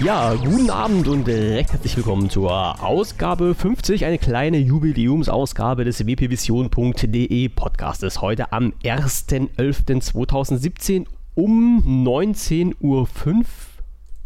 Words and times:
Ja, 0.00 0.34
guten 0.34 0.70
Abend 0.70 1.08
und 1.08 1.26
recht 1.26 1.72
herzlich 1.72 1.96
willkommen 1.96 2.30
zur 2.30 2.80
Ausgabe 2.82 3.52
50, 3.54 4.04
eine 4.04 4.18
kleine 4.18 4.58
Jubiläumsausgabe 4.58 5.84
des 5.84 6.06
wpvision.de 6.06 7.48
Podcastes. 7.48 8.20
Heute 8.20 8.52
am 8.52 8.74
1.11.2017 8.84 11.06
um 11.34 11.82
19.05 12.06 12.74
Uhr 12.80 13.08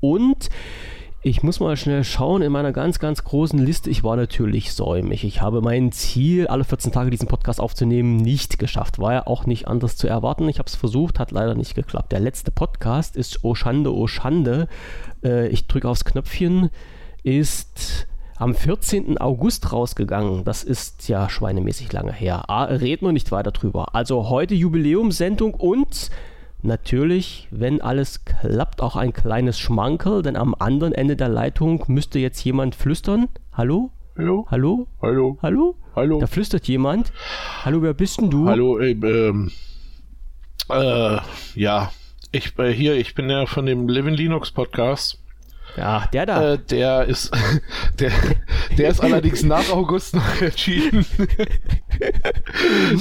und 0.01 0.51
ich 1.25 1.45
muss 1.45 1.61
mal 1.61 1.77
schnell 1.77 2.03
schauen 2.03 2.43
in 2.43 2.51
meiner 2.51 2.73
ganz, 2.73 2.99
ganz 2.99 3.23
großen 3.23 3.59
Liste. 3.59 3.89
Ich 3.91 4.03
war 4.03 4.17
natürlich 4.17 4.73
säumig. 4.73 5.23
Ich 5.23 5.41
habe 5.41 5.61
mein 5.61 5.93
Ziel, 5.93 6.49
alle 6.49 6.65
14 6.65 6.91
Tage 6.91 7.11
diesen 7.11 7.29
Podcast 7.29 7.61
aufzunehmen, 7.61 8.17
nicht 8.17 8.59
geschafft. 8.59 8.99
War 8.99 9.13
ja 9.13 9.27
auch 9.29 9.47
nicht 9.47 9.69
anders 9.69 9.97
zu 9.97 10.09
erwarten. 10.09 10.49
Ich 10.49 10.59
habe 10.59 10.67
es 10.67 10.75
versucht, 10.75 11.21
hat 11.21 11.31
leider 11.31 11.55
nicht 11.55 11.77
geklappt. 11.77 12.11
Der 12.11 12.19
letzte 12.19 12.51
Podcast 12.51 13.15
ist 13.15 13.45
Oh 13.45 13.55
Schande, 13.55 13.95
Oh 13.95 14.09
Schande. 14.09 14.67
Äh, 15.23 15.47
ich 15.49 15.69
drücke 15.69 15.89
aufs 15.89 16.05
Knöpfchen. 16.05 16.71
Ist 17.23 18.09
am 18.37 18.57
14. 18.57 19.19
August 19.19 19.73
rausgegangen. 19.73 20.43
Das 20.43 20.65
ist 20.65 21.09
ja 21.09 21.31
schweinemäßig 21.31 21.93
lange 21.93 22.13
her. 22.13 22.51
Ah, 22.51 22.65
reden 22.65 23.07
wir 23.07 23.13
nicht 23.13 23.31
weiter 23.31 23.53
drüber. 23.53 23.95
Also 23.95 24.29
heute 24.29 24.57
Jubiläumssendung 24.57 25.55
und 25.55 26.11
Natürlich, 26.65 27.49
wenn 27.51 27.81
alles 27.81 28.25
klappt, 28.25 28.83
auch 28.83 28.95
ein 28.95 29.13
kleines 29.13 29.59
Schmankerl, 29.59 30.23
denn 30.23 30.37
am 30.37 30.55
anderen 30.57 30.93
Ende 30.93 31.17
der 31.17 31.29
Leitung 31.29 31.83
müsste 31.89 32.21
jetzt 32.21 32.45
jemand 32.45 32.77
flüstern. 32.77 33.29
Hallo? 33.53 33.91
Hallo? 34.17 34.47
Hallo? 34.49 34.87
Hallo? 35.03 35.39
Hallo? 35.43 35.75
Hallo? 35.97 36.21
Da 36.21 36.29
flüstert 36.29 36.69
jemand. 36.69 37.13
Hallo, 37.65 37.83
wer 37.83 37.95
bist 37.95 38.21
denn 38.21 38.31
du? 38.31 38.49
Hallo, 38.49 38.79
äh, 38.79 38.93
ähm, 38.93 39.51
äh, 40.71 41.19
ja, 41.57 41.91
ich 42.31 42.57
äh, 42.59 42.73
hier, 42.73 42.95
ich 42.95 43.17
bin 43.17 43.29
ja 43.29 43.47
von 43.47 43.67
dem 43.67 43.89
Live 43.89 44.07
in 44.07 44.15
Linux 44.15 44.53
Podcast. 44.53 45.22
Ja, 45.77 46.05
der 46.13 46.27
da. 46.27 46.53
Äh, 46.53 46.59
der 46.59 47.05
ist, 47.07 47.31
der, 47.99 48.11
der 48.77 48.91
ist 48.91 49.01
allerdings 49.01 49.43
nach 49.43 49.71
August 49.71 50.15
noch 50.15 50.41
erschienen. 50.41 51.07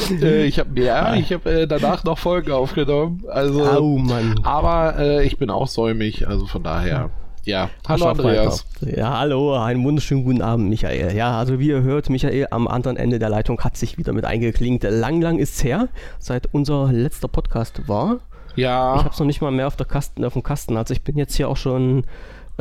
äh, 0.22 0.46
ich 0.46 0.60
habe 0.60 0.80
ja, 0.80 1.16
ich 1.16 1.34
habe 1.34 1.50
äh, 1.50 1.68
danach 1.68 2.04
noch 2.04 2.18
Folgen 2.18 2.52
aufgenommen. 2.52 3.24
Also, 3.28 3.66
Au, 3.66 3.98
Mann. 3.98 4.40
aber 4.44 4.98
äh, 5.00 5.26
ich 5.26 5.38
bin 5.38 5.50
auch 5.50 5.68
säumig, 5.68 6.28
also 6.28 6.46
von 6.46 6.64
daher. 6.64 7.10
Ja, 7.44 7.72
hallo 7.88 8.06
Andreas. 8.06 8.66
Ja, 8.82 9.18
hallo, 9.18 9.56
einen 9.58 9.84
wunderschönen 9.84 10.24
guten 10.24 10.44
Abend, 10.44 10.70
Michael. 10.70 11.16
Ja, 11.16 11.40
also 11.40 11.60
wie 11.60 11.70
ihr 11.70 11.82
hört, 11.82 12.08
Michael 12.10 12.48
am 12.52 12.68
anderen 12.68 12.98
Ende 12.98 13.18
der 13.18 13.30
Leitung 13.30 13.60
hat 13.62 13.78
sich 13.78 13.98
wieder 13.98 14.14
mit 14.14 14.26
eingeklingt. 14.26 14.84
Lang, 14.84 15.22
lang 15.22 15.40
ist 15.40 15.56
es 15.56 15.64
her, 15.64 15.88
seit 16.20 16.54
unser 16.54 16.92
letzter 16.92 17.28
Podcast 17.28 17.88
war. 17.88 18.20
Ja. 18.56 18.96
Ich 18.96 19.04
habe 19.04 19.14
es 19.14 19.20
noch 19.20 19.26
nicht 19.26 19.42
mal 19.42 19.52
mehr 19.52 19.66
auf, 19.66 19.76
der 19.76 19.88
Kasten, 19.88 20.24
auf 20.24 20.34
dem 20.34 20.44
Kasten. 20.44 20.78
Also 20.78 20.94
ich 20.94 21.02
bin 21.04 21.18
jetzt 21.18 21.36
hier 21.36 21.50
auch 21.50 21.58
schon 21.58 22.04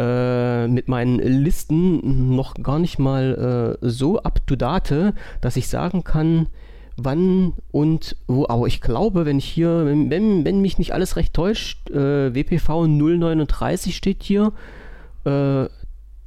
äh, 0.00 0.66
mit 0.66 0.88
meinen 0.88 1.18
Listen 1.18 2.34
noch 2.34 2.54
gar 2.54 2.78
nicht 2.78 2.98
mal 2.98 3.78
äh, 3.82 3.86
so 3.86 4.22
up 4.22 4.46
to 4.46 4.56
date, 4.56 5.12
dass 5.42 5.56
ich 5.56 5.68
sagen 5.68 6.04
kann, 6.04 6.46
wann 6.96 7.52
und 7.70 8.16
wo. 8.26 8.46
Aber 8.48 8.66
ich 8.66 8.80
glaube, 8.80 9.26
wenn 9.26 9.38
ich 9.38 9.44
hier, 9.44 9.84
wenn, 9.84 10.08
wenn, 10.08 10.44
wenn 10.46 10.62
mich 10.62 10.78
nicht 10.78 10.94
alles 10.94 11.16
recht 11.16 11.34
täuscht, 11.34 11.90
äh, 11.90 12.34
WPV 12.34 12.86
039 12.86 13.94
steht 13.94 14.22
hier, 14.22 14.52
äh, 15.24 15.66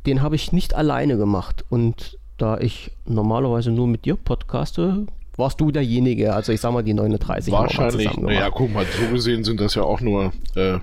den 0.06 0.22
habe 0.22 0.36
ich 0.36 0.52
nicht 0.52 0.76
alleine 0.76 1.18
gemacht. 1.18 1.66
Und 1.70 2.20
da 2.38 2.60
ich 2.60 2.92
normalerweise 3.06 3.72
nur 3.72 3.88
mit 3.88 4.06
dir 4.06 4.18
podcaste, 4.18 5.08
warst 5.36 5.60
du 5.60 5.72
derjenige, 5.72 6.36
also 6.36 6.52
ich 6.52 6.62
sag 6.62 6.74
mal 6.74 6.84
die 6.84 6.94
39. 6.94 7.52
Wahrscheinlich, 7.52 8.16
naja, 8.18 8.52
guck 8.52 8.72
mal, 8.72 8.86
so 8.86 9.12
gesehen 9.12 9.44
sind 9.44 9.60
das 9.60 9.74
ja 9.74 9.82
auch 9.82 10.00
nur, 10.00 10.32
äh, 10.54 10.78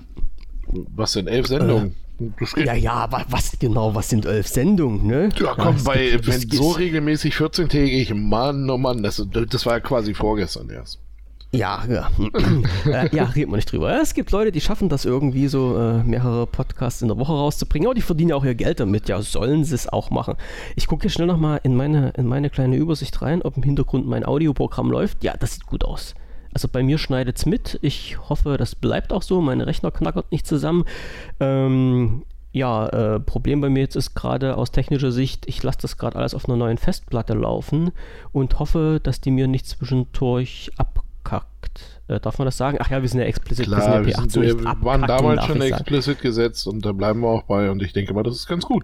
was 0.67 1.13
sind 1.13 1.27
elf 1.27 1.47
Sendungen? 1.47 1.95
Ja, 2.57 2.73
ja, 2.73 3.09
was 3.29 3.57
genau, 3.59 3.95
was 3.95 4.09
sind 4.09 4.25
elf 4.25 4.47
Sendungen, 4.47 5.07
ne? 5.07 5.29
Ja, 5.39 5.55
komm, 5.55 5.77
ja, 5.77 5.83
bei, 5.83 6.09
gibt, 6.09 6.27
wenn 6.27 6.49
so 6.49 6.71
regelmäßig 6.71 7.35
14-tägig, 7.35 8.13
Mann, 8.13 8.69
oh 8.69 8.77
Mann, 8.77 9.03
das, 9.03 9.25
das 9.31 9.65
war 9.65 9.73
ja 9.73 9.79
quasi 9.79 10.13
vorgestern 10.13 10.69
erst. 10.69 10.99
Ja, 11.53 11.83
ja. 11.89 12.09
äh, 12.85 13.13
ja, 13.13 13.25
reden 13.25 13.51
wir 13.51 13.57
nicht 13.57 13.69
drüber. 13.71 13.99
Es 14.01 14.13
gibt 14.13 14.31
Leute, 14.31 14.53
die 14.53 14.61
schaffen 14.61 14.87
das 14.87 15.03
irgendwie 15.03 15.49
so, 15.49 15.77
äh, 15.77 16.01
mehrere 16.03 16.47
Podcasts 16.47 17.01
in 17.01 17.09
der 17.09 17.17
Woche 17.17 17.33
rauszubringen, 17.33 17.87
aber 17.87 17.95
die 17.95 18.01
verdienen 18.01 18.29
ja 18.29 18.35
auch 18.37 18.45
ihr 18.45 18.55
Geld 18.55 18.79
damit. 18.79 19.09
Ja, 19.09 19.21
sollen 19.21 19.65
sie 19.65 19.75
es 19.75 19.89
auch 19.89 20.11
machen. 20.11 20.35
Ich 20.77 20.87
gucke 20.87 21.01
hier 21.01 21.11
schnell 21.11 21.27
nochmal 21.27 21.59
in 21.63 21.75
meine, 21.75 22.11
in 22.11 22.25
meine 22.25 22.49
kleine 22.49 22.77
Übersicht 22.77 23.21
rein, 23.21 23.41
ob 23.41 23.57
im 23.57 23.63
Hintergrund 23.63 24.07
mein 24.07 24.23
Audioprogramm 24.23 24.89
läuft. 24.89 25.25
Ja, 25.25 25.35
das 25.35 25.55
sieht 25.55 25.65
gut 25.65 25.83
aus. 25.83 26.15
Also 26.53 26.67
bei 26.67 26.83
mir 26.83 26.97
schneidet 26.97 27.37
es 27.37 27.45
mit. 27.45 27.79
Ich 27.81 28.17
hoffe, 28.29 28.57
das 28.57 28.75
bleibt 28.75 29.13
auch 29.13 29.21
so. 29.21 29.41
Mein 29.41 29.61
Rechner 29.61 29.91
knackert 29.91 30.31
nicht 30.31 30.45
zusammen. 30.45 30.85
Ähm, 31.39 32.23
ja, 32.53 32.87
äh, 32.87 33.19
Problem 33.19 33.61
bei 33.61 33.69
mir 33.69 33.79
jetzt 33.79 33.95
ist 33.95 34.13
gerade 34.13 34.57
aus 34.57 34.71
technischer 34.71 35.11
Sicht, 35.11 35.47
ich 35.47 35.63
lasse 35.63 35.79
das 35.83 35.97
gerade 35.97 36.17
alles 36.17 36.33
auf 36.33 36.47
einer 36.47 36.57
neuen 36.57 36.77
Festplatte 36.77 37.33
laufen 37.33 37.91
und 38.33 38.59
hoffe, 38.59 38.99
dass 39.01 39.21
die 39.21 39.31
mir 39.31 39.47
nicht 39.47 39.67
zwischendurch 39.67 40.69
abkackt. 40.75 42.01
Äh, 42.09 42.19
darf 42.19 42.39
man 42.39 42.45
das 42.45 42.57
sagen? 42.57 42.77
Ach 42.81 42.89
ja, 42.89 43.01
wir 43.01 43.07
sind 43.07 43.21
ja 43.21 43.25
explizit. 43.25 43.67
Klar, 43.67 44.05
wir, 44.05 44.13
sind 44.15 44.35
ja 44.35 44.41
wir, 44.41 44.49
sind, 44.49 44.63
wir 44.65 44.81
waren 44.81 45.03
damals 45.03 45.45
schon 45.45 45.61
explizit 45.61 46.19
gesetzt 46.19 46.67
und 46.67 46.85
da 46.85 46.91
bleiben 46.91 47.21
wir 47.21 47.29
auch 47.29 47.43
bei 47.43 47.71
und 47.71 47.81
ich 47.81 47.93
denke 47.93 48.13
mal, 48.13 48.23
das 48.23 48.35
ist 48.35 48.47
ganz 48.47 48.65
gut. 48.65 48.83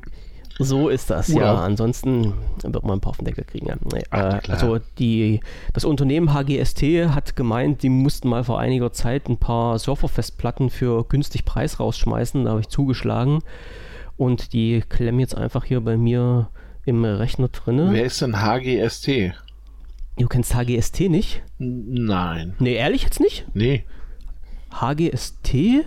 So 0.60 0.90
ist 0.90 1.10
das, 1.10 1.30
Oder? 1.30 1.46
ja. 1.46 1.56
Ansonsten 1.56 2.34
wird 2.64 2.84
man 2.84 2.98
ein 2.98 3.02
paar 3.02 3.12
auf 3.12 3.18
den 3.18 3.26
Deckel 3.26 3.44
kriegen. 3.44 3.68
Ja. 3.68 3.76
Ach, 4.10 4.48
äh, 4.48 4.52
also 4.52 4.80
die, 4.98 5.40
das 5.74 5.86
Unternehmen 5.86 6.34
HGST 6.34 6.82
hat 7.10 7.36
gemeint, 7.36 7.84
die 7.84 7.90
mussten 7.90 8.28
mal 8.30 8.44
vor 8.44 8.60
einiger 8.60 8.92
Zeit 8.92 9.30
ein 9.30 9.38
paar 9.38 9.78
Surferfestplatten 9.78 10.70
für 10.70 11.04
günstig 11.04 11.46
Preis 11.46 11.80
rausschmeißen. 11.80 12.46
Da 12.46 12.52
habe 12.52 12.62
ich 12.62 12.70
zugeschlagen. 12.70 13.40
Und 14.18 14.54
die 14.54 14.84
klemmen 14.90 15.20
jetzt 15.20 15.38
einfach 15.38 15.64
hier 15.64 15.82
bei 15.82 15.96
mir 15.96 16.50
im 16.86 17.06
Rechner 17.06 17.50
drin. 17.50 17.90
Wer 17.92 18.06
ist 18.06 18.22
denn 18.22 18.42
HGST? 18.42 19.34
Du 20.18 20.28
kennst 20.28 20.56
HGST 20.56 21.02
nicht? 21.02 21.44
Nein. 21.60 22.56
Nee, 22.58 22.74
ehrlich 22.74 23.04
jetzt 23.04 23.20
nicht? 23.20 23.46
Nee. 23.54 23.84
HGST 24.72 25.86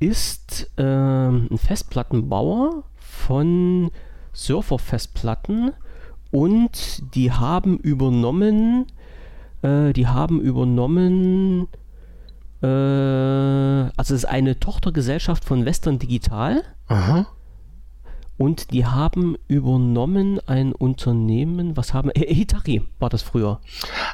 ist 0.00 0.70
äh, 0.78 0.82
ein 0.82 1.58
Festplattenbauer 1.58 2.84
von 3.18 3.90
Surferfestplatten 4.32 5.72
und 6.30 7.14
die 7.14 7.32
haben 7.32 7.78
übernommen, 7.78 8.86
äh, 9.62 9.92
die 9.92 10.06
haben 10.06 10.40
übernommen, 10.40 11.68
äh, 12.62 12.66
also 12.66 14.14
es 14.14 14.22
ist 14.22 14.24
eine 14.26 14.58
Tochtergesellschaft 14.60 15.44
von 15.44 15.64
Western 15.64 15.98
Digital. 15.98 16.62
Aha. 16.86 17.26
Und 18.36 18.72
die 18.72 18.86
haben 18.86 19.36
übernommen 19.48 20.38
ein 20.46 20.72
Unternehmen, 20.72 21.76
was 21.76 21.92
haben 21.92 22.12
Hitachi 22.14 22.82
war 23.00 23.08
das 23.08 23.22
früher. 23.22 23.58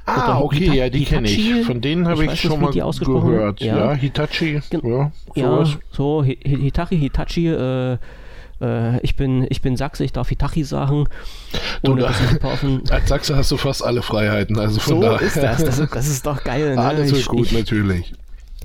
Ah, 0.06 0.38
Oder 0.38 0.44
okay, 0.44 0.58
Hita 0.60 0.72
ja, 0.72 0.88
die 0.88 1.04
kenne 1.04 1.28
ich. 1.28 1.66
Von 1.66 1.82
denen 1.82 2.08
habe 2.08 2.24
ich, 2.24 2.32
ich 2.32 2.40
schon 2.40 2.58
mal 2.58 2.72
gehört. 2.72 3.60
Ja, 3.60 3.90
ja 3.90 3.92
Hitachi. 3.92 4.62
Gen 4.70 4.80
ja, 4.82 5.12
ja 5.34 5.66
so 5.90 6.24
Hitachi, 6.24 6.98
Hitachi, 6.98 7.48
äh, 7.48 7.98
äh, 8.60 9.00
ich, 9.00 9.16
bin, 9.16 9.46
ich 9.48 9.62
bin 9.62 9.76
Sachse, 9.76 10.04
ich 10.04 10.12
darf 10.12 10.28
Hitachi 10.28 10.64
sagen. 10.64 11.06
Du, 11.82 11.94
da, 11.96 12.06
als 12.90 13.08
Sachse 13.08 13.36
hast 13.36 13.50
du 13.50 13.56
fast 13.56 13.84
alle 13.84 14.02
Freiheiten. 14.02 14.58
Also 14.58 14.80
von 14.80 14.94
so 14.94 15.02
daher. 15.02 15.20
ist 15.20 15.36
das. 15.36 15.64
das. 15.64 15.90
Das 15.90 16.08
ist 16.08 16.26
doch 16.26 16.42
geil. 16.44 16.76
Ne? 16.76 16.82
Alles 16.82 17.12
ist 17.12 17.26
gut, 17.26 17.46
ich, 17.46 17.52
natürlich. 17.52 18.12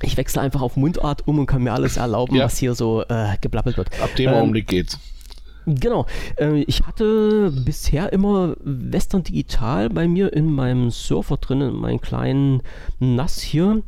Ich 0.02 0.16
wechsle 0.16 0.40
einfach 0.40 0.62
auf 0.62 0.76
Mundart 0.76 1.26
um 1.26 1.38
und 1.38 1.46
kann 1.46 1.62
mir 1.62 1.72
alles 1.72 1.96
erlauben, 1.96 2.36
ja. 2.36 2.44
was 2.44 2.58
hier 2.58 2.74
so 2.74 3.02
äh, 3.08 3.36
geblabbelt 3.40 3.76
wird. 3.76 3.90
Ab 4.00 4.14
dem 4.16 4.30
ähm, 4.30 4.36
Augenblick 4.36 4.66
geht's. 4.66 4.98
Genau. 5.66 6.06
Äh, 6.36 6.62
ich 6.62 6.86
hatte 6.86 7.52
bisher 7.64 8.12
immer 8.12 8.56
Western 8.62 9.22
Digital 9.22 9.90
bei 9.90 10.08
mir 10.08 10.32
in 10.32 10.52
meinem 10.52 10.90
Surfer 10.90 11.36
drin, 11.36 11.60
in 11.60 11.74
meinem 11.74 12.00
kleinen 12.00 12.62
NAS 12.98 13.40
hier. 13.40 13.82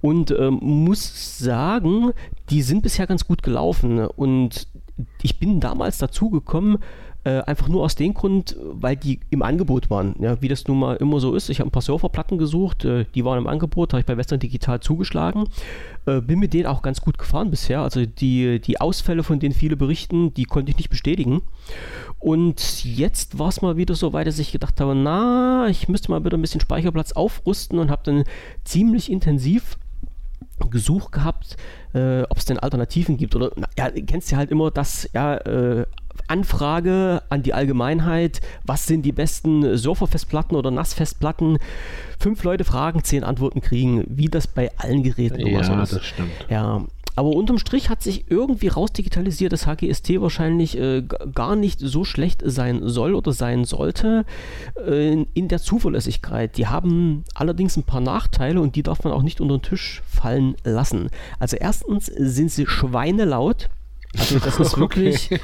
Und 0.00 0.30
ähm, 0.30 0.60
muss 0.62 1.38
sagen, 1.38 2.12
die 2.50 2.62
sind 2.62 2.82
bisher 2.82 3.06
ganz 3.06 3.26
gut 3.26 3.42
gelaufen. 3.42 4.06
Und 4.06 4.68
ich 5.22 5.38
bin 5.38 5.60
damals 5.60 5.98
dazu 5.98 6.30
gekommen, 6.30 6.78
äh, 7.24 7.42
einfach 7.42 7.68
nur 7.68 7.82
aus 7.82 7.94
dem 7.94 8.14
Grund, 8.14 8.56
weil 8.62 8.96
die 8.96 9.20
im 9.30 9.42
Angebot 9.42 9.90
waren. 9.90 10.14
Ja, 10.20 10.40
wie 10.40 10.48
das 10.48 10.66
nun 10.66 10.78
mal 10.78 10.96
immer 10.96 11.20
so 11.20 11.34
ist. 11.34 11.50
Ich 11.50 11.60
habe 11.60 11.68
ein 11.68 11.72
paar 11.72 11.82
Surferplatten 11.82 12.38
gesucht, 12.38 12.84
äh, 12.84 13.06
die 13.14 13.24
waren 13.24 13.38
im 13.38 13.46
Angebot, 13.46 13.92
habe 13.92 14.00
ich 14.00 14.06
bei 14.06 14.16
Western 14.16 14.38
Digital 14.38 14.80
zugeschlagen. 14.80 15.48
Äh, 16.06 16.20
bin 16.20 16.38
mit 16.38 16.54
denen 16.54 16.66
auch 16.66 16.80
ganz 16.80 17.00
gut 17.00 17.18
gefahren 17.18 17.50
bisher. 17.50 17.80
Also 17.80 18.06
die, 18.06 18.60
die 18.60 18.80
Ausfälle, 18.80 19.24
von 19.24 19.40
denen 19.40 19.54
viele 19.54 19.76
berichten, 19.76 20.32
die 20.34 20.44
konnte 20.44 20.70
ich 20.70 20.78
nicht 20.78 20.90
bestätigen. 20.90 21.42
Und 22.20 22.84
jetzt 22.84 23.38
war 23.38 23.48
es 23.48 23.62
mal 23.62 23.76
wieder 23.76 23.94
so 23.94 24.12
weit, 24.12 24.26
dass 24.26 24.38
ich 24.38 24.52
gedacht 24.52 24.80
habe, 24.80 24.94
na, 24.94 25.66
ich 25.68 25.88
müsste 25.88 26.10
mal 26.10 26.24
wieder 26.24 26.38
ein 26.38 26.42
bisschen 26.42 26.60
Speicherplatz 26.60 27.12
aufrüsten 27.12 27.78
und 27.78 27.90
habe 27.90 28.02
dann 28.04 28.24
ziemlich 28.64 29.10
intensiv 29.10 29.76
gesucht 30.70 31.12
gehabt, 31.12 31.56
äh, 31.98 32.22
ob 32.28 32.38
es 32.38 32.44
denn 32.44 32.58
Alternativen 32.58 33.16
gibt. 33.16 33.34
Oder 33.34 33.50
ja, 33.76 33.90
kennst 33.90 34.30
ja 34.30 34.38
halt 34.38 34.50
immer, 34.50 34.70
dass 34.70 35.08
ja, 35.12 35.36
äh, 35.36 35.84
Anfrage 36.28 37.22
an 37.28 37.42
die 37.42 37.54
Allgemeinheit, 37.54 38.40
was 38.64 38.86
sind 38.86 39.02
die 39.02 39.12
besten 39.12 39.76
Surferfestplatten 39.76 40.56
oder 40.56 40.70
Nassfestplatten? 40.70 41.58
Fünf 42.18 42.42
Leute 42.44 42.64
fragen, 42.64 43.04
zehn 43.04 43.24
Antworten 43.24 43.60
kriegen, 43.60 44.04
wie 44.08 44.26
das 44.26 44.46
bei 44.46 44.70
allen 44.76 45.02
Geräten 45.02 45.40
immer 45.40 45.64
so 45.64 45.72
ist. 45.74 45.92
Ja, 45.92 45.98
das 45.98 46.04
stimmt. 46.04 46.32
Ja, 46.48 46.82
aber 47.18 47.30
unterm 47.30 47.58
Strich 47.58 47.90
hat 47.90 48.00
sich 48.00 48.30
irgendwie 48.30 48.68
rausdigitalisiert, 48.68 49.52
dass 49.52 49.66
HGST 49.66 50.20
wahrscheinlich 50.20 50.78
äh, 50.78 51.02
gar 51.34 51.56
nicht 51.56 51.80
so 51.80 52.04
schlecht 52.04 52.44
sein 52.46 52.80
soll 52.84 53.16
oder 53.16 53.32
sein 53.32 53.64
sollte 53.64 54.24
äh, 54.86 55.14
in, 55.14 55.26
in, 55.34 55.48
der 55.48 55.58
Zuverlässigkeit. 55.58 56.56
Die 56.56 56.68
haben 56.68 57.24
allerdings 57.34 57.76
ein 57.76 57.82
paar 57.82 58.00
Nachteile 58.00 58.60
und 58.60 58.76
die 58.76 58.84
darf 58.84 59.02
man 59.02 59.12
auch 59.12 59.22
nicht 59.22 59.40
unter 59.40 59.58
den 59.58 59.62
Tisch 59.62 60.00
fallen 60.06 60.54
lassen. 60.62 61.10
Also 61.40 61.56
erstens 61.56 62.06
sind 62.06 62.52
sie 62.52 62.66
schweinelaut. 62.68 63.68
Also 64.16 64.38
das 64.38 64.60
ist 64.60 64.78
wirklich... 64.78 65.30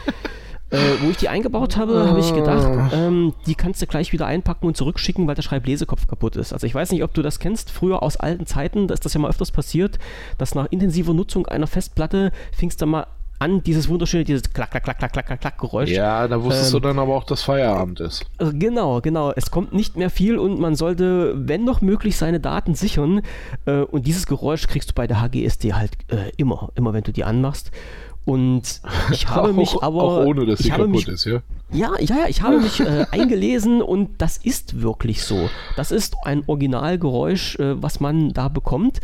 Äh, 0.74 1.02
wo 1.02 1.10
ich 1.10 1.16
die 1.16 1.28
eingebaut 1.28 1.76
habe, 1.76 2.08
habe 2.08 2.20
ich 2.20 2.34
gedacht, 2.34 2.66
ah. 2.66 2.90
ähm, 2.92 3.34
die 3.46 3.54
kannst 3.54 3.80
du 3.80 3.86
gleich 3.86 4.12
wieder 4.12 4.26
einpacken 4.26 4.66
und 4.66 4.76
zurückschicken, 4.76 5.26
weil 5.26 5.34
der 5.34 5.42
Schreiblesekopf 5.42 6.06
kaputt 6.06 6.36
ist. 6.36 6.52
Also 6.52 6.66
ich 6.66 6.74
weiß 6.74 6.92
nicht, 6.92 7.02
ob 7.04 7.14
du 7.14 7.22
das 7.22 7.38
kennst. 7.38 7.70
Früher 7.70 8.02
aus 8.02 8.16
alten 8.16 8.46
Zeiten, 8.46 8.88
da 8.88 8.94
ist 8.94 9.04
das 9.04 9.14
ja 9.14 9.20
mal 9.20 9.30
öfters 9.30 9.50
passiert, 9.50 9.98
dass 10.38 10.54
nach 10.54 10.66
intensiver 10.70 11.14
Nutzung 11.14 11.46
einer 11.46 11.66
Festplatte 11.66 12.32
fingst 12.52 12.82
du 12.82 12.86
mal 12.86 13.06
an, 13.38 13.62
dieses 13.62 13.88
wunderschöne, 13.88 14.24
dieses 14.24 14.52
klack, 14.52 14.70
klack, 14.70 14.84
klack, 14.84 14.98
klack, 14.98 15.12
klack, 15.12 15.40
klack, 15.40 15.58
Geräusch. 15.58 15.90
Ja, 15.90 16.28
da 16.28 16.42
wusstest 16.42 16.72
ähm, 16.72 16.80
du 16.80 16.88
dann 16.88 16.98
aber 16.98 17.14
auch, 17.14 17.24
dass 17.24 17.42
Feierabend 17.42 18.00
ist. 18.00 18.24
Äh, 18.38 18.52
genau, 18.52 19.00
genau. 19.00 19.32
Es 19.32 19.50
kommt 19.50 19.72
nicht 19.72 19.96
mehr 19.96 20.10
viel 20.10 20.38
und 20.38 20.60
man 20.60 20.76
sollte, 20.76 21.34
wenn 21.36 21.64
noch 21.64 21.80
möglich, 21.80 22.16
seine 22.16 22.40
Daten 22.40 22.74
sichern. 22.74 23.22
Äh, 23.66 23.80
und 23.80 24.06
dieses 24.06 24.26
Geräusch 24.26 24.66
kriegst 24.66 24.90
du 24.90 24.94
bei 24.94 25.06
der 25.06 25.20
HGSD 25.20 25.74
halt 25.74 25.92
äh, 26.08 26.30
immer, 26.36 26.70
immer 26.74 26.92
wenn 26.92 27.02
du 27.02 27.12
die 27.12 27.24
anmachst. 27.24 27.70
Und 28.24 28.80
ich 29.10 29.28
habe 29.28 29.50
auch, 29.50 29.52
mich 29.52 29.74
aber. 29.80 30.02
Auch 30.02 30.24
ohne, 30.26 30.46
dass 30.46 30.60
sie 30.60 30.70
kaputt 30.70 30.90
mich, 30.90 31.08
ist, 31.08 31.24
ja? 31.24 31.42
Ja, 31.72 31.92
ja, 31.98 32.16
ja, 32.16 32.28
ich 32.28 32.42
habe 32.42 32.60
mich 32.60 32.80
äh, 32.80 33.06
eingelesen 33.10 33.82
und 33.82 34.10
das 34.18 34.38
ist 34.38 34.80
wirklich 34.80 35.22
so. 35.24 35.50
Das 35.76 35.90
ist 35.90 36.16
ein 36.24 36.44
Originalgeräusch, 36.46 37.58
äh, 37.58 37.82
was 37.82 38.00
man 38.00 38.32
da 38.32 38.48
bekommt. 38.48 39.00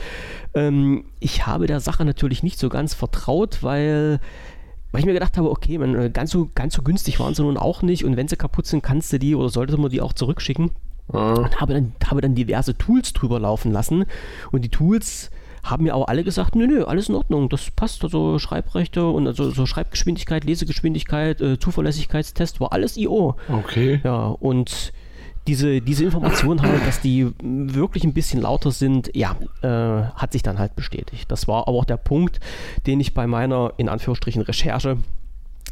Ähm, 0.54 1.04
ich 1.18 1.46
habe 1.46 1.66
der 1.66 1.80
Sache 1.80 2.04
natürlich 2.04 2.42
nicht 2.42 2.58
so 2.58 2.68
ganz 2.68 2.94
vertraut, 2.94 3.62
weil 3.62 4.20
weil 4.92 5.00
ich 5.00 5.06
mir 5.06 5.12
gedacht 5.12 5.36
habe, 5.38 5.50
okay, 5.50 5.78
man, 5.78 5.94
äh, 5.94 6.10
ganz, 6.10 6.30
so, 6.30 6.48
ganz 6.54 6.74
so 6.74 6.82
günstig 6.82 7.20
waren 7.20 7.34
sie 7.34 7.42
nun 7.42 7.56
auch 7.56 7.82
nicht 7.82 8.04
und 8.04 8.16
wenn 8.16 8.28
sie 8.28 8.36
kaputt 8.36 8.66
sind, 8.66 8.82
kannst 8.82 9.12
du 9.12 9.18
die 9.18 9.34
oder 9.34 9.48
sollte 9.48 9.76
man 9.76 9.90
die 9.90 10.00
auch 10.00 10.12
zurückschicken. 10.12 10.72
Mhm. 11.12 11.18
Und 11.18 11.60
habe 11.60 11.74
dann, 11.74 11.92
habe 12.08 12.20
dann 12.20 12.34
diverse 12.34 12.76
Tools 12.76 13.12
drüber 13.12 13.38
laufen 13.38 13.72
lassen 13.72 14.04
und 14.50 14.62
die 14.62 14.68
Tools 14.68 15.30
haben 15.62 15.84
mir 15.84 15.94
aber 15.94 16.08
alle 16.08 16.24
gesagt, 16.24 16.54
nö, 16.54 16.66
nö, 16.66 16.84
alles 16.84 17.08
in 17.08 17.14
Ordnung, 17.14 17.48
das 17.48 17.70
passt, 17.70 18.02
also 18.04 18.38
Schreibrechte 18.38 19.06
und 19.06 19.26
also 19.26 19.50
so 19.50 19.66
Schreibgeschwindigkeit, 19.66 20.44
Lesegeschwindigkeit, 20.44 21.40
äh, 21.40 21.58
Zuverlässigkeitstest 21.58 22.60
war 22.60 22.72
alles 22.72 22.96
IO. 22.96 23.36
Okay. 23.48 24.00
Ja, 24.04 24.26
und 24.26 24.92
diese, 25.46 25.80
diese 25.80 26.04
Information 26.04 26.62
halt, 26.62 26.86
dass 26.86 27.00
die 27.00 27.32
wirklich 27.42 28.04
ein 28.04 28.12
bisschen 28.12 28.42
lauter 28.42 28.70
sind, 28.70 29.10
ja, 29.14 29.36
äh, 29.62 30.10
hat 30.14 30.32
sich 30.32 30.42
dann 30.42 30.58
halt 30.58 30.76
bestätigt. 30.76 31.30
Das 31.30 31.48
war 31.48 31.66
aber 31.66 31.78
auch 31.78 31.84
der 31.84 31.96
Punkt, 31.96 32.40
den 32.86 33.00
ich 33.00 33.14
bei 33.14 33.26
meiner, 33.26 33.72
in 33.76 33.88
Anführungsstrichen, 33.88 34.42
Recherche, 34.42 34.98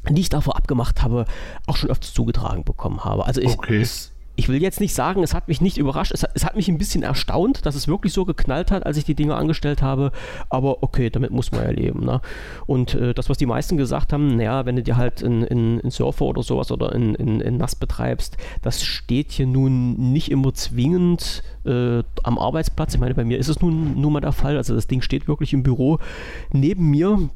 die 0.08 0.20
ich 0.20 0.28
davor 0.30 0.56
abgemacht 0.56 1.02
habe, 1.02 1.26
auch 1.66 1.76
schon 1.76 1.90
öfters 1.90 2.14
zugetragen 2.14 2.64
bekommen 2.64 3.04
habe. 3.04 3.26
Also 3.26 3.40
ich, 3.40 3.50
okay. 3.50 3.80
es, 3.80 4.12
ich 4.38 4.48
will 4.48 4.62
jetzt 4.62 4.78
nicht 4.78 4.94
sagen, 4.94 5.24
es 5.24 5.34
hat 5.34 5.48
mich 5.48 5.60
nicht 5.60 5.78
überrascht, 5.78 6.12
es 6.14 6.22
hat, 6.22 6.30
es 6.34 6.44
hat, 6.44 6.54
mich 6.54 6.68
ein 6.68 6.78
bisschen 6.78 7.02
erstaunt, 7.02 7.66
dass 7.66 7.74
es 7.74 7.88
wirklich 7.88 8.12
so 8.12 8.24
geknallt 8.24 8.70
hat, 8.70 8.86
als 8.86 8.96
ich 8.96 9.02
die 9.02 9.16
Dinge 9.16 9.34
angestellt 9.34 9.82
habe, 9.82 10.12
aber 10.48 10.84
okay, 10.84 11.10
damit 11.10 11.32
muss 11.32 11.50
man 11.50 11.64
ja 11.64 11.70
leben. 11.70 12.04
Ne? 12.04 12.20
Und 12.64 12.94
äh, 12.94 13.14
das, 13.14 13.28
was 13.28 13.36
die 13.36 13.46
meisten 13.46 13.76
gesagt 13.76 14.12
haben, 14.12 14.36
naja, 14.36 14.64
wenn 14.64 14.76
du 14.76 14.84
dir 14.84 14.96
halt 14.96 15.22
in, 15.22 15.42
in, 15.42 15.80
in 15.80 15.90
Surfer 15.90 16.24
oder 16.24 16.44
sowas 16.44 16.70
oder 16.70 16.94
in, 16.94 17.16
in, 17.16 17.40
in 17.40 17.56
NAS 17.56 17.74
betreibst, 17.74 18.36
das 18.62 18.84
steht 18.84 19.32
hier 19.32 19.46
nun 19.46 20.12
nicht 20.12 20.30
immer 20.30 20.54
zwingend 20.54 21.42
äh, 21.64 22.04
am 22.22 22.38
Arbeitsplatz. 22.38 22.94
Ich 22.94 23.00
meine, 23.00 23.16
bei 23.16 23.24
mir 23.24 23.38
ist 23.38 23.48
es 23.48 23.60
nun, 23.60 24.00
nun 24.00 24.12
mal 24.12 24.20
der 24.20 24.30
Fall, 24.30 24.56
also 24.56 24.72
das 24.72 24.86
Ding 24.86 25.02
steht 25.02 25.26
wirklich 25.26 25.52
im 25.52 25.64
Büro 25.64 25.98
neben 26.52 26.88
mir 26.90 27.28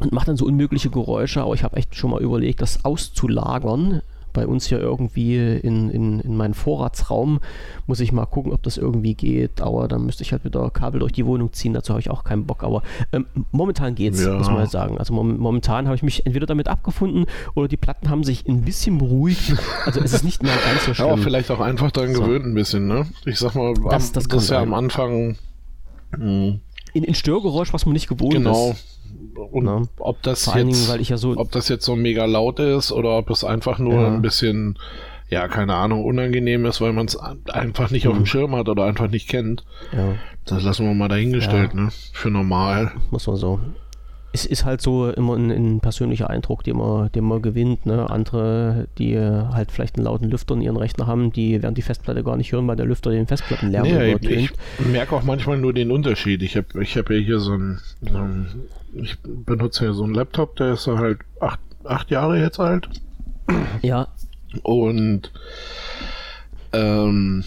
und 0.00 0.12
macht 0.12 0.26
dann 0.26 0.36
so 0.36 0.46
unmögliche 0.46 0.90
Geräusche, 0.90 1.42
aber 1.42 1.54
ich 1.54 1.62
habe 1.62 1.76
echt 1.76 1.94
schon 1.94 2.10
mal 2.10 2.20
überlegt, 2.20 2.60
das 2.60 2.84
auszulagern 2.84 4.02
bei 4.34 4.46
uns 4.46 4.66
hier 4.66 4.78
irgendwie 4.78 5.36
in, 5.36 5.88
in, 5.88 6.20
in 6.20 6.36
meinen 6.36 6.52
Vorratsraum. 6.52 7.40
Muss 7.86 8.00
ich 8.00 8.12
mal 8.12 8.26
gucken, 8.26 8.52
ob 8.52 8.62
das 8.62 8.76
irgendwie 8.76 9.14
geht. 9.14 9.62
Aber 9.62 9.88
dann 9.88 10.04
müsste 10.04 10.22
ich 10.22 10.32
halt 10.32 10.44
wieder 10.44 10.68
Kabel 10.70 11.00
durch 11.00 11.12
die 11.12 11.24
Wohnung 11.24 11.54
ziehen. 11.54 11.72
Dazu 11.72 11.94
habe 11.94 12.00
ich 12.00 12.10
auch 12.10 12.24
keinen 12.24 12.44
Bock. 12.44 12.62
Aber 12.62 12.82
ähm, 13.12 13.26
momentan 13.52 13.94
es, 13.96 14.22
ja. 14.22 14.36
muss 14.36 14.48
man 14.48 14.58
halt 14.58 14.70
sagen. 14.70 14.98
Also 14.98 15.14
mom 15.14 15.38
momentan 15.38 15.86
habe 15.86 15.96
ich 15.96 16.02
mich 16.02 16.26
entweder 16.26 16.46
damit 16.46 16.68
abgefunden 16.68 17.24
oder 17.54 17.68
die 17.68 17.76
Platten 17.76 18.10
haben 18.10 18.24
sich 18.24 18.46
ein 18.46 18.62
bisschen 18.62 18.98
beruhigt. 18.98 19.54
Also 19.86 20.00
es 20.00 20.12
ist 20.12 20.24
nicht 20.24 20.42
mehr 20.42 20.52
ganz 20.64 20.84
so 20.84 20.94
schlimm. 20.94 21.08
Aber 21.08 21.18
vielleicht 21.18 21.50
auch 21.50 21.60
einfach 21.60 21.90
daran 21.90 22.14
so. 22.14 22.22
gewöhnt 22.22 22.44
ein 22.44 22.54
bisschen, 22.54 22.86
ne? 22.86 23.06
Ich 23.24 23.38
sag 23.38 23.54
mal, 23.54 23.72
das, 23.90 24.12
das, 24.12 24.26
das 24.26 24.44
ist 24.44 24.50
ja 24.50 24.60
am 24.60 24.74
Anfang. 24.74 25.36
Mh. 26.16 26.58
In, 26.94 27.04
in 27.04 27.14
Störgeräusch, 27.14 27.72
was 27.74 27.84
man 27.84 27.92
nicht 27.92 28.08
gewohnt 28.08 28.32
genau. 28.32 28.70
ist. 28.70 29.00
Und 29.34 29.66
ja. 29.66 29.82
ob 29.98 30.22
das 30.22 30.44
Vor 30.44 30.56
jetzt, 30.56 30.88
Dingen, 30.90 31.04
ja 31.04 31.16
so 31.16 31.36
ob 31.36 31.52
das 31.52 31.68
jetzt 31.68 31.84
so 31.84 31.96
mega 31.96 32.24
laut 32.24 32.58
ist 32.58 32.92
oder 32.92 33.18
ob 33.18 33.30
es 33.30 33.44
einfach 33.44 33.78
nur 33.78 33.94
ja. 33.94 34.06
ein 34.06 34.22
bisschen, 34.22 34.78
ja, 35.28 35.48
keine 35.48 35.74
Ahnung, 35.74 36.04
unangenehm 36.04 36.64
ist, 36.66 36.80
weil 36.80 36.92
man 36.92 37.06
es 37.06 37.16
einfach 37.16 37.90
nicht 37.90 38.04
mhm. 38.04 38.10
auf 38.10 38.16
dem 38.16 38.22
mhm. 38.22 38.26
Schirm 38.26 38.56
hat 38.56 38.68
oder 38.68 38.84
einfach 38.84 39.10
nicht 39.10 39.28
kennt. 39.28 39.64
Ja. 39.92 40.14
Das 40.46 40.62
lassen 40.62 40.86
wir 40.86 40.94
mal 40.94 41.08
dahingestellt, 41.08 41.74
ne? 41.74 41.88
Für 42.12 42.30
normal. 42.30 42.92
Muss 43.10 43.26
man 43.26 43.36
so 43.36 43.60
es 44.34 44.44
ist 44.44 44.64
halt 44.64 44.80
so 44.80 45.10
immer 45.10 45.36
ein, 45.36 45.52
ein, 45.52 45.80
persönlicher 45.80 46.28
Eindruck, 46.28 46.64
den 46.64 46.76
man, 46.76 47.10
den 47.12 47.22
man 47.22 47.40
gewinnt. 47.40 47.86
Ne? 47.86 48.10
Andere, 48.10 48.88
die 48.98 49.16
halt 49.16 49.70
vielleicht 49.70 49.94
einen 49.94 50.06
lauten 50.06 50.28
Lüfter 50.28 50.54
in 50.54 50.60
ihren 50.60 50.76
Rechner 50.76 51.06
haben, 51.06 51.32
die 51.32 51.62
werden 51.62 51.76
die 51.76 51.82
Festplatte 51.82 52.24
gar 52.24 52.36
nicht 52.36 52.50
hören, 52.50 52.66
weil 52.66 52.74
der 52.74 52.86
Lüfter 52.86 53.12
den 53.12 53.28
Festplattenlärm 53.28 53.84
nee, 53.84 54.14
ich, 54.14 54.50
ich 54.78 54.86
merke 54.86 55.14
auch 55.14 55.22
manchmal 55.22 55.56
nur 55.58 55.72
den 55.72 55.92
Unterschied. 55.92 56.42
Ich 56.42 56.56
habe 56.56 56.82
ich 56.82 56.96
hab 56.96 57.10
ja 57.10 57.16
hier 57.16 57.38
so 57.38 57.52
ein, 57.52 57.78
so 58.00 58.18
ein, 58.18 58.48
ich 58.94 59.16
benutze 59.22 59.84
ja 59.84 59.92
so 59.92 60.02
einen 60.02 60.14
Laptop, 60.14 60.56
der 60.56 60.72
ist 60.72 60.88
halt 60.88 61.20
acht, 61.38 61.60
acht 61.84 62.10
Jahre 62.10 62.40
jetzt 62.40 62.58
alt. 62.58 62.88
Ja. 63.82 64.08
Und 64.64 65.30
ähm, 66.72 67.44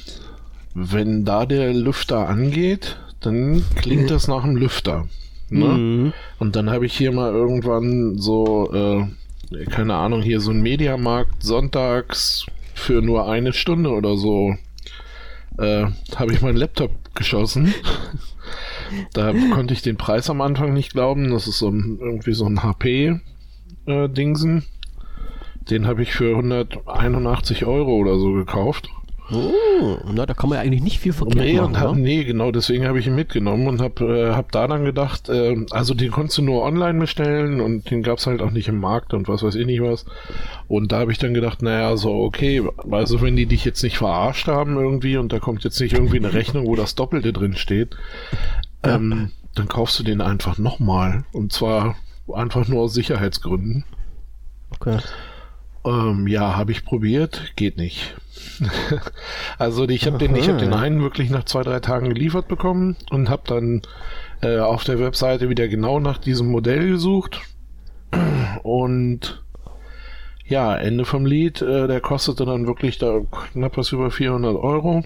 wenn 0.74 1.26
da 1.26 1.46
der 1.46 1.74
Lüfter 1.74 2.30
angeht, 2.30 2.98
dann 3.20 3.66
klingt 3.76 4.10
das 4.10 4.30
nach 4.30 4.46
einem 4.46 4.56
Lüfter. 4.56 5.06
Ne? 5.50 5.66
Mhm. 5.66 6.14
Und 6.40 6.56
dann 6.56 6.70
habe 6.70 6.86
ich 6.86 6.94
hier 6.96 7.12
mal 7.12 7.32
irgendwann 7.32 8.18
so, 8.18 8.72
äh, 8.74 9.66
keine 9.66 9.96
Ahnung, 9.96 10.22
hier 10.22 10.40
so 10.40 10.52
ein 10.52 10.62
Mediamarkt 10.62 11.44
sonntags 11.44 12.46
für 12.74 13.02
nur 13.02 13.30
eine 13.30 13.54
Stunde 13.54 13.92
oder 13.92 14.18
so, 14.18 14.56
äh, 15.58 15.86
habe 16.16 16.34
ich 16.34 16.42
meinen 16.42 16.58
Laptop 16.58 16.92
geschossen. 17.16 17.74
da 19.14 19.34
konnte 19.54 19.74
ich 19.74 19.82
den 19.82 19.98
Preis 19.98 20.30
am 20.30 20.42
Anfang 20.42 20.74
nicht 20.74 20.92
glauben. 20.92 21.32
Das 21.32 21.48
ist 21.48 21.60
so 21.60 21.70
ein, 21.70 21.98
irgendwie 22.00 22.34
so 22.34 22.46
ein 22.46 22.64
HP-Dingsen. 22.64 24.58
Äh, 24.58 24.62
den 25.70 25.88
habe 25.88 26.02
ich 26.02 26.14
für 26.14 26.30
181 26.30 27.66
Euro 27.66 27.96
oder 27.96 28.18
so 28.18 28.32
gekauft. 28.34 28.90
Oh, 29.30 29.98
na, 30.14 30.26
da 30.26 30.34
kann 30.34 30.50
man 30.50 30.58
ja 30.58 30.64
eigentlich 30.64 30.82
nicht 30.82 31.00
viel 31.00 31.12
verkehrt 31.12 31.46
nee, 31.46 31.60
machen. 31.60 31.78
Hab, 31.78 31.96
nee, 31.96 32.24
genau, 32.24 32.52
deswegen 32.52 32.88
habe 32.88 33.00
ich 33.00 33.08
ihn 33.08 33.16
mitgenommen 33.16 33.68
und 33.68 33.82
habe 33.82 34.06
äh, 34.06 34.34
hab 34.34 34.54
da 34.54 34.68
dann 34.68 34.86
gedacht, 34.86 35.28
äh, 35.28 35.66
also 35.72 35.94
den 35.94 36.12
konntest 36.12 36.38
du 36.38 36.44
nur 36.44 36.64
online 36.64 36.98
bestellen 36.98 37.60
und 37.60 37.92
den 37.92 38.04
gab 38.04 38.20
es 38.20 38.28
halt 38.28 38.42
auch 38.42 38.52
nicht 38.52 38.70
im 38.70 38.80
Markt 38.80 39.14
und 39.14 39.28
was 39.28 39.44
weiß 39.44 39.56
ich 39.56 39.66
nicht 39.66 39.82
was. 39.82 40.06
Und 40.70 40.94
da 40.94 41.00
habe 41.00 41.12
ich 41.12 41.18
dann 41.18 41.34
gedacht, 41.34 41.62
naja, 41.62 41.98
so 41.98 42.14
okay, 42.24 42.64
also 42.90 43.22
wenn 43.22 43.36
die 43.36 43.48
dich 43.48 43.66
jetzt 43.66 43.84
nicht 43.84 43.98
verarscht 43.98 44.48
haben 44.48 44.78
irgendwie 44.78 45.18
und 45.18 45.34
da 45.34 45.40
kommt 45.40 45.66
jetzt 45.66 45.80
nicht 45.82 45.94
irgendwie 45.94 46.18
eine 46.18 46.34
Rechnung, 46.34 46.66
wo 46.66 46.76
das 46.76 46.96
Doppelte 46.96 47.34
drin 47.34 47.58
steht, 47.58 47.98
ähm, 48.84 49.32
dann 49.56 49.68
kaufst 49.68 50.00
du 50.00 50.04
den 50.04 50.22
einfach 50.22 50.58
nochmal. 50.58 51.26
Und 51.34 51.52
zwar 51.52 51.98
einfach 52.34 52.68
nur 52.68 52.84
aus 52.84 52.94
Sicherheitsgründen. 52.94 53.84
Okay. 54.70 55.00
Ähm, 55.88 56.28
ja, 56.28 56.58
habe 56.58 56.72
ich 56.72 56.84
probiert, 56.84 57.54
geht 57.56 57.78
nicht. 57.78 58.16
also 59.58 59.88
ich 59.88 60.06
habe 60.06 60.18
den, 60.18 60.36
ich 60.36 60.50
habe 60.50 60.60
den 60.60 60.74
einen 60.74 61.02
wirklich 61.02 61.30
nach 61.30 61.46
zwei, 61.46 61.64
drei 61.64 61.80
Tagen 61.80 62.10
geliefert 62.10 62.48
bekommen 62.48 62.98
und 63.10 63.30
habe 63.30 63.44
dann 63.46 63.82
äh, 64.42 64.60
auf 64.60 64.84
der 64.84 65.00
Webseite 65.00 65.50
wieder 65.50 65.68
genau 65.68 66.00
nach 66.00 66.18
diesem 66.18 66.48
Modell 66.48 66.90
gesucht 66.90 67.42
und 68.64 69.44
ja, 70.46 70.76
Ende 70.76 71.06
vom 71.06 71.26
Lied, 71.26 71.62
äh, 71.62 71.88
der 71.88 72.00
kostete 72.00 72.46
dann 72.46 72.68
wirklich 72.68 72.98
da 72.98 73.20
knapp 73.54 73.78
was 73.78 73.92
über 73.92 74.12
400 74.12 74.56
Euro. 74.56 75.04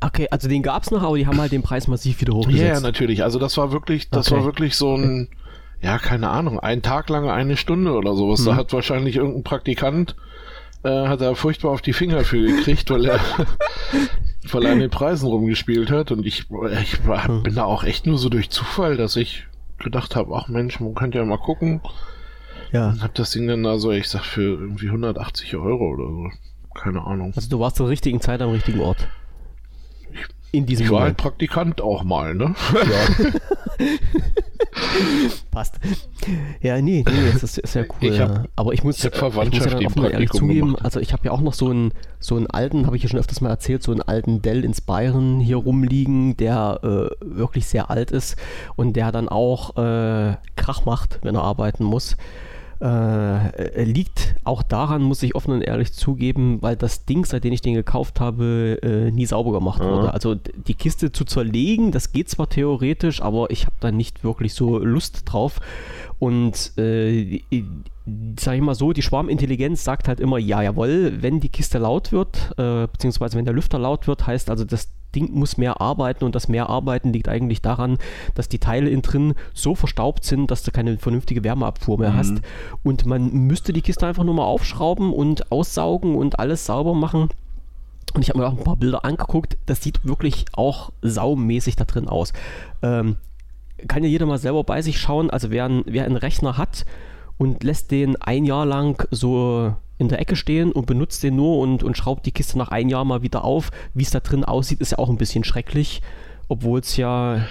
Okay, 0.00 0.28
also 0.30 0.48
den 0.48 0.62
gab 0.62 0.82
es 0.82 0.90
noch, 0.90 1.02
aber 1.02 1.16
die 1.16 1.26
haben 1.26 1.38
halt 1.40 1.52
den 1.52 1.62
Preis 1.62 1.86
massiv 1.88 2.20
wieder 2.20 2.32
hochgesetzt. 2.32 2.62
Ja, 2.62 2.72
yeah, 2.72 2.80
natürlich. 2.80 3.22
Also 3.22 3.38
das 3.38 3.56
war 3.56 3.70
wirklich, 3.70 4.10
das 4.10 4.28
okay. 4.28 4.36
war 4.36 4.44
wirklich 4.46 4.76
so 4.76 4.96
ein, 4.96 5.28
ja, 5.82 5.98
keine 5.98 6.30
Ahnung, 6.30 6.60
ein 6.60 6.82
Tag 6.82 7.08
lang 7.10 7.28
eine 7.28 7.56
Stunde 7.56 7.92
oder 7.92 8.14
sowas. 8.14 8.40
Hm. 8.40 8.46
Da 8.46 8.56
hat 8.56 8.72
wahrscheinlich 8.72 9.16
irgendein 9.16 9.42
Praktikant 9.42 10.16
äh, 10.84 11.06
hat 11.06 11.20
er 11.20 11.34
furchtbar 11.36 11.70
auf 11.70 11.82
die 11.82 11.92
Finger 11.92 12.24
für 12.24 12.40
gekriegt, 12.40 12.90
weil 12.90 13.06
er, 13.06 13.20
weil 14.50 14.64
er 14.64 14.72
an 14.72 14.80
den 14.80 14.90
Preisen 14.90 15.28
rumgespielt 15.28 15.90
hat. 15.90 16.10
Und 16.10 16.26
ich, 16.26 16.46
ich 16.82 17.06
war, 17.06 17.28
hm. 17.28 17.42
bin 17.42 17.54
da 17.54 17.64
auch 17.64 17.84
echt 17.84 18.06
nur 18.06 18.18
so 18.18 18.28
durch 18.28 18.50
Zufall, 18.50 18.96
dass 18.96 19.16
ich 19.16 19.46
gedacht 19.78 20.16
habe, 20.16 20.34
ach 20.34 20.48
Mensch, 20.48 20.80
man 20.80 20.94
könnte 20.94 21.18
ja 21.18 21.24
mal 21.24 21.38
gucken. 21.38 21.80
Ja. 22.72 22.88
Und 22.88 23.02
hab 23.02 23.14
das 23.14 23.30
Ding 23.30 23.46
dann 23.46 23.62
da 23.62 23.78
so, 23.78 23.90
ich 23.90 24.08
sag, 24.08 24.24
für 24.24 24.42
irgendwie 24.42 24.86
180 24.86 25.56
Euro 25.56 25.92
oder 25.92 26.08
so. 26.08 26.30
Keine 26.74 27.04
Ahnung. 27.04 27.32
Also 27.36 27.50
du 27.50 27.60
warst 27.60 27.76
zur 27.76 27.88
richtigen 27.88 28.20
Zeit 28.20 28.40
am 28.40 28.50
richtigen 28.50 28.80
Ort. 28.80 29.08
In 30.54 30.66
diesem 30.66 30.86
ich 30.86 30.92
war 30.92 31.02
halt 31.02 31.16
Praktikant 31.16 31.80
auch 31.80 32.04
mal, 32.04 32.34
ne? 32.34 32.54
Ja. 32.74 33.86
Passt. 35.50 35.80
Ja, 36.60 36.80
nee, 36.80 37.04
nee, 37.08 37.32
das 37.32 37.42
ist, 37.42 37.58
ist 37.58 37.74
ja 37.74 37.82
cool. 37.82 38.10
Ich 38.10 38.20
hab, 38.20 38.28
ja. 38.28 38.44
Aber 38.54 38.74
ich 38.74 38.84
muss, 38.84 39.02
ich, 39.02 39.12
ich 39.12 39.20
muss 39.22 39.32
ja 39.34 39.66
dann 39.66 39.86
offen 39.86 40.04
ehrlich 40.04 40.30
zugeben, 40.30 40.68
gemacht. 40.68 40.84
also 40.84 41.00
ich 41.00 41.14
habe 41.14 41.24
ja 41.24 41.30
auch 41.32 41.40
noch 41.40 41.54
so 41.54 41.70
einen, 41.70 41.92
so 42.20 42.36
einen 42.36 42.48
alten, 42.48 42.84
habe 42.86 42.96
ich 42.96 43.02
ja 43.02 43.08
schon 43.08 43.18
öfters 43.18 43.40
mal 43.40 43.48
erzählt, 43.48 43.82
so 43.82 43.92
einen 43.92 44.02
alten 44.02 44.42
Dell 44.42 44.64
ins 44.64 44.82
Bayern 44.82 45.40
hier 45.40 45.56
rumliegen, 45.56 46.36
der 46.36 46.80
äh, 46.82 47.08
wirklich 47.20 47.66
sehr 47.66 47.90
alt 47.90 48.10
ist 48.10 48.36
und 48.76 48.94
der 48.94 49.10
dann 49.10 49.30
auch 49.30 49.76
äh, 49.76 50.36
Krach 50.56 50.84
macht, 50.84 51.18
wenn 51.22 51.34
er 51.34 51.42
arbeiten 51.42 51.84
muss. 51.84 52.18
Äh, 52.82 53.84
liegt 53.84 54.34
auch 54.42 54.64
daran, 54.64 55.02
muss 55.02 55.22
ich 55.22 55.36
offen 55.36 55.52
und 55.52 55.62
ehrlich 55.62 55.92
zugeben, 55.92 56.58
weil 56.62 56.74
das 56.74 57.04
Ding, 57.04 57.24
seitdem 57.24 57.52
ich 57.52 57.60
den 57.60 57.74
gekauft 57.74 58.18
habe, 58.18 58.76
äh, 58.82 59.12
nie 59.12 59.24
sauber 59.24 59.52
gemacht 59.52 59.80
ja. 59.80 59.88
wurde. 59.88 60.12
Also 60.12 60.34
die 60.34 60.74
Kiste 60.74 61.12
zu 61.12 61.24
zerlegen, 61.24 61.92
das 61.92 62.10
geht 62.10 62.28
zwar 62.28 62.48
theoretisch, 62.48 63.22
aber 63.22 63.50
ich 63.50 63.66
habe 63.66 63.76
da 63.78 63.92
nicht 63.92 64.24
wirklich 64.24 64.54
so 64.54 64.78
Lust 64.78 65.22
drauf. 65.26 65.60
Und 66.18 66.76
äh, 66.76 67.42
sag 68.38 68.56
ich 68.56 68.60
mal 68.60 68.74
so, 68.74 68.92
die 68.92 69.02
Schwarmintelligenz 69.02 69.84
sagt 69.84 70.08
halt 70.08 70.20
immer, 70.20 70.38
ja, 70.38 70.62
jawohl, 70.62 71.22
wenn 71.22 71.40
die 71.40 71.48
Kiste 71.48 71.78
laut 71.78 72.10
wird, 72.10 72.52
äh, 72.58 72.86
beziehungsweise 72.88 73.38
wenn 73.38 73.44
der 73.44 73.54
Lüfter 73.54 73.78
laut 73.78 74.06
wird, 74.08 74.26
heißt 74.26 74.50
also, 74.50 74.64
das 74.64 74.88
Ding 75.14 75.32
muss 75.32 75.56
mehr 75.56 75.80
arbeiten 75.80 76.24
und 76.24 76.34
das 76.34 76.48
mehr 76.48 76.68
Arbeiten 76.68 77.12
liegt 77.12 77.28
eigentlich 77.28 77.60
daran, 77.60 77.98
dass 78.34 78.48
die 78.48 78.58
Teile 78.58 78.88
innen 78.88 79.02
drin 79.02 79.34
so 79.52 79.74
verstaubt 79.74 80.24
sind, 80.24 80.50
dass 80.50 80.62
du 80.62 80.70
keine 80.70 80.98
vernünftige 80.98 81.44
Wärmeabfuhr 81.44 81.98
mehr 81.98 82.12
mhm. 82.12 82.16
hast. 82.16 82.34
Und 82.82 83.06
man 83.06 83.30
müsste 83.30 83.72
die 83.72 83.82
Kiste 83.82 84.06
einfach 84.06 84.24
nur 84.24 84.34
mal 84.34 84.44
aufschrauben 84.44 85.12
und 85.12 85.52
aussaugen 85.52 86.14
und 86.14 86.38
alles 86.38 86.66
sauber 86.66 86.94
machen. 86.94 87.28
Und 88.14 88.22
ich 88.22 88.30
habe 88.30 88.38
mir 88.38 88.46
auch 88.46 88.56
ein 88.56 88.64
paar 88.64 88.76
Bilder 88.76 89.04
angeguckt. 89.04 89.56
Das 89.66 89.82
sieht 89.82 90.04
wirklich 90.04 90.46
auch 90.52 90.92
saumäßig 91.02 91.76
da 91.76 91.84
drin 91.84 92.08
aus. 92.08 92.32
Ähm, 92.82 93.16
kann 93.88 94.02
ja 94.02 94.08
jeder 94.08 94.26
mal 94.26 94.38
selber 94.38 94.64
bei 94.64 94.82
sich 94.82 94.98
schauen. 94.98 95.30
Also 95.30 95.50
wer, 95.50 95.66
ein, 95.66 95.82
wer 95.86 96.04
einen 96.04 96.16
Rechner 96.16 96.56
hat 96.56 96.84
und 97.38 97.62
lässt 97.64 97.90
den 97.90 98.20
ein 98.20 98.44
Jahr 98.44 98.66
lang 98.66 99.06
so 99.10 99.74
in 99.98 100.08
der 100.08 100.20
Ecke 100.20 100.36
stehen 100.36 100.72
und 100.72 100.86
benutzt 100.86 101.22
den 101.22 101.36
nur 101.36 101.58
und, 101.58 101.82
und 101.82 101.96
schraubt 101.96 102.26
die 102.26 102.32
Kiste 102.32 102.58
nach 102.58 102.68
einem 102.68 102.90
Jahr 102.90 103.04
mal 103.04 103.22
wieder 103.22 103.44
auf. 103.44 103.70
Wie 103.94 104.02
es 104.02 104.10
da 104.10 104.20
drin 104.20 104.44
aussieht, 104.44 104.80
ist 104.80 104.92
ja 104.92 104.98
auch 104.98 105.08
ein 105.08 105.18
bisschen 105.18 105.44
schrecklich, 105.44 106.02
obwohl 106.48 106.80
es 106.80 106.96
ja 106.96 107.46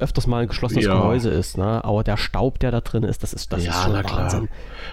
öfters 0.00 0.26
mal 0.26 0.42
ein 0.42 0.48
geschlossenes 0.48 0.84
ja. 0.84 0.94
Gehäuse 0.94 1.30
ist, 1.30 1.58
ne? 1.58 1.84
aber 1.84 2.04
der 2.04 2.16
Staub, 2.16 2.58
der 2.58 2.70
da 2.70 2.80
drin 2.80 3.02
ist, 3.02 3.22
das 3.22 3.32
ist, 3.32 3.52
das 3.52 3.64
ja, 3.64 3.70
ist 3.70 3.82
schon 3.82 3.92
Wahnsinn. 3.92 4.48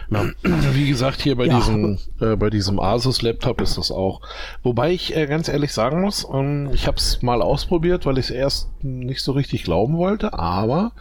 Na, 0.09 0.25
wie 0.73 0.87
gesagt, 0.87 1.21
hier 1.21 1.35
bei, 1.35 1.45
ja. 1.45 1.57
diesem, 1.57 1.97
äh, 2.19 2.35
bei 2.35 2.49
diesem 2.49 2.79
Asus-Laptop 2.79 3.61
ist 3.61 3.77
das 3.77 3.91
auch. 3.91 4.21
Wobei 4.63 4.91
ich 4.91 5.15
äh, 5.15 5.25
ganz 5.27 5.47
ehrlich 5.47 5.73
sagen 5.73 6.01
muss, 6.01 6.27
ähm, 6.31 6.69
ich 6.73 6.87
habe 6.87 6.97
es 6.97 7.21
mal 7.21 7.41
ausprobiert, 7.41 8.05
weil 8.05 8.17
ich 8.17 8.25
es 8.25 8.31
erst 8.31 8.69
nicht 8.83 9.21
so 9.21 9.31
richtig 9.31 9.63
glauben 9.63 9.97
wollte, 9.97 10.33
aber 10.33 10.91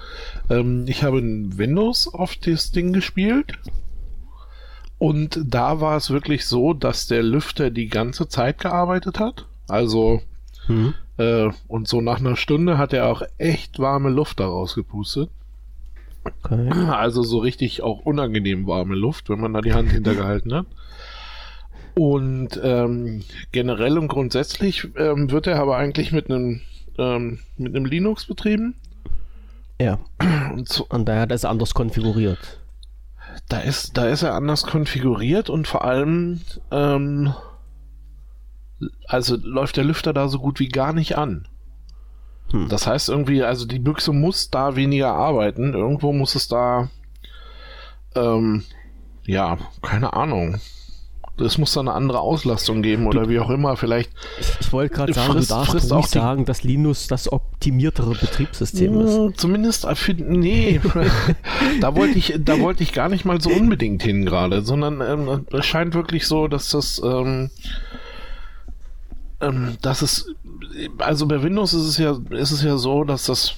ähm, 0.51 0.85
ich 0.89 1.03
habe 1.03 1.19
in 1.19 1.59
Windows 1.59 2.13
auf 2.13 2.37
das 2.37 2.71
Ding 2.71 2.93
gespielt 2.93 3.53
und 4.99 5.41
da 5.45 5.81
war 5.81 5.97
es 5.97 6.11
wirklich 6.11 6.47
so, 6.47 6.73
dass 6.73 7.07
der 7.07 7.23
Lüfter 7.23 7.71
die 7.71 7.89
ganze 7.89 8.29
Zeit 8.29 8.59
gearbeitet 8.59 9.21
hat. 9.21 9.47
Also, 9.69 10.23
mhm. 10.69 10.95
Äh, 11.19 11.51
und 11.69 11.89
so 11.89 12.01
nach 12.01 12.21
einer 12.21 12.37
Stunde 12.37 12.79
hat 12.79 12.93
er 12.93 13.07
auch 13.07 13.23
echt 13.39 13.79
warme 13.79 14.11
Luft 14.11 14.41
daraus 14.41 14.75
gepustet. 14.75 15.31
Okay. 16.25 16.71
Also 16.91 17.23
so 17.23 17.39
richtig 17.39 17.83
auch 17.83 18.01
unangenehm 18.01 18.67
warme 18.67 18.95
Luft, 18.95 19.29
wenn 19.29 19.41
man 19.41 19.53
da 19.53 19.61
die 19.61 19.75
Hand 19.75 19.91
hintergehalten 19.91 20.55
hat. 20.55 20.67
Und 21.95 22.61
ähm, 22.63 23.23
generell 23.53 23.97
und 23.99 24.09
grundsätzlich 24.09 24.89
ähm, 24.97 25.31
wird 25.31 25.47
er 25.47 25.59
aber 25.61 25.77
eigentlich 25.77 26.13
mit 26.13 26.31
einem 26.31 26.61
ähm, 26.99 27.39
mit 27.57 27.75
einem 27.75 27.87
Linux 27.87 28.27
betrieben. 28.27 28.75
Ja. 29.81 29.99
Und, 30.53 30.69
so, 30.69 30.87
und 30.89 31.07
daher 31.07 31.23
hat 31.23 31.31
er 31.31 31.35
es 31.35 31.45
anders 31.45 31.75
konfiguriert 31.75 32.61
da 33.49 33.59
ist, 33.61 33.97
da 33.97 34.09
ist 34.09 34.23
er 34.23 34.35
anders 34.35 34.65
konfiguriert 34.65 35.51
und 35.51 35.69
vor 35.69 35.85
allem, 35.85 36.41
ähm, 36.71 37.35
also 39.07 39.37
läuft 39.37 39.77
der 39.77 39.85
Lüfter 39.85 40.13
da 40.13 40.29
so 40.29 40.39
gut 40.39 40.61
wie 40.61 40.69
gar 40.69 40.93
nicht 40.93 41.17
an. 41.17 41.49
Hm. 42.51 42.69
Das 42.69 42.87
heißt 42.87 43.09
irgendwie, 43.09 43.43
also 43.43 43.67
die 43.67 43.79
Büchse 43.79 44.13
muss 44.13 44.51
da 44.51 44.77
weniger 44.77 45.13
arbeiten. 45.13 45.75
Irgendwo 45.75 46.13
muss 46.13 46.35
es 46.35 46.49
da, 46.49 46.91
ähm, 48.15 48.65
ja, 49.27 49.59
keine 49.83 50.13
Ahnung 50.13 50.61
es 51.45 51.59
muss 51.59 51.73
da 51.75 51.81
eine 51.81 51.93
andere 51.93 52.21
Auslastung 52.21 52.83
geben 52.83 53.07
oder 53.07 53.25
du, 53.25 53.29
wie 53.29 53.39
auch 53.39 53.51
immer. 53.51 53.77
Vielleicht. 53.77 54.11
Ich, 54.41 54.49
ich 54.61 54.73
wollte 54.73 54.95
gerade 54.95 55.13
sagen, 55.13 55.33
frisst, 55.33 55.51
du 55.51 55.55
darfst 55.55 55.93
auch 55.93 56.07
sagen, 56.07 56.45
dass 56.45 56.63
Linux 56.63 57.09
das 57.09 57.31
optimiertere 57.31 58.15
Betriebssystem 58.15 59.01
ist. 59.01 59.17
Hm, 59.17 59.35
zumindest 59.37 59.87
für, 59.95 60.15
nee, 60.15 60.81
da 61.81 61.95
wollte 61.95 62.19
ich, 62.19 62.35
da 62.39 62.59
wollte 62.61 62.83
ich 62.83 62.93
gar 62.93 63.09
nicht 63.09 63.25
mal 63.25 63.41
so 63.41 63.51
unbedingt 63.51 64.03
hin 64.03 64.25
gerade, 64.25 64.63
sondern 64.63 65.01
ähm, 65.01 65.47
es 65.53 65.67
scheint 65.67 65.95
wirklich 65.95 66.27
so, 66.27 66.49
dass 66.49 66.71
das, 66.71 67.01
ähm, 67.05 67.51
ähm, 69.41 69.77
dass 69.83 70.03
es, 70.03 70.35
also 70.99 71.27
bei 71.27 71.43
Windows 71.43 71.75
ist 71.75 71.87
es 71.87 71.99
ja, 71.99 72.19
ist 72.31 72.53
es 72.53 72.63
ja 72.63 72.77
so, 72.77 73.05
dass 73.05 73.27
das 73.27 73.55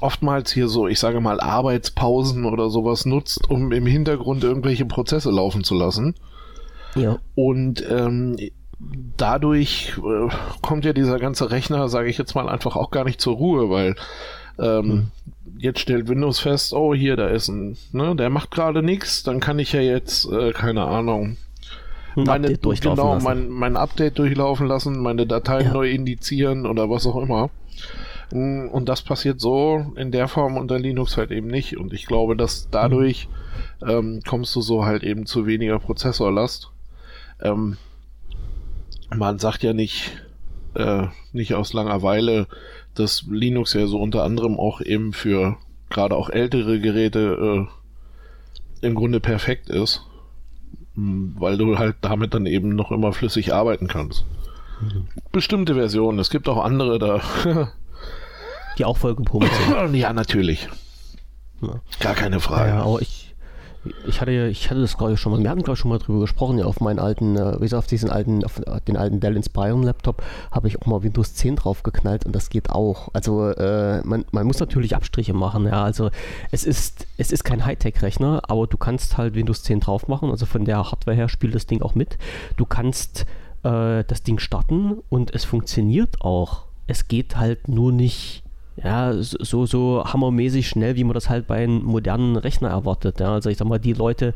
oftmals 0.00 0.52
hier 0.52 0.68
so, 0.68 0.86
ich 0.86 0.98
sage 0.98 1.20
mal, 1.20 1.40
Arbeitspausen 1.40 2.44
oder 2.44 2.70
sowas 2.70 3.06
nutzt, 3.06 3.48
um 3.48 3.72
im 3.72 3.86
Hintergrund 3.86 4.44
irgendwelche 4.44 4.84
Prozesse 4.84 5.30
laufen 5.30 5.64
zu 5.64 5.74
lassen. 5.74 6.14
Ja. 6.94 7.18
Und 7.34 7.84
ähm, 7.88 8.36
dadurch 9.16 9.94
äh, 9.98 10.28
kommt 10.62 10.84
ja 10.84 10.92
dieser 10.92 11.18
ganze 11.18 11.50
Rechner, 11.50 11.88
sage 11.88 12.08
ich 12.08 12.18
jetzt 12.18 12.34
mal, 12.34 12.48
einfach 12.48 12.76
auch 12.76 12.90
gar 12.90 13.04
nicht 13.04 13.20
zur 13.20 13.36
Ruhe, 13.36 13.70
weil 13.70 13.94
ähm, 14.58 14.90
hm. 14.90 15.06
jetzt 15.58 15.80
stellt 15.80 16.08
Windows 16.08 16.40
fest, 16.40 16.72
oh 16.72 16.94
hier, 16.94 17.16
da 17.16 17.28
ist 17.28 17.48
ein, 17.48 17.76
ne, 17.92 18.16
der 18.16 18.30
macht 18.30 18.50
gerade 18.50 18.82
nichts, 18.82 19.22
dann 19.22 19.40
kann 19.40 19.58
ich 19.58 19.72
ja 19.72 19.80
jetzt, 19.80 20.30
äh, 20.30 20.52
keine 20.52 20.84
Ahnung, 20.84 21.36
meine, 22.16 22.56
genau, 22.56 23.18
mein, 23.20 23.48
mein 23.48 23.76
Update 23.76 24.18
durchlaufen 24.18 24.66
lassen, 24.66 25.00
meine 25.00 25.26
Dateien 25.26 25.66
ja. 25.66 25.72
neu 25.72 25.90
indizieren 25.90 26.66
oder 26.66 26.90
was 26.90 27.06
auch 27.06 27.16
immer. 27.16 27.50
Mm, 28.32 28.68
und 28.68 28.88
das 28.88 29.02
passiert 29.02 29.40
so 29.40 29.92
in 29.96 30.12
der 30.12 30.28
Form 30.28 30.56
unter 30.56 30.78
Linux 30.78 31.16
halt 31.16 31.30
eben 31.30 31.48
nicht. 31.48 31.76
Und 31.76 31.92
ich 31.92 32.06
glaube, 32.06 32.36
dass 32.36 32.68
dadurch 32.70 33.28
mhm. 33.80 33.90
ähm, 33.90 34.20
kommst 34.26 34.54
du 34.56 34.60
so 34.60 34.84
halt 34.84 35.02
eben 35.02 35.26
zu 35.26 35.46
weniger 35.46 35.78
Prozessorlast. 35.78 36.70
Ähm, 37.40 37.76
man 39.14 39.38
sagt 39.38 39.62
ja 39.62 39.72
nicht, 39.72 40.12
äh, 40.74 41.06
nicht 41.32 41.54
aus 41.54 41.72
langer 41.72 42.02
Weile, 42.02 42.46
dass 42.94 43.24
Linux 43.28 43.72
ja 43.74 43.86
so 43.86 44.00
unter 44.00 44.24
anderem 44.24 44.58
auch 44.58 44.80
eben 44.80 45.12
für 45.12 45.56
gerade 45.88 46.16
auch 46.16 46.30
ältere 46.30 46.80
Geräte 46.80 47.66
äh, 48.82 48.86
im 48.86 48.94
Grunde 48.94 49.20
perfekt 49.20 49.68
ist, 49.68 50.06
weil 50.94 51.56
du 51.56 51.78
halt 51.78 51.96
damit 52.00 52.34
dann 52.34 52.46
eben 52.46 52.74
noch 52.74 52.90
immer 52.90 53.12
flüssig 53.12 53.54
arbeiten 53.54 53.88
kannst. 53.88 54.24
Mhm. 54.80 55.06
Bestimmte 55.32 55.74
Versionen. 55.74 56.18
Es 56.18 56.30
gibt 56.30 56.48
auch 56.48 56.62
andere, 56.62 56.98
da. 56.98 57.20
die 58.78 58.84
auch 58.84 58.96
voll 58.96 59.14
gepumpt 59.14 59.50
sind. 59.52 59.94
Ja, 59.94 60.12
natürlich. 60.12 60.68
Ja. 61.60 61.80
Gar 62.00 62.14
keine 62.14 62.40
Frage. 62.40 62.70
Ja, 62.70 62.82
aber 62.82 63.02
ich, 63.02 63.29
ich 64.06 64.20
hatte, 64.20 64.48
ich 64.48 64.68
hatte 64.70 64.80
das 64.80 64.96
ich 65.00 65.20
schon 65.20 65.32
mal, 65.32 65.42
wir 65.42 65.50
hatten 65.50 65.64
ich 65.68 65.78
schon 65.78 65.90
mal 65.90 65.98
drüber 65.98 66.20
gesprochen, 66.20 66.58
ja, 66.58 66.66
auf 66.66 66.80
meinen 66.80 66.98
alten, 66.98 67.36
äh, 67.36 67.74
auf 67.74 67.86
diesen 67.86 68.10
alten, 68.10 68.44
auf 68.44 68.60
den 68.86 68.96
alten 68.96 69.20
Dell 69.20 69.36
Inspiron 69.36 69.82
Laptop 69.82 70.22
habe 70.50 70.68
ich 70.68 70.80
auch 70.80 70.86
mal 70.86 71.02
Windows 71.02 71.34
10 71.34 71.56
draufgeknallt 71.56 72.26
und 72.26 72.34
das 72.34 72.50
geht 72.50 72.70
auch. 72.70 73.08
Also 73.14 73.48
äh, 73.48 74.02
man, 74.04 74.24
man 74.32 74.46
muss 74.46 74.60
natürlich 74.60 74.94
Abstriche 74.94 75.32
machen, 75.32 75.66
ja, 75.66 75.82
also 75.82 76.10
es 76.50 76.64
ist, 76.64 77.06
es 77.16 77.32
ist 77.32 77.44
kein 77.44 77.64
Hightech-Rechner, 77.64 78.42
aber 78.48 78.66
du 78.66 78.76
kannst 78.76 79.16
halt 79.16 79.34
Windows 79.34 79.62
10 79.62 79.80
drauf 79.80 80.08
machen, 80.08 80.30
also 80.30 80.44
von 80.44 80.64
der 80.64 80.78
Hardware 80.78 81.16
her 81.16 81.28
spielt 81.28 81.54
das 81.54 81.66
Ding 81.66 81.80
auch 81.80 81.94
mit. 81.94 82.18
Du 82.56 82.66
kannst 82.66 83.24
äh, 83.62 84.04
das 84.04 84.22
Ding 84.22 84.38
starten 84.38 84.98
und 85.08 85.34
es 85.34 85.44
funktioniert 85.44 86.20
auch. 86.20 86.64
Es 86.86 87.08
geht 87.08 87.36
halt 87.36 87.68
nur 87.68 87.92
nicht 87.92 88.42
ja, 88.82 89.12
so, 89.14 89.66
so 89.66 90.04
hammermäßig 90.04 90.68
schnell, 90.68 90.96
wie 90.96 91.04
man 91.04 91.14
das 91.14 91.28
halt 91.28 91.46
bei 91.46 91.62
einem 91.62 91.82
modernen 91.82 92.36
Rechner 92.36 92.70
erwartet. 92.70 93.20
Ja. 93.20 93.34
Also 93.34 93.50
ich 93.50 93.58
sag 93.58 93.68
mal, 93.68 93.78
die 93.78 93.92
Leute, 93.92 94.32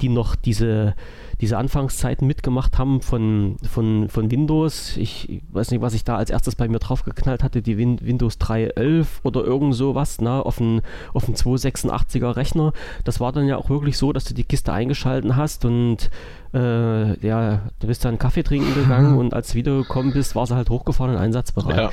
die 0.00 0.08
noch 0.08 0.34
diese, 0.34 0.94
diese 1.42 1.58
Anfangszeiten 1.58 2.26
mitgemacht 2.26 2.78
haben 2.78 3.02
von, 3.02 3.56
von, 3.70 4.08
von 4.08 4.30
Windows, 4.30 4.96
ich 4.96 5.42
weiß 5.50 5.72
nicht, 5.72 5.82
was 5.82 5.92
ich 5.92 6.04
da 6.04 6.16
als 6.16 6.30
erstes 6.30 6.54
bei 6.54 6.68
mir 6.68 6.78
draufgeknallt 6.78 7.42
hatte, 7.42 7.60
die 7.60 7.76
Win 7.76 7.98
Windows 8.00 8.38
3.11 8.38 9.06
oder 9.24 9.44
irgend 9.44 9.74
sowas, 9.74 10.20
ne, 10.20 10.44
auf 10.44 10.60
einen, 10.60 10.80
auf 11.12 11.26
einen 11.26 11.34
286er 11.34 12.36
Rechner. 12.36 12.72
Das 13.04 13.20
war 13.20 13.32
dann 13.32 13.46
ja 13.46 13.56
auch 13.58 13.68
wirklich 13.68 13.98
so, 13.98 14.12
dass 14.12 14.24
du 14.24 14.32
die 14.32 14.44
Kiste 14.44 14.72
eingeschalten 14.72 15.36
hast 15.36 15.64
und 15.66 16.10
äh, 16.54 17.26
ja, 17.26 17.60
du 17.80 17.86
bist 17.86 18.04
dann 18.04 18.18
Kaffee 18.18 18.42
trinken 18.42 18.74
gegangen 18.82 19.16
und 19.18 19.34
als 19.34 19.52
du 19.52 19.54
wiedergekommen 19.54 20.12
bist, 20.12 20.34
war 20.34 20.46
sie 20.46 20.54
halt 20.54 20.70
hochgefahren 20.70 21.14
und 21.14 21.18
einsatzbereit. 21.18 21.90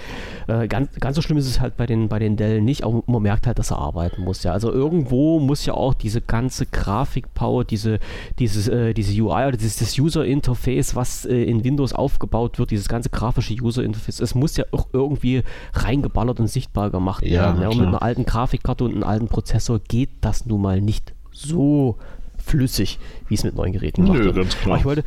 Ja. 0.48 0.62
Äh, 0.62 0.68
ganz, 0.68 0.94
ganz 1.00 1.16
so 1.16 1.22
schlimm 1.22 1.38
ist 1.38 1.48
es 1.48 1.62
halt 1.62 1.78
bei 1.78 1.86
den, 1.86 2.10
bei 2.10 2.20
den 2.20 2.36
Dell 2.36 2.62
nicht, 2.62 2.84
aber 2.84 3.04
man 3.08 3.22
merkt 3.22 3.48
halt, 3.48 3.60
dass 3.60 3.72
er 3.72 3.80
arbeiten 3.80 4.24
muss. 4.24 4.44
Ja. 4.44 4.51
Also 4.51 4.72
irgendwo 4.72 5.39
muss 5.39 5.66
ja 5.66 5.74
auch 5.74 5.94
diese 5.94 6.22
ganze 6.22 6.66
Grafikpower, 6.66 7.63
diese, 7.63 8.00
dieses, 8.38 8.68
äh, 8.68 8.94
diese 8.94 9.13
UI 9.22 9.48
oder 9.48 9.58
dieses 9.58 9.78
das 9.78 9.98
User 9.98 10.25
Interface, 10.25 10.96
was 10.96 11.25
äh, 11.25 11.44
in 11.44 11.63
Windows 11.63 11.94
aufgebaut 11.94 12.60
wird, 12.60 12.72
dieses 12.72 12.89
ganze 12.89 13.10
grafische 13.10 13.54
User 13.54 13.84
Interface, 13.84 14.20
es 14.20 14.36
muss 14.36 14.58
ja 14.58 14.66
auch 14.72 14.88
irgendwie 14.92 15.44
reingeballert 15.74 16.39
und 16.39 16.48
sichtbar 16.48 16.89
gemacht 16.89 17.24
werden. 17.24 17.58
Ja, 17.58 17.63
ja. 17.63 17.70
Und 17.70 17.78
mit 17.78 17.88
einer 17.88 18.01
alten 18.01 18.25
Grafikkarte 18.25 18.84
und 18.84 18.94
einem 18.94 19.04
alten 19.04 19.28
Prozessor 19.28 19.80
geht 19.80 20.10
das 20.22 20.46
nun 20.46 20.62
mal 20.62 20.82
nicht 20.82 21.13
so 21.32 21.98
flüssig, 22.50 23.00
wie 23.27 23.36
es 23.36 23.44
mit 23.44 23.56
neuen 23.56 23.74
Geräten 23.74 24.06
gemacht 24.06 24.24
Nö, 24.24 24.34
ganz 24.34 24.58
klar. 24.58 24.72
Aber 24.72 24.79
ich 24.79 24.86
wollte, 24.86 25.03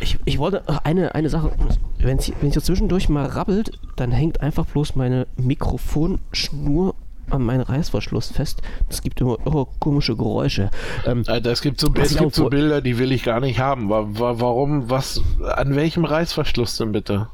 ich, 0.00 0.18
ich 0.24 0.38
wollte 0.38 0.62
eine, 0.84 1.14
eine 1.14 1.28
Sache, 1.28 1.50
wenn 1.98 2.18
es 2.18 2.32
wenn 2.40 2.52
zwischendurch 2.52 3.08
mal 3.08 3.26
rabbelt, 3.26 3.72
dann 3.96 4.12
hängt 4.12 4.40
einfach 4.40 4.66
bloß 4.66 4.96
meine 4.96 5.26
Mikrofonschnur 5.36 6.94
an 7.30 7.42
meinen 7.42 7.62
Reißverschluss 7.62 8.30
fest. 8.30 8.62
Es 8.88 9.02
gibt 9.02 9.20
immer 9.20 9.36
irre 9.44 9.66
komische 9.80 10.16
Geräusche. 10.16 10.70
Ähm, 11.04 11.24
es 11.26 11.60
gibt 11.60 11.80
so, 11.80 11.92
es 11.94 12.16
gibt 12.16 12.34
so 12.34 12.48
Bilder, 12.48 12.80
die 12.80 12.98
will 12.98 13.12
ich 13.12 13.24
gar 13.24 13.40
nicht 13.40 13.58
haben. 13.58 13.88
Warum, 13.88 14.88
was, 14.90 15.20
an 15.42 15.74
welchem 15.74 16.04
Reißverschluss 16.04 16.76
denn 16.76 16.92
bitte? 16.92 17.28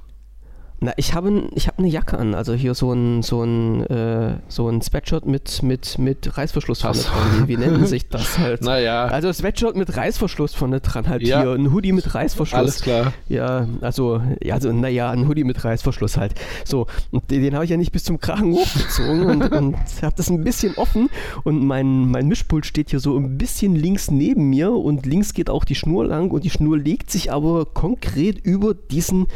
Na, 0.84 0.92
ich 0.96 1.14
habe 1.14 1.44
ich 1.54 1.68
hab 1.68 1.78
eine 1.78 1.86
Jacke 1.86 2.18
an, 2.18 2.34
also 2.34 2.54
hier 2.54 2.74
so 2.74 2.92
ein 2.92 3.22
so 3.22 3.44
ein 3.44 3.86
äh, 3.86 4.38
so 4.48 4.68
ein 4.68 4.82
Sweatshirt 4.82 5.26
mit 5.26 5.62
mit 5.62 5.96
mit 6.00 6.36
Reißverschluss 6.36 6.82
vorne 6.82 6.98
dran. 6.98 7.46
Wie, 7.46 7.48
wie 7.52 7.56
nennen 7.56 7.86
sich 7.86 8.08
das 8.08 8.36
halt? 8.40 8.62
Naja. 8.62 9.04
Also 9.04 9.32
Sweatshirt 9.32 9.76
mit 9.76 9.96
Reißverschluss 9.96 10.54
vorne 10.54 10.80
dran 10.80 11.08
halt 11.08 11.22
ja. 11.22 11.40
hier, 11.40 11.52
ein 11.52 11.72
Hoodie 11.72 11.92
mit 11.92 12.12
Reißverschluss. 12.12 12.58
Alles 12.58 12.80
klar. 12.80 13.12
Ja, 13.28 13.68
also 13.80 14.22
ja, 14.42 14.54
also 14.56 14.72
naja, 14.72 15.12
ein 15.12 15.28
Hoodie 15.28 15.44
mit 15.44 15.62
Reißverschluss 15.62 16.16
halt. 16.16 16.34
So, 16.64 16.88
und 17.12 17.30
den, 17.30 17.42
den 17.42 17.54
habe 17.54 17.64
ich 17.64 17.70
ja 17.70 17.76
nicht 17.76 17.92
bis 17.92 18.02
zum 18.02 18.18
Kragen 18.18 18.52
hochgezogen 18.52 19.26
und, 19.26 19.52
und 19.52 19.76
habe 20.02 20.14
das 20.16 20.30
ein 20.30 20.42
bisschen 20.42 20.74
offen 20.74 21.10
und 21.44 21.64
mein 21.64 22.10
mein 22.10 22.26
Mischpult 22.26 22.66
steht 22.66 22.90
hier 22.90 22.98
so 22.98 23.16
ein 23.16 23.38
bisschen 23.38 23.76
links 23.76 24.10
neben 24.10 24.50
mir 24.50 24.72
und 24.72 25.06
links 25.06 25.32
geht 25.32 25.48
auch 25.48 25.64
die 25.64 25.76
Schnur 25.76 26.06
lang 26.06 26.32
und 26.32 26.42
die 26.42 26.50
Schnur 26.50 26.76
legt 26.76 27.08
sich 27.08 27.30
aber 27.30 27.66
konkret 27.66 28.40
über 28.44 28.74
diesen 28.74 29.28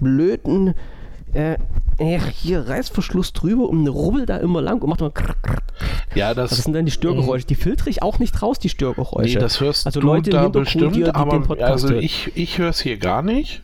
blöden 0.00 0.72
äh, 1.34 1.56
hier 2.32 2.68
Reißverschluss 2.68 3.32
drüber 3.32 3.68
und 3.68 3.80
eine 3.80 3.90
rubbel 3.90 4.26
da 4.26 4.38
immer 4.38 4.60
lang 4.60 4.82
und 4.82 4.90
macht 4.90 5.00
immer 5.00 5.10
krr, 5.10 5.34
krr. 5.42 5.58
Ja, 6.14 6.34
das, 6.34 6.50
das 6.50 6.60
sind 6.60 6.74
dann 6.74 6.86
die 6.86 6.92
Störgeräusche. 6.92 7.46
Die 7.46 7.54
filtere 7.54 7.90
ich 7.90 8.02
auch 8.02 8.18
nicht 8.18 8.40
raus, 8.40 8.58
die 8.58 8.68
Störgeräusche. 8.68 9.34
Nee, 9.34 9.40
das 9.40 9.60
hörst 9.60 9.86
also 9.86 10.00
du 10.00 10.06
Leute 10.06 10.30
da 10.30 10.48
bestimmt, 10.48 10.96
die, 10.96 11.04
die 11.04 11.10
aber 11.10 11.60
also 11.60 11.94
ich, 11.94 12.32
ich 12.36 12.58
höre 12.58 12.70
es 12.70 12.80
hier 12.80 12.98
gar 12.98 13.22
nicht. 13.22 13.62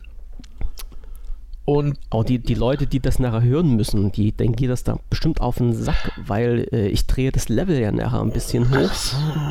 Und 1.73 1.97
auch 2.09 2.25
die, 2.25 2.37
die 2.37 2.53
Leute, 2.53 2.85
die 2.85 2.99
das 2.99 3.17
nachher 3.17 3.43
hören 3.43 3.77
müssen, 3.77 4.11
die 4.11 4.33
denken 4.33 4.57
geht 4.57 4.69
das 4.69 4.83
da 4.83 4.99
bestimmt 5.09 5.39
auf 5.39 5.59
den 5.59 5.71
Sack, 5.71 6.11
weil 6.17 6.67
äh, 6.73 6.89
ich 6.89 7.07
drehe 7.07 7.31
das 7.31 7.47
Level 7.47 7.79
ja 7.79 7.93
nachher 7.93 8.19
ein 8.19 8.33
bisschen 8.33 8.69
hoch 8.69 8.91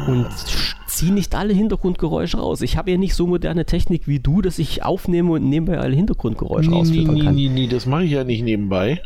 und 0.07 0.27
ziehe 0.87 1.15
nicht 1.15 1.35
alle 1.35 1.55
Hintergrundgeräusche 1.55 2.37
raus. 2.37 2.61
Ich 2.61 2.77
habe 2.77 2.91
ja 2.91 2.99
nicht 2.99 3.15
so 3.15 3.27
moderne 3.27 3.65
Technik 3.65 4.07
wie 4.07 4.21
du, 4.21 4.43
dass 4.43 4.59
ich 4.59 4.83
aufnehme 4.83 5.33
und 5.33 5.49
nebenbei 5.49 5.79
alle 5.79 5.97
Hintergrundgeräusche 5.97 6.69
nee, 6.69 6.77
rausfiltern 6.77 7.15
nee, 7.15 7.23
kann. 7.23 7.35
Nee, 7.35 7.49
nee, 7.49 7.67
das 7.69 7.87
mache 7.87 8.05
ich 8.05 8.11
ja 8.11 8.23
nicht 8.23 8.45
nebenbei. 8.45 9.01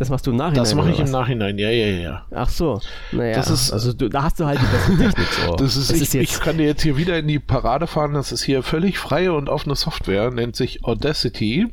Das 0.00 0.08
machst 0.08 0.26
du 0.26 0.30
im 0.30 0.38
Nachhinein. 0.38 0.64
Das 0.64 0.74
mache 0.74 0.90
ich 0.92 0.98
im 0.98 1.10
Nachhinein, 1.10 1.58
ja, 1.58 1.68
ja, 1.68 1.86
ja. 1.88 2.26
Ach 2.30 2.48
so, 2.48 2.80
naja. 3.12 3.34
Das 3.34 3.50
ist, 3.50 3.70
also 3.70 3.92
du, 3.92 4.08
da 4.08 4.22
hast 4.22 4.40
du 4.40 4.46
halt 4.46 4.58
die 4.58 4.64
beste 4.64 4.96
Technik. 4.96 5.26
So. 5.46 5.56
Das 5.56 5.76
ist, 5.76 5.90
das 5.90 5.96
ich, 5.96 6.02
ist 6.04 6.14
jetzt 6.14 6.22
ich 6.22 6.40
kann 6.40 6.56
dir 6.56 6.64
jetzt 6.64 6.80
hier 6.80 6.96
wieder 6.96 7.18
in 7.18 7.28
die 7.28 7.38
Parade 7.38 7.86
fahren. 7.86 8.14
Das 8.14 8.32
ist 8.32 8.42
hier 8.42 8.62
völlig 8.62 8.98
freie 8.98 9.34
und 9.34 9.50
offene 9.50 9.76
Software, 9.76 10.30
nennt 10.30 10.56
sich 10.56 10.86
Audacity. 10.86 11.66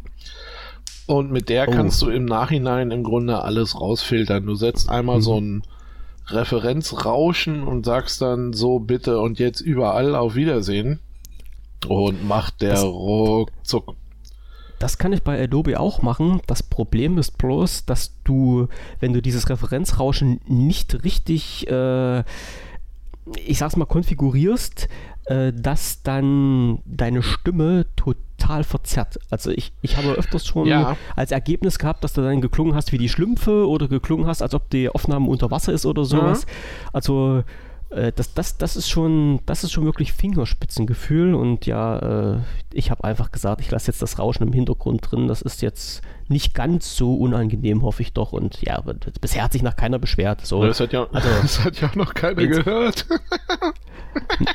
Und 1.06 1.32
mit 1.32 1.48
der 1.48 1.70
oh. 1.70 1.72
kannst 1.72 2.02
du 2.02 2.10
im 2.10 2.26
Nachhinein 2.26 2.92
im 2.92 3.04
Grunde 3.04 3.44
alles 3.44 3.80
rausfiltern. 3.80 4.46
Du 4.46 4.56
setzt 4.56 4.90
einmal 4.90 5.20
mhm. 5.20 5.22
so 5.22 5.40
ein 5.40 5.64
Referenzrauschen 6.28 7.64
und 7.64 7.86
sagst 7.86 8.22
dann 8.22 8.52
so 8.52 8.80
bitte 8.80 9.22
und 9.22 9.40
jetzt 9.40 9.62
überall 9.62 10.16
auf 10.16 10.36
Wiedersehen. 10.36 11.00
Und 11.88 12.28
macht 12.28 12.62
der 12.62 12.72
das, 12.72 12.84
ruckzuck. 12.84 13.96
Das 14.80 14.98
kann 14.98 15.14
ich 15.14 15.24
bei 15.24 15.42
Adobe 15.42 15.80
auch 15.80 16.02
machen. 16.02 16.42
Das 16.48 16.64
Problem 16.64 17.18
ist 17.18 17.38
bloß, 17.38 17.86
dass 17.86 18.14
du, 18.24 18.68
wenn 19.00 19.14
du 19.14 19.22
dieses 19.22 19.50
Referenzrauschen 19.50 20.40
nicht 20.48 21.04
richtig, 21.04 21.70
äh, 21.70 22.20
ich 22.20 23.58
sag's 23.58 23.76
mal, 23.76 23.86
konfigurierst, 23.86 24.88
äh, 25.26 25.52
dass 25.52 26.04
dann 26.04 26.80
deine 26.86 27.24
Stimme 27.24 27.86
total 27.96 28.64
verzerrt. 28.64 29.20
Also 29.30 29.52
ich, 29.52 29.74
ich 29.82 29.98
habe 29.98 30.10
öfters 30.12 30.46
schon 30.46 30.68
ja. 30.68 30.96
als 31.16 31.32
Ergebnis 31.32 31.80
gehabt, 31.80 32.04
dass 32.04 32.14
du 32.14 32.22
dann 32.22 32.40
geklungen 32.40 32.76
hast 32.76 32.92
wie 32.92 32.98
die 32.98 33.10
Schlümpfe 33.10 33.68
oder 33.68 33.88
geklungen 33.88 34.28
hast, 34.28 34.42
als 34.42 34.54
ob 34.54 34.70
die 34.70 34.90
Aufnahme 34.90 35.28
unter 35.28 35.52
Wasser 35.52 35.74
ist 35.74 35.86
oder 35.86 36.06
sowas. 36.06 36.46
Mhm. 36.46 36.52
Also 36.94 37.44
äh, 37.90 38.12
das, 38.14 38.34
das, 38.34 38.58
das, 38.58 38.76
ist 38.76 38.90
schon, 38.90 39.40
das 39.46 39.64
ist 39.64 39.72
schon 39.72 39.86
wirklich 39.86 40.14
Fingerspitzengefühl 40.14 41.34
und 41.34 41.66
ja, 41.66 42.36
äh, 42.36 42.40
ich 42.74 42.92
habe 42.92 43.04
einfach 43.04 43.32
gesagt, 43.32 43.62
ich 43.62 43.72
lasse 43.72 43.88
jetzt 43.88 44.02
das 44.02 44.20
Rauschen 44.20 44.44
im 44.44 44.54
Hintergrund 44.54 45.10
drin. 45.10 45.28
Das 45.28 45.42
ist 45.42 45.62
jetzt 45.62 46.02
nicht 46.28 46.54
ganz 46.54 46.96
so 46.96 47.16
unangenehm, 47.16 47.84
hoffe 47.84 48.02
ich 48.02 48.14
doch. 48.14 48.34
Und 48.34 48.62
ja, 48.62 48.84
bisher 49.22 49.44
hat 49.44 49.54
sich 49.54 49.64
nach 49.64 49.76
keiner 49.76 50.00
beschwert. 50.00 50.46
So, 50.46 50.66
das, 50.66 50.80
hat 50.80 50.92
ja, 50.92 51.08
also, 51.12 51.30
das 51.42 51.64
hat 51.64 51.82
ja 51.82 51.90
noch 51.96 52.14
keiner 52.14 52.46
gehört. 52.46 53.06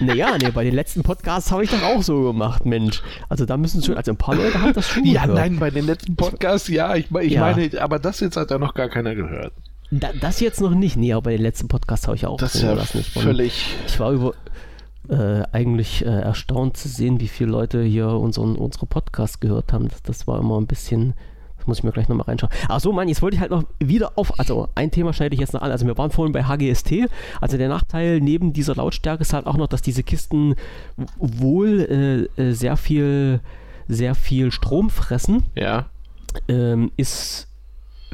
Naja, 0.00 0.36
nee, 0.40 0.50
bei 0.50 0.64
den 0.64 0.74
letzten 0.74 1.02
Podcasts 1.02 1.50
habe 1.50 1.64
ich 1.64 1.70
das 1.70 1.82
auch 1.82 2.02
so 2.02 2.24
gemacht, 2.24 2.66
Mensch. 2.66 3.02
Also 3.28 3.46
da 3.46 3.56
müssen 3.56 3.82
schon, 3.82 3.96
also 3.96 4.10
ein 4.10 4.16
paar 4.16 4.34
Leute 4.34 4.60
haben 4.60 4.72
das 4.72 4.88
schon 4.88 5.04
Ja, 5.04 5.22
gehört. 5.22 5.38
nein, 5.38 5.58
bei 5.58 5.70
den 5.70 5.86
letzten 5.86 6.16
Podcasts, 6.16 6.68
ja, 6.68 6.94
ich, 6.96 7.10
ich 7.20 7.32
ja. 7.32 7.40
meine, 7.40 7.70
aber 7.80 7.98
das 7.98 8.20
jetzt 8.20 8.36
hat 8.36 8.50
ja 8.50 8.58
noch 8.58 8.74
gar 8.74 8.88
keiner 8.88 9.14
gehört. 9.14 9.52
Da, 9.92 10.10
das 10.18 10.40
jetzt 10.40 10.60
noch 10.60 10.74
nicht, 10.74 10.96
nee, 10.96 11.12
aber 11.12 11.24
bei 11.24 11.32
den 11.32 11.42
letzten 11.42 11.68
Podcasts 11.68 12.06
habe 12.06 12.16
ich 12.16 12.26
auch 12.26 12.38
das 12.38 12.54
so 12.54 12.66
ja 12.66 12.72
gelassen. 12.72 13.02
völlig. 13.02 13.76
Ich 13.86 14.00
war 14.00 14.12
über, 14.12 14.32
äh, 15.08 15.42
eigentlich 15.52 16.04
äh, 16.04 16.08
erstaunt 16.08 16.78
zu 16.78 16.88
sehen, 16.88 17.20
wie 17.20 17.28
viele 17.28 17.50
Leute 17.50 17.82
hier 17.82 18.08
unseren, 18.08 18.56
unsere 18.56 18.86
Podcasts 18.86 19.38
gehört 19.38 19.72
haben. 19.72 19.88
Das, 19.88 20.02
das 20.02 20.26
war 20.26 20.40
immer 20.40 20.58
ein 20.58 20.66
bisschen 20.66 21.12
das 21.58 21.68
muss 21.68 21.78
ich 21.78 21.84
mir 21.84 21.92
gleich 21.92 22.08
nochmal 22.08 22.26
reinschauen. 22.26 22.52
Ach 22.68 22.80
so, 22.80 22.92
Mann, 22.92 23.06
jetzt 23.06 23.22
wollte 23.22 23.36
ich 23.36 23.40
halt 23.40 23.52
noch 23.52 23.62
wieder 23.78 24.12
auf. 24.16 24.36
Also, 24.40 24.68
ein 24.74 24.90
Thema 24.90 25.12
schneide 25.12 25.34
ich 25.34 25.40
jetzt 25.40 25.52
noch 25.52 25.62
an. 25.62 25.70
Also, 25.70 25.86
wir 25.86 25.96
waren 25.96 26.10
vorhin 26.10 26.32
bei 26.32 26.42
HGST. 26.42 27.08
Also, 27.40 27.56
der 27.56 27.68
Nachteil 27.68 28.20
neben 28.20 28.52
dieser 28.52 28.74
Lautstärke 28.74 29.22
ist 29.22 29.32
halt 29.32 29.46
auch 29.46 29.56
noch, 29.56 29.68
dass 29.68 29.80
diese 29.80 30.02
Kisten 30.02 30.56
wohl 31.18 32.28
äh, 32.36 32.42
äh, 32.42 32.52
sehr 32.52 32.76
viel, 32.76 33.38
sehr 33.86 34.16
viel 34.16 34.50
Strom 34.50 34.90
fressen. 34.90 35.44
Ja. 35.54 35.86
Ähm, 36.48 36.90
ist 36.96 37.46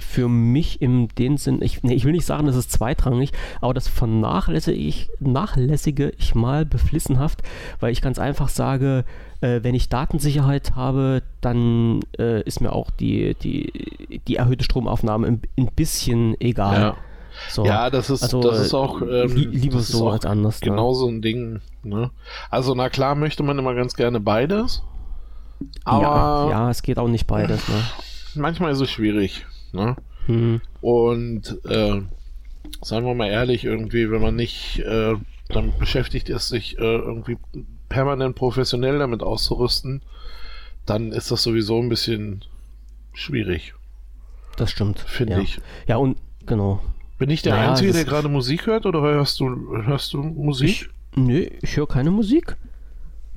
für 0.01 0.29
mich 0.29 0.81
in 0.83 1.09
dem 1.09 1.37
Sinn, 1.37 1.61
ich, 1.63 1.83
nee, 1.83 1.95
ich 1.95 2.05
will 2.05 2.13
nicht 2.13 2.27
sagen, 2.27 2.47
das 2.47 2.57
ist 2.57 2.73
zweitrangig, 2.73 3.33
aber 3.61 3.75
das 3.75 3.89
vernachlässige 3.89 4.77
ich, 4.77 5.09
nachlässige 5.21 6.13
ich 6.19 6.35
mal 6.35 6.65
beflissenhaft, 6.65 7.43
weil 7.81 7.93
ich 7.93 8.03
ganz 8.03 8.19
einfach 8.19 8.49
sage, 8.49 9.05
äh, 9.41 9.61
wenn 9.63 9.75
ich 9.75 9.89
Datensicherheit 9.89 10.75
habe, 10.75 11.23
dann 11.41 12.01
äh, 12.19 12.43
ist 12.43 12.61
mir 12.61 12.73
auch 12.73 12.91
die, 12.91 13.35
die, 13.35 14.21
die 14.27 14.37
erhöhte 14.37 14.65
Stromaufnahme 14.65 15.27
ein, 15.27 15.43
ein 15.57 15.69
bisschen 15.75 16.41
egal. 16.41 16.81
Ja. 16.81 16.97
So. 17.51 17.65
Ja, 17.65 17.89
das 17.89 18.11
ist, 18.11 18.25
also, 18.25 18.43
das 18.43 18.59
ist 18.61 18.75
auch 18.75 19.01
ähm, 19.03 19.37
lieber 19.37 19.81
so 19.81 20.11
als 20.11 20.27
anders. 20.27 20.61
Genau 20.61 20.91
ne? 20.91 20.95
so 20.97 21.09
ein 21.09 21.23
Ding. 21.23 21.61
Ne? 21.85 22.11
Also 22.51 22.75
na 22.75 22.89
klar 22.89 23.15
möchte 23.15 23.45
man 23.45 23.57
immer 23.59 23.75
ganz 23.75 23.95
gerne 23.95 24.19
beides. 24.19 24.83
Aber 25.85 26.03
ja, 26.03 26.51
ja 26.51 26.71
es 26.71 26.83
geht 26.83 26.99
auch 26.99 27.09
nicht 27.09 27.27
beides. 27.27 27.69
Ne? 27.69 27.75
Manchmal 28.35 28.73
ist 28.73 28.81
es 28.81 28.91
schwierig. 28.91 29.47
Ne? 29.73 29.97
Mhm. 30.27 30.61
Und 30.81 31.59
äh, 31.65 32.01
sagen 32.83 33.07
wir 33.07 33.15
mal 33.15 33.29
ehrlich, 33.29 33.65
irgendwie, 33.65 34.11
wenn 34.11 34.23
man 34.23 34.37
nicht 34.37 34.81
äh, 34.81 35.15
damit 35.49 35.79
beschäftigt 35.79 36.29
ist, 36.29 36.49
sich 36.49 36.79
äh, 36.79 36.83
irgendwie 36.83 37.39
permanent 37.89 38.37
professionell 38.37 38.99
damit 38.99 39.23
auszurüsten, 39.23 40.03
dann 40.87 41.13
ist 41.13 41.31
das 41.31 41.43
sowieso 41.43 41.81
ein 41.81 41.89
bisschen 41.89 42.45
schwierig. 43.15 43.75
Das 44.57 44.71
stimmt. 44.71 45.01
Finde 45.01 45.35
ja. 45.35 45.41
ich. 45.41 45.61
Ja, 45.87 45.97
und 45.97 46.19
genau. 46.47 46.81
Bin 47.19 47.31
ich 47.31 47.43
der 47.43 47.55
naja, 47.55 47.71
Einzige, 47.71 47.93
der 47.93 48.05
gerade 48.05 48.29
Musik 48.29 48.67
hört 48.67 48.87
oder 48.87 49.01
hörst 49.01 49.41
du, 49.41 49.83
hörst 49.85 50.13
du 50.13 50.23
Musik? 50.23 50.69
Ich, 50.69 50.89
nee, 51.17 51.51
ich 51.63 51.77
höre 51.77 51.89
keine 51.89 52.11
Musik. 52.11 52.57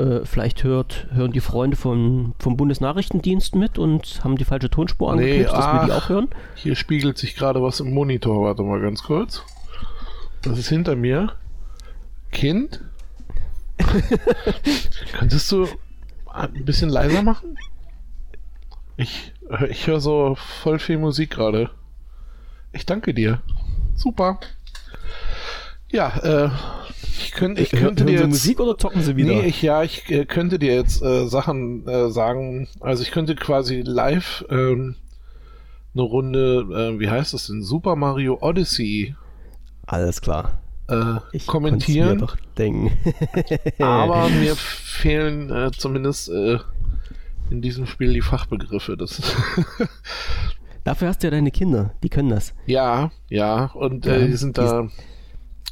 Äh, 0.01 0.25
vielleicht 0.25 0.63
hört, 0.63 1.07
hören 1.11 1.31
die 1.31 1.41
Freunde 1.41 1.77
vom, 1.77 2.33
vom 2.39 2.57
Bundesnachrichtendienst 2.57 3.53
mit 3.53 3.77
und 3.77 4.23
haben 4.23 4.35
die 4.35 4.45
falsche 4.45 4.69
Tonspur 4.69 5.11
angeknipst, 5.11 5.53
nee, 5.53 5.57
dass 5.59 5.73
wir 5.73 5.85
die 5.85 5.91
auch 5.91 6.09
hören. 6.09 6.29
Hier 6.55 6.75
spiegelt 6.75 7.19
sich 7.19 7.35
gerade 7.35 7.61
was 7.61 7.79
im 7.81 7.93
Monitor. 7.93 8.43
Warte 8.43 8.63
mal 8.63 8.81
ganz 8.81 9.03
kurz. 9.03 9.43
Das 10.41 10.57
ist 10.57 10.69
hinter 10.69 10.95
mir. 10.95 11.33
Kind? 12.31 12.81
Könntest 15.13 15.51
du 15.51 15.67
ein 16.33 16.65
bisschen 16.65 16.89
leiser 16.89 17.21
machen? 17.21 17.57
Ich, 18.97 19.33
ich 19.69 19.85
höre 19.85 19.99
so 19.99 20.35
voll 20.35 20.79
viel 20.79 20.97
Musik 20.97 21.29
gerade. 21.29 21.69
Ich 22.71 22.87
danke 22.87 23.13
dir. 23.13 23.41
Super. 23.93 24.39
Ja, 25.91 26.09
äh, 26.23 26.49
ich, 27.03 27.31
könnte, 27.31 27.61
ich 27.61 27.71
könnte 27.71 28.05
dir 28.05 28.19
jetzt, 28.19 28.27
Musik 28.27 28.59
oder 28.59 28.77
zocken 28.77 29.01
sie 29.01 29.15
wieder? 29.15 29.33
Nee, 29.33 29.47
ich, 29.47 29.61
ja, 29.61 29.83
ich 29.83 30.09
äh, 30.09 30.25
könnte 30.25 30.57
dir 30.57 30.73
jetzt 30.73 31.01
äh, 31.01 31.27
Sachen 31.27 31.87
äh, 31.87 32.09
sagen. 32.09 32.67
Also 32.79 33.03
ich 33.03 33.11
könnte 33.11 33.35
quasi 33.35 33.81
live 33.81 34.45
ähm, 34.49 34.95
eine 35.93 36.03
Runde, 36.03 36.93
äh, 36.95 36.99
wie 36.99 37.09
heißt 37.09 37.33
das 37.33 37.47
denn? 37.47 37.61
Super 37.61 37.95
Mario 37.95 38.37
Odyssey. 38.41 39.15
Alles 39.85 40.21
klar. 40.21 40.61
Äh, 40.87 41.17
ich 41.33 41.45
kommentieren. 41.45 42.11
Mir 42.11 42.17
doch 42.17 42.37
denken. 42.57 42.97
aber 43.79 44.29
mir 44.29 44.55
fehlen 44.55 45.51
äh, 45.51 45.71
zumindest 45.71 46.29
äh, 46.29 46.59
in 47.49 47.61
diesem 47.61 47.85
Spiel 47.85 48.13
die 48.13 48.21
Fachbegriffe. 48.21 48.95
Das 48.95 49.21
Dafür 50.83 51.09
hast 51.09 51.21
du 51.21 51.27
ja 51.27 51.31
deine 51.31 51.51
Kinder, 51.51 51.93
die 52.01 52.09
können 52.09 52.29
das. 52.29 52.53
Ja, 52.65 53.11
ja, 53.29 53.65
und 53.65 54.05
ja, 54.05 54.17
die 54.17 54.33
sind 54.33 54.57
da 54.57 54.89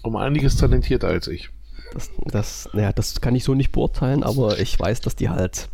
um 0.03 0.15
einiges 0.15 0.57
talentierter 0.57 1.07
als 1.07 1.27
ich. 1.27 1.49
Das, 1.93 2.11
das, 2.25 2.69
ja, 2.73 2.93
das 2.93 3.19
kann 3.19 3.35
ich 3.35 3.43
so 3.43 3.55
nicht 3.55 3.71
beurteilen, 3.71 4.23
aber 4.23 4.59
ich 4.59 4.79
weiß, 4.79 5.01
dass 5.01 5.15
die 5.15 5.29
halt 5.29 5.69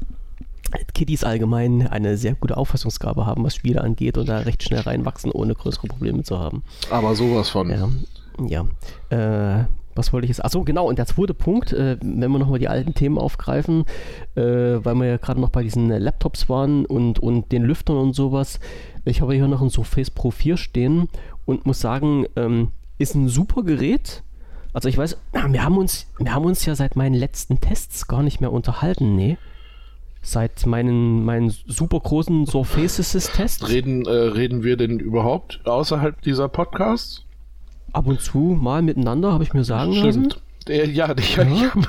Kiddies 0.94 1.24
allgemein 1.24 1.88
eine 1.88 2.18
sehr 2.18 2.36
gute 2.36 2.58
Auffassungsgabe 2.58 3.26
haben, 3.26 3.44
was 3.44 3.56
Spiele 3.56 3.82
angeht 3.82 4.18
und 4.18 4.30
da 4.30 4.40
recht 4.40 4.64
schnell 4.64 4.82
reinwachsen, 4.82 5.32
ohne 5.32 5.54
größere 5.54 5.88
Probleme 5.88 6.24
zu 6.24 6.40
haben. 6.40 6.64
Aber 6.90 7.16
sowas 7.16 7.50
von. 7.50 7.70
Ja, 7.70 7.90
ja. 8.48 8.66
Äh, 9.10 9.66
was 9.96 10.12
wollte 10.12 10.26
ich 10.26 10.30
jetzt? 10.30 10.44
Achso, 10.44 10.64
genau. 10.64 10.88
Und 10.88 11.00
der 11.00 11.06
zweite 11.06 11.34
Punkt, 11.34 11.72
äh, 11.72 11.98
wenn 12.02 12.32
wir 12.32 12.40
nochmal 12.40 12.60
die 12.60 12.68
alten 12.68 12.94
Themen 12.94 13.18
aufgreifen, 13.18 13.86
äh, 14.36 14.42
weil 14.42 14.96
wir 14.96 15.06
ja 15.06 15.18
gerade 15.18 15.40
noch 15.40 15.50
bei 15.50 15.64
diesen 15.64 15.88
Laptops 15.88 16.50
waren 16.50 16.86
und, 16.86 17.20
und 17.20 17.52
den 17.52 17.64
Lüftern 17.64 17.98
und 17.98 18.14
sowas. 18.14 18.60
Ich 19.06 19.22
habe 19.22 19.34
hier 19.34 19.48
noch 19.48 19.62
ein 19.62 19.70
Surface 19.70 20.12
Pro 20.12 20.32
4 20.32 20.58
stehen 20.58 21.08
und 21.46 21.66
muss 21.66 21.80
sagen, 21.80 22.26
ähm, 22.36 22.70
ist 22.98 23.16
ein 23.16 23.28
super 23.28 23.64
Gerät. 23.64 24.24
Also 24.74 24.90
ich 24.90 24.98
weiß, 24.98 25.18
wir 25.48 25.64
haben 25.64 25.78
uns, 25.78 26.08
wir 26.18 26.34
haben 26.34 26.46
uns 26.46 26.66
ja 26.66 26.76
seit 26.76 26.96
meinen 26.96 27.16
letzten 27.16 27.60
Tests 27.60 28.08
gar 28.08 28.24
nicht 28.24 28.42
mehr 28.42 28.52
unterhalten, 28.52 29.16
nee. 29.16 29.38
Seit 30.22 30.66
meinen, 30.66 31.24
meinen 31.24 31.50
super 31.50 32.00
großen 32.00 32.48
Surfaces-Tests. 32.48 33.70
Reden, 33.70 34.06
äh, 34.08 34.10
reden 34.10 34.64
wir 34.64 34.76
denn 34.76 35.00
überhaupt 35.00 35.62
außerhalb 35.66 36.20
dieser 36.22 36.50
Podcasts? 36.50 37.24
Ab 37.94 38.08
und 38.08 38.22
zu 38.22 38.40
mal 38.40 38.82
miteinander, 38.82 39.34
habe 39.34 39.44
ich 39.44 39.54
mir 39.54 39.64
sagen 39.64 39.94
Stimmt. 39.94 40.06
lassen. 40.06 40.34
Der, 40.68 40.90
ja, 40.90 41.14
die, 41.14 41.22
ja. 41.22 41.44
Ich 41.44 41.64
hab, 41.76 41.88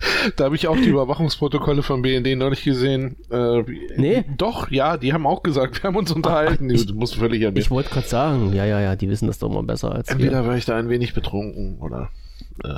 da 0.36 0.44
habe 0.44 0.56
ich 0.56 0.68
auch 0.68 0.76
die 0.76 0.88
Überwachungsprotokolle 0.88 1.82
von 1.82 2.02
BND 2.02 2.36
neulich 2.36 2.62
gesehen. 2.62 3.16
Äh, 3.30 3.62
nee. 3.96 4.24
Doch, 4.36 4.70
ja, 4.70 4.96
die 4.96 5.12
haben 5.12 5.26
auch 5.26 5.42
gesagt, 5.42 5.82
wir 5.82 5.88
haben 5.88 5.96
uns 5.96 6.10
unterhalten. 6.12 6.68
Ach, 6.70 6.74
ich, 6.74 6.86
du 6.86 6.94
musst 6.94 7.16
völlig 7.16 7.42
erwähnen. 7.42 7.58
Ich 7.58 7.70
wollte 7.70 7.90
gerade 7.90 8.08
sagen, 8.08 8.52
ja, 8.52 8.64
ja, 8.64 8.80
ja, 8.80 8.96
die 8.96 9.08
wissen 9.08 9.26
das 9.26 9.38
doch 9.38 9.50
mal 9.50 9.62
besser 9.62 9.92
als 9.94 10.08
Entweder 10.08 10.42
wir. 10.42 10.48
war 10.48 10.56
ich 10.56 10.64
da 10.64 10.76
ein 10.76 10.88
wenig 10.88 11.14
betrunken 11.14 11.78
oder. 11.80 12.10
Äh. 12.64 12.74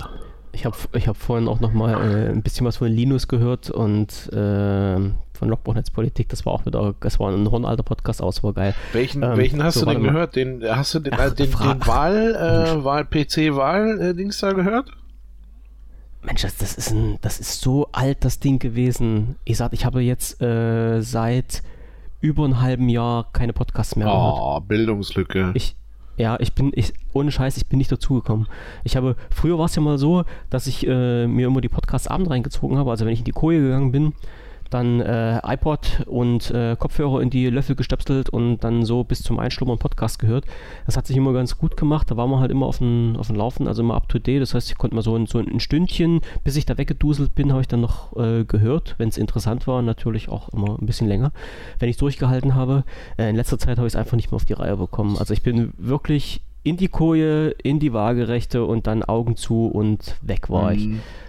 Ich 0.55 0.67
habe 0.67 0.77
ich 0.95 1.09
hab 1.09 1.17
vorhin 1.17 1.49
auch 1.49 1.61
noch 1.61 1.73
mal 1.73 1.95
äh, 1.95 2.29
ein 2.29 2.43
bisschen 2.43 2.67
was 2.67 2.77
von 2.77 2.89
Linus 2.89 3.27
gehört 3.27 3.71
und 3.71 4.31
äh, 4.33 4.97
von 5.33 5.49
Logbuchnetzpolitik. 5.49 6.29
Das 6.29 6.45
war 6.45 6.53
auch 6.53 6.67
wieder, 6.67 6.95
das 7.01 7.19
war 7.19 7.33
ein 7.33 7.51
Hornalter 7.51 7.83
Podcast 7.83 8.21
aus, 8.21 8.45
war 8.45 8.53
geil. 8.53 8.75
Welchen, 8.93 9.23
ähm, 9.23 9.39
welchen 9.39 9.63
hast 9.63 9.75
so, 9.75 9.87
du 9.87 9.93
denn 9.93 10.03
gehört? 10.03 10.37
Den, 10.37 10.63
hast 10.63 10.95
du 10.95 10.99
den, 10.99 11.15
Ach, 11.15 11.33
den, 11.33 11.51
den 11.51 11.87
Wahl, 11.87 12.35
äh, 12.35 12.85
Wahl, 12.85 13.07
PC-Wahl-Dings 13.07 14.41
da 14.41 14.53
gehört? 14.53 14.93
Mensch, 16.23 16.43
das, 16.43 16.57
das, 16.57 16.75
ist 16.75 16.91
ein, 16.91 17.19
das 17.21 17.41
ist 17.41 17.61
so 17.61 17.89
alt, 17.93 18.25
das 18.25 18.39
Ding 18.39 18.59
gewesen. 18.59 19.37
Ich 19.45 19.57
sag, 19.57 19.73
ich 19.73 19.85
habe 19.85 20.03
jetzt 20.03 20.41
äh, 20.41 21.01
seit 21.01 21.63
über 22.21 22.45
einem 22.45 22.61
halben 22.61 22.89
Jahr 22.89 23.29
keine 23.33 23.53
Podcasts 23.53 23.97
mehr 23.97 24.07
gehört. 24.07 24.39
Oh, 24.39 24.61
Bildungslücke. 24.61 25.51
Ich, 25.55 25.75
ja, 26.17 26.39
ich 26.39 26.55
bin, 26.55 26.71
ich, 26.75 26.93
ohne 27.13 27.33
Scheiß, 27.33 27.57
ich 27.57 27.67
bin 27.67 27.79
nicht 27.79 27.91
dazugekommen. 27.91 28.47
Ich 28.85 28.97
habe, 28.97 29.17
früher 29.31 29.59
war 29.59 29.65
es 29.65 29.75
ja 29.75 29.83
mal 29.83 29.99
so, 29.99 30.25
dass 30.49 30.69
ich 30.69 30.87
äh, 30.87 31.27
mir 31.27 31.49
immer 31.49 31.61
die 31.61 31.69
Podcasts 31.69 32.07
abend 32.07 32.31
reingezogen 32.31 32.79
habe. 32.79 32.91
Also 32.91 33.05
wenn 33.05 33.13
ich 33.13 33.21
in 33.21 33.25
die 33.25 33.33
Koje 33.33 33.61
gegangen 33.61 33.91
bin, 33.91 34.13
dann 34.73 35.01
äh, 35.01 35.41
iPod 35.45 36.03
und 36.07 36.51
äh, 36.51 36.77
Kopfhörer 36.77 37.21
in 37.21 37.31
die 37.31 37.49
Löffel 37.49 37.77
gestöpselt 37.77 38.31
und 38.31 38.61
dann 38.61 38.85
so 38.85 39.05
bis 39.05 39.23
zum 39.23 39.39
Einschlummern 39.39 39.79
Podcast 39.79 40.19
gehört. 40.19 40.45
Das 40.87 40.97
hat 40.97 41.07
sich 41.07 41.17
immer 41.17 41.33
ganz 41.33 41.59
gut 41.59 41.77
gemacht. 41.77 42.11
Da 42.11 42.17
war 42.17 42.27
man 42.27 42.41
halt 42.41 42.51
immer 42.51 42.67
auf 42.67 42.79
dem, 42.79 43.17
auf 43.19 43.29
dem 43.29 43.37
Laufen, 43.37 43.69
also 43.69 43.83
immer 43.83 43.95
up 43.95 44.09
to 44.09 44.19
date. 44.19 44.43
Das 44.43 44.55
heißt, 44.55 44.71
ich 44.71 44.79
konnte 44.79 44.97
mal 44.97 45.03
so 45.03 45.17
ein, 45.17 45.27
so 45.27 45.39
ein 45.39 45.61
Stündchen, 45.61 46.21
bis 46.45 46.57
ich 46.57 46.67
da 46.67 46.79
weggeduselt 46.79 47.35
bin, 47.35 47.53
habe 47.53 47.61
ich 47.61 47.69
dann 47.69 47.81
noch 47.81 48.17
äh, 48.17 48.45
gehört, 48.45 48.95
wenn 48.99 49.09
es 49.09 49.19
interessant 49.19 49.67
war. 49.67 49.83
Natürlich 49.83 50.29
auch 50.29 50.49
immer 50.51 50.79
ein 50.81 50.87
bisschen 50.87 51.09
länger, 51.09 51.33
wenn 51.79 51.89
ich 51.89 51.97
durchgehalten 51.97 52.55
habe. 52.55 52.85
Äh, 53.17 53.31
in 53.31 53.37
letzter 53.37 53.59
Zeit 53.59 53.79
habe 53.79 53.87
ich 53.87 53.95
es 53.95 53.99
einfach 53.99 54.17
nicht 54.17 54.31
mehr 54.31 54.37
auf 54.37 54.45
die 54.45 54.55
Reihe 54.55 54.77
bekommen. 54.77 55.17
Also 55.19 55.35
ich 55.35 55.43
bin 55.43 55.73
wirklich 55.79 56.41
in 56.63 56.77
die 56.77 56.89
Koje, 56.89 57.51
in 57.63 57.81
die 57.81 57.93
Waagerechte 57.93 58.65
und 58.65 58.87
dann 58.87 59.03
Augen 59.03 59.37
zu 59.37 59.67
und 59.67 60.17
weg 60.23 60.49
war 60.49 60.73
mhm. 60.73 60.77
ich. 60.77 60.89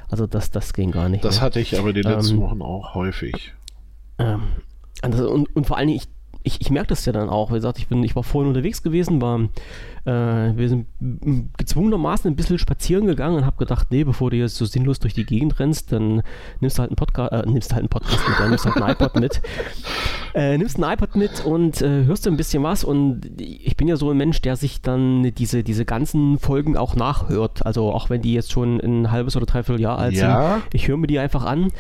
Also 0.10 0.28
das, 0.28 0.52
das 0.52 0.74
ging 0.74 0.92
gar 0.92 1.10
nicht. 1.10 1.24
Das 1.24 1.36
mehr. 1.36 1.42
hatte 1.42 1.60
ich 1.60 1.78
aber 1.80 1.92
die 1.92 2.02
letzten 2.02 2.36
ähm, 2.36 2.42
Wochen 2.42 2.62
auch 2.62 2.94
häufig. 2.94 3.54
Ähm, 4.20 4.44
und, 5.02 5.56
und 5.56 5.66
vor 5.66 5.78
allen 5.78 5.88
Dingen, 5.88 5.98
ich 5.98 6.08
ich, 6.44 6.62
ich 6.62 6.70
merke 6.70 6.90
das 6.90 7.06
ja 7.06 7.14
dann 7.14 7.30
auch. 7.30 7.52
Wie 7.52 7.56
gesagt, 7.56 7.80
ich, 7.80 7.88
bin, 7.88 8.04
ich 8.04 8.16
war 8.16 8.24
vorhin 8.24 8.50
unterwegs 8.50 8.84
gewesen, 8.84 9.22
war, 9.22 9.40
äh, 10.06 10.56
wir 10.58 10.70
sind 10.70 10.88
gezwungenermaßen 11.58 12.30
ein 12.30 12.36
bisschen 12.36 12.60
spazieren 12.60 13.06
gegangen 13.08 13.38
und 13.38 13.46
habe 13.46 13.58
gedacht, 13.58 13.88
nee, 13.92 14.04
bevor 14.04 14.30
du 14.30 14.38
jetzt 14.38 14.58
so 14.58 14.66
sinnlos 14.66 15.00
durch 15.00 15.14
die 15.14 15.26
Gegend 15.26 15.60
rennst, 15.60 15.92
dann 15.92 16.22
nimmst 16.60 16.78
du 16.78 16.82
halt 16.82 16.92
einen 16.92 16.98
Podcast, 16.98 17.32
äh, 17.32 17.50
nimmst 17.50 17.72
halt 17.72 17.82
einen 17.82 17.90
Podcast 17.90 18.28
mit, 18.28 18.40
dann 18.40 18.50
nimmst 18.50 18.66
halt 18.66 18.78
ein 18.78 18.90
iPod 18.90 19.16
mit. 19.16 19.42
Äh, 20.36 20.58
nimmst 20.58 20.80
ein 20.80 20.92
iPod 20.92 21.16
mit 21.16 21.46
und 21.46 21.84
äh, 21.84 22.06
hörst 22.06 22.26
du 22.26 22.32
ein 22.32 22.38
bisschen 22.38 22.64
was 22.64 22.84
und 22.84 23.40
ich 23.40 23.78
bin 23.78 23.88
ja 23.88 23.98
so 23.98 24.10
ein 24.10 24.18
Mensch, 24.18 24.42
der 24.42 24.56
sich 24.56 24.82
dann 24.82 25.32
diese, 25.36 25.64
diese 25.64 25.86
ganzen 25.86 26.40
Folgen 26.40 26.76
auch 26.76 26.96
nachhört. 26.96 27.64
Also 27.68 27.92
auch 27.92 28.10
wenn 28.10 28.24
die 28.24 28.34
jetzt 28.34 28.52
schon 28.52 28.80
ein 28.80 29.12
halbes 29.12 29.36
oder 29.36 29.46
dreiviertel 29.46 29.80
Jahr 29.80 30.00
alt 30.00 30.16
ja. 30.16 30.54
sind, 30.54 30.74
ich 30.74 30.88
höre 30.88 30.98
mir 30.98 31.06
die 31.06 31.20
einfach 31.20 31.46
an. 31.46 31.72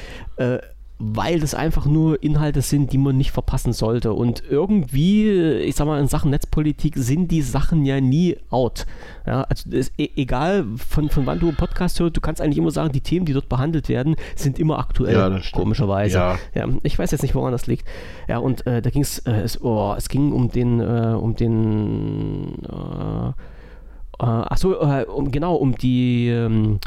Äh, 0.99 1.03
weil 1.05 1.39
das 1.39 1.53
einfach 1.53 1.85
nur 1.85 2.21
Inhalte 2.23 2.61
sind, 2.61 2.93
die 2.93 2.97
man 2.97 3.17
nicht 3.17 3.31
verpassen 3.31 3.73
sollte. 3.73 4.13
Und 4.13 4.43
irgendwie, 4.49 5.29
ich 5.29 5.75
sag 5.75 5.85
mal, 5.85 5.99
in 5.99 6.07
Sachen 6.07 6.31
Netzpolitik 6.31 6.95
sind 6.97 7.31
die 7.31 7.41
Sachen 7.41 7.85
ja 7.85 7.99
nie 8.01 8.37
out. 8.49 8.85
Ja, 9.25 9.43
also 9.43 9.69
e 9.97 10.09
egal, 10.15 10.65
von, 10.77 11.09
von 11.09 11.25
wann 11.25 11.39
du 11.39 11.47
einen 11.47 11.57
Podcast 11.57 11.99
hörst, 11.99 12.17
du 12.17 12.21
kannst 12.21 12.41
eigentlich 12.41 12.57
immer 12.57 12.71
sagen, 12.71 12.91
die 12.91 13.01
Themen, 13.01 13.25
die 13.25 13.33
dort 13.33 13.49
behandelt 13.49 13.89
werden, 13.89 14.15
sind 14.35 14.59
immer 14.59 14.79
aktuell, 14.79 15.15
ja, 15.15 15.41
komischerweise. 15.51 16.17
Ja. 16.17 16.39
ja. 16.53 16.67
ich 16.83 16.97
weiß 16.97 17.11
jetzt 17.11 17.21
nicht, 17.21 17.35
woran 17.35 17.51
das 17.51 17.67
liegt. 17.67 17.85
Ja, 18.27 18.37
und 18.37 18.65
äh, 18.65 18.81
da 18.81 18.89
ging 18.89 19.03
äh, 19.03 19.31
es, 19.41 19.61
oh, 19.61 19.93
es 19.97 20.09
ging 20.09 20.31
um 20.31 20.49
den, 20.49 20.79
äh, 20.79 21.15
um 21.19 21.35
den, 21.35 22.63
äh, 22.63 23.29
äh 23.29 24.25
achso, 24.25 24.73
äh, 24.73 25.05
um, 25.05 25.31
genau, 25.31 25.55
um 25.55 25.75
die, 25.75 26.29
ähm, 26.29 26.79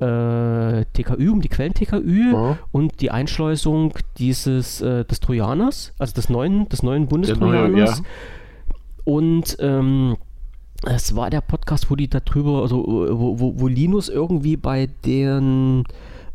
äh, 0.00 0.84
TKÜ, 0.92 1.30
um 1.30 1.40
die 1.40 1.48
Quellen-TKÜ 1.48 2.32
ja. 2.32 2.58
und 2.72 3.00
die 3.00 3.10
Einschleusung 3.10 3.94
dieses 4.18 4.80
äh, 4.80 5.04
des 5.04 5.20
Trojaners, 5.20 5.92
also 5.98 6.14
des 6.14 6.28
neuen, 6.28 6.68
des 6.68 6.82
neuen 6.82 7.06
Bundestrojaners. 7.08 7.98
Ja. 7.98 8.04
Und 9.04 9.56
ähm, 9.60 10.16
es 10.84 11.16
war 11.16 11.30
der 11.30 11.40
Podcast, 11.40 11.90
wo 11.90 11.96
die 11.96 12.08
darüber, 12.08 12.62
also 12.62 12.84
wo, 12.86 13.40
wo, 13.40 13.60
wo 13.60 13.66
Linus 13.66 14.08
irgendwie 14.08 14.56
bei 14.56 14.88
den 15.04 15.84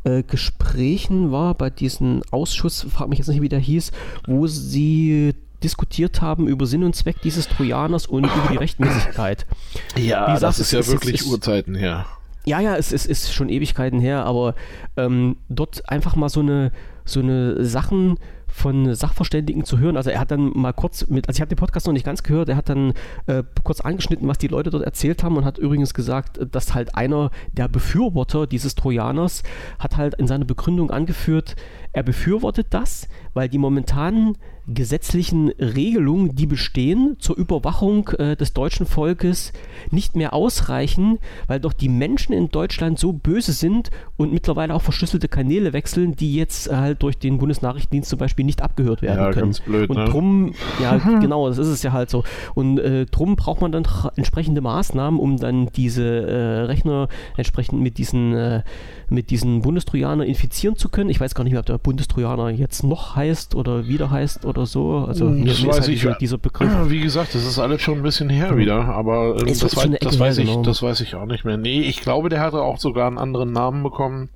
äh, 0.04 0.24
Gesprächen 0.24 1.32
war, 1.32 1.54
bei 1.54 1.70
diesem 1.70 2.22
Ausschuss, 2.32 2.86
frag 2.90 3.08
mich 3.08 3.20
jetzt 3.20 3.30
nicht, 3.30 3.42
wie 3.42 3.50
der 3.50 3.60
hieß, 3.60 3.92
wo 4.28 4.48
sie 4.48 5.36
diskutiert 5.64 6.22
haben 6.22 6.48
über 6.48 6.66
Sinn 6.66 6.84
und 6.84 6.94
Zweck 6.94 7.22
dieses 7.22 7.48
Trojaners 7.48 8.06
und 8.06 8.26
über 8.26 8.48
die 8.52 8.58
Rechtmäßigkeit. 8.60 9.46
Ja, 9.96 10.34
gesagt, 10.34 10.44
das 10.44 10.60
ist 10.60 10.74
ja 10.74 10.86
wirklich 10.86 11.22
ist, 11.22 11.28
Urzeiten 11.28 11.76
her. 11.76 11.90
Ja, 11.90 12.06
ja, 12.46 12.76
es, 12.76 12.92
es 12.92 13.06
ist 13.06 13.34
schon 13.34 13.50
Ewigkeiten 13.50 14.00
her, 14.00 14.26
aber 14.26 14.56
ähm, 14.98 15.38
dort 15.50 15.90
einfach 15.90 16.16
mal 16.16 16.30
so 16.30 16.42
eine, 16.42 16.72
so 17.06 17.20
eine 17.20 17.64
Sachen 17.66 18.18
von 18.54 18.94
Sachverständigen 18.94 19.66
zu 19.66 19.80
hören. 19.80 19.98
Also 19.98 20.12
er 20.12 20.20
hat 20.20 20.30
dann 20.30 20.52
mal 20.54 20.74
kurz 20.74 21.08
mit, 21.08 21.28
also 21.28 21.38
ich 21.38 21.42
habe 21.42 21.50
den 21.50 21.58
Podcast 21.58 21.88
noch 21.88 21.94
nicht 21.94 22.06
ganz 22.06 22.22
gehört, 22.22 22.50
er 22.50 22.56
hat 22.56 22.70
dann 22.70 22.94
äh, 23.26 23.44
kurz 23.64 23.82
angeschnitten, 23.82 24.28
was 24.28 24.38
die 24.38 24.48
Leute 24.48 24.70
dort 24.70 24.84
erzählt 24.84 25.24
haben 25.24 25.38
und 25.38 25.46
hat 25.46 25.58
übrigens 25.58 25.94
gesagt, 25.94 26.40
dass 26.52 26.76
halt 26.76 26.96
einer 26.96 27.32
der 27.52 27.68
Befürworter 27.68 28.46
dieses 28.46 28.76
Trojaners 28.76 29.42
hat 29.80 29.98
halt 29.98 30.14
in 30.16 30.28
seiner 30.28 30.46
Begründung 30.46 30.92
angeführt, 30.92 31.56
er 31.94 32.04
befürwortet 32.04 32.68
das, 32.70 33.08
weil 33.34 33.50
die 33.50 33.58
momentanen 33.58 34.38
gesetzlichen 34.68 35.50
Regelungen, 35.50 36.36
die 36.36 36.46
bestehen 36.46 37.18
zur 37.20 37.38
Überwachung 37.38 38.10
äh, 38.18 38.36
des 38.36 38.54
deutschen 38.54 38.86
Volkes, 38.86 39.52
nicht 39.92 40.16
mehr 40.16 40.34
ausreichen, 40.34 41.20
weil 41.48 41.60
doch 41.60 41.74
die 41.74 41.90
Menschen 41.90 42.32
in 42.34 42.50
Deutschland 42.50 42.98
so 42.98 43.12
böse 43.12 43.52
sind 43.52 43.92
und 44.16 44.32
mittlerweile 44.32 44.74
auch 44.74 44.82
verschlüsselte 44.82 45.28
Kanäle 45.28 45.74
wechseln, 45.74 46.16
die 46.16 46.34
jetzt 46.36 46.68
äh, 46.68 46.76
halt 46.76 47.04
durch 47.04 47.18
den 47.18 47.40
Bundesnachrichtendienst 47.40 48.10
zum 48.10 48.20
Beispiel 48.20 48.46
nicht 48.46 48.62
abgehört 48.62 49.02
werden 49.02 49.20
ja, 49.20 49.32
können. 49.32 49.48
Ganz 49.48 49.60
blöd, 49.60 49.90
und 49.90 49.98
ne? 49.98 50.06
drum, 50.06 50.54
ja, 50.82 50.98
genau, 51.20 51.50
das 51.50 51.58
ist 51.58 51.68
es 51.68 51.84
ja 51.84 51.92
halt 51.92 52.10
so. 52.10 52.24
Und 52.56 52.80
äh, 52.80 53.06
drum 53.06 53.36
braucht 53.36 53.60
man 53.60 53.74
dann 53.74 53.86
entsprechende 54.16 54.62
Maßnahmen, 54.62 55.20
um 55.20 55.38
dann 55.38 55.68
diese 55.76 56.04
äh, 56.06 56.60
Rechner 56.62 57.10
entsprechend 57.36 57.82
mit 57.82 57.98
diesen, 57.98 58.34
äh, 58.34 58.64
mit 59.10 59.30
diesen 59.30 59.62
Bundestrojaner 59.62 60.26
infizieren 60.26 60.78
zu 60.78 60.88
können. 60.88 61.10
Ich 61.10 61.20
weiß 61.20 61.36
gar 61.36 61.44
nicht 61.44 61.52
mehr, 61.52 61.60
ob 61.60 61.66
der 61.66 61.78
Bundestrojaner 61.78 62.50
jetzt 62.50 62.84
noch 62.84 63.18
heißt 63.18 63.56
oder 63.56 63.88
wieder 63.88 64.10
heißt 64.10 64.46
oder 64.58 64.66
so. 64.66 65.06
Also 65.08 65.28
Hm, 65.28 65.40
mir, 65.42 65.46
das 65.48 65.62
mir 65.62 65.68
weiß 65.70 65.80
halt 65.82 65.90
ich, 65.90 66.00
dieser, 66.02 66.16
dieser 66.16 66.38
Begriff. 66.38 66.70
Wie 66.88 67.02
gesagt, 67.02 67.36
das 67.36 67.46
ist 67.46 67.60
alles 67.60 67.82
schon 67.82 67.98
ein 67.98 68.04
bisschen 68.04 68.30
her 68.30 68.56
wieder, 68.58 68.86
aber 68.86 69.38
ähm, 69.40 69.48
Es 69.48 69.60
das, 69.60 69.76
wei- 69.76 69.98
das, 70.00 70.20
weiß 70.20 70.38
ich, 70.40 70.48
genau. 70.50 70.62
das 70.64 70.82
weiß 70.82 71.02
ich 71.02 71.16
auch 71.16 71.26
nicht 71.26 71.46
mehr. 71.46 71.58
Nee, 71.58 71.82
ich 71.82 72.02
glaube, 72.02 72.30
der 72.30 72.40
hatte 72.42 72.62
auch 72.62 72.78
sogar 72.80 73.08
einen 73.08 73.18
anderen 73.18 73.52
Namen 73.52 73.84
bekommen. 73.84 74.30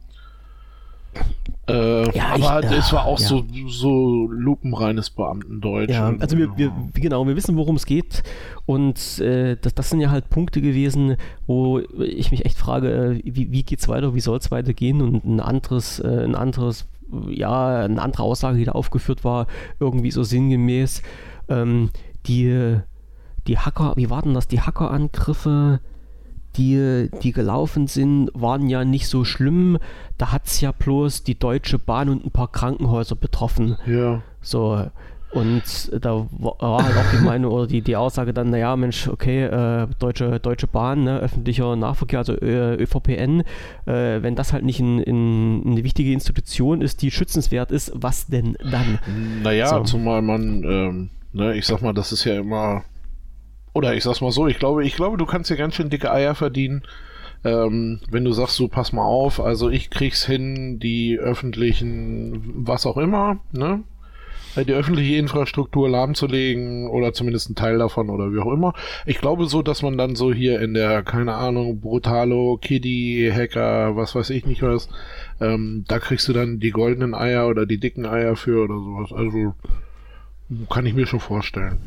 Äh, 1.70 2.16
Ja, 2.16 2.36
aber 2.36 2.64
ich- 2.64 2.72
es 2.78 2.94
war 2.94 3.06
auch 3.06 3.20
ja. 3.20 3.26
so, 3.28 3.44
so 3.68 4.28
lupenreines 4.32 5.10
Beamtendeutsch. 5.10 5.90
Ja, 5.90 6.14
also 6.20 6.38
wir, 6.38 6.56
wir, 6.58 6.72
genau, 6.94 7.26
wir 7.28 7.36
wissen, 7.36 7.58
worum 7.58 7.76
es 7.76 7.86
geht. 7.86 8.24
Und 8.66 9.20
äh, 9.20 9.58
das, 9.62 9.74
das 9.74 9.90
sind 9.90 10.00
ja 10.00 10.10
halt 10.12 10.30
Punkte 10.30 10.62
gewesen, 10.62 11.18
wo 11.46 11.80
ich 11.80 12.32
mich 12.32 12.46
echt 12.46 12.58
frage, 12.58 12.90
äh, 12.90 13.22
wie, 13.26 13.52
wie 13.52 13.64
geht's 13.64 13.88
weiter, 13.90 14.14
wie 14.16 14.20
soll 14.22 14.38
es 14.38 14.52
weitergehen? 14.52 15.02
Und 15.02 15.26
ein 15.26 15.40
anderes, 15.40 16.00
äh, 16.00 16.08
ein 16.24 16.36
anderes, 16.36 16.86
ja, 17.30 17.84
eine 17.84 18.02
andere 18.02 18.24
Aussage, 18.24 18.58
die 18.58 18.66
da 18.66 18.74
aufgeführt 18.74 19.24
war, 19.24 19.48
irgendwie 19.80 20.12
so 20.12 20.24
sinngemäß, 20.24 21.02
ähm, 21.50 21.90
die, 22.26 22.78
die 23.48 23.58
Hacker, 23.58 23.94
wie 23.96 24.10
war 24.10 24.22
denn 24.22 24.34
das, 24.34 24.48
die 24.48 24.62
Hackerangriffe, 24.62 25.80
die, 26.56 27.10
die 27.22 27.32
gelaufen 27.32 27.88
sind, 27.88 28.32
waren 28.34 28.68
ja 28.68 28.84
nicht 28.84 29.08
so 29.08 29.24
schlimm. 29.24 29.78
Da 30.18 30.32
hat 30.32 30.48
es 30.48 30.60
ja 30.62 30.72
bloß 30.72 31.24
die 31.24 31.38
Deutsche 31.38 31.78
Bahn 31.78 32.10
und 32.10 32.26
ein 32.26 32.32
paar 32.32 32.52
Krankenhäuser 32.52 33.16
betroffen. 33.16 33.78
ja. 33.86 34.22
So, 34.42 34.88
und 35.32 35.92
da 36.04 36.26
war 36.32 36.84
halt 36.84 36.96
auch 36.96 37.12
die 37.12 37.24
Meinung 37.24 37.52
oder 37.52 37.68
die, 37.68 37.82
die 37.82 37.98
Aussage 37.98 38.34
dann, 38.34 38.50
naja, 38.50 38.76
Mensch, 38.76 39.10
okay, 39.10 39.44
äh, 39.44 39.88
Deutsche, 40.00 40.40
Deutsche 40.40 40.68
Bahn, 40.68 41.04
ne, 41.04 41.20
öffentlicher 41.20 41.76
Nahverkehr, 41.76 42.20
also 42.20 42.34
ÖVPN, 42.34 43.42
äh, 43.86 44.22
wenn 44.22 44.36
das 44.36 44.54
halt 44.54 44.64
nicht 44.64 44.80
in, 44.80 45.00
in, 45.00 45.64
eine 45.66 45.84
wichtige 45.84 46.14
Institution 46.14 46.82
ist, 46.82 47.02
die 47.02 47.12
schützenswert 47.12 47.72
ist, 47.72 47.92
was 47.94 48.28
denn 48.28 48.58
dann? 48.64 49.00
Naja, 49.44 49.68
So. 49.68 49.84
zumal 49.84 50.22
man, 50.22 50.64
ähm, 50.64 51.10
ne, 51.34 51.56
ich 51.56 51.66
sag 51.66 51.82
mal, 51.82 51.94
das 51.94 52.12
ist 52.14 52.24
ja 52.24 52.40
immer. 52.40 52.84
Oder 53.74 53.94
ich 53.96 54.04
sag's 54.04 54.22
mal 54.22 54.32
so, 54.32 54.48
ich 54.48 54.58
glaube, 54.58 54.86
ich 54.86 54.96
glaube, 54.96 55.18
du 55.18 55.26
kannst 55.26 55.50
dir 55.50 55.58
ganz 55.58 55.76
schön 55.76 55.90
dicke 55.90 56.12
Eier 56.12 56.36
verdienen, 56.36 56.84
ähm, 57.44 58.00
wenn 58.10 58.24
du 58.24 58.32
sagst, 58.32 58.56
so 58.56 58.70
pass 58.70 58.94
mal 58.94 59.04
auf, 59.04 59.40
also 59.40 59.70
ich 59.70 59.90
krieg's 59.90 60.26
hin, 60.26 60.80
die 60.80 61.20
öffentlichen, 61.20 62.66
was 62.66 62.86
auch 62.86 62.98
immer, 62.98 63.40
ne? 63.52 63.84
Äh, 64.58 64.66
Die 64.66 64.74
öffentliche 64.74 65.16
Infrastruktur 65.16 65.90
lahmzulegen 65.90 66.90
oder 66.90 67.14
zumindest 67.14 67.50
ein 67.50 67.56
Teil 67.56 67.78
davon 67.78 68.10
oder 68.10 68.32
wie 68.32 68.40
auch 68.40 68.52
immer. 68.52 68.74
Ich 69.06 69.20
glaube 69.20 69.46
so, 69.46 69.62
dass 69.62 69.82
man 69.82 69.98
dann 69.98 70.16
so 70.16 70.34
hier 70.34 70.60
in 70.60 70.74
der, 70.74 71.04
keine 71.04 71.36
Ahnung, 71.36 71.80
Brutalo, 71.80 72.58
Kiddy, 72.62 73.32
Hacker, 73.34 73.96
was 73.96 74.16
weiß 74.16 74.30
ich 74.32 74.46
nicht 74.46 74.62
was, 74.62 74.90
ähm, 75.40 75.86
da 75.88 76.00
kriegst 76.00 76.28
du 76.28 76.34
dann 76.34 76.60
die 76.60 76.72
goldenen 76.72 77.14
Eier 77.14 77.48
oder 77.48 77.66
die 77.66 77.80
dicken 77.80 78.06
Eier 78.06 78.36
für 78.36 78.64
oder 78.64 78.76
sowas. 78.76 79.14
Also 79.14 79.54
kann 80.70 80.86
ich 80.86 80.94
mir 80.94 81.06
schon 81.06 81.20
vorstellen. 81.20 81.78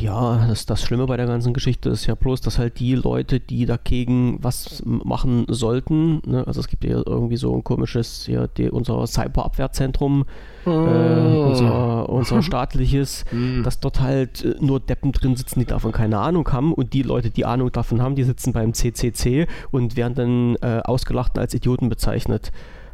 Ja, 0.00 0.46
das, 0.48 0.64
das 0.64 0.82
Schlimme 0.82 1.04
bei 1.06 1.18
der 1.18 1.26
ganzen 1.26 1.52
Geschichte 1.52 1.90
ist 1.90 2.06
ja 2.06 2.14
bloß, 2.14 2.40
dass 2.40 2.58
halt 2.58 2.78
die 2.78 2.94
Leute, 2.94 3.40
die 3.40 3.66
dagegen 3.66 4.38
was 4.40 4.82
machen 4.86 5.44
sollten, 5.48 6.22
ne, 6.24 6.46
also 6.46 6.60
es 6.60 6.68
gibt 6.68 6.82
ja 6.82 7.02
irgendwie 7.04 7.36
so 7.36 7.54
ein 7.54 7.62
komisches, 7.62 8.26
ja, 8.26 8.46
die, 8.46 8.70
unser 8.70 9.06
Cyberabwehrzentrum, 9.06 10.24
äh, 10.64 10.70
unser, 10.70 12.08
unser 12.08 12.42
staatliches, 12.42 13.26
Hm. 13.28 13.62
dass 13.62 13.80
dort 13.80 14.00
halt 14.00 14.42
äh, 14.44 14.54
nur 14.60 14.80
Deppen 14.80 15.12
drin 15.12 15.36
sitzen, 15.36 15.60
die 15.60 15.66
davon 15.66 15.92
keine 15.92 16.18
Ahnung 16.18 16.50
haben 16.50 16.72
und 16.72 16.94
die 16.94 17.02
Leute, 17.02 17.30
die 17.30 17.44
Ahnung 17.44 17.70
davon 17.70 18.00
haben, 18.00 18.14
die 18.14 18.24
sitzen 18.24 18.54
beim 18.54 18.72
CCC 18.72 19.46
und 19.70 19.94
werden 19.94 20.14
dann 20.14 20.56
äh, 20.62 20.80
ausgelacht 20.82 21.38
als 21.38 21.52
Idioten 21.52 21.90
bezeichnet. 21.90 22.50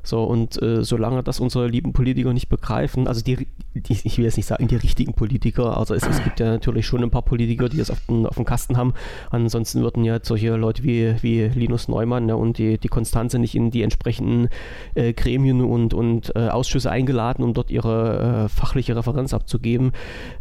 So, 0.07 0.23
und 0.23 0.63
äh, 0.63 0.85
solange 0.85 1.25
das 1.25 1.41
unsere 1.41 1.67
lieben 1.67 1.93
Politiker 1.93 2.33
nicht 2.33 2.49
begreifen, 2.49 3.09
also 3.09 3.25
die, 3.25 3.49
die, 3.75 3.99
ich 4.05 4.19
will 4.19 4.25
jetzt 4.25 4.37
nicht 4.37 4.47
sagen, 4.47 4.69
die 4.69 4.77
richtigen 4.77 5.15
Politiker, 5.15 5.77
also 5.77 5.95
es, 5.95 6.07
es 6.07 6.23
gibt 6.23 6.39
ja 6.39 6.47
natürlich 6.47 6.87
schon 6.87 7.03
ein 7.03 7.11
paar 7.11 7.23
Politiker, 7.23 7.69
die 7.69 7.79
das 7.79 7.91
auf 7.91 7.99
den, 8.09 8.25
auf 8.25 8.37
dem 8.37 8.45
Kasten 8.45 8.77
haben. 8.77 8.95
Ansonsten 9.31 9.83
würden 9.83 10.05
ja 10.05 10.21
solche 10.23 10.55
Leute 10.55 10.85
wie, 10.85 11.17
wie 11.23 11.49
Linus 11.49 11.89
Neumann 11.89 12.27
ne, 12.27 12.37
und 12.37 12.59
die, 12.59 12.79
die 12.79 12.87
Konstanze 12.87 13.41
nicht 13.41 13.57
in 13.57 13.73
die 13.73 13.83
entsprechenden 13.83 14.49
äh, 14.95 15.13
Gremien 15.13 15.61
und, 15.61 15.93
und 15.93 16.33
äh, 16.37 16.51
Ausschüsse 16.51 16.89
eingeladen, 16.89 17.43
um 17.43 17.53
dort 17.53 17.73
ihre 17.73 18.45
äh, 18.45 18.49
fachliche 18.49 18.95
Referenz 18.95 19.35
abzugeben. 19.35 19.91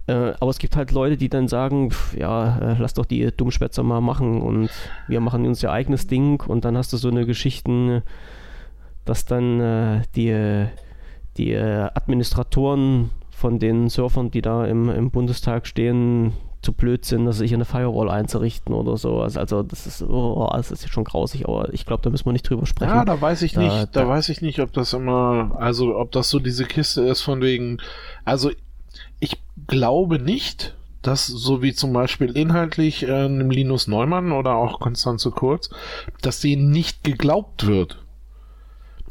Äh, 0.06 0.34
aber 0.40 0.52
es 0.52 0.60
gibt 0.60 0.76
halt 0.76 0.92
Leute, 0.92 1.18
die 1.18 1.30
dann 1.30 1.48
sagen, 1.48 1.90
pf, 1.90 2.16
ja, 2.16 2.60
äh, 2.60 2.76
lass 2.78 2.94
doch 2.94 3.06
die 3.06 3.32
Dummschwätzer 3.36 3.82
mal 3.82 4.02
machen 4.02 4.44
und 4.44 4.70
wir 5.08 5.22
machen 5.22 5.48
uns 5.48 5.64
ihr 5.64 5.72
eigenes 5.72 6.06
Ding 6.06 6.44
und 6.48 6.66
dann 6.66 6.78
hast 6.78 6.94
du 6.94 6.98
so 6.98 7.10
eine 7.10 7.26
Geschichten, 7.26 8.04
dass 9.06 9.26
dann 9.26 9.60
äh, 9.62 10.02
die, 10.16 10.66
die 11.38 11.52
äh, 11.52 11.90
Administratoren 11.94 13.12
von 13.32 13.60
den 13.60 13.90
Surfern, 13.90 14.32
die 14.32 14.42
da 14.42 14.66
im, 14.66 14.90
im 14.90 15.12
Bundestag 15.12 15.68
stehen, 15.68 16.34
zu 16.62 16.74
blöd 16.74 17.06
sind, 17.06 17.26
dass 17.26 17.38
sich 17.38 17.54
eine 17.54 17.66
Firewall 17.66 18.10
einzurichten 18.10 18.74
oder 18.74 18.98
so. 18.98 19.20
Also, 19.22 19.40
also 19.40 19.62
das 19.62 19.86
ist, 19.86 20.02
oh, 20.02 20.50
das 20.52 20.72
ist 20.72 20.90
schon 20.90 21.04
grausig, 21.04 21.48
aber 21.48 21.72
ich 21.74 21.86
glaube, 21.86 22.02
da 22.02 22.10
müssen 22.10 22.26
wir 22.26 22.34
nicht 22.34 22.50
drüber 22.50 22.66
sprechen. 22.66 22.92
Ja, 22.96 23.06
da 23.06 23.22
weiß 23.22 23.44
ich 23.44 23.54
Da- 23.54 23.62
nicht, 23.62 23.96
da, 23.96 24.02
da- 24.04 24.08
weiß 24.08 24.30
ich 24.30 24.42
nicht, 24.42 24.60
ob 24.60 24.74
das 24.74 24.94
immer, 24.94 25.52
also 25.60 25.96
ob 25.96 26.12
das 26.12 26.30
so 26.32 26.40
diese 26.40 26.66
Kiste 26.66 27.02
ist 27.04 27.22
von 27.22 27.42
wegen, 27.42 27.78
also 28.24 28.50
ich 29.20 29.38
glaube 29.68 30.18
nicht, 30.18 30.76
dass 31.04 31.28
so 31.28 31.62
wie 31.62 31.74
zum 31.74 31.94
Beispiel 31.94 32.36
inhaltlich 32.36 33.04
äh, 33.04 33.12
einem 33.26 33.52
Linus 33.52 33.88
Neumann 33.88 34.32
oder 34.32 34.56
auch 34.56 34.80
Konstanze 34.80 35.30
Kurz, 35.30 35.70
dass 36.24 36.40
denen 36.40 36.72
nicht 36.72 37.04
geglaubt 37.04 37.68
wird. 37.68 38.04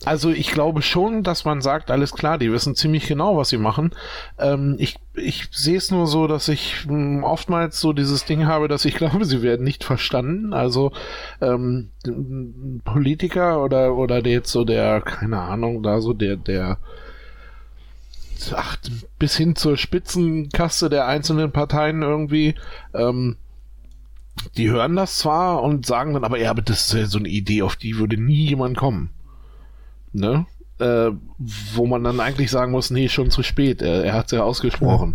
Also 0.05 0.31
ich 0.31 0.51
glaube 0.51 0.83
schon, 0.83 1.23
dass 1.23 1.45
man 1.45 1.63
sagt, 1.63 1.91
alles 1.91 2.13
klar, 2.13 2.37
die 2.37 2.53
wissen 2.53 2.75
ziemlich 2.75 3.07
genau, 3.07 3.37
was 3.37 3.49
sie 3.49 3.59
machen. 3.59 3.93
Ähm, 4.39 4.77
ich 4.79 4.97
ich 5.15 5.49
sehe 5.51 5.79
es 5.79 5.91
nur 5.91 6.07
so, 6.07 6.27
dass 6.27 6.49
ich 6.49 6.87
mh, 6.87 7.27
oftmals 7.27 7.81
so 7.81 7.93
dieses 7.93 8.25
Ding 8.25 8.47
habe, 8.47 8.69
dass 8.69 8.85
ich 8.85 8.95
glaube, 8.97 9.25
sie 9.25 9.43
werden 9.43 9.65
nicht 9.65 9.85
verstanden. 9.85 10.53
Also 10.53 10.93
ähm, 11.41 11.91
Politiker 12.85 13.63
oder 13.63 13.95
oder 13.95 14.21
der 14.21 14.33
jetzt 14.33 14.53
so 14.53 14.65
der, 14.65 15.01
keine 15.01 15.41
Ahnung, 15.41 15.83
da 15.83 16.01
so 16.01 16.13
der 16.13 16.37
der 16.37 16.79
ach, 18.55 18.77
bis 19.19 19.37
hin 19.37 19.57
zur 19.57 19.77
Spitzenkaste 19.77 20.91
der 20.91 21.07
einzelnen 21.07 21.51
Parteien 21.53 22.03
irgendwie. 22.03 22.55
Ähm, 22.93 23.37
die 24.57 24.69
hören 24.69 24.97
das 24.97 25.19
zwar 25.19 25.63
und 25.63 25.87
sagen 25.87 26.13
dann, 26.13 26.25
aber 26.25 26.39
ja, 26.39 26.51
aber 26.51 26.63
das 26.63 26.87
ist 26.87 26.93
ja 26.93 27.07
so 27.07 27.19
eine 27.19 27.29
Idee, 27.29 27.63
auf 27.63 27.77
die 27.77 27.99
würde 27.99 28.17
nie 28.17 28.49
jemand 28.49 28.77
kommen. 28.77 29.11
Ne? 30.15 30.47
Äh, 30.79 31.11
wo 31.75 31.87
man 31.87 32.03
dann 32.03 32.19
eigentlich 32.21 32.51
sagen 32.51 32.73
muss, 32.73 32.91
nee, 32.91 33.09
schon 33.09 33.31
zu 33.31 33.43
spät. 33.43 33.83
Er, 33.83 34.05
er 34.05 34.13
hat 34.15 34.27
es 34.27 34.33
ja 34.33 34.43
ausgesprochen. 34.43 35.15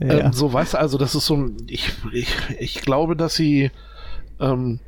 Ja. 0.00 0.18
Ähm, 0.26 0.32
so, 0.32 0.52
weißt 0.52 0.74
du, 0.74 0.78
also 0.78 0.98
das 0.98 1.14
ist 1.14 1.26
so 1.26 1.36
ein, 1.36 1.56
ich, 1.68 1.92
ich, 2.12 2.28
ich 2.58 2.80
glaube, 2.82 3.14
dass 3.16 3.34
sie, 3.36 3.70
ähm, 4.40 4.80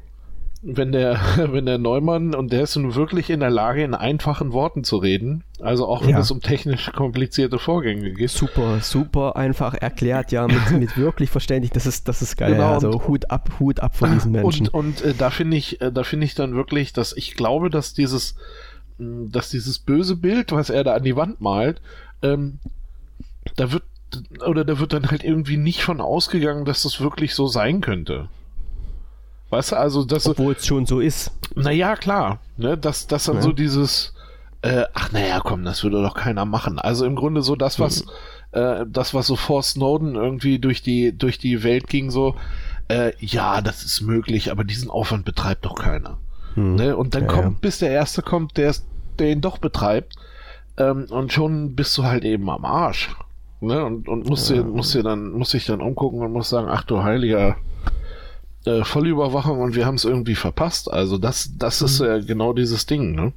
wenn 0.63 0.91
der, 0.93 1.21
wenn 1.53 1.65
der 1.65 1.79
Neumann, 1.79 2.35
und 2.35 2.53
der 2.53 2.63
ist 2.63 2.77
nun 2.77 2.95
wirklich 2.95 3.31
in 3.31 3.41
der 3.41 3.51
Lage, 3.51 3.85
in 3.85 3.95
einfachen 3.95 4.53
Worten 4.53 4.85
zu 4.85 4.97
reden, 4.99 5.45
also 5.61 5.87
auch 5.87 6.03
wenn 6.03 6.11
Ja. 6.11 6.19
es 6.19 6.31
um 6.31 6.41
technisch 6.43 6.91
komplizierte 6.93 7.59
Vorgänge 7.59 8.11
geht. 8.13 8.31
Super, 8.31 8.81
super 8.81 9.37
einfach 9.37 9.75
erklärt, 9.75 10.33
ja, 10.33 10.47
mit, 10.47 10.73
mit 10.73 10.97
wirklich 10.99 11.31
verständlich. 11.31 11.71
Das 11.73 11.87
ist, 11.87 12.09
das 12.09 12.21
ist 12.21 12.37
geil. 12.37 12.53
Genau, 12.53 12.75
also 12.75 12.91
und- 12.91 13.07
Hut 13.09 13.31
ab, 13.31 13.49
Hut 13.61 13.81
ab 13.81 13.97
von 13.97 14.13
diesen 14.13 14.33
Menschen. 14.33 14.69
Und, 14.69 15.01
und 15.01 15.03
äh, 15.03 15.15
da 15.17 15.31
finde 15.31 15.57
ich, 15.57 15.81
äh, 15.81 15.91
da 15.93 16.03
finde 16.03 16.27
ich 16.27 16.35
dann 16.35 16.55
wirklich, 16.55 16.93
dass 16.93 17.17
ich 17.17 17.35
glaube, 17.37 17.71
dass 17.71 17.95
dieses, 17.95 18.35
dass 18.99 19.51
dieses 19.51 19.79
böse 19.79 20.17
Bild, 20.17 20.53
was 20.53 20.71
er 20.71 20.85
da 20.85 20.95
an 20.95 21.03
die 21.05 21.17
Wand 21.17 21.41
malt, 21.41 21.81
ähm, 22.23 22.59
da 23.57 23.73
wird 23.73 23.83
oder 24.47 24.65
da 24.65 24.79
wird 24.79 24.93
dann 24.93 25.11
halt 25.11 25.25
irgendwie 25.25 25.57
nicht 25.57 25.83
von 25.83 26.01
ausgegangen, 26.01 26.65
dass 26.65 26.83
das 26.85 27.01
wirklich 27.01 27.35
so 27.35 27.47
sein 27.49 27.81
könnte. 27.81 28.29
Weißt 29.51 29.73
du, 29.73 29.77
also 29.77 30.05
das, 30.05 30.27
Obwohl 30.27 30.55
es 30.55 30.67
schon 30.67 30.87
so 30.87 31.01
ist. 31.01 31.33
naja, 31.55 31.97
klar, 31.97 32.41
ne, 32.57 32.77
dass, 32.79 33.07
dass 33.07 33.25
dann 33.25 33.37
Ja. 33.37 33.43
so 33.43 33.53
dieses, 33.53 34.15
äh, 34.63 34.85
ach 34.95 35.13
naja, 35.13 35.41
komm, 35.43 35.65
das 35.65 35.83
würde 35.85 36.03
doch 36.03 36.15
keiner 36.15 36.45
machen. 36.45 36.79
Also 36.79 37.05
im 37.05 37.15
Grunde 37.17 37.43
so 37.43 37.57
das, 37.57 37.79
was, 37.79 38.05
äh, 38.53 38.85
das, 38.89 39.13
was 39.15 39.27
so 39.27 39.37
vor 39.37 39.63
Snowden 39.63 40.15
irgendwie 40.15 40.59
durch 40.59 40.83
die, 40.83 41.17
durch 41.17 41.39
die 41.39 41.63
Welt 41.63 41.89
ging, 41.89 42.11
so, 42.11 42.35
äh, 42.89 43.13
ja, 43.19 43.61
das 43.61 43.85
ist 43.85 44.01
möglich, 44.01 44.51
aber 44.51 44.65
diesen 44.65 44.91
Aufwand 44.91 45.25
betreibt 45.25 45.65
doch 45.65 45.75
keiner. 45.77 46.19
Hm. 46.57 46.75
Ne? 46.75 46.97
Und 46.97 47.15
dann 47.15 47.23
Ja, 47.23 47.29
kommt, 47.29 47.45
ja. 47.45 47.55
bis 47.61 47.79
der 47.79 47.91
Erste 47.91 48.23
kommt, 48.23 48.57
der, 48.57 48.75
ihn 49.21 49.41
doch 49.41 49.59
betreibt, 49.59 50.17
ähm, 50.79 51.07
und 51.11 51.33
schon 51.33 51.75
bist 51.77 51.97
du 51.97 52.05
halt 52.05 52.25
eben 52.25 52.51
am 52.51 52.65
Arsch. 52.65 53.15
Ne? 53.61 53.85
Und, 53.85 54.09
und 54.09 54.29
musst, 54.29 54.51
dir, 54.51 54.63
musst 54.65 54.93
dir 54.95 55.03
dann, 55.03 55.31
musst 55.31 55.55
dich 55.55 55.65
dann 55.67 55.81
umgucken 55.81 56.21
und 56.21 56.33
musst 56.33 56.51
sagen, 56.51 56.69
ach 56.71 56.85
du 56.85 57.03
heiliger, 57.03 57.57
äh, 58.67 58.85
Vollüberwachung 58.85 59.61
und 59.61 59.75
wir 59.77 59.87
haben 59.87 59.95
es 59.95 60.05
irgendwie 60.05 60.35
verpasst. 60.35 60.93
Also 60.93 61.17
das, 61.19 61.51
das 61.57 61.81
ist 61.81 62.01
Mhm. 62.01 62.07
äh, 62.07 62.21
genau 62.23 62.53
dieses 62.53 62.85
Ding, 62.87 63.15
ne? 63.15 63.33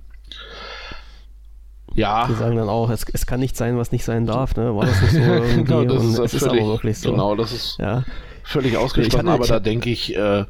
Ja, 1.95 2.27
Die 2.27 2.33
sagen 2.35 2.55
dann 2.55 2.69
auch, 2.69 2.89
es, 2.89 3.03
es 3.13 3.25
kann 3.25 3.39
nicht 3.39 3.57
sein, 3.57 3.77
was 3.77 3.91
nicht 3.91 4.05
sein 4.05 4.25
darf. 4.25 4.55
Ne? 4.55 4.75
War 4.75 4.85
das 4.85 5.01
nicht 5.01 5.13
so 5.13 5.19
irgendwie? 5.21 5.63
genau, 5.63 5.83
das 5.85 6.03
Und 6.03 6.09
ist, 6.13 6.19
es 6.19 6.33
ist 6.35 6.43
völlig, 6.45 6.61
aber 6.61 6.71
wirklich 6.71 6.99
so. 6.99 7.11
genau, 7.11 7.35
das 7.35 7.51
ist 7.51 7.77
Ja. 7.79 8.03
völlig 8.43 8.77
ausgeschlossen, 8.77 9.27
aber 9.27 9.47
da 9.47 9.59
denke 9.59 9.89
ich, 9.89 10.15
äh, 10.15 10.45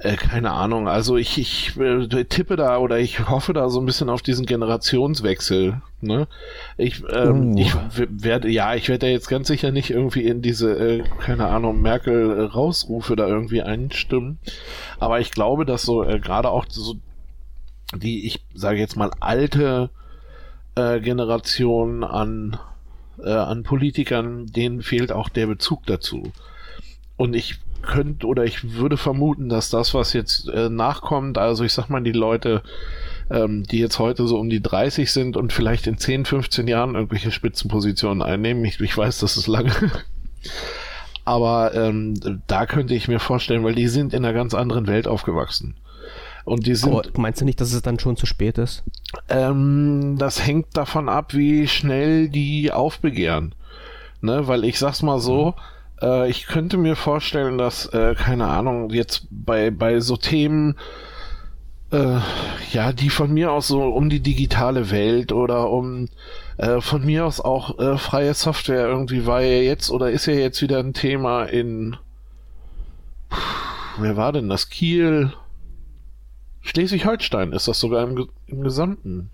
Äh, 0.00 0.16
keine 0.16 0.52
Ahnung. 0.52 0.86
Also 0.86 1.16
ich, 1.16 1.38
ich 1.38 1.76
äh, 1.76 2.24
tippe 2.24 2.56
da 2.56 2.78
oder 2.78 2.98
ich 2.98 3.28
hoffe 3.28 3.52
da 3.52 3.68
so 3.68 3.80
ein 3.80 3.86
bisschen 3.86 4.08
auf 4.08 4.22
diesen 4.22 4.46
Generationswechsel. 4.46 5.82
Ne? 6.00 6.28
Ich, 6.76 7.02
ähm, 7.10 7.54
uh. 7.54 7.58
ich 7.58 7.74
werde, 8.08 8.48
ja, 8.48 8.74
ich 8.76 8.88
werde 8.88 9.06
ja 9.06 9.12
jetzt 9.12 9.28
ganz 9.28 9.48
sicher 9.48 9.72
nicht 9.72 9.90
irgendwie 9.90 10.24
in 10.24 10.40
diese, 10.40 10.72
äh, 10.78 11.04
keine 11.18 11.48
Ahnung, 11.48 11.82
Merkel-Rausrufe 11.82 13.16
da 13.16 13.26
irgendwie 13.26 13.62
einstimmen. 13.62 14.38
Aber 15.00 15.18
ich 15.18 15.32
glaube, 15.32 15.64
dass 15.66 15.82
so 15.82 16.04
äh, 16.04 16.20
gerade 16.20 16.50
auch 16.50 16.66
so 16.68 16.94
die, 17.94 18.24
ich 18.26 18.44
sage 18.54 18.78
jetzt 18.78 18.96
mal, 18.96 19.10
alte 19.18 19.90
äh, 20.76 21.00
Generation 21.00 22.04
an, 22.04 22.56
äh, 23.20 23.30
an 23.30 23.64
Politikern, 23.64 24.46
denen 24.46 24.82
fehlt 24.82 25.10
auch 25.10 25.28
der 25.28 25.48
Bezug 25.48 25.86
dazu. 25.86 26.32
Und 27.16 27.34
ich 27.34 27.58
könnte 27.82 28.26
oder 28.26 28.44
ich 28.44 28.74
würde 28.74 28.96
vermuten, 28.96 29.48
dass 29.48 29.70
das, 29.70 29.94
was 29.94 30.12
jetzt 30.12 30.48
äh, 30.48 30.68
nachkommt, 30.68 31.38
also 31.38 31.64
ich 31.64 31.72
sag 31.72 31.88
mal, 31.88 32.02
die 32.02 32.12
Leute, 32.12 32.62
ähm, 33.30 33.64
die 33.64 33.78
jetzt 33.78 33.98
heute 33.98 34.26
so 34.26 34.38
um 34.38 34.48
die 34.48 34.62
30 34.62 35.10
sind 35.12 35.36
und 35.36 35.52
vielleicht 35.52 35.86
in 35.86 35.98
10, 35.98 36.24
15 36.24 36.68
Jahren 36.68 36.94
irgendwelche 36.94 37.30
Spitzenpositionen 37.30 38.22
einnehmen, 38.22 38.64
ich, 38.64 38.80
ich 38.80 38.96
weiß, 38.96 39.18
das 39.18 39.36
ist 39.36 39.46
lange. 39.46 39.72
Aber 41.24 41.74
ähm, 41.74 42.40
da 42.46 42.64
könnte 42.64 42.94
ich 42.94 43.06
mir 43.06 43.20
vorstellen, 43.20 43.64
weil 43.64 43.74
die 43.74 43.88
sind 43.88 44.14
in 44.14 44.24
einer 44.24 44.32
ganz 44.32 44.54
anderen 44.54 44.86
Welt 44.86 45.06
aufgewachsen. 45.06 45.74
Und 46.44 46.66
die 46.66 46.74
sind. 46.74 46.94
Aber 46.94 47.02
meinst 47.18 47.42
du 47.42 47.44
nicht, 47.44 47.60
dass 47.60 47.74
es 47.74 47.82
dann 47.82 47.98
schon 47.98 48.16
zu 48.16 48.24
spät 48.24 48.56
ist? 48.56 48.82
Ähm, 49.28 50.16
das 50.18 50.46
hängt 50.46 50.74
davon 50.74 51.10
ab, 51.10 51.34
wie 51.34 51.68
schnell 51.68 52.30
die 52.30 52.72
aufbegehren. 52.72 53.54
Ne, 54.22 54.48
weil 54.48 54.64
ich 54.64 54.78
sag's 54.78 55.02
mal 55.02 55.20
so, 55.20 55.50
mhm 55.50 55.77
äh, 56.02 56.28
ich 56.28 56.46
könnte 56.46 56.76
mir 56.76 56.96
vorstellen, 56.96 57.58
dass, 57.58 57.86
äh, 57.86 58.14
keine 58.14 58.46
Ahnung, 58.46 58.90
jetzt 58.90 59.26
bei, 59.30 59.70
bei 59.70 60.00
so 60.00 60.16
Themen, 60.16 60.76
äh, 61.90 62.18
ja, 62.72 62.92
die 62.92 63.10
von 63.10 63.32
mir 63.32 63.52
aus 63.52 63.68
so 63.68 63.82
um 63.82 64.10
die 64.10 64.20
digitale 64.20 64.90
Welt 64.90 65.32
oder 65.32 65.70
um 65.70 66.08
äh, 66.58 66.80
von 66.80 67.04
mir 67.04 67.24
aus 67.24 67.40
auch 67.40 67.78
äh, 67.78 67.96
freie 67.96 68.34
Software 68.34 68.86
irgendwie 68.86 69.26
war 69.26 69.40
ja 69.40 69.62
jetzt 69.62 69.90
oder 69.90 70.10
ist 70.10 70.26
ja 70.26 70.34
jetzt 70.34 70.60
wieder 70.60 70.78
ein 70.80 70.92
Thema 70.92 71.44
in 71.44 71.96
wer 73.98 74.16
war 74.16 74.32
denn 74.32 74.48
das? 74.48 74.68
Kiel, 74.68 75.32
Schleswig-Holstein 76.62 77.52
ist 77.52 77.68
das 77.68 77.80
sogar 77.80 78.06
im, 78.06 78.28
im 78.46 78.62
Gesamten. 78.62 79.30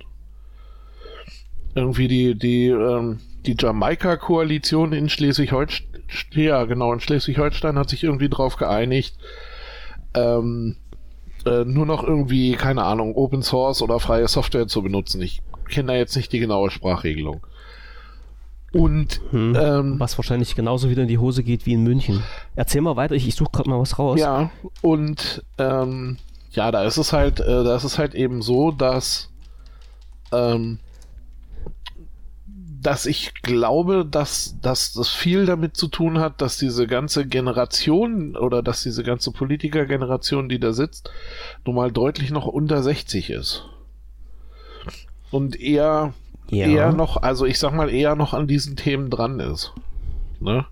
Irgendwie 1.75 2.07
die, 2.07 2.39
die, 2.39 2.69
ähm, 2.69 3.19
die 3.47 3.57
Jamaika-Koalition 3.59 4.93
in 4.93 5.09
Schleswig-Holstein 5.09 5.94
ja, 6.33 6.65
genau, 6.65 6.93
in 6.93 7.01
Schleswig-Holstein 7.01 7.79
hat 7.79 7.89
sich 7.89 8.05
irgendwie 8.05 8.29
drauf 8.29 8.57
geeinigt, 8.57 9.17
ähm, 10.15 10.77
äh, 11.47 11.65
nur 11.65 11.87
noch 11.87 12.03
irgendwie, 12.03 12.53
keine 12.53 12.85
Ahnung, 12.85 13.15
Open 13.17 13.43
Source 13.43 13.83
oder 13.83 14.01
freie 14.01 14.29
Software 14.29 14.67
zu 14.67 14.83
benutzen. 14.83 15.21
Ich 15.23 15.43
kenne 15.69 15.93
da 15.93 15.99
jetzt 15.99 16.17
nicht 16.17 16.33
die 16.33 16.39
genaue 16.39 16.71
Sprachregelung. 16.71 17.47
Und 18.73 19.21
hm, 19.31 19.57
ähm, 19.57 20.01
was 20.01 20.19
wahrscheinlich 20.19 20.57
genauso 20.57 20.91
wieder 20.91 21.03
in 21.03 21.09
die 21.09 21.19
Hose 21.19 21.45
geht 21.45 21.65
wie 21.65 21.75
in 21.75 21.85
München. 21.85 22.25
Erzähl 22.57 22.81
mal 22.81 22.97
weiter, 22.97 23.15
ich, 23.15 23.29
ich 23.29 23.37
suche 23.37 23.51
gerade 23.53 23.71
mal 23.71 23.79
was 23.79 23.99
raus. 23.99 24.19
Ja, 24.19 24.51
und 24.83 25.45
ähm, 25.59 26.17
ja, 26.51 26.73
da 26.73 26.83
ist 26.85 26.97
es 26.97 27.13
halt, 27.13 27.41
äh, 27.41 27.65
da 27.65 27.77
ist 27.77 27.85
es 27.85 27.99
halt 27.99 28.15
eben 28.15 28.43
so, 28.43 28.73
dass 28.73 29.31
ähm, 30.33 30.81
dass 32.85 33.07
ich 33.07 33.33
glaube, 33.43 34.05
dass, 34.05 34.59
dass 34.61 34.93
das 34.93 35.09
viel 35.09 35.47
damit 35.47 35.75
zu 35.75 35.89
tun 35.89 36.19
hat, 36.19 36.43
dass 36.43 36.59
diese 36.59 36.87
ganze 36.87 37.27
Generation 37.27 38.37
oder 38.37 38.63
dass 38.63 38.83
diese 38.83 39.03
ganze 39.03 39.33
Politikergeneration, 39.33 40.51
die 40.51 40.61
da 40.61 40.75
sitzt, 40.75 41.11
nun 41.65 41.77
mal 41.77 41.91
deutlich 41.91 42.31
noch 42.31 42.47
unter 42.47 42.83
60 42.83 43.31
ist. 43.31 43.65
Und 45.31 45.59
eher, 45.59 46.13
ja. 46.51 46.67
eher 46.67 46.93
noch, 46.93 47.17
also 47.17 47.47
ich 47.47 47.59
sag 47.59 47.73
mal, 47.73 47.89
eher 47.89 48.17
noch 48.17 48.35
an 48.35 48.47
diesen 48.47 48.77
Themen 48.77 49.09
dran 49.09 49.41
ist. 49.41 49.73
Ne? 50.39 50.67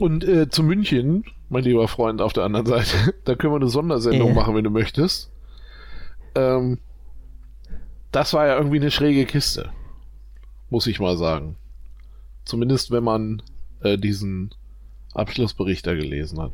Und 0.00 0.24
äh, 0.24 0.48
zu 0.48 0.64
München, 0.64 1.24
mein 1.48 1.62
lieber 1.62 1.86
Freund 1.86 2.20
auf 2.20 2.32
der 2.32 2.42
anderen 2.42 2.66
Seite, 2.66 3.14
da 3.24 3.36
können 3.36 3.52
wir 3.52 3.60
eine 3.60 3.68
Sondersendung 3.68 4.32
äh. 4.32 4.34
machen, 4.34 4.56
wenn 4.56 4.64
du 4.64 4.70
möchtest. 4.70 5.30
Ähm, 6.34 6.78
das 8.10 8.34
war 8.34 8.48
ja 8.48 8.56
irgendwie 8.56 8.80
eine 8.80 8.90
schräge 8.90 9.26
Kiste 9.26 9.70
muss 10.70 10.86
ich 10.86 11.00
mal 11.00 11.16
sagen. 11.16 11.56
Zumindest 12.44 12.90
wenn 12.90 13.04
man 13.04 13.42
äh, 13.80 13.98
diesen 13.98 14.50
Abschlussbericht 15.14 15.86
da 15.86 15.94
gelesen 15.94 16.40
hat. 16.40 16.52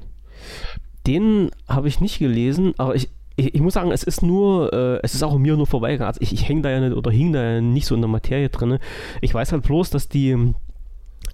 Den 1.07 1.51
habe 1.69 1.89
ich 1.89 2.01
nicht 2.01 2.19
gelesen, 2.19 2.75
aber 2.79 2.95
ich, 2.95 3.09
ich, 3.37 3.55
ich, 3.55 3.61
muss 3.61 3.75
sagen, 3.75 3.91
es 3.91 4.05
ist 4.05 4.23
nur, 4.23 4.73
äh, 4.73 5.01
es 5.03 5.15
ist 5.15 5.23
auch 5.23 5.37
mir 5.37 5.57
nur 5.57 5.67
vorbeigegangen. 5.67 6.09
Also 6.09 6.21
ich, 6.21 6.33
ich 6.33 6.49
hänge 6.49 6.63
da 6.63 6.71
ja 6.71 6.81
nicht 6.81 6.97
oder 6.97 7.11
hing 7.11 7.33
da 7.33 7.43
ja 7.43 7.61
nicht 7.61 7.87
so 7.87 7.95
in 7.95 8.01
der 8.01 8.09
Materie 8.09 8.49
drin. 8.49 8.79
Ich 9.21 9.35
weiß 9.35 9.53
halt 9.53 9.65
bloß, 9.65 9.91
dass 9.91 10.09
die, 10.09 10.55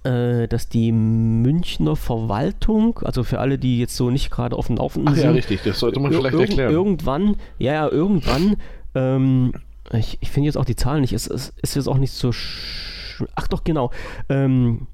äh, 0.03 0.47
dass 0.47 0.69
die 0.69 0.91
Münchner 0.91 1.95
Verwaltung, 1.95 2.99
also 2.99 3.23
für 3.23 3.39
alle, 3.39 3.59
die 3.59 3.79
jetzt 3.79 3.95
so 3.95 4.09
nicht 4.09 4.31
gerade 4.31 4.57
offen 4.57 4.77
laufen 4.77 5.05
Ach 5.07 5.13
sind, 5.13 5.23
ja, 5.23 5.31
richtig, 5.31 5.61
das 5.63 5.79
sollte 5.79 5.99
man 5.99 6.11
vielleicht 6.11 6.37
erklären. 6.37 6.71
Irgendwann, 6.73 7.35
ja, 7.59 7.73
ja, 7.73 7.89
irgendwann 7.89 8.57
ähm, 8.95 9.53
ich, 9.93 10.17
ich 10.21 10.29
finde 10.31 10.47
jetzt 10.47 10.57
auch 10.57 10.65
die 10.65 10.75
Zahlen 10.75 11.01
nicht, 11.01 11.13
es, 11.13 11.27
es 11.27 11.53
ist 11.61 11.75
jetzt 11.75 11.87
auch 11.87 11.97
nicht 11.97 12.13
so. 12.13 12.31
Ach 13.35 13.47
doch, 13.47 13.63
genau. 13.63 13.91
Ähm, 14.29 14.87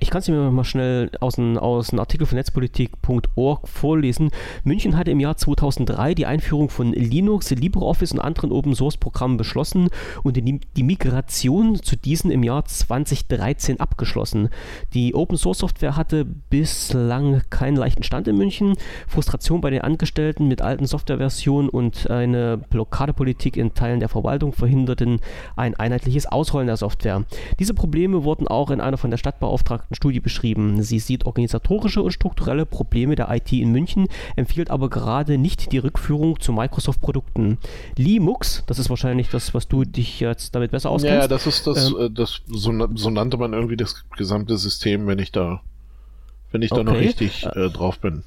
ich 0.00 0.10
kann 0.10 0.20
es 0.20 0.28
mir 0.28 0.50
mal 0.50 0.64
schnell 0.64 1.10
aus 1.20 1.38
einem 1.38 1.58
Artikel 1.58 2.26
von 2.26 2.36
netzpolitik.org 2.36 3.68
vorlesen. 3.68 4.30
München 4.64 4.96
hatte 4.96 5.10
im 5.10 5.20
Jahr 5.20 5.36
2003 5.36 6.14
die 6.14 6.26
Einführung 6.26 6.70
von 6.70 6.92
Linux, 6.92 7.50
LibreOffice 7.50 8.12
und 8.12 8.20
anderen 8.20 8.52
Open-Source-Programmen 8.52 9.36
beschlossen 9.36 9.88
und 10.22 10.36
die, 10.36 10.60
die, 10.76 10.82
Migration 10.82 11.82
zu 11.82 11.96
diesen 11.96 12.30
im 12.30 12.42
Jahr 12.42 12.64
2013 12.64 13.80
abgeschlossen. 13.80 14.48
Die 14.94 15.14
Open-Source-Software 15.14 15.96
hatte 15.96 16.24
bislang 16.24 17.42
keinen 17.50 17.76
leichten 17.76 18.02
Stand 18.02 18.28
in 18.28 18.36
München. 18.36 18.74
Frustration 19.08 19.60
bei 19.60 19.70
den 19.70 19.82
Angestellten 19.82 20.48
mit 20.48 20.62
alten 20.62 20.86
Softwareversionen 20.86 21.68
und 21.68 22.10
eine 22.10 22.58
Blockadepolitik 22.58 23.56
in 23.56 23.74
Teilen 23.74 24.00
der 24.00 24.08
Verwaltung 24.08 24.52
verhinderten 24.52 25.20
ein 25.56 25.74
einheitliches 25.74 26.26
Ausrollen 26.26 26.66
der 26.66 26.76
Software. 26.76 27.24
Diese 27.58 27.74
Probleme 27.74 28.24
wurden 28.24 28.48
auch 28.48 28.70
in 28.70 28.80
einer 28.80 28.96
von 28.96 29.10
der 29.10 29.18
Stadt 29.18 29.40
beauftragten 29.40 29.81
Studie 29.90 30.20
beschrieben. 30.20 30.82
Sie 30.82 30.98
sieht 30.98 31.26
organisatorische 31.26 32.02
und 32.02 32.12
strukturelle 32.12 32.66
Probleme 32.66 33.14
der 33.14 33.30
IT 33.30 33.52
in 33.52 33.72
München, 33.72 34.06
empfiehlt 34.36 34.70
aber 34.70 34.88
gerade 34.88 35.38
nicht 35.38 35.72
die 35.72 35.78
Rückführung 35.78 36.40
zu 36.40 36.52
Microsoft-Produkten. 36.52 37.58
Linux, 37.96 38.64
das 38.66 38.78
ist 38.78 38.90
wahrscheinlich 38.90 39.28
das, 39.28 39.54
was 39.54 39.68
du 39.68 39.84
dich 39.84 40.20
jetzt 40.20 40.54
damit 40.54 40.70
besser 40.70 40.90
auskennst. 40.90 41.22
Ja, 41.22 41.28
das 41.28 41.46
ist 41.46 41.66
das, 41.66 41.90
ähm, 41.90 41.96
äh, 41.98 42.10
das 42.10 42.42
so, 42.46 42.72
so, 42.94 43.10
nannte 43.10 43.36
man 43.36 43.52
irgendwie 43.52 43.76
das 43.76 44.04
gesamte 44.16 44.56
System, 44.56 45.06
wenn 45.06 45.18
ich 45.18 45.32
da, 45.32 45.62
wenn 46.50 46.62
ich 46.62 46.70
da 46.70 46.76
okay. 46.76 46.84
noch 46.84 46.94
richtig 46.94 47.46
äh, 47.46 47.68
drauf 47.70 47.98
bin. 47.98 48.24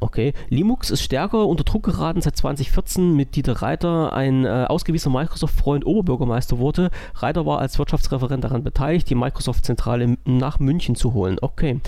Okay. 0.00 0.34
Linux 0.48 0.90
ist 0.90 1.02
stärker 1.02 1.46
unter 1.46 1.64
Druck 1.64 1.84
geraten 1.84 2.20
seit 2.20 2.36
2014 2.36 3.14
mit 3.14 3.36
Dieter 3.36 3.62
Reiter, 3.62 4.12
ein 4.12 4.44
äh, 4.44 4.66
ausgewiesener 4.68 5.18
Microsoft-Freund 5.18 5.86
Oberbürgermeister 5.86 6.58
wurde. 6.58 6.90
Reiter 7.14 7.46
war 7.46 7.60
als 7.60 7.78
Wirtschaftsreferent 7.78 8.44
daran 8.44 8.62
beteiligt, 8.64 9.08
die 9.08 9.14
Microsoft-Zentrale 9.14 10.18
nach 10.24 10.58
München 10.58 10.94
zu 10.94 11.14
holen. 11.14 11.38
Okay. 11.40 11.80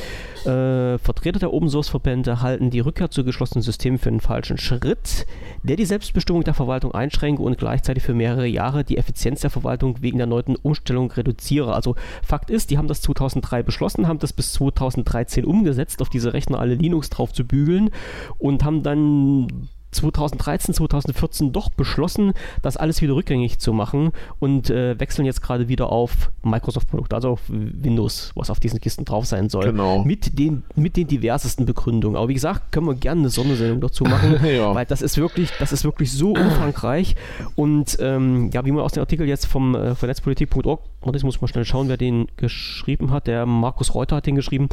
Äh, 0.44 0.98
Vertreter 0.98 1.40
der 1.40 1.52
Open-Source-Verbände 1.52 2.40
halten 2.40 2.70
die 2.70 2.80
Rückkehr 2.80 3.10
zu 3.10 3.24
geschlossenen 3.24 3.62
Systemen 3.62 3.98
für 3.98 4.08
einen 4.08 4.20
falschen 4.20 4.58
Schritt, 4.58 5.26
der 5.62 5.76
die 5.76 5.84
Selbstbestimmung 5.84 6.44
der 6.44 6.54
Verwaltung 6.54 6.92
einschränke 6.92 7.42
und 7.42 7.58
gleichzeitig 7.58 8.02
für 8.02 8.14
mehrere 8.14 8.46
Jahre 8.46 8.84
die 8.84 8.96
Effizienz 8.96 9.40
der 9.40 9.50
Verwaltung 9.50 9.96
wegen 10.00 10.18
der 10.18 10.26
erneuten 10.26 10.56
Umstellung 10.56 11.10
reduziere. 11.10 11.74
Also 11.74 11.96
Fakt 12.22 12.50
ist, 12.50 12.70
die 12.70 12.78
haben 12.78 12.88
das 12.88 13.02
2003 13.02 13.62
beschlossen, 13.62 14.08
haben 14.08 14.18
das 14.18 14.32
bis 14.32 14.52
2013 14.54 15.44
umgesetzt, 15.44 16.00
auf 16.00 16.08
diese 16.08 16.32
Rechner 16.32 16.58
alle 16.58 16.74
Linux 16.74 17.10
drauf 17.10 17.32
zu 17.32 17.44
bügeln 17.46 17.90
und 18.38 18.64
haben 18.64 18.82
dann 18.82 19.68
2013, 19.96 20.74
2014 20.74 21.52
doch 21.52 21.70
beschlossen, 21.70 22.32
das 22.62 22.76
alles 22.76 23.02
wieder 23.02 23.14
rückgängig 23.14 23.58
zu 23.58 23.72
machen 23.72 24.12
und 24.38 24.70
äh, 24.70 24.98
wechseln 25.00 25.24
jetzt 25.24 25.42
gerade 25.42 25.68
wieder 25.68 25.90
auf 25.90 26.30
Microsoft-Produkte, 26.42 27.16
also 27.16 27.30
auf 27.30 27.40
Windows, 27.48 28.32
was 28.34 28.50
auf 28.50 28.60
diesen 28.60 28.80
Kisten 28.80 29.04
drauf 29.04 29.26
sein 29.26 29.48
soll. 29.48 29.64
Genau. 29.64 30.04
Mit 30.04 30.38
den, 30.38 30.64
mit 30.74 30.96
den 30.96 31.06
diversesten 31.06 31.66
Begründungen. 31.66 32.16
Aber 32.16 32.28
wie 32.28 32.34
gesagt, 32.34 32.72
können 32.72 32.86
wir 32.86 32.94
gerne 32.94 33.22
eine 33.22 33.30
Sondersendung 33.30 33.80
dazu 33.80 34.04
machen, 34.04 34.38
ja. 34.46 34.74
weil 34.74 34.86
das 34.86 35.02
ist 35.02 35.16
wirklich, 35.16 35.50
das 35.58 35.72
ist 35.72 35.84
wirklich 35.84 36.12
so 36.12 36.32
umfangreich. 36.32 37.16
Und 37.54 37.96
ähm, 38.00 38.50
ja, 38.52 38.64
wie 38.64 38.72
man 38.72 38.84
aus 38.84 38.92
dem 38.92 39.00
Artikel 39.00 39.26
jetzt 39.26 39.46
vom, 39.46 39.74
äh, 39.74 39.94
von 39.94 40.08
netzpolitik.org, 40.08 40.80
und 41.00 41.16
ich 41.16 41.22
muss 41.22 41.40
mal 41.40 41.48
schnell 41.48 41.64
schauen, 41.64 41.88
wer 41.88 41.96
den 41.96 42.26
geschrieben 42.36 43.12
hat. 43.12 43.28
Der 43.28 43.46
Markus 43.46 43.94
Reuter 43.94 44.16
hat 44.16 44.26
den 44.26 44.34
geschrieben. 44.34 44.68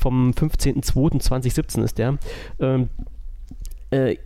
Vom 0.00 0.30
15.02.2017 0.30 1.84
ist 1.84 1.98
der. 1.98 2.18
Ähm, 2.58 2.88
äh, 3.90 4.16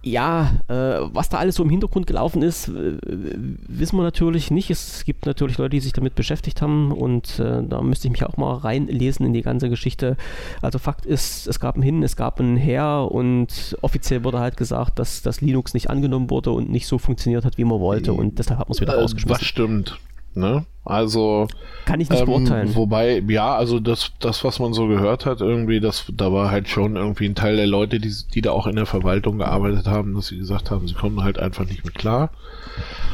ja, 0.00 0.52
äh, 0.68 0.74
was 1.12 1.28
da 1.28 1.38
alles 1.38 1.56
so 1.56 1.64
im 1.64 1.70
Hintergrund 1.70 2.06
gelaufen 2.06 2.40
ist, 2.40 2.68
äh, 2.68 2.98
wissen 3.02 3.96
wir 3.96 4.04
natürlich 4.04 4.50
nicht. 4.52 4.70
Es 4.70 5.04
gibt 5.04 5.26
natürlich 5.26 5.58
Leute, 5.58 5.70
die 5.70 5.80
sich 5.80 5.92
damit 5.92 6.14
beschäftigt 6.14 6.62
haben 6.62 6.92
und 6.92 7.40
äh, 7.40 7.64
da 7.64 7.82
müsste 7.82 8.06
ich 8.06 8.12
mich 8.12 8.24
auch 8.24 8.36
mal 8.36 8.54
reinlesen 8.58 9.26
in 9.26 9.32
die 9.32 9.42
ganze 9.42 9.68
Geschichte. 9.68 10.16
Also 10.62 10.78
Fakt 10.78 11.04
ist, 11.04 11.48
es 11.48 11.58
gab 11.58 11.76
ein 11.76 11.82
Hin, 11.82 12.04
es 12.04 12.14
gab 12.14 12.38
ein 12.38 12.56
Her 12.56 13.08
und 13.10 13.76
offiziell 13.82 14.22
wurde 14.22 14.38
halt 14.38 14.56
gesagt, 14.56 15.00
dass 15.00 15.22
das 15.22 15.40
Linux 15.40 15.74
nicht 15.74 15.90
angenommen 15.90 16.30
wurde 16.30 16.52
und 16.52 16.70
nicht 16.70 16.86
so 16.86 16.98
funktioniert 16.98 17.44
hat, 17.44 17.58
wie 17.58 17.64
man 17.64 17.80
wollte 17.80 18.12
und 18.12 18.38
deshalb 18.38 18.60
hat 18.60 18.68
man 18.68 18.76
es 18.76 18.80
wieder 18.80 18.94
Äh, 18.94 19.00
rausgeschmissen. 19.00 19.38
Das 19.40 19.44
stimmt. 19.44 19.98
Ne? 20.34 20.64
Also 20.84 21.48
Kann 21.84 22.00
ich 22.00 22.08
nicht 22.08 22.20
ähm, 22.20 22.26
beurteilen. 22.26 22.74
Wobei, 22.74 23.22
ja, 23.28 23.54
also 23.54 23.78
das, 23.78 24.12
das, 24.20 24.42
was 24.42 24.58
man 24.58 24.72
so 24.72 24.86
gehört 24.86 25.26
hat, 25.26 25.42
irgendwie, 25.42 25.80
das, 25.80 26.06
da 26.14 26.32
war 26.32 26.50
halt 26.50 26.68
schon 26.68 26.96
irgendwie 26.96 27.26
ein 27.26 27.34
Teil 27.34 27.56
der 27.56 27.66
Leute, 27.66 28.00
die, 28.00 28.12
die 28.34 28.40
da 28.40 28.52
auch 28.52 28.66
in 28.66 28.76
der 28.76 28.86
Verwaltung 28.86 29.38
gearbeitet 29.38 29.86
haben, 29.86 30.14
dass 30.14 30.28
sie 30.28 30.38
gesagt 30.38 30.70
haben, 30.70 30.88
sie 30.88 30.94
kommen 30.94 31.22
halt 31.22 31.38
einfach 31.38 31.66
nicht 31.66 31.84
mit 31.84 31.94
klar. 31.94 32.30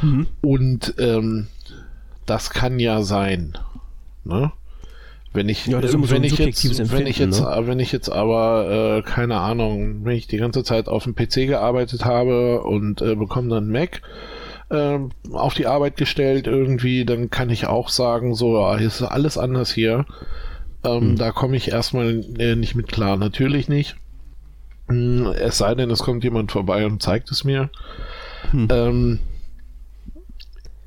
Mhm. 0.02 0.28
Und 0.40 0.94
ähm, 0.98 1.48
das 2.26 2.50
kann 2.50 2.78
ja 2.78 3.02
sein. 3.02 3.58
Ne? 4.24 4.52
Wenn 5.32 5.48
ich, 5.48 5.66
Ja, 5.66 5.84
so 5.84 6.10
wenn 6.10 6.22
ich 6.22 6.38
jetzt, 6.38 6.40
wenn 6.40 6.48
ich 6.48 6.62
jetzt, 6.62 6.78
Empfinden, 6.78 7.66
wenn 7.66 7.80
ich 7.80 7.90
jetzt 7.90 8.08
aber, 8.08 8.98
äh, 8.98 9.02
keine 9.02 9.40
Ahnung, 9.40 10.04
wenn 10.04 10.16
ich 10.16 10.28
die 10.28 10.36
ganze 10.36 10.62
Zeit 10.62 10.86
auf 10.86 11.04
dem 11.04 11.16
PC 11.16 11.48
gearbeitet 11.48 12.04
habe 12.04 12.62
und 12.62 13.02
äh, 13.02 13.16
bekomme 13.16 13.48
dann 13.48 13.68
Mac, 13.68 14.00
ähm, 14.70 15.10
auf 15.32 15.54
die 15.54 15.66
Arbeit 15.66 15.96
gestellt 15.96 16.46
irgendwie, 16.46 17.04
dann 17.04 17.30
kann 17.30 17.50
ich 17.50 17.66
auch 17.66 17.88
sagen, 17.88 18.34
so, 18.34 18.58
ja, 18.58 18.76
hier 18.78 18.86
ist 18.88 19.02
alles 19.02 19.38
anders 19.38 19.72
hier. 19.72 20.06
Ähm, 20.84 21.00
Hm. 21.10 21.16
Da 21.16 21.32
komme 21.32 21.56
ich 21.56 21.68
erstmal 21.70 22.24
äh, 22.38 22.56
nicht 22.56 22.74
mit 22.74 22.88
klar. 22.88 23.16
Natürlich 23.16 23.68
nicht. 23.68 23.96
Hm, 24.88 25.26
Es 25.38 25.58
sei 25.58 25.74
denn, 25.74 25.90
es 25.90 26.00
kommt 26.00 26.24
jemand 26.24 26.52
vorbei 26.52 26.86
und 26.86 27.02
zeigt 27.02 27.30
es 27.30 27.44
mir. 27.44 27.70
Hm. 28.50 28.68
Ähm, 28.70 29.18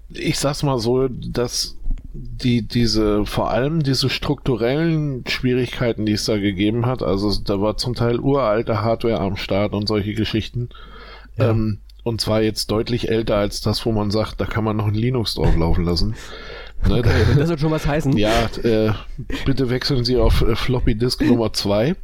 ich 0.10 0.40
sag's 0.40 0.64
mal 0.64 0.80
so, 0.80 1.08
dass 1.10 1.76
die, 2.14 2.62
diese, 2.68 3.26
vor 3.26 3.52
allem 3.52 3.84
diese 3.84 4.10
strukturellen 4.10 5.24
Schwierigkeiten, 5.28 6.06
die 6.06 6.14
es 6.14 6.26
da 6.26 6.38
gegeben 6.38 6.86
hat, 6.86 7.04
also 7.04 7.32
da 7.44 7.62
war 7.62 7.78
zum 7.78 7.94
Teil 7.94 8.20
uralte 8.20 8.82
Hardware 8.82 9.20
am 9.20 9.36
Start 9.36 9.74
und 9.74 9.88
solche 9.88 10.14
Geschichten. 10.14 10.70
Ja. 11.38 11.50
Ähm, 11.52 11.80
und 12.08 12.22
zwar 12.22 12.42
jetzt 12.42 12.72
deutlich 12.72 13.10
älter 13.10 13.36
als 13.36 13.62
das, 13.62 13.86
wo 13.86 13.92
man 13.92 14.12
sagt, 14.12 14.40
da 14.42 14.46
kann 14.46 14.64
man 14.64 14.78
noch 14.78 14.88
ein 14.88 14.94
Linux 14.94 15.36
drauflaufen 15.36 15.84
lassen. 15.86 16.16
Ne, 16.88 17.00
Okay, 17.00 17.10
das 17.38 17.50
wird 17.50 17.60
schon 17.60 17.72
was 17.72 17.88
heißen. 17.88 18.16
ja, 18.18 18.46
äh, 18.64 18.92
bitte 19.46 19.70
wechseln 19.70 20.06
Sie 20.06 20.18
auf 20.18 20.42
äh, 20.42 20.56
Floppy 20.56 20.96
Disk 20.96 21.22
Nummer 21.22 21.52
2. 21.52 21.96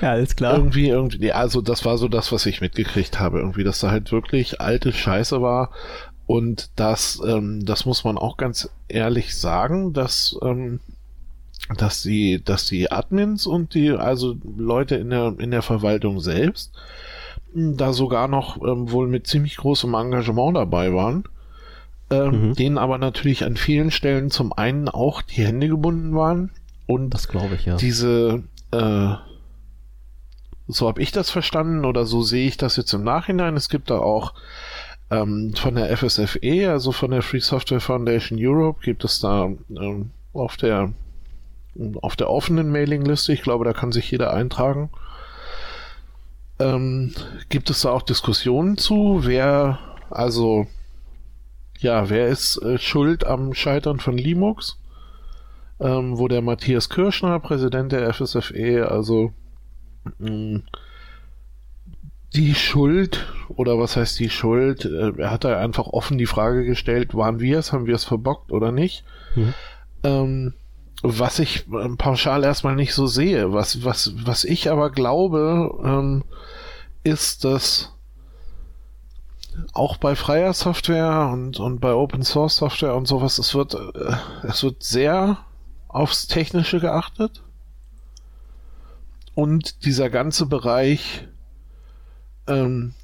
Ja, 0.00 0.10
alles 0.10 0.36
klar. 0.36 0.54
Irgendwie, 0.56 0.88
irgendwie, 0.88 1.26
ja, 1.26 1.34
also 1.34 1.60
das 1.60 1.84
war 1.84 1.98
so 1.98 2.06
das, 2.08 2.30
was 2.30 2.46
ich 2.46 2.60
mitgekriegt 2.60 3.18
habe, 3.18 3.38
irgendwie, 3.40 3.64
dass 3.64 3.80
da 3.80 3.90
halt 3.90 4.12
wirklich 4.12 4.60
alte 4.60 4.92
Scheiße 4.92 5.42
war. 5.42 5.70
Und 6.26 6.70
das, 6.76 7.20
ähm, 7.26 7.64
das 7.64 7.84
muss 7.84 8.04
man 8.04 8.16
auch 8.16 8.36
ganz 8.36 8.68
ehrlich 8.88 9.36
sagen, 9.36 9.92
dass, 9.92 10.36
ähm, 10.42 10.80
dass 11.76 12.02
die, 12.02 12.42
dass 12.44 12.66
die 12.66 12.90
Admins 12.90 13.46
und 13.46 13.74
die, 13.74 13.90
also 13.90 14.36
Leute 14.56 14.96
in 14.96 15.10
der, 15.10 15.34
in 15.38 15.50
der 15.50 15.62
Verwaltung 15.62 16.20
selbst, 16.20 16.72
da 17.56 17.92
sogar 17.92 18.28
noch 18.28 18.60
ähm, 18.62 18.90
wohl 18.90 19.08
mit 19.08 19.26
ziemlich 19.26 19.56
großem 19.56 19.94
Engagement 19.94 20.56
dabei 20.56 20.92
waren. 20.92 21.24
Ähm, 22.08 22.50
Mhm. 22.50 22.54
denen 22.54 22.78
aber 22.78 22.98
natürlich 22.98 23.42
an 23.44 23.56
vielen 23.56 23.90
Stellen 23.90 24.30
zum 24.30 24.52
einen 24.52 24.88
auch 24.88 25.22
die 25.22 25.44
Hände 25.44 25.66
gebunden 25.66 26.14
waren 26.14 26.50
und 26.86 27.10
Das 27.10 27.26
glaube 27.26 27.56
ich, 27.56 27.64
ja. 27.66 27.74
diese, 27.76 28.44
äh, 28.70 29.14
so 30.68 30.86
habe 30.86 31.02
ich 31.02 31.10
das 31.10 31.30
verstanden 31.30 31.84
oder 31.84 32.04
so 32.06 32.22
sehe 32.22 32.46
ich 32.46 32.56
das 32.58 32.76
jetzt 32.76 32.92
im 32.92 33.02
Nachhinein. 33.02 33.56
Es 33.56 33.68
gibt 33.68 33.90
da 33.90 33.98
auch 33.98 34.34
ähm, 35.10 35.52
von 35.56 35.74
der 35.74 35.96
FSFE, 35.96 36.68
also 36.70 36.92
von 36.92 37.10
der 37.10 37.22
Free 37.22 37.40
Software 37.40 37.80
Foundation 37.80 38.38
Europe, 38.40 38.82
gibt 38.84 39.04
es 39.04 39.18
da 39.18 39.48
ähm, 39.70 40.10
auf 40.32 40.56
der 40.56 40.92
auf 42.00 42.14
der 42.14 42.30
offenen 42.30 42.70
Mailingliste, 42.70 43.32
ich 43.32 43.42
glaube, 43.42 43.64
da 43.64 43.72
kann 43.72 43.90
sich 43.92 44.10
jeder 44.10 44.32
eintragen, 44.32 44.90
ähm, 46.58 47.14
gibt 47.48 47.70
es 47.70 47.82
da 47.82 47.90
auch 47.90 48.02
Diskussionen 48.02 48.78
zu, 48.78 49.20
wer 49.24 49.78
also 50.10 50.66
ja, 51.78 52.08
wer 52.08 52.28
ist 52.28 52.56
äh, 52.62 52.78
schuld 52.78 53.26
am 53.26 53.52
Scheitern 53.54 54.00
von 54.00 54.16
Linux? 54.16 54.78
ähm, 55.80 56.18
wo 56.18 56.28
der 56.28 56.42
Matthias 56.42 56.88
Kirschner, 56.88 57.38
Präsident 57.40 57.92
der 57.92 58.12
FSFE, 58.12 58.88
also 58.90 59.32
mh, 60.18 60.60
die 62.34 62.54
Schuld, 62.54 63.26
oder 63.48 63.78
was 63.78 63.96
heißt 63.96 64.18
die 64.18 64.30
Schuld, 64.30 64.84
äh, 64.84 65.12
er 65.18 65.30
hat 65.30 65.44
da 65.44 65.58
einfach 65.58 65.86
offen 65.86 66.18
die 66.18 66.26
Frage 66.26 66.64
gestellt, 66.64 67.14
waren 67.14 67.40
wir 67.40 67.58
es, 67.58 67.72
haben 67.72 67.86
wir 67.86 67.94
es 67.94 68.04
verbockt 68.04 68.52
oder 68.52 68.72
nicht? 68.72 69.04
Mhm. 69.34 69.54
Ähm, 70.02 70.54
was 71.08 71.38
ich 71.38 71.66
äh, 71.72 71.88
pauschal 71.96 72.44
erstmal 72.44 72.74
nicht 72.74 72.94
so 72.94 73.06
sehe. 73.06 73.52
Was, 73.52 73.84
was, 73.84 74.12
was 74.24 74.44
ich 74.44 74.70
aber 74.70 74.90
glaube, 74.90 75.78
ähm, 75.84 76.24
ist, 77.04 77.44
dass 77.44 77.92
auch 79.72 79.96
bei 79.96 80.16
freier 80.16 80.52
Software 80.52 81.30
und, 81.32 81.58
und 81.60 81.80
bei 81.80 81.92
Open 81.92 82.22
Source 82.22 82.56
Software 82.56 82.94
und 82.94 83.06
sowas, 83.06 83.38
es 83.38 83.54
wird, 83.54 83.74
äh, 83.74 84.16
es 84.42 84.62
wird 84.62 84.82
sehr 84.82 85.38
aufs 85.88 86.26
Technische 86.26 86.80
geachtet. 86.80 87.42
Und 89.34 89.84
dieser 89.84 90.08
ganze 90.10 90.46
Bereich 90.46 91.28
ähm, 92.46 92.94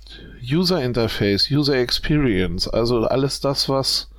User 0.42 0.82
Interface, 0.82 1.50
User 1.50 1.76
Experience, 1.76 2.68
also 2.68 3.05
alles 3.05 3.40
das, 3.40 3.68
was 3.68 4.11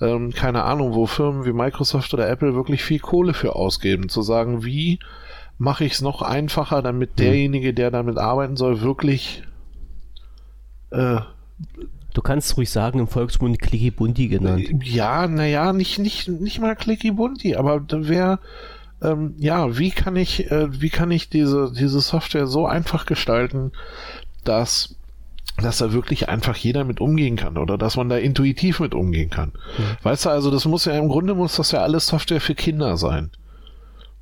ähm, 0.00 0.32
keine 0.32 0.64
Ahnung, 0.64 0.94
wo 0.94 1.06
Firmen 1.06 1.44
wie 1.44 1.52
Microsoft 1.52 2.12
oder 2.14 2.28
Apple 2.28 2.54
wirklich 2.54 2.84
viel 2.84 3.00
Kohle 3.00 3.34
für 3.34 3.56
ausgeben, 3.56 4.08
zu 4.08 4.22
sagen, 4.22 4.64
wie 4.64 4.98
mache 5.58 5.84
ich 5.84 5.94
es 5.94 6.02
noch 6.02 6.22
einfacher, 6.22 6.82
damit 6.82 7.18
derjenige, 7.18 7.72
der 7.72 7.90
damit 7.90 8.18
arbeiten 8.18 8.56
soll, 8.56 8.82
wirklich 8.82 9.42
äh, 10.90 11.20
Du 12.16 12.22
kannst 12.22 12.56
ruhig 12.56 12.70
sagen, 12.70 12.98
im 12.98 13.08
Volksmund 13.08 13.58
Clicky 13.60 13.90
Bunti 13.90 14.28
genannt. 14.28 14.70
ja, 14.82 15.26
naja, 15.26 15.74
nicht, 15.74 15.98
nicht, 15.98 16.28
nicht 16.28 16.60
mal 16.60 16.74
clicky 16.74 17.10
bunti, 17.10 17.56
aber 17.56 17.84
wer, 17.90 18.38
ähm, 19.02 19.34
ja, 19.36 19.76
wie 19.76 19.90
kann 19.90 20.16
ich, 20.16 20.50
äh, 20.50 20.80
wie 20.80 20.88
kann 20.88 21.10
ich 21.10 21.28
diese, 21.28 21.70
diese 21.78 22.00
Software 22.00 22.46
so 22.46 22.66
einfach 22.66 23.04
gestalten, 23.04 23.72
dass, 24.44 24.96
dass 25.62 25.78
da 25.78 25.92
wirklich 25.92 26.28
einfach 26.28 26.56
jeder 26.56 26.84
mit 26.84 27.00
umgehen 27.00 27.36
kann 27.36 27.56
oder 27.58 27.78
dass 27.78 27.96
man 27.96 28.08
da 28.08 28.16
intuitiv 28.18 28.80
mit 28.80 28.94
umgehen 28.94 29.30
kann. 29.30 29.52
Weißt 30.02 30.26
du, 30.26 30.30
also 30.30 30.50
das 30.50 30.64
muss 30.66 30.84
ja 30.84 30.96
im 30.98 31.08
Grunde 31.08 31.34
muss 31.34 31.56
das 31.56 31.72
ja 31.72 31.80
alles 31.82 32.06
Software 32.06 32.40
für 32.40 32.54
Kinder 32.54 32.96
sein. 32.96 33.30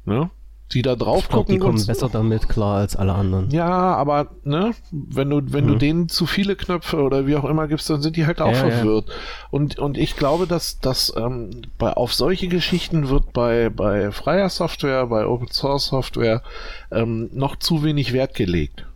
Ne? 0.05 0.31
Die 0.73 0.81
da 0.81 0.97
drauf 0.97 1.25
Ich 1.25 1.29
glaube, 1.29 1.53
die 1.53 1.59
gucken 1.59 1.75
kommen 1.77 1.87
besser 1.87 2.09
damit 2.09 2.49
klar 2.49 2.79
als 2.79 2.97
alle 2.97 3.13
anderen. 3.13 3.51
ja, 3.51 3.69
aber 3.69 4.29
ne, 4.45 4.73
wenn 4.91 5.29
du 5.29 5.43
wenn 5.53 5.67
du 5.67 5.75
Mhm. 5.75 5.79
denen 5.79 6.09
zu 6.09 6.25
viele 6.25 6.57
Knöpfe 6.57 7.03
oder 7.03 7.27
wie 7.27 7.37
auch 7.37 7.45
immer 7.45 7.69
gibst, 7.69 7.89
dann 7.91 8.01
sind 8.01 8.17
die 8.17 8.25
halt 8.27 8.41
auch 8.41 8.51
Ja, 8.53 8.67
ja. 8.67 8.71
verwirrt. 8.71 9.11
Und 9.51 9.79
und 9.79 9.99
ich 9.99 10.17
glaube, 10.17 10.47
dass 10.47 10.79
dass 10.81 11.13
ähm, 11.17 11.51
bei 11.79 11.93
auf 11.93 12.15
solche 12.15 12.49
Geschichten 12.49 13.09
wird 13.11 13.33
bei 13.35 13.69
bei 13.69 14.11
freier 14.11 14.49
Software, 14.49 15.07
bei 15.07 15.27
Open 15.27 15.49
Source 15.49 15.89
Software 15.89 16.43
ähm, 16.91 17.29
noch 17.35 17.57
zu 17.57 17.85
wenig 17.85 18.13
Wert 18.15 18.35
gelegt. 18.35 18.87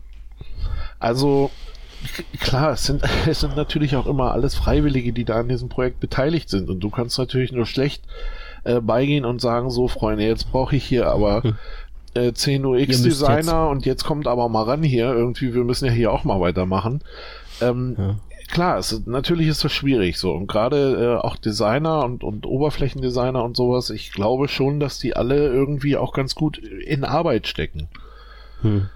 Also 0.99 1.51
klar, 2.40 2.72
es 2.72 2.84
sind 2.84 3.03
es 3.26 3.40
sind 3.40 3.57
natürlich 3.57 3.96
auch 3.96 4.07
immer 4.07 4.32
alles 4.32 4.55
Freiwillige, 4.55 5.12
die 5.12 5.24
da 5.24 5.40
an 5.40 5.49
diesem 5.49 5.68
Projekt 5.68 6.01
beteiligt 6.01 6.49
sind 6.49 6.70
und 6.70 6.80
du 6.80 6.90
kannst 6.90 7.18
natürlich 7.18 7.53
nur 7.53 7.66
schlecht 7.66 8.03
äh, 8.64 8.80
beigehen 8.80 9.24
und 9.24 9.40
sagen, 9.40 9.70
so 9.70 9.88
Freunde, 9.88 10.24
jetzt 10.24 10.51
brauche 10.51 10.76
ich 10.76 10.84
hier 10.84 11.09
aber 11.09 11.42
Hm. 11.42 11.57
äh, 12.14 12.32
10 12.32 12.64
Ihr 12.64 12.86
müsst 12.86 12.90
UX-Designer 12.90 13.68
und 13.68 13.86
jetzt 13.86 14.05
kommt 14.05 14.26
aber 14.26 14.49
mal 14.49 14.64
ran 14.64 14.82
hier, 14.82 15.12
irgendwie, 15.12 15.55
wir 15.55 15.64
müssen 15.64 15.86
ja 15.86 15.92
hier 15.92 16.12
auch 16.12 16.24
mal 16.24 16.40
weitermachen. 16.40 17.01
Ähm, 17.61 17.96
Ja. 17.99 18.16
Klar, 18.51 18.78
es, 18.78 19.03
natürlich 19.05 19.46
ist 19.49 19.62
das 19.62 19.72
schwierig 19.72 20.16
so. 20.16 20.32
Und 20.32 20.46
gerade 20.46 21.18
äh, 21.20 21.26
auch 21.26 21.36
Designer 21.36 22.03
und, 22.03 22.24
und 22.24 22.46
Oberflächendesigner 22.46 23.44
und 23.44 23.57
sowas, 23.59 23.90
ich 23.90 24.11
glaube 24.11 24.49
schon, 24.49 24.80
dass 24.80 24.99
die 24.99 25.14
alle 25.14 25.49
irgendwie 25.49 25.99
auch 25.99 26.14
ganz 26.14 26.34
gut 26.34 26.57
in 26.57 27.05
Arbeit 27.05 27.46
stecken. 27.46 27.88
Hm. 28.62 28.88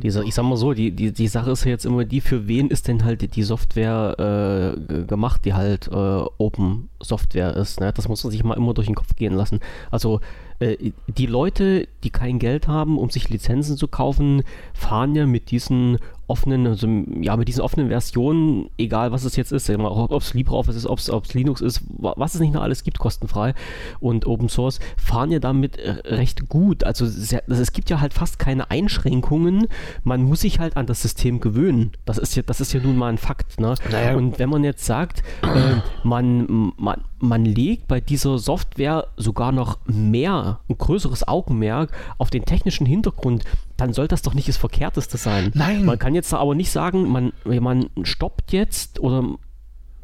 Diese, 0.00 0.24
ich 0.24 0.34
sag 0.34 0.44
mal 0.44 0.56
so, 0.56 0.72
die, 0.72 0.90
die, 0.90 1.12
die 1.12 1.28
Sache 1.28 1.50
ist 1.50 1.64
ja 1.64 1.70
jetzt 1.70 1.84
immer 1.86 2.04
die, 2.04 2.20
für 2.20 2.48
wen 2.48 2.68
ist 2.68 2.88
denn 2.88 3.04
halt 3.04 3.34
die- 3.36 3.42
Software 3.42 4.74
äh, 4.76 4.80
ge- 4.80 5.06
gemacht, 5.06 5.44
die 5.44 5.54
halt 5.54 5.88
äh, 5.88 5.94
Open 6.38 6.88
Software 7.00 7.56
ist. 7.56 7.80
Ne? 7.80 7.92
Das 7.92 8.08
muss 8.08 8.22
man 8.24 8.30
sich 8.30 8.44
mal 8.44 8.56
immer 8.56 8.74
durch 8.74 8.86
den 8.86 8.94
Kopf 8.94 9.16
gehen 9.16 9.34
lassen. 9.34 9.60
Also 9.90 10.20
äh, 10.58 10.92
die 11.08 11.26
Leute, 11.26 11.88
die 12.04 12.10
kein 12.10 12.38
Geld 12.38 12.68
haben, 12.68 12.98
um 12.98 13.10
sich 13.10 13.28
Lizenzen 13.28 13.76
zu 13.76 13.88
kaufen, 13.88 14.42
fahren 14.74 15.14
ja 15.14 15.26
mit 15.26 15.50
diesen 15.50 15.98
offenen, 16.30 16.66
also 16.66 16.86
ja, 17.20 17.36
mit 17.36 17.48
diesen 17.48 17.60
offenen 17.60 17.88
Versionen, 17.88 18.70
egal 18.78 19.12
was 19.12 19.24
es 19.24 19.36
jetzt 19.36 19.52
ist, 19.52 19.68
ob 19.68 20.22
es 20.22 20.32
LibreOffice 20.32 20.76
ist, 20.76 20.86
ob 20.86 20.98
es 20.98 21.34
Linux 21.34 21.60
ist, 21.60 21.82
was 21.88 22.34
es 22.34 22.40
nicht 22.40 22.54
noch 22.54 22.62
alles 22.62 22.84
gibt, 22.84 22.98
kostenfrei 22.98 23.54
und 23.98 24.26
Open 24.26 24.48
Source, 24.48 24.78
fahren 24.96 25.32
ja 25.32 25.40
damit 25.40 25.76
äh, 25.76 25.90
recht 26.04 26.48
gut. 26.48 26.84
Also 26.84 27.04
es 27.04 27.72
gibt 27.72 27.90
ja 27.90 28.00
halt 28.00 28.14
fast 28.14 28.38
keine 28.38 28.70
Einschränkungen. 28.70 29.66
Man 30.04 30.22
muss 30.22 30.40
sich 30.40 30.60
halt 30.60 30.76
an 30.76 30.86
das 30.86 31.02
System 31.02 31.40
gewöhnen. 31.40 31.92
Das 32.04 32.16
ist 32.18 32.36
ja, 32.36 32.42
das 32.42 32.60
ist 32.60 32.72
ja 32.72 32.80
nun 32.80 32.96
mal 32.96 33.08
ein 33.08 33.18
Fakt. 33.18 33.60
Ne? 33.60 33.74
Naja. 33.90 34.16
Und 34.16 34.38
wenn 34.38 34.48
man 34.48 34.64
jetzt 34.64 34.84
sagt, 34.84 35.22
äh, 35.42 35.80
man, 36.04 36.72
man, 36.76 37.02
man 37.18 37.44
legt 37.44 37.88
bei 37.88 38.00
dieser 38.00 38.38
Software 38.38 39.08
sogar 39.16 39.52
noch 39.52 39.78
mehr, 39.86 40.60
ein 40.68 40.78
größeres 40.78 41.26
Augenmerk 41.26 41.92
auf 42.18 42.30
den 42.30 42.44
technischen 42.44 42.86
Hintergrund, 42.86 43.44
dann 43.76 43.92
soll 43.92 44.08
das 44.08 44.22
doch 44.22 44.34
nicht 44.34 44.48
das 44.48 44.56
Verkehrteste 44.56 45.16
sein. 45.16 45.50
Nein. 45.54 45.84
Man 45.84 45.98
kann 45.98 46.14
jetzt 46.20 46.34
aber 46.34 46.54
nicht 46.54 46.70
sagen, 46.70 47.08
man, 47.08 47.32
man 47.44 47.90
stoppt 48.02 48.52
jetzt 48.52 49.00
oder 49.00 49.24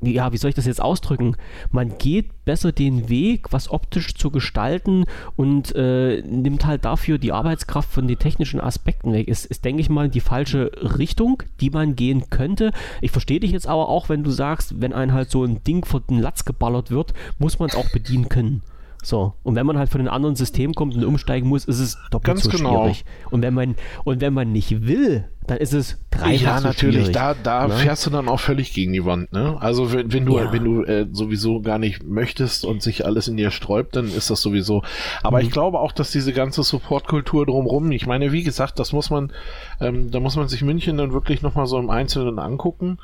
ja, 0.03 0.33
wie 0.33 0.37
soll 0.37 0.51
ich 0.51 0.55
das 0.55 0.67
jetzt 0.67 0.83
ausdrücken? 0.83 1.37
Man 1.71 1.97
geht 1.99 2.45
besser 2.45 2.71
den 2.71 3.09
Weg, 3.09 3.53
was 3.53 3.71
optisch 3.71 4.15
zu 4.15 4.31
gestalten 4.31 5.05
und 5.37 5.75
äh, 5.75 6.23
nimmt 6.23 6.67
halt 6.67 6.85
dafür 6.85 7.19
die 7.19 7.33
Arbeitskraft 7.33 7.91
von 7.91 8.07
den 8.07 8.19
technischen 8.19 8.61
Aspekten 8.61 9.13
weg. 9.13 9.27
Ist, 9.27 9.47
ist, 9.47 9.65
denke 9.65 9.81
ich 9.81 9.89
mal, 9.89 10.09
die 10.09 10.21
falsche 10.21 10.71
Richtung, 10.99 11.43
die 11.61 11.71
man 11.71 11.97
gehen 11.97 12.29
könnte. 12.29 12.73
Ich 13.01 13.11
verstehe 13.11 13.41
dich 13.41 13.53
jetzt 13.53 13.67
aber 13.67 13.89
auch, 13.89 14.09
wenn 14.09 14.23
du 14.23 14.31
sagst, 14.31 14.81
wenn 14.81 14.93
ein 14.93 15.13
halt 15.13 15.31
so 15.31 15.45
ein 15.45 15.65
Ding 15.65 15.85
von 15.85 16.03
den 16.09 16.19
Latz 16.19 16.45
geballert 16.45 16.91
wird, 16.91 17.15
muss 17.39 17.59
man 17.59 17.71
es 17.71 17.75
auch 17.75 17.91
bedienen 17.91 18.29
können. 18.29 18.63
So. 19.03 19.35
Und 19.45 19.55
wenn 19.55 19.67
man 19.67 19.79
halt 19.79 19.89
von 19.89 20.01
einem 20.01 20.11
anderen 20.11 20.35
System 20.35 20.75
kommt 20.75 20.95
und 20.97 21.05
umsteigen 21.05 21.49
muss, 21.49 21.65
ist 21.65 21.79
es 21.79 21.97
doppelt 22.11 22.27
Ganz 22.27 22.43
so 22.43 22.51
genau. 22.51 22.83
schwierig. 22.83 23.05
Und 23.31 23.41
wenn 23.43 23.55
man, 23.55 23.77
und 24.05 24.21
wenn 24.21 24.35
man 24.35 24.53
nicht 24.53 24.87
will, 24.87 25.29
dann 25.47 25.59
ist 25.59 25.73
es 25.73 25.99
dreifach 26.11 26.41
Ja, 26.41 26.61
natürlich, 26.61 27.13
da, 27.13 27.35
da 27.35 27.69
ne? 27.69 27.75
fährst 27.75 28.05
du 28.07 28.11
dann 28.11 28.29
auch 28.29 28.41
völlig 28.41 28.73
gegen 28.73 28.93
die 28.93 29.05
Wand, 29.05 29.33
ne? 29.33 29.57
Also 29.61 29.93
wenn, 29.93 30.13
wenn 30.13 30.25
du, 30.25 30.39
ja. 30.39 30.53
wenn 30.53 30.65
du 30.65 30.83
äh, 30.83 31.07
sowieso 31.13 31.61
gar 31.61 31.79
nicht 31.79 32.03
möchtest 32.03 32.65
und 32.65 32.83
sich 32.83 33.05
alles 33.05 33.29
in 33.29 33.37
dir 33.37 33.51
sträubt, 33.51 33.97
dann 33.97 34.07
ist 34.07 34.31
das 34.31 34.41
sowieso. 34.41 34.83
Aber 35.23 35.39
mhm. 35.39 35.45
ich 35.45 35.51
glaube 35.51 35.79
auch, 35.79 35.93
dass 35.93 36.11
diese 36.11 36.33
ganze 36.33 36.63
Supportkultur 36.63 37.47
drumrum, 37.47 37.93
ich 37.93 38.07
meine, 38.07 38.33
wie 38.33 38.43
gesagt, 38.43 38.79
das 38.79 38.93
muss 38.93 39.11
man, 39.11 39.33
ähm, 39.81 40.11
da 40.11 40.21
muss 40.21 40.37
man 40.37 40.49
sich 40.49 40.63
München 40.63 40.97
dann 40.97 41.13
wirklich 41.13 41.43
nochmal 41.43 41.67
so 41.67 41.79
im 41.79 41.91
Einzelnen 41.91 42.39
angucken 42.39 42.99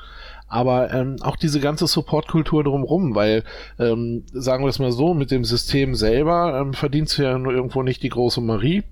aber 0.53 0.93
ähm, 0.93 1.17
auch 1.23 1.37
diese 1.37 1.61
ganze 1.61 1.87
Supportkultur 1.87 2.63
drumrum, 2.63 3.15
weil, 3.15 3.43
ähm, 3.79 4.25
sagen 4.35 4.65
wir 4.65 4.69
es 4.69 4.79
mal 4.79 4.93
so, 4.93 5.15
mit 5.15 5.31
dem 5.31 5.45
System 5.45 5.95
selber 5.95 6.61
ähm, 6.61 6.75
verdienst 6.75 7.17
du 7.17 7.23
ja 7.23 7.39
nur 7.39 7.55
irgendwo 7.55 7.83
nicht 7.83 8.03
die 8.03 8.11
große 8.11 8.43
Marie. 8.43 8.83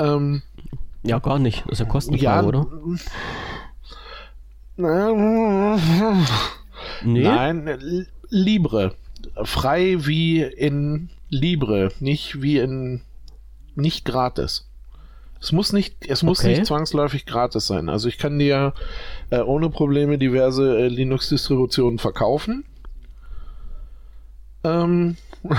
Ähm, 0.00 0.42
ja, 1.06 1.18
gar 1.18 1.38
nicht. 1.38 1.62
Das 1.64 1.74
ist 1.74 1.78
ja 1.80 1.84
kostenfrei, 1.86 2.22
ja, 2.22 2.42
oder? 2.42 2.66
Nee? 7.02 7.22
Nein, 7.22 8.06
Libre. 8.28 8.94
Frei 9.44 9.96
wie 10.06 10.42
in 10.42 11.10
Libre, 11.28 11.90
nicht 12.00 12.42
wie 12.42 12.58
in 12.58 13.02
nicht 13.74 14.04
gratis. 14.04 14.68
Es 15.40 15.52
muss 15.52 15.72
nicht, 15.72 16.06
es 16.08 16.22
muss 16.22 16.40
okay. 16.40 16.50
nicht 16.50 16.66
zwangsläufig 16.66 17.26
gratis 17.26 17.66
sein. 17.66 17.88
Also 17.88 18.08
ich 18.08 18.18
kann 18.18 18.38
dir 18.38 18.72
äh, 19.30 19.40
ohne 19.40 19.70
Probleme 19.70 20.18
diverse 20.18 20.78
äh, 20.78 20.88
Linux-Distributionen 20.88 21.98
verkaufen. 21.98 22.64
Ähm. 24.64 25.16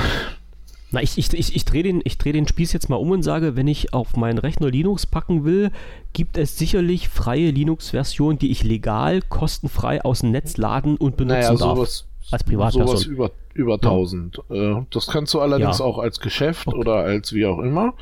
Na, 0.92 1.02
ich, 1.02 1.18
ich, 1.18 1.34
ich, 1.34 1.56
ich 1.56 1.66
drehe 1.66 1.84
den, 1.84 2.00
dreh 2.00 2.32
den 2.32 2.48
Spieß 2.48 2.72
jetzt 2.72 2.90
mal 2.90 2.96
um 2.96 3.12
und 3.12 3.22
sage, 3.22 3.56
wenn 3.58 3.68
ich 3.68 3.94
auf 3.94 4.16
meinen 4.16 4.38
Rechner 4.38 4.70
Linux 4.70 5.06
packen 5.06 5.44
will, 5.44 5.72
gibt 6.14 6.38
es 6.38 6.58
sicherlich 6.58 7.10
freie 7.10 7.52
Linux-Versionen, 7.52 8.40
die 8.40 8.52
ich 8.52 8.64
legal, 8.64 9.22
kostenfrei 9.22 10.04
aus 10.04 10.22
dem 10.22 10.32
Netz 10.32 10.56
laden 10.56 10.96
und 10.96 11.18
benutzen 11.18 11.40
naja, 11.40 11.58
sowas, 11.58 12.06
darf. 12.06 12.34
Als 12.34 12.44
Privatperson. 12.44 12.88
Sowas 12.88 13.06
über, 13.06 13.32
über 13.54 13.76
1000. 13.76 14.42
Ja. 14.50 14.80
Äh, 14.80 14.86
das 14.90 15.08
kannst 15.08 15.34
du 15.34 15.42
allerdings 15.42 15.80
ja. 15.80 15.86
auch 15.86 15.98
als 15.98 16.20
Geschäft 16.20 16.68
okay. 16.68 16.78
oder 16.78 16.96
als 16.96 17.34
wie 17.34 17.46
auch 17.46 17.60
immer. 17.60 17.94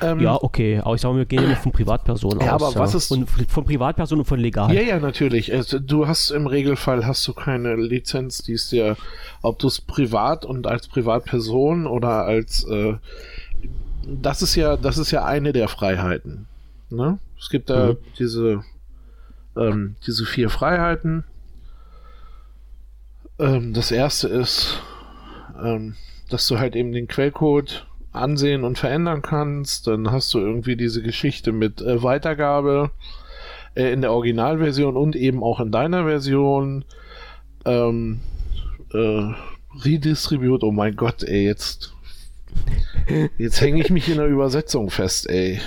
Ähm, 0.00 0.20
ja, 0.20 0.34
okay, 0.40 0.80
aber 0.80 0.94
ich 0.94 1.00
sage, 1.00 1.16
wir 1.16 1.24
gehen 1.26 1.44
immer 1.44 1.56
von 1.56 1.72
Privatpersonen 1.72 2.40
ja, 2.40 2.56
aus. 2.56 2.62
Aber 2.62 2.80
was 2.80 2.92
ja. 2.92 2.98
ist 2.98 3.10
und 3.10 3.28
von 3.28 3.64
Privatpersonen 3.64 4.20
und 4.20 4.26
von 4.26 4.40
legal. 4.40 4.72
Ja, 4.72 4.80
ja, 4.80 4.98
natürlich. 4.98 5.52
Also, 5.52 5.78
du 5.78 6.06
hast 6.06 6.30
im 6.30 6.46
Regelfall 6.46 7.06
hast 7.06 7.26
du 7.28 7.34
keine 7.34 7.76
Lizenz, 7.76 8.38
die 8.38 8.52
ist 8.52 8.72
ja, 8.72 8.96
ob 9.42 9.58
du 9.58 9.68
es 9.68 9.80
privat 9.80 10.44
und 10.44 10.66
als 10.66 10.88
Privatperson 10.88 11.86
oder 11.86 12.24
als 12.24 12.64
äh, 12.64 12.94
das 14.04 14.42
ist 14.42 14.56
ja, 14.56 14.76
das 14.76 14.98
ist 14.98 15.10
ja 15.10 15.24
eine 15.24 15.52
der 15.52 15.68
Freiheiten. 15.68 16.46
Ne? 16.90 17.18
Es 17.38 17.48
gibt 17.50 17.70
da 17.70 17.92
mhm. 17.92 17.96
diese 18.18 18.64
ähm, 19.56 19.96
diese 20.06 20.24
vier 20.24 20.50
Freiheiten. 20.50 21.24
Ähm, 23.38 23.72
das 23.72 23.90
erste 23.90 24.28
ist, 24.28 24.80
ähm, 25.62 25.96
dass 26.28 26.46
du 26.46 26.58
halt 26.58 26.76
eben 26.76 26.92
den 26.92 27.08
Quellcode 27.08 27.86
ansehen 28.12 28.64
und 28.64 28.78
verändern 28.78 29.22
kannst. 29.22 29.86
Dann 29.86 30.10
hast 30.10 30.32
du 30.34 30.38
irgendwie 30.38 30.76
diese 30.76 31.02
Geschichte 31.02 31.52
mit 31.52 31.80
äh, 31.80 32.02
Weitergabe 32.02 32.90
äh, 33.74 33.92
in 33.92 34.02
der 34.02 34.12
Originalversion 34.12 34.96
und 34.96 35.16
eben 35.16 35.42
auch 35.42 35.60
in 35.60 35.72
deiner 35.72 36.04
Version. 36.04 36.84
Ähm, 37.64 38.20
äh, 38.92 39.32
Redistribute, 39.84 40.64
oh 40.64 40.72
mein 40.72 40.96
Gott, 40.96 41.22
ey, 41.22 41.44
jetzt. 41.44 41.94
Jetzt 43.38 43.60
hänge 43.60 43.80
ich 43.80 43.90
mich 43.90 44.08
in 44.08 44.18
der 44.18 44.26
Übersetzung 44.26 44.90
fest, 44.90 45.28
ey. 45.28 45.60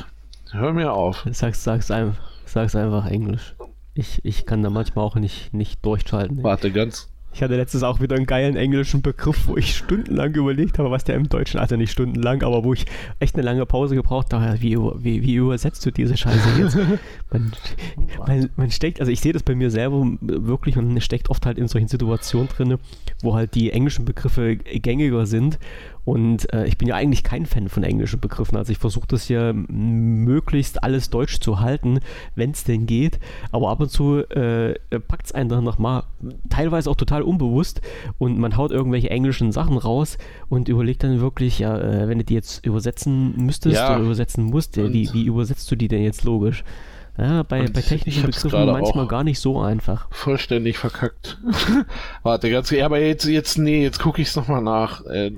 Hör 0.52 0.72
mir 0.72 0.94
auf. 0.94 1.26
Sag's, 1.32 1.64
sag's, 1.64 1.90
einfach, 1.90 2.22
sag's 2.46 2.76
einfach 2.76 3.08
Englisch. 3.08 3.56
Ich, 3.96 4.24
ich 4.24 4.46
kann 4.46 4.62
da 4.62 4.70
manchmal 4.70 5.04
auch 5.04 5.16
nicht, 5.16 5.54
nicht 5.54 5.84
durchschalten. 5.84 6.44
Warte, 6.44 6.72
ganz, 6.72 7.10
ich 7.36 7.44
hatte 7.44 7.58
letztens 7.58 7.84
auch 7.84 8.00
wieder 8.00 8.16
einen 8.16 8.26
geilen 8.26 8.56
englischen 8.56 9.02
Begriff, 9.02 9.48
wo 9.48 9.58
ich 9.58 9.76
stundenlang 9.76 10.34
überlegt 10.36 10.80
habe, 10.80 10.90
was 10.90 11.04
der 11.04 11.16
im 11.16 11.28
Deutschen, 11.28 11.60
also 11.60 11.76
nicht 11.76 11.92
stundenlang, 11.92 12.42
aber 12.44 12.64
wo 12.64 12.72
ich 12.72 12.86
echt 13.20 13.36
eine 13.36 13.44
lange 13.44 13.66
Pause 13.66 13.96
gebraucht 13.96 14.34
habe. 14.34 14.62
Wie, 14.62 14.78
wie, 14.78 15.22
wie 15.22 15.36
übersetzt 15.36 15.86
du 15.86 15.92
diese 15.92 16.16
Scheiße 16.16 16.50
jetzt? 16.58 16.78
Man, 17.32 17.52
man, 18.26 18.50
man 18.56 18.72
steckt, 18.72 19.02
also 19.02 19.12
ich 19.12 19.20
sehe 19.20 19.34
das 19.34 19.44
bei 19.44 19.56
mir 19.56 19.70
selber 19.70 20.06
wirklich 20.22 20.78
und 20.78 20.98
steckt 21.02 21.30
oft 21.30 21.46
halt 21.46 21.58
in 21.58 21.68
solchen 21.68 21.90
Situationen 21.90 22.48
drin, 22.48 22.78
wo 23.22 23.36
halt 23.36 23.56
die 23.56 23.72
englischen 23.72 24.06
Begriffe 24.06 24.56
gängiger 24.56 25.26
sind 25.26 25.60
und 26.06 26.54
äh, 26.54 26.68
ich 26.68 26.78
bin 26.78 26.88
ja 26.88 26.96
eigentlich 26.96 27.24
kein 27.24 27.48
Fan 27.48 27.68
von 27.68 27.84
englischen 27.84 28.20
Begriffen. 28.20 28.56
Also 28.58 28.72
ich 28.72 28.78
versuche 28.78 29.08
das 29.08 29.28
ja 29.28 29.54
möglichst 29.54 30.84
alles 30.84 31.10
deutsch 31.10 31.40
zu 31.40 31.60
halten, 31.60 32.00
wenn 32.36 32.52
es 32.52 32.64
denn 32.64 32.86
geht. 32.86 33.20
Aber 33.52 33.70
ab 33.70 33.80
und 33.80 33.90
zu 33.90 34.20
äh, 34.30 34.76
packt 35.08 35.26
es 35.26 35.32
einen 35.32 35.50
dann 35.50 35.64
nochmal, 35.64 36.04
teilweise 36.50 36.92
auch 36.92 36.96
total 36.96 37.24
unbewusst. 37.24 37.82
Und 38.20 38.38
man 38.38 38.56
haut 38.56 38.72
irgendwelche 38.72 39.10
englischen 39.10 39.52
Sachen 39.52 39.78
raus 39.78 40.20
und 40.48 40.70
überlegt 40.70 41.04
dann 41.04 41.20
wirklich, 41.20 41.58
ja, 41.58 41.76
äh, 41.76 42.08
wenn 42.08 42.20
du 42.20 42.24
die 42.24 42.36
jetzt 42.36 42.64
übersetzen 42.64 43.34
müsstest 43.44 43.76
ja. 43.76 43.96
oder 43.96 44.06
übersetzen 44.06 44.44
musst, 44.44 44.78
wie, 44.78 45.12
wie 45.12 45.26
übersetzt 45.26 45.70
du 45.72 45.76
die 45.76 45.88
denn 45.88 46.04
jetzt 46.04 46.24
logisch? 46.24 46.64
Ja, 47.18 47.44
bei, 47.44 47.68
bei 47.68 47.82
technischen 47.82 48.24
Begriffen 48.24 48.66
manchmal 48.66 49.08
gar 49.08 49.24
nicht 49.24 49.40
so 49.40 49.62
einfach. 49.62 50.08
Vollständig 50.12 50.78
verkackt. 50.78 51.38
Warte, 52.24 52.50
ganz, 52.50 52.70
ja, 52.72 52.86
aber 52.86 53.00
jetzt, 53.00 53.26
jetzt, 53.26 53.58
nee, 53.58 53.84
jetzt 53.84 54.00
gucke 54.00 54.22
ich 54.22 54.28
es 54.28 54.36
nochmal 54.36 54.62
nach. 54.62 55.06
Äh, 55.06 55.32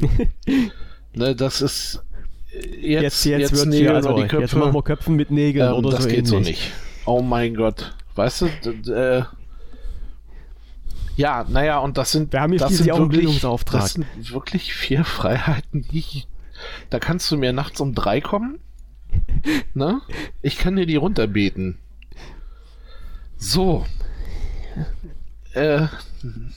ne, 1.13 1.35
das 1.35 1.61
ist 1.61 2.03
jetzt, 2.51 2.81
jetzt, 2.81 3.25
jetzt, 3.25 3.51
jetzt 3.51 3.65
Nägel 3.67 3.95
also, 3.95 4.15
die 4.15 4.23
Köpfe. 4.23 4.41
Jetzt 4.41 4.55
machen 4.55 4.73
wir 4.73 4.81
Köpfen 4.81 5.15
mit 5.15 5.29
Nägeln 5.29 5.69
ähm, 5.69 5.75
oder 5.75 5.91
das 5.91 6.03
so. 6.03 6.05
Das 6.05 6.15
geht 6.15 6.27
ähnlich. 6.27 6.29
so 6.29 6.39
nicht. 6.39 6.71
Oh 7.05 7.21
mein 7.21 7.53
Gott. 7.53 7.93
Weißt 8.15 8.41
du, 8.41 8.91
äh, 8.91 9.23
ja, 11.15 11.45
naja, 11.47 11.79
und 11.79 11.97
das 11.97 12.11
sind, 12.11 12.33
wir 12.33 12.41
haben 12.41 12.57
das 12.57 12.77
sind 12.77 12.87
wirklich, 12.87 13.41
das 13.71 13.93
sind 13.93 14.05
wirklich 14.33 14.73
vier 14.73 15.03
Freiheiten, 15.05 15.85
die, 15.91 16.23
da 16.89 16.99
kannst 16.99 17.29
du 17.31 17.37
mir 17.37 17.53
nachts 17.53 17.79
um 17.81 17.93
drei 17.93 18.19
kommen 18.19 18.59
Na? 19.73 20.01
Ich 20.41 20.57
kann 20.57 20.75
dir 20.75 20.85
die 20.85 20.95
runterbeten. 20.95 21.77
So. 23.37 23.85
Äh, 25.53 25.87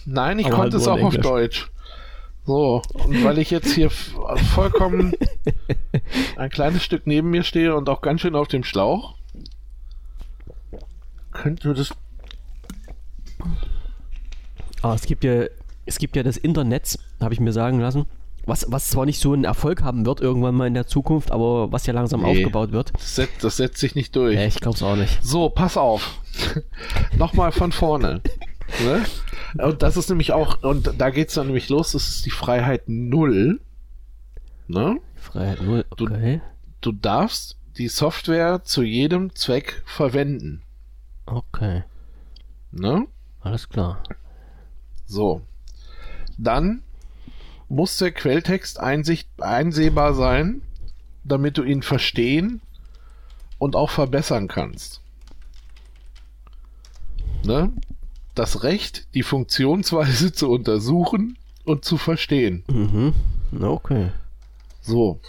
nein, 0.05 0.38
ich 0.38 0.46
Aber 0.46 0.57
konnte 0.57 0.76
halt 0.76 0.82
es 0.82 0.88
auch 0.88 1.01
auf 1.03 1.16
Deutsch. 1.16 1.70
So, 2.46 2.82
und 2.94 3.22
weil 3.22 3.38
ich 3.38 3.51
jetzt 3.51 3.72
hier 3.72 3.90
vollkommen 3.90 5.12
ein 6.36 6.51
kleines 6.51 6.82
Stück 6.82 7.07
neben 7.07 7.30
mir 7.30 7.44
stehe 7.44 7.76
und 7.76 7.88
auch 7.88 8.01
ganz 8.01 8.22
schön 8.22 8.34
auf 8.34 8.48
dem 8.48 8.64
Schlauch, 8.64 9.14
könnte 11.30 11.74
das. 11.74 11.94
Aber 14.82 14.94
es 14.94 15.03
gibt 15.03 15.22
ja, 15.22 15.44
es 15.86 15.98
gibt 15.98 16.16
ja 16.16 16.22
das 16.22 16.38
Internet, 16.38 16.98
habe 17.20 17.34
ich 17.34 17.40
mir 17.40 17.53
sagen 17.53 17.78
lassen 17.78 18.07
was, 18.51 18.66
was 18.68 18.88
zwar 18.90 19.07
nicht 19.07 19.20
so 19.20 19.32
einen 19.32 19.44
Erfolg 19.44 19.82
haben 19.82 20.05
wird 20.05 20.20
irgendwann 20.20 20.57
mal 20.57 20.66
in 20.66 20.74
der 20.74 20.86
Zukunft, 20.86 21.30
aber 21.30 21.70
was 21.70 21.86
ja 21.86 21.94
langsam 21.94 22.22
nee, 22.22 22.30
aufgebaut 22.30 22.72
wird. 22.72 22.92
Das 22.92 23.14
setzt, 23.14 23.44
das 23.44 23.57
setzt 23.57 23.78
sich 23.78 23.94
nicht 23.94 24.14
durch. 24.16 24.34
Ja, 24.34 24.44
ich 24.44 24.57
glaube 24.57 24.76
es 24.76 24.82
auch 24.82 24.96
nicht. 24.96 25.24
So, 25.24 25.48
pass 25.48 25.76
auf. 25.76 26.20
Nochmal 27.16 27.53
von 27.53 27.70
vorne. 27.70 28.20
ne? 28.84 29.05
Und 29.64 29.82
das 29.82 29.96
ist 29.96 30.09
nämlich 30.09 30.32
auch, 30.32 30.62
und 30.62 30.92
da 30.98 31.11
geht 31.11 31.28
es 31.28 31.34
dann 31.34 31.46
nämlich 31.46 31.68
los, 31.68 31.92
das 31.92 32.09
ist 32.09 32.26
die 32.26 32.30
Freiheit 32.30 32.88
null. 32.88 33.61
Ne? 34.66 34.98
Freiheit 35.14 35.62
0, 35.62 35.84
okay. 35.90 36.40
Du, 36.80 36.90
du 36.90 36.98
darfst 36.98 37.57
die 37.78 37.88
Software 37.88 38.64
zu 38.64 38.82
jedem 38.82 39.34
Zweck 39.36 39.82
verwenden. 39.86 40.62
Okay. 41.26 41.84
Ne? 42.72 43.07
Alles 43.40 43.68
klar. 43.68 44.03
So. 45.07 45.42
Dann 46.36 46.82
muss 47.71 47.97
der 47.97 48.11
Quelltext 48.11 48.81
einsicht, 48.81 49.29
einsehbar 49.39 50.12
sein, 50.12 50.61
damit 51.23 51.57
du 51.57 51.62
ihn 51.62 51.83
verstehen 51.83 52.61
und 53.59 53.77
auch 53.77 53.91
verbessern 53.91 54.49
kannst. 54.49 55.01
Ne? 57.45 57.73
Das 58.35 58.64
Recht, 58.64 59.07
die 59.14 59.23
Funktionsweise 59.23 60.33
zu 60.35 60.51
untersuchen 60.51 61.39
und 61.64 61.85
zu 61.85 61.97
verstehen. 61.97 62.64
Mhm. 62.68 63.14
Okay. 63.62 64.11
So. 64.81 65.21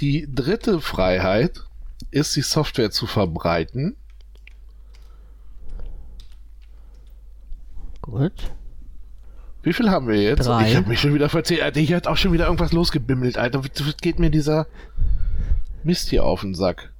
Die 0.00 0.28
dritte 0.30 0.82
Freiheit 0.82 1.64
ist, 2.10 2.36
die 2.36 2.42
Software 2.42 2.90
zu 2.90 3.06
verbreiten. 3.06 3.96
Gut. 8.02 8.52
Wie 9.66 9.72
viel 9.72 9.90
haben 9.90 10.06
wir 10.06 10.22
jetzt? 10.22 10.46
Drei. 10.46 10.70
Ich 10.70 10.76
habe 10.76 10.88
mich 10.88 11.00
schon 11.00 11.12
wieder 11.12 11.28
verzählt. 11.28 11.60
Alter, 11.60 11.80
Hier 11.80 11.96
hat 11.96 12.06
auch 12.06 12.16
schon 12.16 12.32
wieder 12.32 12.44
irgendwas 12.44 12.72
losgebimmelt, 12.72 13.36
Alter. 13.36 13.62
Geht 14.00 14.20
mir 14.20 14.30
dieser 14.30 14.68
Mist 15.82 16.08
hier 16.08 16.24
auf 16.24 16.42
den 16.42 16.54
Sack? 16.54 16.92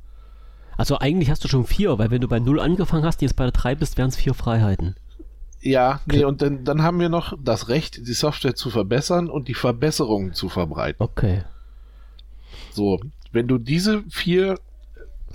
Also 0.76 0.98
eigentlich 0.98 1.30
hast 1.30 1.44
du 1.44 1.48
schon 1.48 1.64
vier, 1.64 1.96
weil 2.00 2.10
wenn 2.10 2.20
du 2.20 2.26
bei 2.26 2.40
0 2.40 2.58
angefangen 2.58 3.04
hast 3.04 3.22
jetzt 3.22 3.36
bei 3.36 3.44
der 3.44 3.52
3 3.52 3.76
bist, 3.76 3.96
wären 3.96 4.08
es 4.08 4.16
vier 4.16 4.34
Freiheiten. 4.34 4.96
Ja, 5.60 6.00
nee, 6.06 6.24
und 6.24 6.42
dann, 6.42 6.64
dann 6.64 6.82
haben 6.82 6.98
wir 6.98 7.08
noch 7.08 7.34
das 7.40 7.68
Recht, 7.68 8.04
die 8.04 8.12
Software 8.14 8.56
zu 8.56 8.70
verbessern 8.70 9.30
und 9.30 9.46
die 9.46 9.54
Verbesserungen 9.54 10.32
zu 10.32 10.48
verbreiten. 10.48 11.00
Okay. 11.00 11.44
So, 12.72 12.98
wenn 13.30 13.46
du 13.46 13.58
diese 13.58 14.02
vier 14.10 14.58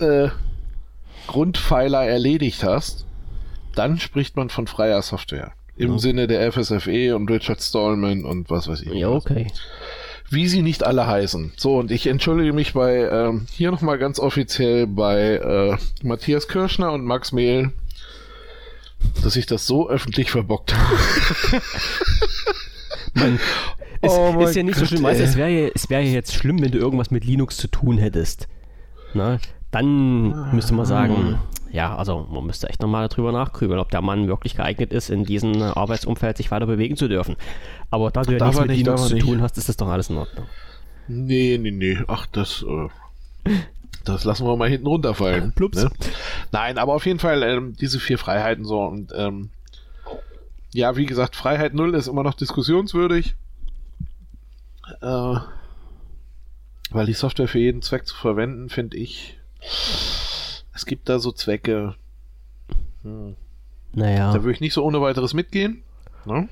äh, 0.00 0.28
Grundpfeiler 1.28 2.04
erledigt 2.04 2.62
hast, 2.62 3.06
dann 3.74 3.98
spricht 3.98 4.36
man 4.36 4.50
von 4.50 4.66
freier 4.66 5.00
Software. 5.00 5.54
Im 5.76 5.92
Ja. 5.92 5.98
Sinne 5.98 6.26
der 6.26 6.52
FSFE 6.52 7.14
und 7.16 7.30
Richard 7.30 7.62
Stallman 7.62 8.24
und 8.24 8.50
was 8.50 8.68
weiß 8.68 8.82
ich. 8.82 8.92
Ja, 8.92 9.08
okay. 9.08 9.46
Wie 10.30 10.48
sie 10.48 10.62
nicht 10.62 10.84
alle 10.84 11.06
heißen. 11.06 11.52
So, 11.56 11.78
und 11.78 11.90
ich 11.90 12.06
entschuldige 12.06 12.52
mich 12.52 12.72
bei 12.72 13.08
ähm, 13.10 13.46
hier 13.52 13.70
nochmal 13.70 13.98
ganz 13.98 14.18
offiziell 14.18 14.86
bei 14.86 15.36
äh, 15.36 15.76
Matthias 16.06 16.48
Kirschner 16.48 16.92
und 16.92 17.04
Max 17.04 17.32
Mehl, 17.32 17.70
dass 19.22 19.36
ich 19.36 19.46
das 19.46 19.66
so 19.66 19.88
öffentlich 19.90 20.30
verbockt 20.30 20.74
habe. 20.74 20.96
Man, 23.14 23.38
es 24.00 24.10
Oh 24.12 24.40
ist 24.40 24.56
ja 24.56 24.62
nicht 24.62 24.76
so 24.76 24.82
Gott, 24.82 24.88
schlimm. 24.88 25.02
Weißt, 25.02 25.20
es 25.20 25.36
wäre 25.36 25.50
ja, 25.50 25.68
es 25.74 25.90
wär 25.90 26.00
ja 26.00 26.10
jetzt 26.12 26.34
schlimm, 26.34 26.60
wenn 26.62 26.70
du 26.70 26.78
irgendwas 26.78 27.10
mit 27.10 27.24
Linux 27.24 27.56
zu 27.56 27.68
tun 27.68 27.98
hättest. 27.98 28.48
Na, 29.14 29.38
dann 29.70 30.54
müsste 30.54 30.72
man 30.74 30.86
sagen, 30.86 31.38
ja, 31.72 31.96
also 31.96 32.26
man 32.30 32.44
müsste 32.44 32.68
echt 32.68 32.82
nochmal 32.82 33.08
darüber 33.08 33.32
nachgrübeln, 33.32 33.80
ob 33.80 33.90
der 33.90 34.02
Mann 34.02 34.28
wirklich 34.28 34.54
geeignet 34.54 34.92
ist, 34.92 35.08
in 35.08 35.24
diesem 35.24 35.60
Arbeitsumfeld 35.62 36.36
sich 36.36 36.50
weiter 36.50 36.66
bewegen 36.66 36.96
zu 36.96 37.08
dürfen. 37.08 37.36
Aber 37.90 38.10
da 38.10 38.22
du 38.22 38.36
ja 38.36 38.44
nichts 38.44 38.60
mit 38.60 38.68
nicht, 38.68 38.78
Linux 38.78 39.08
zu 39.08 39.18
tun 39.18 39.40
hast, 39.40 39.56
ist 39.56 39.70
das 39.70 39.78
doch 39.78 39.88
alles 39.88 40.10
in 40.10 40.18
Ordnung. 40.18 40.46
Nee, 41.08 41.58
nee, 41.58 41.70
nee. 41.70 41.98
Ach, 42.08 42.26
das, 42.26 42.62
äh, 42.62 43.52
das 44.04 44.24
lassen 44.24 44.46
wir 44.46 44.56
mal 44.56 44.68
hinten 44.68 44.86
runterfallen. 44.86 45.52
Plups. 45.56 45.82
Ne? 45.82 45.90
Nein, 46.52 46.76
aber 46.76 46.94
auf 46.94 47.06
jeden 47.06 47.18
Fall 47.18 47.42
ähm, 47.42 47.74
diese 47.80 47.98
vier 47.98 48.18
Freiheiten 48.18 48.66
so 48.66 48.82
und 48.82 49.12
ähm, 49.16 49.48
ja, 50.74 50.96
wie 50.96 51.06
gesagt, 51.06 51.36
Freiheit 51.36 51.74
null 51.74 51.94
ist 51.94 52.06
immer 52.06 52.22
noch 52.22 52.34
diskussionswürdig. 52.34 53.34
Äh, 55.00 55.36
weil 56.90 57.06
die 57.06 57.12
Software 57.14 57.48
für 57.48 57.58
jeden 57.58 57.80
Zweck 57.80 58.06
zu 58.06 58.14
verwenden, 58.14 58.68
finde 58.68 58.98
ich, 58.98 59.38
es 60.74 60.86
gibt 60.86 61.08
da 61.08 61.18
so 61.18 61.32
Zwecke, 61.32 61.94
hm, 63.02 63.36
Naja, 63.94 64.32
da 64.32 64.42
würde 64.42 64.52
ich 64.52 64.60
nicht 64.60 64.74
so 64.74 64.84
ohne 64.84 65.00
weiteres 65.00 65.34
mitgehen. 65.34 65.82
Ne? 66.24 66.48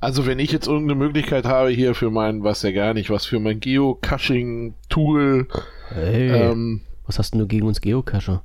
Also 0.00 0.26
wenn 0.26 0.38
ich 0.38 0.50
jetzt 0.50 0.66
irgendeine 0.66 0.98
Möglichkeit 0.98 1.44
habe 1.44 1.70
hier 1.70 1.94
für 1.94 2.10
mein, 2.10 2.42
was 2.42 2.62
ja 2.62 2.72
gar 2.72 2.94
nicht, 2.94 3.10
was 3.10 3.24
für 3.24 3.38
mein 3.38 3.60
Geocaching-Tool, 3.60 5.46
hey, 5.90 6.30
ähm, 6.30 6.80
was 7.06 7.18
hast 7.18 7.34
denn 7.34 7.40
du 7.40 7.46
gegen 7.46 7.66
uns 7.66 7.80
Geocacher? 7.80 8.42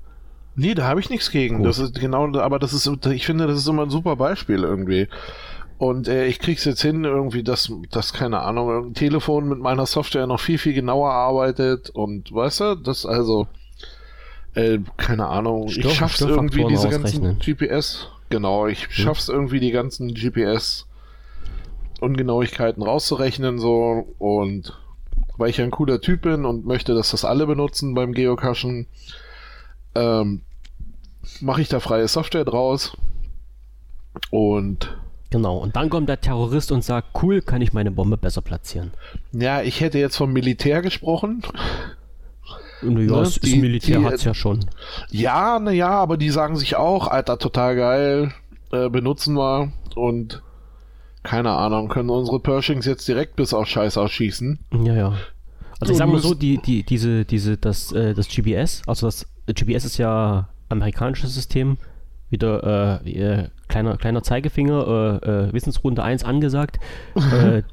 nee, 0.58 0.74
da 0.74 0.86
habe 0.86 1.00
ich 1.00 1.10
nichts 1.10 1.32
gegen. 1.32 1.58
Gut. 1.58 1.68
Das 1.68 1.80
ist 1.80 2.00
genau, 2.00 2.28
aber 2.38 2.60
das 2.60 2.74
ist, 2.74 2.90
ich 3.06 3.26
finde, 3.26 3.48
das 3.48 3.60
ist 3.60 3.68
immer 3.68 3.84
ein 3.84 3.90
super 3.90 4.18
Beispiel 4.18 4.64
irgendwie. 4.64 5.08
Und 5.78 6.08
äh, 6.08 6.26
ich 6.26 6.40
krieg's 6.40 6.66
jetzt 6.66 6.82
hin, 6.82 7.04
irgendwie, 7.04 7.44
dass, 7.44 7.72
dass, 7.92 8.12
keine 8.12 8.42
Ahnung, 8.42 8.90
ein 8.90 8.94
Telefon 8.96 9.48
mit 9.48 9.60
meiner 9.60 9.86
Software 9.86 10.26
noch 10.26 10.40
viel, 10.40 10.58
viel 10.58 10.74
genauer 10.74 11.12
arbeitet 11.12 11.92
und 11.92 12.34
weißt 12.34 12.60
du, 12.62 12.76
das 12.76 13.06
also, 13.06 13.48
äh, 14.58 14.80
keine 14.98 15.28
Ahnung, 15.28 15.70
Stör- 15.70 15.92
ich 15.92 15.94
schaff's 15.98 16.16
Störfaktoren 16.16 16.50
irgendwie 16.50 16.76
diese 16.76 16.90
ganzen. 16.90 17.40
GPS, 17.40 18.08
genau, 18.30 18.68
ich 18.68 18.88
schaff's 18.90 19.30
irgendwie 19.30 19.60
die 19.60 19.72
ganzen 19.72 20.14
GPS 20.14 20.88
Ungenauigkeiten 22.00 22.84
rauszurechnen 22.84 23.58
so 23.60 24.06
und 24.20 24.78
weil 25.38 25.50
ich 25.50 25.58
ja 25.58 25.64
ein 25.64 25.72
cooler 25.72 26.02
Typ 26.02 26.22
bin 26.22 26.46
und 26.46 26.66
möchte, 26.66 26.94
dass 26.94 27.12
das 27.12 27.26
alle 27.26 27.46
benutzen 27.48 27.94
beim 27.94 28.14
Geocachen, 28.14 28.88
ähm, 29.96 30.42
mache 31.42 31.62
ich 31.62 31.70
da 31.70 31.80
freie 31.80 32.08
Software 32.08 32.46
draus 32.46 32.96
und 34.32 34.98
Genau, 35.30 35.58
und 35.58 35.76
dann 35.76 35.90
kommt 35.90 36.08
der 36.08 36.22
Terrorist 36.22 36.72
und 36.72 36.86
sagt, 36.86 37.22
cool, 37.22 37.42
kann 37.42 37.62
ich 37.62 37.74
meine 37.74 37.92
Bombe 37.92 38.16
besser 38.16 38.42
platzieren. 38.42 38.92
ja, 39.34 39.62
ich 39.62 39.82
hätte 39.82 40.00
jetzt 40.00 40.16
vom 40.16 40.32
Militär 40.32 40.82
gesprochen. 40.82 41.44
Und 42.82 42.98
ja, 42.98 43.04
Ne, 43.04 43.08
das 43.08 43.40
die- 43.40 43.58
Militär 43.58 44.00
die- 44.00 44.06
hat 44.06 44.14
es 44.14 44.24
ja 44.24 44.34
schon. 44.34 44.60
Ja, 45.10 45.60
na 45.60 45.72
ja, 45.72 45.90
aber 45.90 46.18
die 46.18 46.30
sagen 46.30 46.56
sich 46.58 46.76
auch, 46.76 47.08
Alter, 47.08 47.38
total 47.40 47.76
geil, 47.76 48.32
äh, 48.72 48.90
benutzen 48.90 49.36
wir 49.36 49.72
und 49.96 50.42
keine 51.24 51.52
Ahnung, 51.52 51.90
können 51.90 52.10
unsere 52.10 52.40
Pershings 52.40 52.86
jetzt 52.86 53.08
direkt 53.08 53.36
bis 53.36 53.54
auf 53.54 53.68
Scheiß 53.68 53.98
ausschießen. 53.98 54.60
Ja, 54.84 54.94
ja. 54.94 55.14
Also 55.80 55.92
ich 55.92 55.98
sag 56.00 56.08
mal 56.08 56.20
so, 56.20 56.34
die, 56.34 56.58
die, 56.60 56.84
diese, 56.84 57.26
diese, 57.26 57.58
das, 57.58 57.92
äh, 57.92 58.14
das 58.14 58.28
GPS, 58.30 58.82
also 58.88 59.08
das 59.08 59.28
GPS 59.48 59.86
ist 59.86 59.98
ja 59.98 60.48
amerikanisches 60.70 61.34
System, 61.36 61.78
wieder 62.30 63.02
äh, 63.06 63.10
äh, 63.12 63.48
kleiner, 63.68 63.98
kleiner 63.98 64.22
Zeigefinger, 64.24 65.20
äh, 65.24 65.30
äh, 65.50 65.54
Wissensrunde 65.54 66.04
1 66.04 66.24
angesagt. 66.24 66.78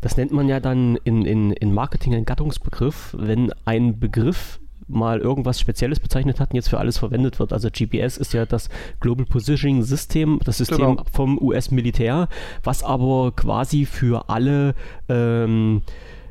das 0.00 0.16
nennt 0.16 0.32
man 0.32 0.48
ja 0.48 0.60
dann 0.60 0.96
in, 1.04 1.24
in, 1.24 1.52
in 1.52 1.72
Marketing 1.74 2.14
einen 2.14 2.24
Gattungsbegriff, 2.24 3.16
wenn 3.18 3.52
ein 3.64 3.98
Begriff 3.98 4.60
mal 4.90 5.18
irgendwas 5.20 5.60
Spezielles 5.60 6.00
bezeichnet 6.00 6.40
hat 6.40 6.50
und 6.50 6.56
jetzt 6.56 6.70
für 6.70 6.78
alles 6.78 6.96
verwendet 6.98 7.38
wird. 7.38 7.52
Also 7.52 7.68
GPS 7.70 8.16
ist 8.16 8.32
ja 8.32 8.46
das 8.46 8.70
Global 9.00 9.26
Positioning 9.26 9.82
System, 9.82 10.40
das 10.44 10.56
System 10.58 10.78
Genau. 10.78 11.02
vom 11.12 11.38
US-Militär, 11.38 12.28
was 12.64 12.82
aber 12.82 13.32
quasi 13.32 13.84
für 13.84 14.30
alle 14.30 14.74
ähm, 15.10 15.82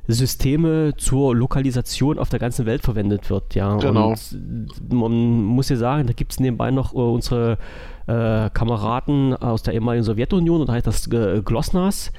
Systeme 0.08 0.94
zur 0.98 1.36
Lokalisation 1.36 2.18
auf 2.18 2.30
der 2.30 2.40
ganzen 2.40 2.66
Welt 2.66 2.82
verwendet 2.82 3.30
wird. 3.30 3.54
Ja, 3.56 3.76
Genau. 3.78 4.10
und 4.10 4.92
man 4.92 5.44
muss 5.44 5.70
ja 5.70 5.76
sagen, 5.76 6.08
da 6.08 6.14
gibt 6.14 6.32
es 6.32 6.40
nebenbei 6.40 6.72
noch 6.72 6.94
äh, 6.94 6.98
unsere 6.98 7.58
äh, 8.08 8.50
Kameraden 8.50 9.36
aus 9.36 9.64
der 9.64 9.74
ehemaligen 9.74 10.04
Sowjetunion 10.06 10.62
und 10.62 10.68
da 10.70 10.74
heißt 10.74 10.88
das 10.88 11.08
äh, 11.12 11.42
Glosnas. 11.44 12.12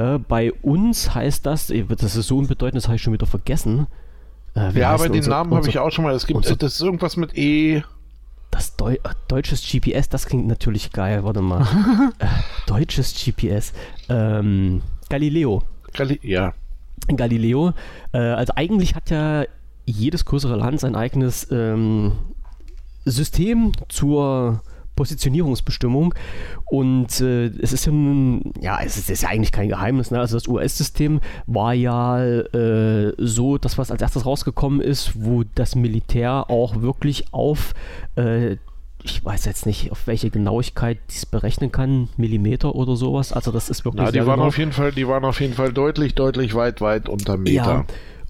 Äh, 0.00 0.18
bei 0.18 0.52
uns 0.52 1.14
heißt 1.14 1.44
das, 1.46 1.70
eh, 1.70 1.84
das 1.84 2.16
ist 2.16 2.26
so 2.28 2.38
unbedeutend, 2.38 2.76
das 2.76 2.86
habe 2.88 2.96
ich 2.96 3.02
schon 3.02 3.12
wieder 3.12 3.26
vergessen. 3.26 3.86
Äh, 4.56 4.78
Ja, 4.78 4.90
aber 4.90 5.08
den 5.08 5.16
unser- 5.18 5.30
Namen 5.30 5.54
habe 5.54 5.68
ich 5.68 5.78
auch 5.78 5.90
schon 5.90 6.04
mal. 6.04 6.14
Es 6.14 6.26
gibt, 6.26 6.36
unser- 6.38 6.56
das 6.56 6.74
ist 6.74 6.80
irgendwas 6.80 7.16
mit 7.16 7.36
E. 7.36 7.82
Das 8.50 8.76
Deu 8.76 8.94
äh, 8.94 8.98
deutsches 9.28 9.62
GPS, 9.62 10.08
das 10.08 10.26
klingt 10.26 10.46
natürlich 10.48 10.90
geil. 10.92 11.22
Warte 11.24 11.40
mal. 11.42 11.62
äh, 12.18 12.26
deutsches 12.66 13.14
GPS. 13.14 13.72
Ähm, 14.08 14.82
Galileo. 15.08 15.62
Gali 15.92 16.18
ja. 16.22 16.54
Galileo. 17.14 17.72
Äh, 18.12 18.18
also 18.18 18.52
eigentlich 18.56 18.94
hat 18.94 19.10
ja 19.10 19.44
jedes 19.86 20.24
größere 20.24 20.56
Land 20.56 20.80
sein 20.80 20.96
eigenes 20.96 21.46
ähm, 21.50 22.12
System 23.04 23.72
zur 23.88 24.62
Positionierungsbestimmung 25.00 26.14
und 26.66 27.22
äh, 27.22 27.46
es 27.46 27.72
ist 27.72 27.86
ja 27.86 27.92
nun, 27.92 28.52
ja, 28.60 28.80
es 28.84 28.98
ist, 28.98 29.08
ist 29.08 29.22
ja 29.22 29.30
eigentlich 29.30 29.50
kein 29.50 29.70
Geheimnis, 29.70 30.10
ne? 30.10 30.20
also 30.20 30.36
das 30.36 30.46
US-System 30.46 31.20
war 31.46 31.72
ja 31.72 32.22
äh, 32.22 33.14
so, 33.16 33.56
das 33.56 33.78
was 33.78 33.90
als 33.90 34.02
erstes 34.02 34.26
rausgekommen 34.26 34.82
ist, 34.82 35.12
wo 35.24 35.42
das 35.54 35.74
Militär 35.74 36.50
auch 36.50 36.82
wirklich 36.82 37.32
auf 37.32 37.72
äh, 38.16 38.58
ich 39.02 39.24
weiß 39.24 39.46
jetzt 39.46 39.64
nicht, 39.64 39.90
auf 39.90 40.06
welche 40.06 40.28
Genauigkeit 40.28 40.98
dies 41.08 41.24
berechnen 41.24 41.72
kann, 41.72 42.10
Millimeter 42.18 42.74
oder 42.74 42.96
sowas. 42.96 43.32
Also 43.32 43.50
das 43.50 43.70
ist 43.70 43.86
wirklich 43.86 44.04
Na, 44.04 44.12
die 44.12 44.18
waren 44.26 44.34
genau. 44.34 44.48
auf 44.48 44.58
jeden 44.58 44.72
Fall, 44.72 44.92
die 44.92 45.08
waren 45.08 45.24
auf 45.24 45.40
jeden 45.40 45.54
Fall 45.54 45.72
deutlich, 45.72 46.14
deutlich 46.14 46.54
weit, 46.54 46.82
weit 46.82 47.08
unter 47.08 47.38
Meter. 47.38 47.54
Ja, 47.54 47.84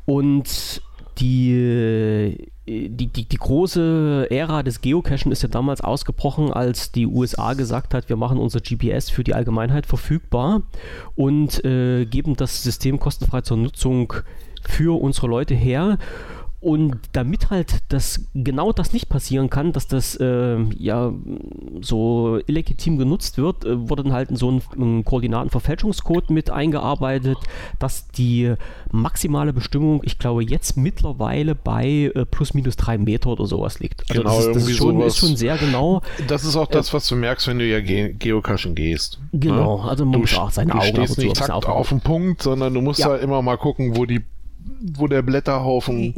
und 0.06 0.80
die, 1.20 2.50
die, 2.66 3.06
die, 3.06 3.24
die 3.24 3.36
große 3.36 4.28
Ära 4.30 4.62
des 4.62 4.80
Geocachen 4.80 5.32
ist 5.32 5.42
ja 5.42 5.48
damals 5.48 5.80
ausgebrochen, 5.80 6.52
als 6.52 6.92
die 6.92 7.06
USA 7.06 7.54
gesagt 7.54 7.94
hat, 7.94 8.08
wir 8.08 8.16
machen 8.16 8.38
unser 8.38 8.60
GPS 8.60 9.10
für 9.10 9.24
die 9.24 9.34
Allgemeinheit 9.34 9.86
verfügbar 9.86 10.62
und 11.16 11.64
äh, 11.64 12.06
geben 12.06 12.36
das 12.36 12.62
System 12.62 12.98
kostenfrei 12.98 13.42
zur 13.42 13.56
Nutzung 13.56 14.12
für 14.62 15.00
unsere 15.00 15.26
Leute 15.26 15.54
her. 15.54 15.98
Und 16.60 16.98
damit 17.12 17.48
halt 17.48 17.78
das 17.88 18.26
genau 18.34 18.72
das 18.72 18.92
nicht 18.92 19.08
passieren 19.08 19.48
kann, 19.48 19.72
dass 19.72 19.86
das 19.86 20.14
äh, 20.16 20.58
ja 20.78 21.10
so 21.80 22.38
illegitim 22.46 22.98
genutzt 22.98 23.38
wird, 23.38 23.64
äh, 23.64 23.88
wurde 23.88 24.02
dann 24.02 24.12
halt 24.12 24.36
so 24.36 24.50
ein, 24.50 24.62
ein 24.78 25.04
Koordinatenverfälschungscode 25.04 26.28
mit 26.28 26.50
eingearbeitet, 26.50 27.38
dass 27.78 28.08
die 28.08 28.54
maximale 28.90 29.54
Bestimmung, 29.54 30.02
ich 30.04 30.18
glaube, 30.18 30.44
jetzt 30.44 30.76
mittlerweile 30.76 31.54
bei 31.54 32.12
äh, 32.14 32.26
plus 32.26 32.52
minus 32.52 32.76
drei 32.76 32.98
Meter 32.98 33.30
oder 33.30 33.46
sowas 33.46 33.80
liegt. 33.80 34.02
Also 34.10 34.22
genau, 34.22 34.36
das, 34.36 34.46
ist, 34.48 34.56
das 34.56 34.68
ist, 34.68 34.76
schon, 34.76 35.00
ist 35.00 35.16
schon 35.16 35.36
sehr 35.36 35.56
genau. 35.56 36.02
Das 36.28 36.44
ist 36.44 36.56
auch 36.56 36.66
das, 36.66 36.92
was 36.92 37.06
du 37.06 37.16
merkst, 37.16 37.48
wenn 37.48 37.58
du 37.58 37.64
ja 37.66 37.80
ge 37.80 38.12
Geocachen 38.12 38.74
gehst. 38.74 39.18
Genau, 39.32 39.82
ne? 39.82 39.88
also 39.88 40.04
man 40.04 40.12
du, 40.12 40.18
muss 40.20 40.36
auch 40.36 40.50
seine 40.50 40.72
du 40.72 40.78
Augen 40.78 40.88
stehst 40.88 41.16
nicht 41.16 41.36
zack 41.36 41.50
auf 41.50 41.88
den 41.88 42.02
Punkt, 42.02 42.42
sondern 42.42 42.74
du 42.74 42.82
musst 42.82 43.00
Ja. 43.00 43.06
halt 43.06 43.22
immer 43.22 43.40
mal 43.40 43.56
gucken, 43.56 43.96
wo 43.96 44.04
die 44.04 44.20
wo 44.82 45.06
der 45.06 45.22
Blätterhaufen 45.22 46.14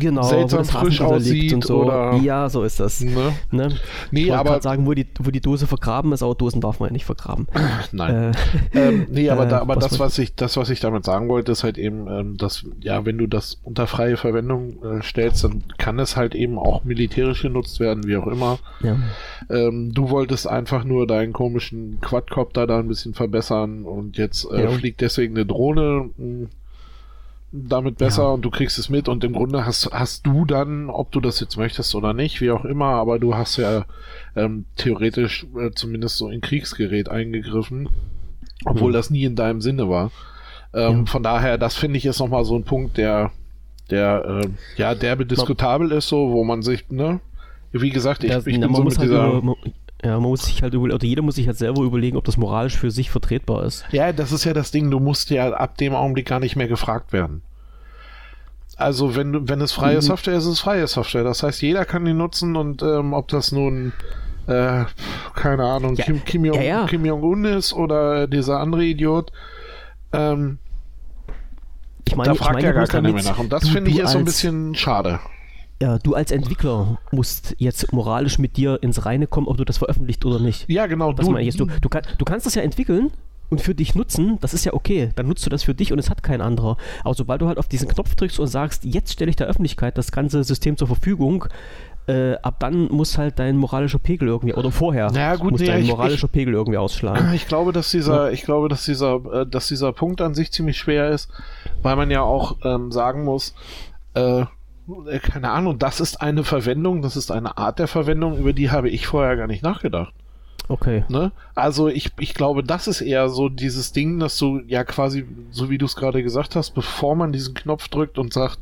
genau, 0.00 0.22
seltsam 0.22 0.64
frisch 0.64 1.00
aussieht 1.00 1.52
und 1.54 1.64
so. 1.64 1.84
oder- 1.84 2.14
ja, 2.22 2.48
so 2.48 2.62
ist 2.62 2.80
das. 2.80 3.00
ne? 3.00 3.32
Ne? 3.50 3.68
Nee, 4.10 4.22
ich 4.22 4.28
wollte 4.28 4.38
aber 4.40 4.62
sagen, 4.62 4.86
wo 4.86 4.94
die, 4.94 5.06
wo 5.20 5.30
die 5.30 5.40
Dose 5.40 5.66
vergraben 5.66 6.12
ist, 6.12 6.22
aber 6.22 6.34
Dosen 6.34 6.60
darf 6.60 6.80
man 6.80 6.88
ja 6.88 6.92
nicht 6.92 7.04
vergraben. 7.04 7.46
nein. 7.92 8.32
Äh, 8.74 8.78
Ähm, 8.88 9.06
nee, 9.10 9.30
aber, 9.30 9.46
Äh, 9.46 9.48
da, 9.48 9.60
aber 9.60 9.76
was 9.76 9.88
das, 9.88 9.98
was 9.98 10.18
ich, 10.18 10.34
das, 10.34 10.56
was 10.56 10.70
ich 10.70 10.80
damit 10.80 11.04
sagen 11.04 11.28
wollte, 11.28 11.52
ist 11.52 11.64
halt 11.64 11.78
eben, 11.78 12.06
ähm, 12.08 12.36
dass, 12.36 12.64
ja, 12.80 13.04
wenn 13.04 13.18
du 13.18 13.26
das 13.26 13.58
unter 13.62 13.86
freie 13.86 14.16
Verwendung 14.16 14.82
äh, 14.82 15.02
stellst, 15.02 15.44
dann 15.44 15.64
kann 15.78 15.98
es 15.98 16.16
halt 16.16 16.34
eben 16.34 16.58
auch 16.58 16.84
militärisch 16.84 17.42
genutzt 17.42 17.80
werden, 17.80 18.06
wie 18.06 18.16
auch 18.16 18.26
immer. 18.26 18.58
ja. 18.82 18.96
Ähm, 19.48 19.92
du 19.94 20.10
wolltest 20.10 20.48
einfach 20.48 20.82
nur 20.84 21.06
deinen 21.06 21.32
komischen 21.32 22.00
Quadcopter 22.00 22.66
da 22.66 22.78
ein 22.80 22.88
bisschen 22.88 23.14
verbessern 23.14 23.84
und 23.84 24.16
jetzt 24.16 24.46
äh, 24.50 24.64
Ja. 24.64 24.70
fliegt 24.70 25.00
deswegen 25.00 25.34
eine 25.36 25.46
Drohne 25.46 26.10
mh, 26.16 26.48
damit 27.68 27.98
besser 27.98 28.22
Ja. 28.24 28.28
und 28.30 28.42
du 28.42 28.50
kriegst 28.50 28.78
es 28.78 28.88
mit 28.88 29.08
und 29.08 29.24
im 29.24 29.32
Grunde 29.32 29.64
hast, 29.66 29.90
hast 29.92 30.26
du 30.26 30.44
dann, 30.44 30.90
ob 30.90 31.10
du 31.12 31.20
das 31.20 31.40
jetzt 31.40 31.56
möchtest 31.56 31.94
oder 31.94 32.12
nicht, 32.14 32.40
wie 32.40 32.50
auch 32.50 32.64
immer, 32.64 32.86
aber 32.86 33.18
du 33.18 33.34
hast 33.34 33.56
ja 33.56 33.84
ähm, 34.34 34.64
theoretisch 34.76 35.46
äh, 35.58 35.70
zumindest 35.72 36.16
so 36.18 36.28
in 36.28 36.40
Kriegsgerät 36.40 37.08
eingegriffen, 37.08 37.88
obwohl 38.64 38.90
Mhm. 38.90 38.94
das 38.94 39.10
nie 39.10 39.24
in 39.24 39.36
deinem 39.36 39.60
Sinne 39.60 39.88
war. 39.88 40.10
Ähm, 40.74 41.00
Ja. 41.00 41.06
Von 41.06 41.22
daher, 41.22 41.58
das 41.58 41.76
finde 41.76 41.98
ich 41.98 42.06
ist 42.06 42.18
nochmal 42.20 42.44
so 42.44 42.56
ein 42.56 42.64
Punkt, 42.64 42.96
der, 42.98 43.30
der, 43.90 44.40
äh, 44.44 44.48
ja, 44.76 44.94
derbe 44.94 45.24
diskutabel 45.26 45.92
ist 45.92 46.08
so, 46.08 46.30
wo 46.32 46.44
man 46.44 46.62
sich, 46.62 46.88
ne, 46.90 47.20
wie 47.72 47.90
gesagt, 47.90 48.24
ich, 48.24 48.30
Ja, 48.30 48.38
ich 48.44 48.58
na, 48.58 48.66
bin 48.66 48.76
so 48.76 48.82
mit 48.84 48.98
halt 48.98 49.08
dieser... 49.08 49.40
man, 49.42 49.54
ja, 50.04 50.12
man 50.20 50.28
muss 50.30 50.44
sich 50.44 50.62
halt 50.62 50.74
über, 50.74 50.84
oder 50.94 51.04
jeder 51.04 51.22
muss 51.22 51.36
sich 51.36 51.46
halt 51.46 51.56
selber 51.58 51.82
überlegen, 51.82 52.16
ob 52.16 52.24
das 52.24 52.36
moralisch 52.36 52.76
für 52.76 52.90
sich 52.90 53.10
vertretbar 53.10 53.64
ist. 53.64 53.84
Ja, 53.92 54.12
das 54.12 54.30
ist 54.32 54.44
ja 54.44 54.52
das 54.52 54.70
Ding, 54.70 54.90
du 54.90 55.00
musst 55.00 55.30
ja 55.30 55.52
ab 55.52 55.76
dem 55.78 55.94
Augenblick 55.94 56.26
gar 56.26 56.40
nicht 56.40 56.54
mehr 56.56 56.68
gefragt 56.68 57.12
werden. 57.12 57.42
Also 58.76 59.16
wenn 59.16 59.48
wenn 59.48 59.60
es 59.62 59.72
freie 59.72 59.96
Mhm. 59.96 60.00
Software 60.02 60.34
ist, 60.36 60.44
ist 60.44 60.50
es 60.52 60.60
freie 60.60 60.86
Software. 60.86 61.24
Das 61.24 61.42
heißt, 61.42 61.62
jeder 61.62 61.84
kann 61.86 62.04
die 62.04 62.12
nutzen 62.12 62.56
und 62.56 62.82
ähm, 62.82 63.14
ob 63.14 63.28
das 63.28 63.50
nun 63.52 63.94
äh, 64.46 64.84
keine 65.34 65.64
Ahnung, 65.64 65.96
Ja, 65.96 66.04
Kim, 66.04 66.24
Kim, 66.24 66.44
Jong, 66.44 66.56
ja, 66.56 66.86
ja. 66.86 66.86
Jong-un 66.86 67.44
ist 67.46 67.72
oder 67.72 68.26
dieser 68.28 68.60
andere 68.60 68.84
Idiot, 68.84 69.32
ähm, 70.12 70.58
Ich 72.06 72.14
meine, 72.14 72.26
da 72.28 72.32
ich 72.34 72.38
fragt 72.38 72.54
meine 72.54 72.66
ja 72.66 72.72
gar 72.72 72.86
keiner 72.86 73.12
mehr 73.12 73.24
nach. 73.24 73.38
Und 73.38 73.50
das 73.50 73.62
du- 73.62 73.70
finde 73.70 73.90
ich 73.90 73.98
ist 73.98 74.12
so 74.12 74.18
ein 74.18 74.24
bisschen 74.26 74.74
schade. 74.74 75.18
Ja, 75.82 75.98
du 75.98 76.14
als 76.14 76.30
Entwickler 76.30 76.98
musst 77.12 77.54
jetzt 77.58 77.92
moralisch 77.92 78.38
mit 78.38 78.56
dir 78.56 78.82
ins 78.82 79.04
Reine 79.04 79.26
kommen, 79.26 79.46
ob 79.46 79.58
du 79.58 79.64
das 79.64 79.76
veröffentlicht 79.78 80.24
oder 80.24 80.38
nicht. 80.40 80.64
Ja, 80.68 80.86
genau. 80.86 81.12
Das 81.12 81.26
Du, 81.26 81.32
meine 81.32 81.42
ich 81.46 81.54
jetzt. 81.54 81.60
Du, 81.60 81.66
du, 81.66 81.88
kann, 81.88 82.02
du 82.16 82.24
kannst 82.24 82.46
das 82.46 82.54
ja 82.54 82.62
entwickeln 82.62 83.10
und 83.50 83.60
für 83.60 83.74
dich 83.74 83.94
nutzen, 83.94 84.38
das 84.40 84.54
ist 84.54 84.64
ja 84.64 84.72
okay. 84.72 85.10
Dann 85.16 85.28
nutzt 85.28 85.44
du 85.44 85.50
das 85.50 85.62
für 85.64 85.74
dich 85.74 85.92
und 85.92 85.98
es 85.98 86.08
hat 86.08 86.22
kein 86.22 86.40
anderer. 86.40 86.78
Aber 87.04 87.12
sobald 87.14 87.42
du 87.42 87.46
halt 87.48 87.58
auf 87.58 87.68
diesen 87.68 87.88
Knopf 87.88 88.14
drückst 88.14 88.40
und 88.40 88.46
sagst, 88.46 88.84
jetzt 88.86 89.12
stelle 89.12 89.28
ich 89.28 89.36
der 89.36 89.46
Öffentlichkeit 89.48 89.98
das 89.98 90.12
ganze 90.12 90.42
System 90.44 90.78
zur 90.78 90.86
Verfügung, 90.88 91.44
äh, 92.08 92.36
ab 92.36 92.58
dann 92.60 92.86
muss 92.88 93.18
halt 93.18 93.38
dein 93.38 93.56
moralischer 93.58 93.98
Pegel 93.98 94.28
irgendwie, 94.28 94.54
oder 94.54 94.70
vorher, 94.70 95.10
Naja, 95.10 95.36
gut, 95.36 95.50
muss 95.52 95.60
nee, 95.60 95.66
dein 95.66 95.82
ich- 95.82 95.88
moralischer 95.90 96.28
Pegel 96.28 96.54
irgendwie 96.54 96.78
ausschlagen. 96.78 97.34
Ich 97.34 97.46
glaube, 97.48 97.72
dass 97.72 97.90
dieser, 97.90 98.32
ich 98.32 98.42
glaube, 98.44 98.68
dass 98.68 98.84
dieser, 98.84 99.16
äh, 99.42 99.46
dass 99.46 99.68
dieser 99.68 99.92
Punkt 99.92 100.20
an 100.22 100.34
sich 100.34 100.52
ziemlich 100.52 100.78
schwer 100.78 101.10
ist, 101.10 101.28
weil 101.82 101.96
man 101.96 102.10
ja 102.10 102.22
auch 102.22 102.56
ähm, 102.64 102.92
sagen 102.92 103.24
muss, 103.24 103.54
äh, 104.14 104.44
keine 105.22 105.50
Ahnung, 105.50 105.78
das 105.78 106.00
ist 106.00 106.20
eine 106.20 106.44
Verwendung, 106.44 107.02
das 107.02 107.16
ist 107.16 107.30
eine 107.30 107.58
Art 107.58 107.78
der 107.78 107.88
Verwendung, 107.88 108.38
über 108.38 108.52
die 108.52 108.70
habe 108.70 108.88
ich 108.88 109.06
vorher 109.06 109.36
gar 109.36 109.46
nicht 109.46 109.62
nachgedacht. 109.62 110.12
Okay. 110.68 111.04
Ne? 111.08 111.32
Also 111.54 111.88
ich, 111.88 112.12
ich 112.18 112.34
glaube, 112.34 112.64
das 112.64 112.88
ist 112.88 113.00
eher 113.00 113.28
so 113.28 113.48
dieses 113.48 113.92
Ding, 113.92 114.18
dass 114.18 114.36
du 114.36 114.60
ja 114.66 114.84
quasi, 114.84 115.24
so 115.50 115.70
wie 115.70 115.78
du 115.78 115.86
es 115.86 115.96
gerade 115.96 116.22
gesagt 116.22 116.56
hast, 116.56 116.70
bevor 116.70 117.14
man 117.14 117.32
diesen 117.32 117.54
Knopf 117.54 117.88
drückt 117.88 118.18
und 118.18 118.32
sagt, 118.32 118.58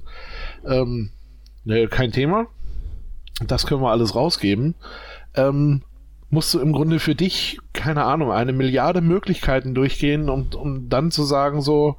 ähm, 0.66 1.10
ne, 1.64 1.88
kein 1.88 2.12
Thema, 2.12 2.46
das 3.46 3.66
können 3.66 3.80
wir 3.80 3.90
alles 3.90 4.14
rausgeben, 4.14 4.74
ähm, 5.34 5.82
musst 6.30 6.52
du 6.52 6.60
im 6.60 6.72
Grunde 6.72 6.98
für 7.00 7.14
dich, 7.14 7.58
keine 7.72 8.04
Ahnung, 8.04 8.32
eine 8.32 8.52
Milliarde 8.52 9.00
Möglichkeiten 9.00 9.74
durchgehen, 9.74 10.28
um, 10.28 10.48
um 10.54 10.88
dann 10.88 11.10
zu 11.10 11.22
sagen, 11.22 11.62
so, 11.62 11.96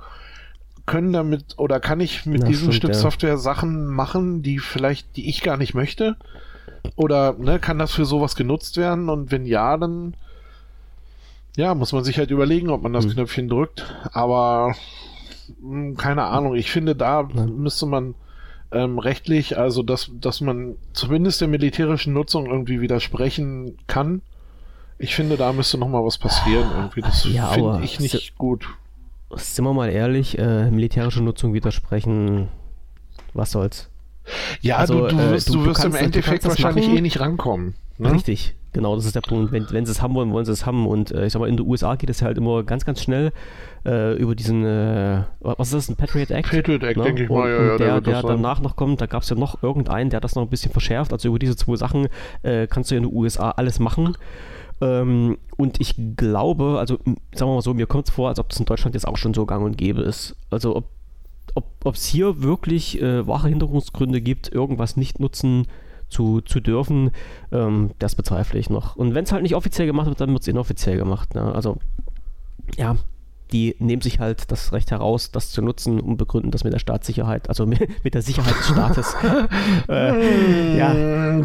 können 0.86 1.13
damit 1.13 1.57
oder 1.57 1.79
kann 1.79 1.99
ich 1.99 2.25
mit 2.25 2.41
Ja, 2.41 2.47
diesem 2.47 2.71
stimmt, 2.71 2.75
Stück 2.75 2.91
ja. 2.91 2.95
Software 2.95 3.38
Sachen 3.38 3.88
machen, 3.88 4.43
die 4.43 4.59
vielleicht, 4.59 5.15
die 5.15 5.29
ich 5.29 5.41
gar 5.41 5.57
nicht 5.57 5.73
möchte? 5.73 6.15
Oder 6.95 7.33
ne, 7.33 7.59
kann 7.59 7.79
das 7.79 7.93
für 7.93 8.05
sowas 8.05 8.36
genutzt 8.36 8.77
werden? 8.77 9.09
Und 9.09 9.31
wenn 9.31 9.45
ja, 9.45 9.77
dann 9.77 10.15
ja, 11.57 11.73
muss 11.73 11.93
man 11.93 12.03
sich 12.03 12.17
halt 12.17 12.31
überlegen, 12.31 12.69
ob 12.69 12.81
man 12.83 12.93
das 12.93 13.05
Hm. 13.05 13.13
Knöpfchen 13.13 13.47
drückt. 13.49 13.86
Aber 14.11 14.75
mh, 15.61 15.95
keine 15.95 16.23
Ahnung, 16.25 16.55
ich 16.55 16.71
finde, 16.71 16.95
da 16.95 17.27
Ja. 17.33 17.45
müsste 17.45 17.86
man 17.86 18.15
ähm, 18.71 18.99
rechtlich, 18.99 19.57
also 19.57 19.83
dass, 19.83 20.11
dass 20.19 20.41
man 20.41 20.75
zumindest 20.93 21.39
der 21.41 21.47
militärischen 21.47 22.13
Nutzung 22.13 22.47
irgendwie 22.47 22.81
widersprechen 22.81 23.77
kann. 23.88 24.21
Ich 24.97 25.15
finde, 25.15 25.38
da 25.38 25.53
müsste 25.53 25.77
noch 25.77 25.88
mal 25.89 26.03
was 26.03 26.17
passieren. 26.17 26.69
Irgendwie. 26.75 27.01
Das 27.01 27.23
Ja, 27.25 27.47
finde 27.47 27.81
ich 27.83 27.99
nicht 27.99 28.38
gut. 28.38 28.67
Sind 29.34 29.65
wir 29.65 29.73
mal 29.73 29.89
ehrlich, 29.89 30.38
äh, 30.38 30.69
militärische 30.71 31.21
Nutzung 31.23 31.53
widersprechen, 31.53 32.47
was 33.34 33.51
soll's? 33.51 33.89
Ja, 34.61 34.78
Also, 34.78 35.07
du, 35.07 35.15
du 35.15 35.21
äh, 35.21 35.32
wirst, 35.32 35.49
du- 35.49 35.53
du, 35.53 35.59
du 35.59 35.65
wirst 35.67 35.80
im 35.86 35.91
kannst 35.91 35.99
du 36.01 36.05
Endeffekt 36.05 36.45
wahrscheinlich 36.45 36.86
machen. 36.88 36.97
eh 36.97 37.01
nicht 37.01 37.19
rankommen. 37.19 37.76
Ne? 37.97 38.11
Richtig, 38.11 38.55
genau, 38.73 38.95
das 38.95 39.05
ist 39.05 39.15
der 39.15 39.21
Punkt. 39.21 39.51
Wenn, 39.51 39.69
wenn 39.71 39.86
sie 39.86 39.91
es 39.91 40.01
haben 40.01 40.13
wollen, 40.15 40.32
wollen 40.32 40.45
sie 40.45 40.51
es 40.51 40.65
haben. 40.65 40.86
Und 40.88 41.11
äh, 41.11 41.26
ich 41.28 41.34
sag 41.34 41.39
mal, 41.39 41.47
in 41.49 41.57
den 41.57 41.65
USA 41.65 41.95
geht 41.95 42.09
es 42.09 42.21
halt 42.21 42.38
immer 42.38 42.63
ganz, 42.63 42.86
ganz 42.86 43.01
schnell 43.01 43.32
äh, 43.86 44.13
über 44.17 44.36
diesen, 44.36 44.65
äh, 44.65 45.23
was 45.39 45.67
ist 45.69 45.73
das, 45.76 45.89
ein 45.89 45.95
Patriot 45.95 46.30
Act? 46.32 46.49
Patriot 46.49 46.84
Act, 46.84 46.97
Ne? 46.97 47.03
denke 47.03 47.23
ich 47.23 47.30
und, 47.30 47.38
mal, 47.38 47.49
ja, 47.49 47.57
und 47.57 47.67
ja, 47.67 47.78
der, 47.78 48.01
der 48.01 48.21
danach 48.23 48.61
noch 48.61 48.76
kommt, 48.76 48.99
da 49.01 49.05
gab 49.05 49.23
es 49.23 49.30
ja 49.30 49.36
noch 49.36 49.61
irgendeinen, 49.63 50.09
der 50.09 50.19
das 50.21 50.36
noch 50.36 50.43
ein 50.43 50.49
bisschen 50.49 50.71
verschärft. 50.71 51.13
Also 51.13 51.30
über 51.30 51.39
diese 51.39 51.55
zwei 51.55 51.76
Sachen 51.78 52.07
äh, 52.43 52.67
kannst 52.67 52.91
du 52.91 52.95
ja 52.95 53.01
in 53.01 53.07
den 53.07 53.15
USA 53.15 53.51
alles 53.51 53.80
machen. 53.80 54.17
Ähm, 54.82 55.38
und 55.57 55.80
ich 55.80 55.95
glaube, 56.17 56.78
also 56.80 56.97
sagen 57.05 57.51
wir 57.51 57.55
mal 57.55 57.61
so, 57.61 57.73
mir 57.73 57.88
kommt 57.88 58.09
es 58.09 58.13
vor, 58.13 58.30
als 58.30 58.39
ob 58.39 58.49
das 58.49 58.59
in 58.59 58.65
Deutschland 58.65 58.93
jetzt 58.93 59.07
auch 59.07 59.17
schon 59.17 59.34
so 59.34 59.45
gang 59.45 59.63
und 59.63 59.78
gäbe 59.78 60.01
ist. 60.01 60.36
Also 60.49 60.76
ob 60.76 60.86
ob 61.55 61.95
es 61.95 62.05
hier 62.05 62.41
wirklich 62.41 63.01
äh, 63.01 63.26
wahre 63.28 63.47
Hinderungsgründe 63.47 64.19
gibt, 64.19 64.51
irgendwas 64.51 64.97
nicht 64.97 65.19
nutzen 65.19 65.67
zu, 66.09 66.41
zu 66.41 66.59
dürfen, 66.59 67.11
ähm, 67.51 67.91
das 67.99 68.15
bezweifle 68.15 68.59
ich 68.59 68.69
noch. 68.69 68.95
Und 68.95 69.15
wenn 69.15 69.23
es 69.23 69.32
halt 69.32 69.43
nicht 69.43 69.55
offiziell 69.55 69.88
gemacht 69.88 70.07
wird, 70.07 70.21
dann 70.21 70.32
wird 70.32 70.41
es 70.41 70.47
inoffiziell 70.47 70.97
gemacht. 70.97 71.34
Ne? 71.36 71.53
Also, 71.53 71.78
ja, 72.78 72.95
die 73.51 73.76
nehmen 73.80 74.01
sich 74.01 74.19
halt 74.19 74.51
das 74.51 74.73
Recht 74.73 74.91
heraus, 74.91 75.32
das 75.32 75.51
zu 75.51 75.61
nutzen 75.61 75.99
und 75.99 76.17
begründen 76.17 76.51
das 76.51 76.63
mit 76.63 76.73
der 76.73 76.80
Staatssicherheit, 76.80 77.47
also 77.49 77.65
mit, 77.65 77.80
mit 78.03 78.13
der 78.13 78.21
Sicherheit 78.21 78.57
des 78.57 78.67
Staates. 78.67 79.15
äh, 79.89 80.78
ja. 80.78 80.93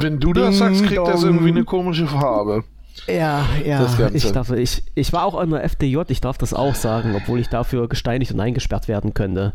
Wenn 0.01 0.18
du 0.18 0.33
das 0.33 0.51
Ding 0.51 0.59
sagst, 0.59 0.85
kriegt 0.85 1.07
das 1.07 1.22
irgendwie 1.22 1.51
eine 1.51 1.64
komische 1.64 2.07
Farbe. 2.07 2.64
Ja, 3.07 3.47
ja, 3.64 4.11
ich, 4.12 4.30
darf, 4.32 4.51
ich, 4.51 4.82
ich 4.95 5.12
war 5.12 5.24
auch 5.24 5.41
in 5.43 5.51
der 5.51 5.64
FDJ, 5.64 6.01
ich 6.09 6.20
darf 6.20 6.38
das 6.38 6.53
auch 6.55 6.74
sagen, 6.74 7.14
obwohl 7.16 7.41
ich 7.41 7.49
dafür 7.49 7.88
gesteinigt 7.88 8.32
und 8.32 8.41
eingesperrt 8.41 8.88
werden 8.88 9.14
könnte. 9.14 9.53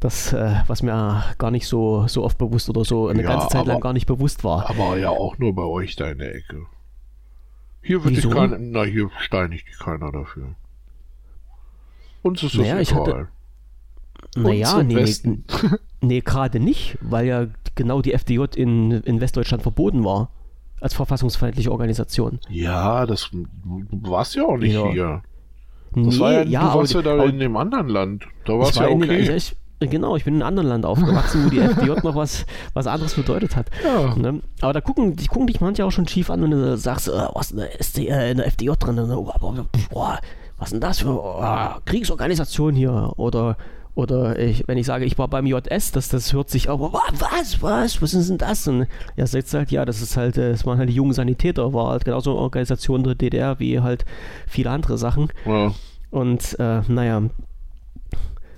Das, 0.00 0.32
äh, 0.32 0.56
was 0.66 0.82
mir 0.82 1.24
gar 1.38 1.50
nicht 1.50 1.66
so, 1.66 2.06
so 2.08 2.24
oft 2.24 2.36
bewusst 2.38 2.68
oder 2.68 2.84
so 2.84 3.08
eine 3.08 3.22
Ja, 3.22 3.28
ganze 3.28 3.48
Zeit 3.48 3.66
lang 3.66 3.76
aber- 3.76 3.80
gar 3.82 3.92
nicht 3.92 4.06
bewusst 4.06 4.44
war. 4.44 4.68
Aber 4.68 4.98
ja 4.98 5.10
auch 5.10 5.38
nur 5.38 5.54
bei 5.54 5.62
euch 5.62 5.96
da 5.96 6.10
in 6.10 6.18
der 6.18 6.34
Ecke. 6.34 6.66
Hier 7.82 8.02
wird 8.04 8.16
dich 8.16 8.24
Wieso? 8.24 8.30
kein, 8.36 8.70
na 8.72 8.82
hier 8.84 9.10
steinigt 9.18 9.66
dich 9.68 9.78
keiner 9.78 10.10
dafür. 10.12 10.54
Uns 12.22 12.42
ist 12.42 12.54
das 12.54 12.60
Naja, 12.60 12.78
ich 12.80 12.90
egal. 12.92 13.00
hatte- 13.06 13.28
Naja, 14.36 14.82
nee, 14.82 15.04
nee, 15.24 15.38
nee 16.00 16.20
gerade 16.20 16.60
nicht, 16.60 16.96
weil 17.00 17.26
ja 17.26 17.46
genau 17.74 18.02
die 18.02 18.12
FDJ 18.12 18.44
in, 18.56 18.90
in 18.92 19.20
Westdeutschland 19.20 19.62
verboten 19.62 20.04
war. 20.04 20.30
Als 20.82 20.94
verfassungsfeindliche 20.94 21.70
Organisation. 21.70 22.40
Ja, 22.50 23.06
das 23.06 23.30
du 23.30 23.46
warst 24.10 24.34
ja 24.34 24.44
auch 24.44 24.56
nicht 24.56 24.74
Ja. 24.74 24.90
hier. 24.90 25.22
Das 25.94 26.14
nee, 26.14 26.20
war 26.20 26.32
ja, 26.32 26.60
du 26.60 26.66
aber 26.66 26.80
warst 26.80 26.92
die- 26.92 26.96
ja 26.96 27.02
da 27.02 27.12
aber 27.12 27.26
in 27.26 27.38
dem 27.38 27.56
anderen 27.56 27.88
Land. 27.88 28.24
Da 28.44 28.54
war 28.54 28.62
ich 28.64 28.70
es 28.70 28.76
war 28.76 28.88
ja 28.88 28.92
in 28.92 29.00
den, 29.00 29.10
okay. 29.10 29.36
ich, 29.36 29.56
Genau, 29.90 30.16
ich 30.16 30.24
bin 30.24 30.34
in 30.34 30.42
einem 30.42 30.48
anderen 30.48 30.68
Land 30.68 30.86
aufgewachsen, 30.86 31.44
wo 31.44 31.50
die 31.50 31.58
FDJ 31.60 32.04
noch 32.04 32.14
was, 32.14 32.46
was 32.72 32.86
anderes 32.86 33.14
bedeutet 33.14 33.56
hat. 33.56 33.66
Ja. 33.84 34.14
Ne? 34.14 34.40
Aber 34.60 34.72
da 34.72 34.80
gucken, 34.80 35.16
die 35.16 35.26
gucken 35.26 35.46
dich 35.48 35.60
manche 35.60 35.84
auch 35.84 35.90
schon 35.90 36.06
schief 36.06 36.30
an, 36.30 36.42
wenn 36.42 36.50
du 36.52 36.76
sagst, 36.76 37.08
äh, 37.08 37.12
was 37.34 37.50
in 37.50 37.58
der, 37.58 37.80
SD, 37.80 38.08
äh, 38.08 38.30
in 38.30 38.36
der 38.36 38.46
FDJ 38.46 38.70
drin? 38.78 38.98
Oh, 39.00 39.30
boah, 39.90 40.20
was 40.58 40.68
ist 40.68 40.72
denn 40.72 40.80
das 40.80 41.00
für 41.00 41.10
oh, 41.10 41.80
Kriegsorganisation 41.84 42.74
hier? 42.74 43.12
Oder 43.16 43.56
oder 43.94 44.38
ich, 44.38 44.66
wenn 44.68 44.78
ich 44.78 44.86
sage, 44.86 45.04
ich 45.04 45.18
war 45.18 45.28
beim 45.28 45.46
JS, 45.46 45.92
das, 45.92 46.08
das 46.08 46.32
hört 46.32 46.48
sich 46.48 46.70
auch, 46.70 46.80
was, 46.92 47.60
was, 47.60 48.00
was 48.00 48.14
ist 48.14 48.30
denn 48.30 48.38
das? 48.38 48.66
Und 48.66 48.86
ja, 49.16 49.26
sagt 49.26 49.52
halt, 49.52 49.70
ja, 49.70 49.84
das 49.84 50.00
ist 50.00 50.16
halt, 50.16 50.38
äh, 50.38 50.50
das 50.52 50.64
waren 50.64 50.78
halt 50.78 50.88
die 50.88 50.94
jungen 50.94 51.12
Sanitäter, 51.12 51.74
war 51.74 51.88
halt 51.88 52.04
genauso 52.04 52.30
eine 52.30 52.40
Organisation 52.40 53.04
der 53.04 53.14
DDR 53.14 53.60
wie 53.60 53.80
halt 53.80 54.06
viele 54.46 54.70
andere 54.70 54.96
Sachen. 54.96 55.28
Ja. 55.44 55.74
Und 56.10 56.56
äh, 56.58 56.80
naja. 56.88 57.22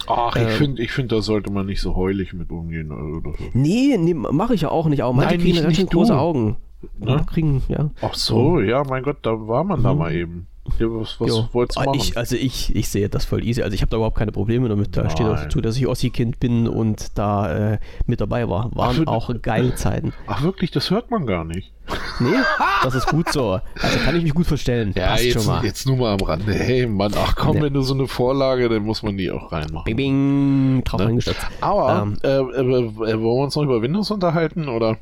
Ach, 0.06 0.36
ich 0.36 0.42
äh, 0.42 0.50
finde, 0.50 0.82
ich 0.82 0.92
find, 0.92 1.10
da 1.10 1.20
sollte 1.20 1.50
man 1.50 1.66
nicht 1.66 1.80
so 1.80 1.96
heulig 1.96 2.32
mit 2.32 2.50
umgehen. 2.50 2.92
Also, 2.92 3.34
nee, 3.54 3.96
nee 3.98 4.14
mache 4.14 4.54
ich 4.54 4.60
ja 4.60 4.70
auch 4.70 4.86
nicht. 4.86 5.02
Aber 5.02 5.14
manche 5.14 5.36
Nein, 5.36 5.40
kriegen 5.40 5.66
nicht, 5.66 5.76
schön 5.76 5.86
große 5.86 6.16
Augen. 6.16 6.58
Ne? 6.98 7.24
Kriegen, 7.28 7.62
ja. 7.68 7.90
Ach 8.02 8.14
so, 8.14 8.60
ja, 8.60 8.84
mein 8.84 9.02
Gott, 9.02 9.18
da 9.22 9.30
war 9.48 9.64
man 9.64 9.80
mhm. 9.80 9.84
da 9.84 9.94
mal 9.94 10.14
eben. 10.14 10.46
Ja, 10.78 10.86
was, 10.88 11.20
was 11.20 11.52
wolltest 11.52 11.76
du 11.76 11.82
ah, 11.82 11.84
machen? 11.86 12.00
Ich, 12.00 12.16
also 12.16 12.36
ich, 12.36 12.74
ich 12.74 12.88
sehe 12.88 13.08
das 13.08 13.24
voll 13.24 13.44
easy. 13.44 13.62
Also 13.62 13.74
ich 13.74 13.82
habe 13.82 13.90
da 13.90 13.96
überhaupt 13.96 14.16
keine 14.16 14.32
Probleme 14.32 14.68
damit. 14.68 14.96
Da 14.96 15.02
Nein. 15.02 15.10
steht 15.10 15.26
auch 15.26 15.36
dazu, 15.36 15.60
dass 15.60 15.76
ich 15.76 15.86
Ossi-Kind 15.86 16.40
bin 16.40 16.66
und 16.66 17.18
da 17.18 17.74
äh, 17.74 17.78
mit 18.06 18.20
dabei 18.20 18.48
war. 18.48 18.74
Waren 18.74 19.04
Ach, 19.06 19.12
auch 19.12 19.30
geile 19.42 19.74
Zeiten. 19.76 20.12
Ach 20.26 20.42
wirklich, 20.42 20.70
das 20.70 20.90
hört 20.90 21.10
man 21.10 21.26
gar 21.26 21.44
nicht. 21.44 21.72
Nee, 22.18 22.30
das 22.82 22.94
ist 22.94 23.06
gut 23.06 23.30
so. 23.30 23.60
Also 23.80 23.98
kann 24.04 24.16
ich 24.16 24.22
mich 24.22 24.34
gut 24.34 24.46
verstellen. 24.46 24.92
Ja, 24.96 25.08
Passt 25.08 25.24
jetzt, 25.24 25.50
jetzt 25.62 25.86
nur 25.86 25.96
mal 25.96 26.14
am 26.14 26.20
Rande. 26.20 26.54
Hey 26.54 26.86
Mann, 26.86 27.12
ach 27.16 27.36
komm, 27.36 27.56
ja. 27.58 27.64
wenn 27.64 27.74
du 27.74 27.82
so 27.82 27.94
eine 27.94 28.08
Vorlage, 28.08 28.68
dann 28.68 28.82
muss 28.84 29.02
man 29.02 29.16
die 29.18 29.30
auch 29.30 29.52
reinmachen. 29.52 29.84
Bing, 29.84 29.96
bing 29.96 30.84
drauf 30.84 31.00
ne? 31.02 31.20
Aber, 31.60 32.02
ähm, 32.02 32.16
äh, 32.22 32.28
äh, 32.28 32.40
äh, 32.40 33.20
wollen 33.20 33.22
wir 33.22 33.44
uns 33.44 33.54
noch 33.56 33.64
über 33.64 33.82
Windows 33.82 34.10
unterhalten, 34.10 34.68
oder? 34.68 34.96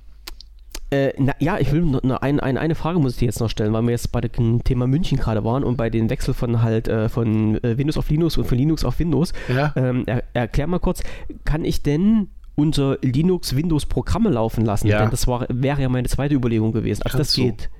Äh, 0.92 1.14
na, 1.16 1.34
ja, 1.38 1.58
ich 1.58 1.72
will 1.72 1.80
nur 1.80 2.22
ein, 2.22 2.38
ein, 2.38 2.58
eine 2.58 2.74
Frage 2.74 2.98
muss 2.98 3.14
ich 3.14 3.18
dir 3.20 3.24
jetzt 3.24 3.40
noch 3.40 3.48
stellen, 3.48 3.72
weil 3.72 3.82
wir 3.82 3.92
jetzt 3.92 4.12
bei 4.12 4.20
dem 4.20 4.62
Thema 4.62 4.86
München 4.86 5.16
gerade 5.16 5.42
waren 5.42 5.64
und 5.64 5.78
bei 5.78 5.88
den 5.88 6.10
Wechsel 6.10 6.34
von 6.34 6.60
halt 6.60 6.86
äh, 6.86 7.08
von 7.08 7.56
äh, 7.64 7.78
Windows 7.78 7.96
auf 7.96 8.10
Linux 8.10 8.36
und 8.36 8.44
von 8.44 8.58
Linux 8.58 8.84
auf 8.84 8.98
Windows. 8.98 9.32
Ja. 9.48 9.72
Ähm, 9.74 10.04
er, 10.04 10.22
erklär 10.34 10.66
mal 10.66 10.80
kurz, 10.80 11.02
kann 11.44 11.64
ich 11.64 11.82
denn 11.82 12.28
unter 12.56 12.98
Linux 13.00 13.56
Windows 13.56 13.86
Programme 13.86 14.28
laufen 14.28 14.66
lassen? 14.66 14.86
Ja. 14.86 14.98
Denn 14.98 15.10
das 15.10 15.26
war, 15.26 15.46
wäre 15.48 15.80
ja 15.80 15.88
meine 15.88 16.08
zweite 16.08 16.34
Überlegung 16.34 16.72
gewesen. 16.72 17.02
Also 17.04 17.16
das 17.16 17.32
geht. 17.32 17.70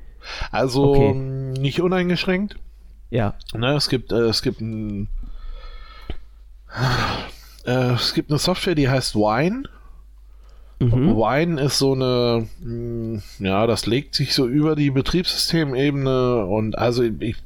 Also 0.50 0.94
okay. 0.94 1.12
nicht 1.12 1.82
uneingeschränkt. 1.82 2.56
Ja. 3.10 3.34
Na, 3.52 3.76
es 3.76 3.90
gibt, 3.90 4.10
äh, 4.12 4.20
es 4.20 4.40
gibt 4.40 4.62
ein, 4.62 5.08
äh, 7.66 7.92
es 7.92 8.14
gibt 8.14 8.30
eine 8.30 8.38
Software, 8.38 8.74
die 8.74 8.88
heißt 8.88 9.14
Wine. 9.16 9.64
Mhm. 10.90 11.16
Wine 11.16 11.60
ist 11.60 11.78
so 11.78 11.92
eine, 11.92 12.46
hm, 12.62 13.22
ja, 13.38 13.66
das 13.66 13.86
legt 13.86 14.14
sich 14.14 14.34
so 14.34 14.46
über 14.46 14.74
die 14.74 14.90
Betriebssystemebene 14.90 16.44
und 16.46 16.76
also 16.76 17.02
ich, 17.02 17.36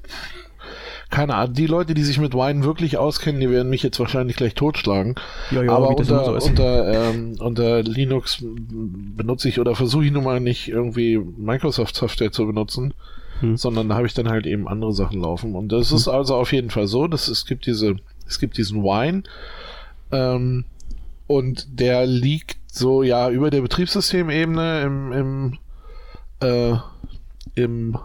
keine 1.11 1.34
Ahnung, 1.34 1.55
die 1.55 1.66
Leute, 1.66 1.95
die 1.95 2.03
sich 2.03 2.18
mit 2.18 2.34
Wine 2.34 2.64
wirklich 2.64 2.97
auskennen, 2.97 3.41
die 3.41 3.51
werden 3.51 3.70
mich 3.70 3.82
jetzt 3.82 4.01
wahrscheinlich 4.01 4.37
gleich 4.37 4.55
totschlagen. 4.55 5.14
Ja, 5.51 5.62
ja, 5.62 5.72
Aber 5.72 5.91
unter, 5.91 6.24
so 6.24 6.49
unter, 6.49 7.11
ähm, 7.11 7.37
unter 7.39 7.82
Linux 7.82 8.39
benutze 8.43 9.49
ich 9.49 9.61
oder 9.61 9.74
versuche 9.74 10.07
ich 10.07 10.12
nun 10.12 10.24
mal 10.24 10.41
nicht 10.41 10.68
irgendwie 10.68 11.18
Microsoft-Software 11.18 12.32
zu 12.32 12.47
benutzen, 12.47 12.95
hm. 13.41 13.57
sondern 13.57 13.89
da 13.89 13.97
habe 13.97 14.07
ich 14.07 14.14
dann 14.14 14.28
halt 14.28 14.47
eben 14.47 14.66
andere 14.66 14.93
Sachen 14.93 15.20
laufen. 15.20 15.55
Und 15.55 15.70
das 15.70 15.91
hm. 15.91 15.97
ist 15.97 16.09
also 16.09 16.34
auf 16.37 16.53
jeden 16.53 16.70
Fall 16.70 16.87
so, 16.87 17.07
dass 17.07 17.28
es 17.28 17.47
gibt 17.47 17.66
diese, 17.66 17.97
es 18.26 18.41
gibt 18.41 18.57
diesen 18.57 18.82
Wine, 18.82 19.22
ähm, 20.11 20.64
und 21.27 21.81
der 21.81 22.07
liegt 22.07 22.59
so 22.70 23.03
ja 23.03 23.31
über 23.31 23.51
der 23.51 23.62
Betriebssystemebene 23.62 24.83
im, 24.83 25.12
im, 25.12 25.59
äh, 26.41 26.77
im 27.55 27.99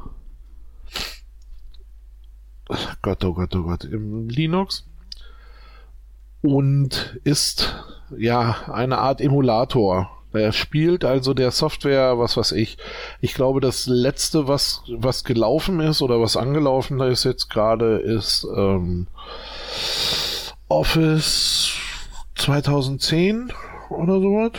Gott, 3.01 3.23
oh 3.25 3.33
Gott, 3.33 3.55
oh 3.55 3.63
Gott, 3.63 3.83
im 3.83 4.29
Linux 4.29 4.85
und 6.41 7.19
ist 7.23 7.75
ja 8.17 8.55
eine 8.71 8.97
Art 8.97 9.21
Emulator. 9.21 10.09
Er 10.33 10.53
spielt 10.53 11.03
also 11.03 11.33
der 11.33 11.51
Software, 11.51 12.17
was 12.17 12.37
weiß 12.37 12.53
ich. 12.53 12.77
Ich 13.19 13.33
glaube, 13.33 13.59
das 13.59 13.85
letzte, 13.87 14.47
was, 14.47 14.81
was 14.87 15.23
gelaufen 15.25 15.81
ist 15.81 16.01
oder 16.01 16.21
was 16.21 16.37
angelaufen 16.37 17.01
ist 17.01 17.25
jetzt 17.25 17.49
gerade, 17.49 17.97
ist 17.97 18.47
ähm, 18.55 19.07
Office 20.69 21.73
2010 22.41 23.51
oder 23.89 24.19
sowas. 24.19 24.51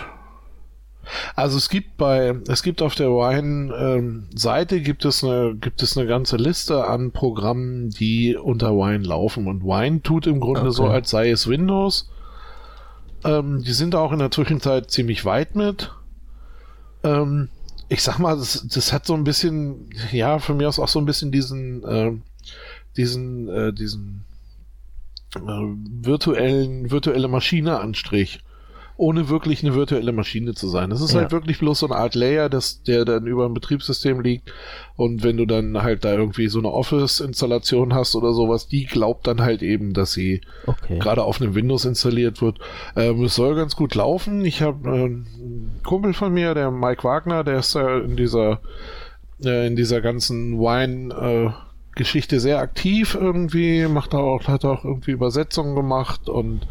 Also 1.35 1.59
es 1.59 1.69
gibt 1.69 1.97
bei, 1.97 2.35
es 2.49 2.63
gibt 2.63 2.81
auf 2.81 2.95
der 2.95 3.09
Wine-Seite 3.09 4.77
ähm, 4.77 4.85
gibt 4.85 5.05
es 5.05 5.25
eine, 5.25 5.57
gibt 5.57 5.83
es 5.83 5.97
eine 5.97 6.07
ganze 6.07 6.37
Liste 6.37 6.87
an 6.87 7.11
Programmen, 7.11 7.91
die 7.91 8.37
unter 8.37 8.71
Wine 8.71 9.05
laufen. 9.05 9.49
Und 9.49 9.65
Wine 9.65 10.03
tut 10.03 10.27
im 10.27 10.41
Grunde 10.41 10.63
okay. 10.63 10.73
so, 10.73 10.87
als 10.87 11.11
sei 11.11 11.31
es 11.31 11.49
Windows. 11.49 12.09
Ähm, 13.25 13.63
die 13.65 13.73
sind 13.73 13.95
auch 13.95 14.13
in 14.13 14.21
der 14.21 14.31
Zwischenzeit 14.31 14.91
ziemlich 14.91 15.25
weit 15.25 15.57
mit. 15.57 15.91
Ähm, 17.03 17.49
ich 17.89 18.03
sag 18.03 18.19
mal, 18.19 18.37
das, 18.37 18.67
das 18.73 18.93
hat 18.93 19.07
so 19.07 19.15
ein 19.15 19.25
bisschen, 19.25 19.91
ja, 20.13 20.39
von 20.39 20.57
mir 20.57 20.69
aus 20.69 20.79
auch 20.79 20.89
so 20.89 21.01
ein 21.01 21.05
bisschen 21.05 21.33
diesen, 21.33 21.85
äh, 21.85 22.13
diesen, 22.97 23.49
äh, 23.49 23.73
diesen 23.73 24.25
virtuellen, 25.35 26.91
virtuelle 26.91 27.29
Maschine 27.29 27.81
Anstrich 27.81 28.41
ohne 28.97 29.29
wirklich 29.29 29.65
eine 29.65 29.75
virtuelle 29.75 30.13
Maschine 30.13 30.55
zu 30.55 30.69
sein. 30.69 30.91
Das 30.91 31.01
ist 31.01 31.13
ja. 31.13 31.21
halt 31.21 31.33
wirklich 31.33 31.59
bloß 31.59 31.81
so 31.81 31.87
eine 31.87 31.97
Art 31.97 32.15
Layer, 32.15 32.49
das, 32.49 32.83
der 32.83 33.05
dann 33.05 33.27
über 33.27 33.47
ein 33.47 33.55
Betriebssystem 33.55 34.21
liegt. 34.21 34.53
Und 34.97 35.25
wenn 35.25 35.37
du 35.37 35.47
dann 35.47 35.83
halt 35.83 36.05
da 36.05 36.13
irgendwie 36.13 36.49
so 36.49 36.59
eine 36.59 36.71
Office-Installation 36.71 37.95
hast 37.95 38.15
oder 38.15 38.33
sowas, 38.33 38.69
die 38.69 38.87
glaubt 38.87 39.27
dann 39.27 39.41
halt 39.41 39.63
eben, 39.63 39.93
dass 39.95 40.13
sie 40.13 40.43
okay. 40.67 40.99
gerade 40.99 41.25
auf 41.25 41.41
einem 41.41 41.55
Windows 41.55 41.85
installiert 41.85 42.43
wird. 42.43 42.59
Ähm, 42.95 43.25
es 43.25 43.35
soll 43.35 43.55
ganz 43.55 43.77
gut 43.77 43.95
laufen. 43.95 44.45
Ich 44.45 44.63
habe 44.63 44.89
äh, 44.89 45.05
einen 45.05 45.81
Kumpel 45.83 46.13
von 46.13 46.33
mir, 46.33 46.55
der 46.55 46.71
Mike 46.71 47.03
Wagner, 47.03 47.45
der 47.45 47.59
ist 47.59 47.75
ja 47.75 47.99
in 47.99 48.17
dieser 48.17 48.61
äh, 49.45 49.67
in 49.67 49.75
dieser 49.75 50.01
ganzen 50.01 50.59
Wine 50.59 51.15
äh, 51.15 51.72
Geschichte 51.95 52.41
sehr 52.41 52.59
aktiv 52.59 53.17
irgendwie, 53.21 53.87
macht 53.87 54.15
auch, 54.15 54.49
hat 54.49 54.65
auch 54.65 54.85
irgendwie 54.85 55.13
Übersetzungen 55.13 55.75
gemacht 55.75 56.29
und 56.29 56.67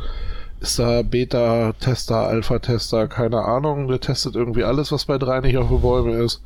ist 0.62 0.78
da 0.78 1.02
Beta-Tester, 1.02 2.28
Alpha-Tester, 2.28 3.08
keine 3.08 3.44
Ahnung. 3.44 3.88
Der 3.88 4.00
testet 4.00 4.36
irgendwie 4.36 4.64
alles, 4.64 4.92
was 4.92 5.06
bei 5.06 5.18
drei 5.18 5.40
nicht 5.42 5.58
auf 5.58 5.70
den 5.70 5.82
Bäumen 5.82 6.14
ist. 6.22 6.42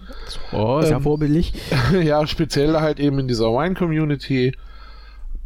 Oh, 0.53 0.79
ähm, 0.81 0.89
ja 0.89 0.99
vorbildlich. 1.01 1.53
ja, 2.01 2.25
speziell 2.25 2.79
halt 2.79 2.99
eben 2.99 3.19
in 3.19 3.27
dieser 3.27 3.47
Wine-Community. 3.47 4.55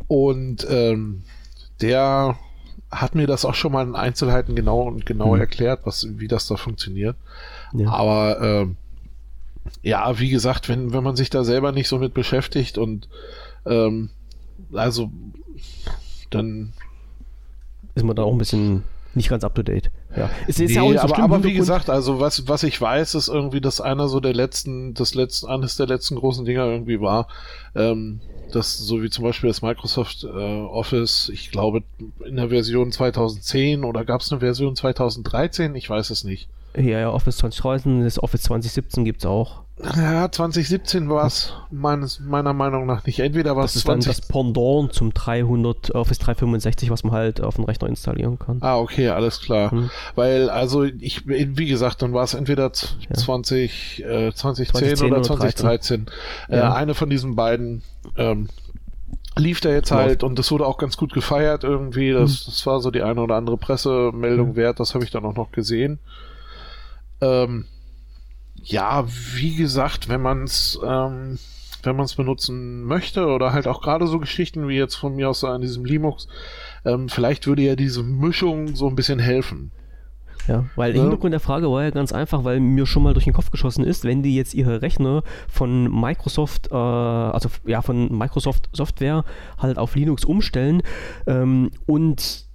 Und 0.07 0.67
ähm, 0.69 1.23
der 1.82 2.36
hat 2.91 3.15
mir 3.15 3.27
das 3.27 3.43
auch 3.45 3.55
schon 3.55 3.71
mal 3.71 3.86
in 3.86 3.95
Einzelheiten 3.95 4.55
genau 4.55 4.82
und 4.82 5.05
genau 5.05 5.34
mhm. 5.34 5.41
erklärt, 5.41 5.82
was, 5.86 6.07
wie 6.17 6.27
das 6.27 6.47
da 6.47 6.55
funktioniert. 6.55 7.15
Ja. 7.73 7.89
Aber 7.89 8.39
ähm, 8.41 8.77
ja, 9.84 10.20
wie 10.20 10.30
gesagt, 10.30 10.70
wenn, 10.70 10.93
wenn 10.93 11.03
man 11.03 11.15
sich 11.15 11.30
da 11.30 11.43
selber 11.43 11.72
nicht 11.72 11.88
so 11.88 11.97
mit 11.97 12.13
beschäftigt 12.13 12.78
und 12.78 13.07
ähm, 13.65 14.09
also 14.74 15.11
dann 16.30 16.74
ist 17.95 18.03
man 18.03 18.15
da 18.15 18.24
auch 18.24 18.32
ein 18.32 18.38
bisschen 18.38 18.84
nicht 19.15 19.30
ganz 19.30 19.43
up 19.43 19.55
to 19.55 19.63
date. 19.63 19.91
Ja, 20.15 20.30
es 20.47 20.59
ist 20.59 20.70
nee, 20.70 20.76
ja 20.76 20.82
auch 20.82 20.91
nicht 20.91 21.01
so 21.01 21.07
aber, 21.07 21.20
aber 21.20 21.43
wie 21.43 21.53
gesagt, 21.53 21.89
also 21.89 22.20
was, 22.20 22.47
was 22.47 22.63
ich 22.63 22.80
weiß, 22.80 23.15
ist 23.15 23.28
irgendwie, 23.28 23.61
dass 23.61 23.82
einer 23.82 24.07
so 24.07 24.20
der 24.20 24.34
letzten, 24.34 24.93
das 24.93 25.15
letzten, 25.15 25.47
eines 25.47 25.76
der 25.76 25.88
letzten 25.88 26.15
großen 26.15 26.45
Dinger 26.45 26.65
irgendwie 26.65 27.01
war, 27.01 27.28
ähm, 27.76 28.22
das, 28.51 28.78
so 28.78 29.01
wie 29.03 29.09
zum 29.09 29.24
Beispiel 29.24 29.49
das 29.49 29.61
Microsoft 29.61 30.24
äh, 30.24 30.28
Office, 30.28 31.30
ich 31.34 31.51
glaube 31.51 31.84
in 32.26 32.36
der 32.36 32.49
Version 32.49 32.91
2010 32.91 33.84
oder 33.84 34.05
gab 34.05 34.22
es 34.22 34.32
eine 34.32 34.39
Version 34.39 34.76
2013, 34.76 35.76
ich 35.76 35.89
weiß 35.89 36.09
es 36.09 36.24
nicht. 36.24 36.49
Ja, 36.80 36.99
ja, 36.99 37.11
Office 37.11 37.38
2013, 37.38 38.03
das 38.03 38.21
Office 38.23 38.43
2017 38.43 39.03
gibt 39.03 39.19
es 39.19 39.25
auch. 39.25 39.63
Ja, 39.82 40.30
2017 40.30 41.09
war 41.09 41.25
es 41.25 41.53
meiner 41.71 42.53
Meinung 42.53 42.86
nach 42.86 43.05
nicht. 43.05 43.19
Entweder 43.19 43.55
war 43.55 43.63
es. 43.63 43.73
Das 43.73 43.77
ist 43.77 43.86
20... 43.86 44.05
dann 44.05 44.15
das 44.15 44.27
Pendant 44.27 44.93
zum 44.93 45.13
300 45.13 45.95
Office 45.95 46.19
365, 46.19 46.89
was 46.89 47.03
man 47.03 47.13
halt 47.13 47.41
auf 47.41 47.55
dem 47.55 47.63
Rechner 47.63 47.88
installieren 47.88 48.38
kann. 48.39 48.57
Ah, 48.61 48.77
okay, 48.77 49.09
alles 49.09 49.39
klar. 49.39 49.71
Hm. 49.71 49.89
Weil, 50.15 50.49
also, 50.49 50.84
ich, 50.84 51.27
wie 51.27 51.65
gesagt, 51.65 52.01
dann 52.01 52.13
war 52.13 52.25
es 52.25 52.34
entweder 52.34 52.73
20, 52.73 53.99
ja. 53.99 54.27
äh, 54.27 54.34
2010, 54.34 54.97
2010, 54.97 55.11
oder 55.11 55.23
2013. 55.23 56.05
Äh, 56.49 56.57
ja. 56.57 56.73
eine 56.73 56.93
von 56.93 57.09
diesen 57.09 57.36
beiden 57.36 57.82
ähm, 58.17 58.49
lief 59.38 59.61
da 59.61 59.69
jetzt 59.69 59.91
halt 59.91 60.23
und 60.23 60.38
das 60.38 60.51
wurde 60.51 60.65
auch 60.65 60.77
ganz 60.77 60.97
gut 60.97 61.13
gefeiert 61.13 61.63
irgendwie. 61.63 62.11
Das, 62.11 62.32
hm. 62.32 62.43
das 62.47 62.65
war 62.65 62.82
so 62.82 62.91
die 62.91 63.01
eine 63.01 63.21
oder 63.21 63.36
andere 63.36 63.57
Pressemeldung 63.57 64.57
wert, 64.57 64.82
das 64.82 64.93
habe 64.93 65.05
ich 65.05 65.11
dann 65.11 65.23
auch 65.23 65.36
noch 65.36 65.51
gesehen. 65.53 65.99
Ähm, 67.22 67.65
ja, 68.55 69.05
wie 69.07 69.55
gesagt, 69.55 70.09
wenn 70.09 70.22
man 70.22 70.43
es, 70.43 70.80
ähm, 70.84 71.39
wenn 71.84 71.95
man 71.95 72.05
es 72.05 72.15
benutzen 72.15 72.84
möchte 72.84 73.28
oder 73.28 73.53
halt 73.53 73.67
auch 73.67 73.82
gerade 73.82 74.07
so 74.07 74.20
Geschichten 74.20 74.67
wie 74.67 74.76
jetzt 74.76 74.95
von 74.95 75.15
mir 75.15 75.30
aus 75.30 75.43
an 75.43 75.61
diesem 75.61 75.86
Linux, 75.86 76.28
ähm, 76.86 77.09
vielleicht 77.09 77.47
würde 77.47 77.61
ja 77.61 77.76
diese 77.76 78.03
Mischung 78.03 78.76
so 78.76 78.88
ein 78.88 78.95
bisschen 78.95 79.20
helfen. 79.20 79.72
Ja, 80.47 80.65
weil 80.76 80.93
der 80.93 81.03
Hintergrund 81.03 81.32
der 81.34 81.39
Frage 81.39 81.70
war 81.70 81.84
ja 81.84 81.91
ganz 81.91 82.11
einfach, 82.11 82.43
weil 82.43 82.59
mir 82.59 82.88
schon 82.88 83.03
mal 83.03 83.13
durch 83.13 83.26
den 83.26 83.34
Kopf 83.34 83.51
geschossen 83.51 83.84
ist, 83.84 84.03
wenn 84.03 84.24
die 84.24 84.36
jetzt 84.36 84.55
ihre 84.55 84.82
Rechner 84.82 85.22
von 85.47 85.84
Microsoft, 85.84 86.72
äh, 86.72 86.76
also 86.76 87.49
ja, 87.65 87.84
von 87.84 88.17
Microsoft 88.17 88.67
Software 88.74 89.24
halt 89.59 89.78
auf 89.78 89.95
Linux 89.95 90.26
umstellen 90.26 90.82
ähm, 91.28 91.70
und 91.86 92.45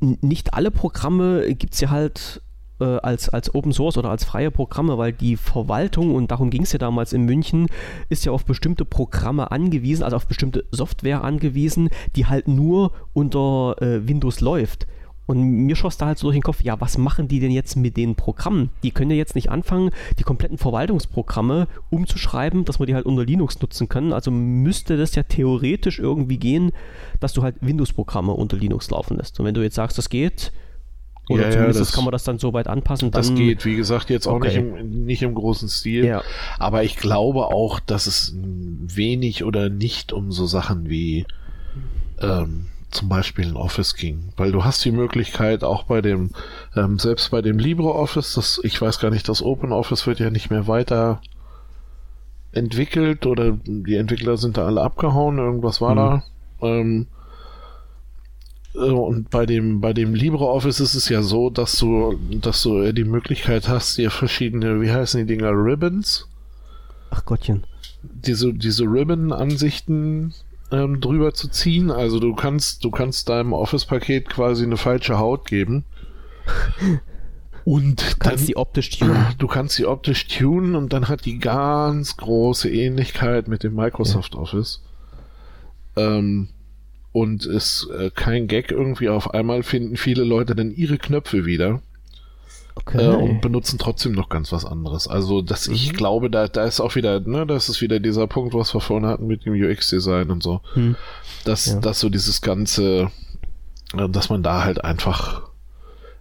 nicht 0.00 0.52
alle 0.52 0.70
Programme 0.70 1.54
gibt 1.54 1.74
es 1.74 1.80
ja 1.80 1.90
halt 1.90 2.42
äh, 2.82 2.98
als, 3.02 3.28
als 3.28 3.54
Open 3.54 3.72
Source 3.72 3.96
oder 3.96 4.10
als 4.10 4.24
freie 4.24 4.50
Programme, 4.50 4.98
weil 4.98 5.12
die 5.12 5.36
Verwaltung, 5.36 6.14
und 6.14 6.30
darum 6.30 6.50
ging 6.50 6.62
es 6.62 6.72
ja 6.72 6.78
damals 6.78 7.12
in 7.12 7.22
München, 7.22 7.68
ist 8.08 8.24
ja 8.24 8.32
auf 8.32 8.44
bestimmte 8.44 8.84
Programme 8.84 9.50
angewiesen, 9.50 10.02
also 10.02 10.16
auf 10.16 10.26
bestimmte 10.26 10.64
Software 10.72 11.24
angewiesen, 11.24 11.88
die 12.16 12.26
halt 12.26 12.48
nur 12.48 12.92
unter 13.12 13.76
äh, 13.80 14.06
Windows 14.06 14.40
läuft. 14.40 14.86
Und 15.26 15.40
mir 15.40 15.76
schoss 15.76 15.96
da 15.96 16.06
halt 16.06 16.18
so 16.18 16.26
durch 16.26 16.36
den 16.36 16.42
Kopf, 16.42 16.62
ja, 16.62 16.80
was 16.80 16.98
machen 16.98 17.28
die 17.28 17.38
denn 17.38 17.52
jetzt 17.52 17.76
mit 17.76 17.96
den 17.96 18.16
Programmen? 18.16 18.70
Die 18.82 18.90
können 18.90 19.12
ja 19.12 19.16
jetzt 19.16 19.34
nicht 19.34 19.50
anfangen, 19.50 19.90
die 20.18 20.24
kompletten 20.24 20.58
Verwaltungsprogramme 20.58 21.68
umzuschreiben, 21.90 22.64
dass 22.64 22.80
wir 22.80 22.86
die 22.86 22.94
halt 22.94 23.06
unter 23.06 23.24
Linux 23.24 23.60
nutzen 23.60 23.88
können. 23.88 24.12
Also 24.12 24.30
müsste 24.30 24.96
das 24.96 25.14
ja 25.14 25.22
theoretisch 25.22 26.00
irgendwie 26.00 26.38
gehen, 26.38 26.72
dass 27.20 27.32
du 27.32 27.42
halt 27.42 27.56
Windows-Programme 27.60 28.32
unter 28.32 28.56
Linux 28.56 28.90
laufen 28.90 29.16
lässt. 29.16 29.38
Und 29.38 29.46
wenn 29.46 29.54
du 29.54 29.62
jetzt 29.62 29.76
sagst, 29.76 29.96
das 29.96 30.10
geht, 30.10 30.52
oder 31.28 31.44
ja, 31.44 31.50
zumindest 31.50 31.78
ja, 31.78 31.84
das, 31.84 31.92
kann 31.92 32.04
man 32.04 32.12
das 32.12 32.24
dann 32.24 32.38
so 32.38 32.52
weit 32.52 32.66
anpassen. 32.66 33.10
das 33.10 33.34
geht, 33.34 33.64
wie 33.64 33.76
gesagt, 33.76 34.10
jetzt 34.10 34.26
auch 34.26 34.36
okay. 34.36 34.48
nicht, 34.48 34.80
im, 34.80 35.04
nicht 35.04 35.22
im 35.22 35.34
großen 35.34 35.68
Stil. 35.68 36.04
Ja. 36.04 36.22
Aber 36.58 36.82
ich 36.82 36.96
glaube 36.96 37.46
auch, 37.46 37.80
dass 37.80 38.06
es 38.06 38.34
wenig 38.36 39.44
oder 39.44 39.68
nicht 39.68 40.12
um 40.12 40.32
so 40.32 40.46
Sachen 40.46 40.88
wie 40.88 41.26
ähm, 42.20 42.66
zum 42.90 43.08
Beispiel 43.08 43.46
ein 43.46 43.56
Office 43.56 43.94
ging. 43.94 44.32
Weil 44.36 44.52
du 44.52 44.64
hast 44.64 44.84
die 44.84 44.90
Möglichkeit 44.90 45.64
auch 45.64 45.84
bei 45.84 46.00
dem, 46.02 46.30
ähm, 46.76 46.98
selbst 46.98 47.30
bei 47.30 47.40
dem 47.40 47.58
LibreOffice, 47.58 48.34
das, 48.34 48.60
ich 48.62 48.80
weiß 48.80 48.98
gar 48.98 49.10
nicht, 49.10 49.28
das 49.28 49.42
OpenOffice 49.42 50.06
wird 50.06 50.18
ja 50.18 50.30
nicht 50.30 50.50
mehr 50.50 50.66
weiter 50.66 51.20
entwickelt 52.52 53.26
oder 53.26 53.56
die 53.64 53.96
Entwickler 53.96 54.36
sind 54.36 54.58
da 54.58 54.66
alle 54.66 54.82
abgehauen, 54.82 55.38
irgendwas 55.38 55.80
war 55.80 55.92
mhm. 55.92 55.96
da. 55.96 56.22
Ähm, 56.66 57.06
äh, 57.10 57.21
und 58.74 59.30
bei 59.30 59.44
dem, 59.44 59.80
bei 59.80 59.92
dem 59.92 60.14
LibreOffice 60.14 60.80
ist 60.80 60.94
es 60.94 61.08
ja 61.08 61.22
so, 61.22 61.50
dass 61.50 61.76
du, 61.76 62.18
dass 62.40 62.62
du 62.62 62.92
die 62.92 63.04
Möglichkeit 63.04 63.68
hast, 63.68 63.98
dir 63.98 64.10
verschiedene, 64.10 64.80
wie 64.80 64.90
heißen 64.90 65.20
die 65.20 65.26
Dinger, 65.26 65.50
Ribbons? 65.50 66.26
Ach 67.10 67.24
Gottchen. 67.24 67.64
Diese, 68.02 68.54
diese 68.54 68.84
Ribbon-Ansichten 68.84 70.32
ähm, 70.70 71.00
drüber 71.00 71.34
zu 71.34 71.48
ziehen. 71.48 71.90
Also 71.90 72.18
du 72.18 72.34
kannst, 72.34 72.82
du 72.84 72.90
kannst 72.90 73.28
deinem 73.28 73.52
Office-Paket 73.52 74.28
quasi 74.28 74.64
eine 74.64 74.78
falsche 74.78 75.18
Haut 75.18 75.46
geben. 75.46 75.84
Und 77.64 78.00
du 78.00 78.16
kannst 78.18 78.40
dann, 78.40 78.46
die 78.46 78.56
optisch 78.56 78.90
tunen. 78.90 79.26
Du 79.38 79.46
kannst 79.46 79.76
sie 79.76 79.86
optisch 79.86 80.26
tunen 80.26 80.74
und 80.74 80.92
dann 80.92 81.06
hat 81.06 81.24
die 81.24 81.38
ganz 81.38 82.16
große 82.16 82.68
Ähnlichkeit 82.68 83.46
mit 83.46 83.62
dem 83.62 83.76
Microsoft 83.76 84.34
ja. 84.34 84.40
Office. 84.40 84.82
Ähm, 85.94 86.48
und 87.12 87.44
ist 87.44 87.88
äh, 87.96 88.10
kein 88.10 88.48
Gag 88.48 88.70
irgendwie. 88.70 89.08
Auf 89.08 89.32
einmal 89.32 89.62
finden 89.62 89.96
viele 89.96 90.24
Leute 90.24 90.54
dann 90.54 90.74
ihre 90.74 90.98
Knöpfe 90.98 91.44
wieder. 91.44 91.82
Okay. 92.74 93.04
Äh, 93.04 93.14
und 93.14 93.42
benutzen 93.42 93.78
trotzdem 93.78 94.12
noch 94.12 94.30
ganz 94.30 94.50
was 94.50 94.64
anderes. 94.64 95.06
Also, 95.06 95.42
dass 95.42 95.68
mhm. 95.68 95.74
ich 95.74 95.92
glaube, 95.92 96.30
da, 96.30 96.48
da 96.48 96.64
ist 96.64 96.80
auch 96.80 96.94
wieder, 96.94 97.20
ne, 97.20 97.46
das 97.46 97.68
ist 97.68 97.82
wieder 97.82 98.00
dieser 98.00 98.26
Punkt, 98.26 98.54
was 98.54 98.74
wir 98.74 98.80
vorhin 98.80 99.06
hatten 99.06 99.26
mit 99.26 99.44
dem 99.44 99.52
UX-Design 99.52 100.30
und 100.30 100.42
so. 100.42 100.62
Mhm. 100.74 100.96
Dass, 101.44 101.66
ja. 101.66 101.80
dass 101.80 102.00
so 102.00 102.08
dieses 102.08 102.40
ganze, 102.40 103.10
äh, 103.94 104.08
dass 104.08 104.30
man 104.30 104.42
da 104.42 104.64
halt 104.64 104.82
einfach 104.82 105.42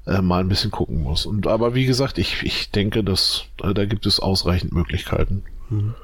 äh, 0.05 0.21
mal 0.21 0.41
ein 0.41 0.49
bisschen 0.49 0.71
gucken 0.71 1.01
muss. 1.01 1.25
Und 1.25 1.47
aber 1.47 1.73
wie 1.73 1.85
gesagt, 1.85 2.17
ich, 2.17 2.43
ich 2.43 2.71
denke, 2.71 3.03
dass 3.03 3.45
äh, 3.63 3.73
da 3.73 3.85
gibt 3.85 4.05
es 4.05 4.19
ausreichend 4.19 4.73
Möglichkeiten. 4.73 5.43
Mhm. 5.69 5.95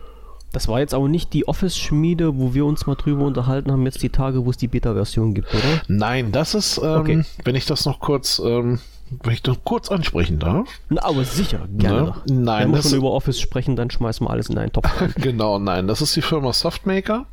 Das 0.54 0.68
war 0.68 0.80
jetzt 0.80 0.94
aber 0.94 1.08
nicht 1.08 1.34
die 1.34 1.48
Office-Schmiede, 1.48 2.38
wo 2.38 2.54
wir 2.54 2.66
uns 2.66 2.88
mal 2.88 2.96
drüber 2.96 3.26
unterhalten 3.26 3.72
haben, 3.72 3.86
jetzt 3.86 4.02
die 4.02 4.10
Tage, 4.10 4.46
wo 4.46 4.50
es 4.50 4.58
die 4.58 4.68
Beta-Version 4.68 5.34
gibt, 5.34 5.54
oder? 5.54 5.82
Nein, 5.88 6.32
das 6.32 6.56
ist, 6.56 6.78
ähm, 6.78 7.00
okay. 7.00 7.24
wenn 7.44 7.56
ich 7.56 7.66
das 7.66 7.86
noch 7.86 8.00
kurz, 8.00 8.40
ähm, 8.44 8.80
wenn 9.24 9.34
ich 9.34 9.42
das 9.42 9.58
kurz 9.64 9.90
ansprechen 9.90 10.40
darf. 10.40 10.70
Na, 10.90 11.04
aber 11.04 11.24
sicher, 11.26 11.68
gerne. 11.78 12.02
Ne? 12.02 12.14
Nein, 12.28 12.64
wenn 12.64 12.76
wir 12.76 12.82
schon 12.82 12.98
über 12.98 13.12
Office 13.12 13.40
sprechen, 13.40 13.76
dann 13.76 13.92
schmeißen 13.92 14.26
wir 14.26 14.32
alles 14.32 14.50
in 14.50 14.58
einen 14.58 14.72
Topf. 14.72 14.90
genau, 15.16 15.60
nein, 15.60 15.88
das 15.88 16.02
ist 16.02 16.16
die 16.16 16.22
Firma 16.22 16.54
Softmaker, 16.54 17.26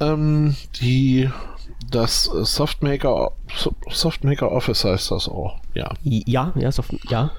ähm, 0.00 0.56
die 0.80 1.30
das 1.90 2.24
Softmaker, 2.24 3.32
Softmaker 3.90 4.50
Office 4.50 4.84
heißt 4.84 5.10
das 5.12 5.28
auch, 5.28 5.60
ja. 5.74 5.90
Ja, 6.02 6.52
ja, 6.56 6.72
Soft, 6.72 6.92
ja. 7.08 7.30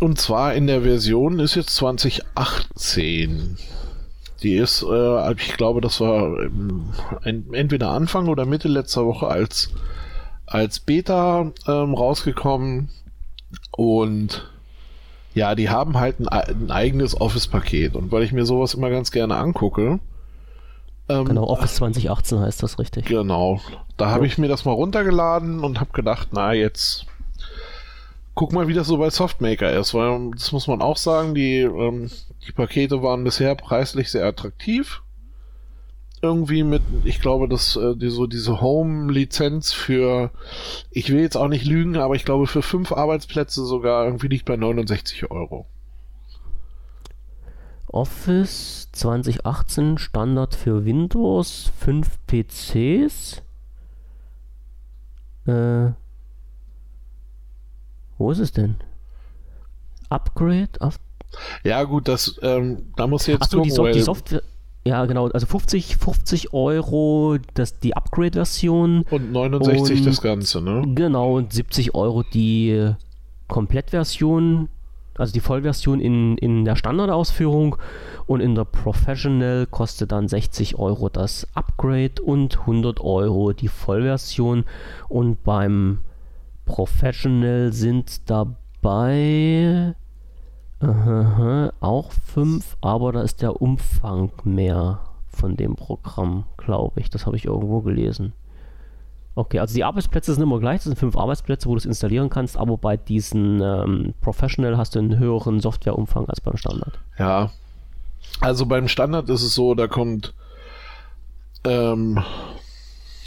Und 0.00 0.18
zwar 0.18 0.54
in 0.54 0.66
der 0.66 0.82
Version 0.82 1.38
ist 1.38 1.54
jetzt 1.54 1.74
2018. 1.76 3.56
Die 4.42 4.56
ist, 4.56 4.82
äh, 4.82 5.32
ich 5.32 5.56
glaube, 5.56 5.80
das 5.80 6.00
war 6.00 6.38
ähm, 6.40 6.92
entweder 7.24 7.90
Anfang 7.90 8.28
oder 8.28 8.44
Mitte 8.44 8.68
letzter 8.68 9.06
Woche 9.06 9.28
als, 9.28 9.70
als 10.44 10.80
Beta 10.80 11.52
ähm, 11.66 11.94
rausgekommen. 11.94 12.90
Und 13.70 14.50
ja, 15.34 15.54
die 15.54 15.70
haben 15.70 15.98
halt 15.98 16.20
ein, 16.20 16.28
ein 16.28 16.70
eigenes 16.70 17.18
Office-Paket. 17.18 17.96
Und 17.96 18.12
weil 18.12 18.22
ich 18.22 18.32
mir 18.32 18.44
sowas 18.44 18.74
immer 18.74 18.90
ganz 18.90 19.10
gerne 19.10 19.36
angucke. 19.36 20.00
Ähm, 21.08 21.24
genau, 21.24 21.44
Office 21.44 21.76
2018 21.76 22.40
heißt 22.40 22.62
das 22.62 22.78
richtig. 22.78 23.06
Genau. 23.06 23.60
Da 23.96 24.10
habe 24.10 24.26
ich 24.26 24.36
mir 24.36 24.48
das 24.48 24.66
mal 24.66 24.72
runtergeladen 24.72 25.60
und 25.60 25.80
habe 25.80 25.92
gedacht, 25.92 26.28
na, 26.32 26.52
jetzt 26.52 27.06
guck 28.36 28.52
mal, 28.52 28.68
wie 28.68 28.74
das 28.74 28.86
so 28.86 28.98
bei 28.98 29.10
Softmaker 29.10 29.72
ist, 29.72 29.94
weil 29.94 30.30
das 30.32 30.52
muss 30.52 30.68
man 30.68 30.82
auch 30.82 30.98
sagen, 30.98 31.34
die, 31.34 31.60
ähm, 31.60 32.10
die 32.46 32.52
Pakete 32.52 33.02
waren 33.02 33.24
bisher 33.24 33.54
preislich 33.56 34.10
sehr 34.10 34.26
attraktiv. 34.26 35.02
Irgendwie 36.22 36.62
mit, 36.62 36.82
ich 37.04 37.20
glaube, 37.20 37.48
dass 37.48 37.76
äh, 37.76 37.96
die, 37.96 38.10
so 38.10 38.26
diese 38.26 38.60
Home-Lizenz 38.60 39.72
für, 39.72 40.30
ich 40.90 41.10
will 41.10 41.20
jetzt 41.20 41.36
auch 41.36 41.48
nicht 41.48 41.64
lügen, 41.64 41.96
aber 41.96 42.14
ich 42.14 42.24
glaube 42.24 42.46
für 42.46 42.62
fünf 42.62 42.92
Arbeitsplätze 42.92 43.64
sogar 43.64 44.04
irgendwie 44.04 44.28
liegt 44.28 44.44
bei 44.44 44.56
69 44.56 45.30
Euro. 45.30 45.66
Office 47.86 48.90
2018 48.92 49.96
Standard 49.96 50.54
für 50.54 50.84
Windows, 50.84 51.72
5 51.80 52.18
PCs. 52.26 53.42
Äh, 55.46 55.92
wo 58.18 58.30
ist 58.30 58.38
es 58.38 58.52
denn? 58.52 58.76
Upgrade? 60.08 60.70
Auf 60.80 60.98
ja, 61.64 61.82
gut, 61.84 62.08
das, 62.08 62.38
ähm, 62.42 62.92
da 62.96 63.06
muss 63.06 63.26
jetzt 63.26 63.42
Achso, 63.42 63.62
die, 63.62 63.92
die 63.92 64.00
Software. 64.00 64.42
Ja, 64.86 65.04
genau, 65.06 65.26
also 65.28 65.46
50, 65.46 65.96
50 65.96 66.52
Euro 66.52 67.38
das, 67.54 67.80
die 67.80 67.96
Upgrade-Version. 67.96 69.04
Und 69.10 69.32
69 69.32 69.98
und, 69.98 70.06
das 70.06 70.22
Ganze, 70.22 70.60
ne? 70.60 70.84
Genau, 70.94 71.36
und 71.36 71.52
70 71.52 71.96
Euro 71.96 72.22
die 72.22 72.92
Komplettversion, 73.48 74.68
also 75.16 75.32
die 75.32 75.40
Vollversion 75.40 76.00
in, 76.00 76.38
in 76.38 76.64
der 76.64 76.76
Standardausführung. 76.76 77.76
Und 78.26 78.40
in 78.40 78.54
der 78.54 78.64
Professional 78.64 79.66
kostet 79.66 80.12
dann 80.12 80.28
60 80.28 80.78
Euro 80.78 81.08
das 81.08 81.48
Upgrade 81.54 82.22
und 82.22 82.60
100 82.60 83.00
Euro 83.00 83.52
die 83.52 83.68
Vollversion. 83.68 84.64
Und 85.08 85.42
beim 85.42 85.98
Professional 86.66 87.72
sind 87.72 88.28
dabei 88.28 89.94
uh, 90.82 91.70
auch 91.80 92.12
fünf, 92.12 92.76
aber 92.82 93.12
da 93.12 93.22
ist 93.22 93.40
der 93.40 93.62
Umfang 93.62 94.30
mehr 94.44 95.00
von 95.28 95.56
dem 95.56 95.76
Programm, 95.76 96.44
glaube 96.58 97.00
ich. 97.00 97.08
Das 97.08 97.24
habe 97.24 97.36
ich 97.36 97.46
irgendwo 97.46 97.80
gelesen. 97.80 98.34
Okay, 99.34 99.58
also 99.58 99.74
die 99.74 99.84
Arbeitsplätze 99.84 100.32
sind 100.32 100.42
immer 100.42 100.58
gleich, 100.58 100.78
das 100.78 100.84
sind 100.84 100.98
fünf 100.98 101.16
Arbeitsplätze, 101.16 101.68
wo 101.68 101.74
du 101.74 101.78
es 101.78 101.84
installieren 101.84 102.30
kannst, 102.30 102.56
aber 102.56 102.78
bei 102.78 102.96
diesen 102.96 103.60
ähm, 103.60 104.14
Professional 104.22 104.78
hast 104.78 104.94
du 104.94 104.98
einen 104.98 105.18
höheren 105.18 105.60
Softwareumfang 105.60 106.26
als 106.28 106.40
beim 106.40 106.56
Standard. 106.56 106.98
Ja, 107.18 107.50
also 108.40 108.64
beim 108.66 108.88
Standard 108.88 109.28
ist 109.28 109.42
es 109.42 109.54
so, 109.54 109.74
da 109.74 109.88
kommt, 109.88 110.32
ähm, 111.64 112.22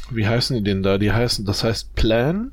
wie 0.09 0.27
heißen 0.27 0.57
die 0.57 0.63
denn 0.63 0.81
da? 0.81 0.97
Die 0.97 1.11
heißen, 1.11 1.45
das 1.45 1.63
heißt 1.63 1.93
Plan 1.93 2.51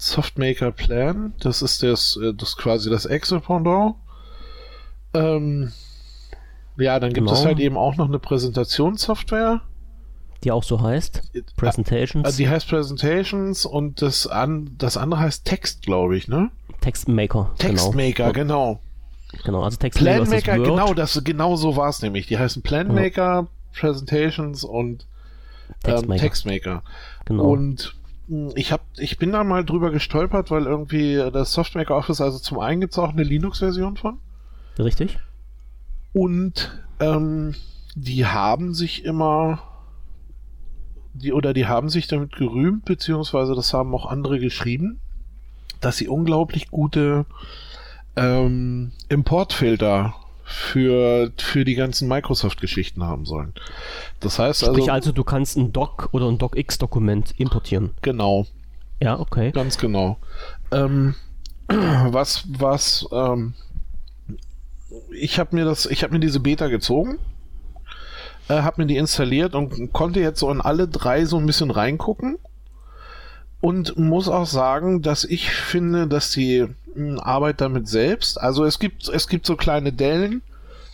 Softmaker 0.00 0.70
Plan. 0.72 1.34
Das 1.40 1.62
ist 1.62 1.82
das, 1.82 2.18
äh, 2.22 2.32
das 2.34 2.56
quasi 2.56 2.90
das 2.90 3.04
Excel-Pendant. 3.04 3.96
Ähm, 5.14 5.72
ja, 6.76 7.00
dann 7.00 7.12
gibt 7.12 7.26
genau. 7.26 7.38
es 7.38 7.44
halt 7.44 7.58
eben 7.58 7.76
auch 7.76 7.96
noch 7.96 8.08
eine 8.08 8.18
Präsentationssoftware. 8.18 9.62
Die 10.44 10.52
auch 10.52 10.62
so 10.62 10.80
heißt? 10.80 11.30
Äh, 11.34 11.42
Presentations? 11.56 12.36
Die 12.36 12.48
heißt 12.48 12.68
Presentations 12.68 13.66
und 13.66 14.02
das, 14.02 14.26
an, 14.26 14.70
das 14.78 14.96
andere 14.96 15.20
heißt 15.20 15.44
Text, 15.44 15.82
glaube 15.82 16.16
ich, 16.16 16.28
ne? 16.28 16.50
Textmaker. 16.80 17.52
Textmaker, 17.58 18.32
genau. 18.32 18.74
genau. 18.74 18.80
Genau, 19.44 19.62
also 19.62 19.76
Textmaker 19.76 20.24
Planmaker, 20.24 20.58
genau, 20.58 20.94
das, 20.94 21.20
genau 21.22 21.56
so 21.56 21.76
war 21.76 21.90
es 21.90 22.00
nämlich. 22.00 22.28
Die 22.28 22.38
heißen 22.38 22.62
Planmaker, 22.62 23.20
ja. 23.20 23.46
Presentations 23.78 24.64
und 24.64 25.06
Textmaker. 25.82 26.12
Ähm, 26.14 26.18
Textmaker. 26.18 26.82
Genau. 27.26 27.44
Und 27.44 27.97
ich 28.54 28.72
hab, 28.72 28.82
ich 28.98 29.18
bin 29.18 29.32
da 29.32 29.42
mal 29.42 29.64
drüber 29.64 29.90
gestolpert, 29.90 30.50
weil 30.50 30.64
irgendwie 30.64 31.16
das 31.32 31.52
Softmaker 31.52 31.96
Office, 31.96 32.20
also 32.20 32.38
zum 32.38 32.58
einen 32.58 32.80
gibt 32.80 32.92
es 32.92 32.98
auch 32.98 33.10
eine 33.10 33.22
Linux-Version 33.22 33.96
von. 33.96 34.18
Richtig. 34.78 35.18
Und 36.12 36.82
ähm, 37.00 37.54
die 37.94 38.26
haben 38.26 38.74
sich 38.74 39.04
immer 39.04 39.62
die 41.14 41.32
oder 41.32 41.52
die 41.52 41.66
haben 41.66 41.88
sich 41.88 42.06
damit 42.06 42.32
gerühmt, 42.36 42.84
beziehungsweise 42.84 43.54
das 43.54 43.72
haben 43.74 43.94
auch 43.94 44.06
andere 44.06 44.38
geschrieben, 44.38 45.00
dass 45.80 45.96
sie 45.96 46.08
unglaublich 46.08 46.70
gute 46.70 47.26
ähm, 48.14 48.92
Importfilter 49.08 50.14
für, 50.48 51.30
für 51.36 51.66
die 51.66 51.74
ganzen 51.74 52.08
Microsoft-Geschichten 52.08 53.04
haben 53.04 53.26
sollen. 53.26 53.52
Das 54.20 54.38
heißt 54.38 54.62
Sprich 54.62 54.90
also. 54.90 54.92
also, 54.92 55.12
du 55.12 55.22
kannst 55.22 55.58
ein 55.58 55.72
Doc 55.72 56.08
oder 56.12 56.26
ein 56.26 56.38
DocX-Dokument 56.38 57.34
importieren. 57.38 57.90
Genau. 58.00 58.46
Ja, 58.98 59.20
okay. 59.20 59.52
Ganz 59.52 59.76
genau. 59.76 60.16
Ähm, 60.70 61.14
was, 61.68 62.44
was, 62.48 63.06
ähm, 63.12 63.52
ich 65.10 65.38
habe 65.38 65.54
mir 65.54 65.66
das, 65.66 65.84
ich 65.84 66.02
habe 66.02 66.14
mir 66.14 66.20
diese 66.20 66.40
Beta 66.40 66.68
gezogen, 66.68 67.18
äh, 68.48 68.62
habe 68.62 68.80
mir 68.80 68.86
die 68.86 68.96
installiert 68.96 69.54
und 69.54 69.92
konnte 69.92 70.20
jetzt 70.20 70.40
so 70.40 70.50
in 70.50 70.62
alle 70.62 70.88
drei 70.88 71.26
so 71.26 71.36
ein 71.36 71.44
bisschen 71.44 71.70
reingucken 71.70 72.38
und 73.60 73.98
muss 73.98 74.28
auch 74.28 74.46
sagen, 74.46 75.02
dass 75.02 75.24
ich 75.24 75.50
finde, 75.50 76.06
dass 76.06 76.30
die 76.30 76.66
hm, 76.94 77.18
Arbeit 77.18 77.60
damit 77.60 77.88
selbst, 77.88 78.40
also 78.40 78.64
es 78.64 78.78
gibt, 78.78 79.08
es 79.08 79.28
gibt 79.28 79.46
so 79.46 79.56
kleine 79.56 79.92
Dellen, 79.92 80.42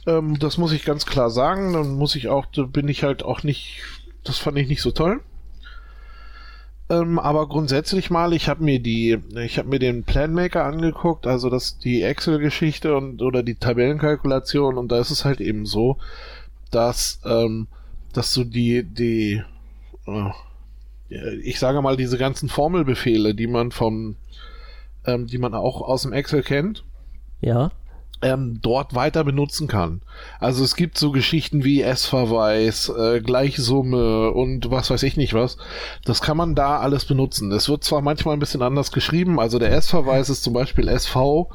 ähm, 0.07 0.39
das 0.39 0.59
muss 0.59 0.73
ich 0.73 0.85
ganz 0.85 1.07
klar 1.07 1.31
sagen, 1.31 1.73
dann 1.73 1.95
muss 1.95 2.15
ich 2.17 2.29
auch, 2.29 2.47
da 2.47 2.63
bin 2.63 2.89
ich 2.89 3.03
halt 3.03 3.23
auch 3.23 3.43
nicht, 3.43 3.83
das 4.23 4.39
fand 4.39 4.59
ich 4.59 4.69
nicht 4.69 4.83
so 4.83 4.91
toll. 4.91 5.21
Ähm, 6.91 7.19
aber 7.19 7.49
grundsätzlich 7.49 8.11
mal, 8.11 8.35
ich 8.35 8.49
habe 8.49 8.63
mir 8.63 8.79
die, 8.79 9.19
ich 9.43 9.59
habe 9.59 9.71
mir 9.71 9.79
den 9.79 10.05
Planmaker 10.05 10.65
angeguckt, 10.65 11.27
also 11.27 11.49
das 11.49 11.79
die 11.79 12.03
Excel-Geschichte 12.03 12.95
und 12.95 13.23
oder 13.23 13.43
die 13.43 13.55
Tabellenkalkulation 13.55 14.77
und 14.77 14.93
da 14.93 14.99
ist 14.99 15.11
es 15.11 15.25
halt 15.25 15.41
eben 15.41 15.65
so, 15.65 15.97
dass 16.71 17.21
ähm, 17.25 17.69
dass 18.13 18.35
du 18.35 18.45
die 18.45 18.83
die 18.83 19.43
äh, 20.07 20.31
ich 21.43 21.59
sage 21.59 21.81
mal, 21.83 21.97
diese 21.97 22.19
ganzen 22.19 22.49
Formelbefehle, 22.49 23.35
die 23.35 23.47
man 23.47 23.71
vom, 23.71 24.17
ähm, 25.07 25.27
die 25.27 25.39
man 25.39 25.55
auch 25.55 25.81
aus 25.83 26.03
dem 26.03 26.13
Excel 26.13 26.43
kennt, 26.43 26.85
ja. 27.41 27.71
Ähm, 28.23 28.61
dort 28.63 28.95
weiter 28.95 29.23
benutzen 29.23 29.69
kann. 29.69 30.01
Also 30.41 30.65
es 30.65 30.77
gibt 30.77 30.97
so 30.97 31.13
Geschichten 31.13 31.63
wie 31.63 31.83
S-Verweis, 31.83 32.89
äh, 32.89 33.21
Gleichsumme 33.21 34.31
und 34.31 34.71
was 34.71 34.89
weiß 34.89 35.03
ich 35.03 35.19
nicht 35.19 35.35
was. 35.35 35.59
Das 36.07 36.23
kann 36.23 36.39
man 36.39 36.55
da 36.55 36.79
alles 36.79 37.05
benutzen. 37.05 37.53
Es 37.53 37.69
wird 37.69 37.85
zwar 37.85 38.01
manchmal 38.01 38.35
ein 38.35 38.41
bisschen 38.41 38.63
anders 38.63 38.93
geschrieben, 38.93 39.39
also 39.39 39.59
der 39.59 39.73
S-Verweis 39.73 40.31
ist 40.31 40.43
zum 40.43 40.55
Beispiel 40.55 40.89
SV 40.89 41.51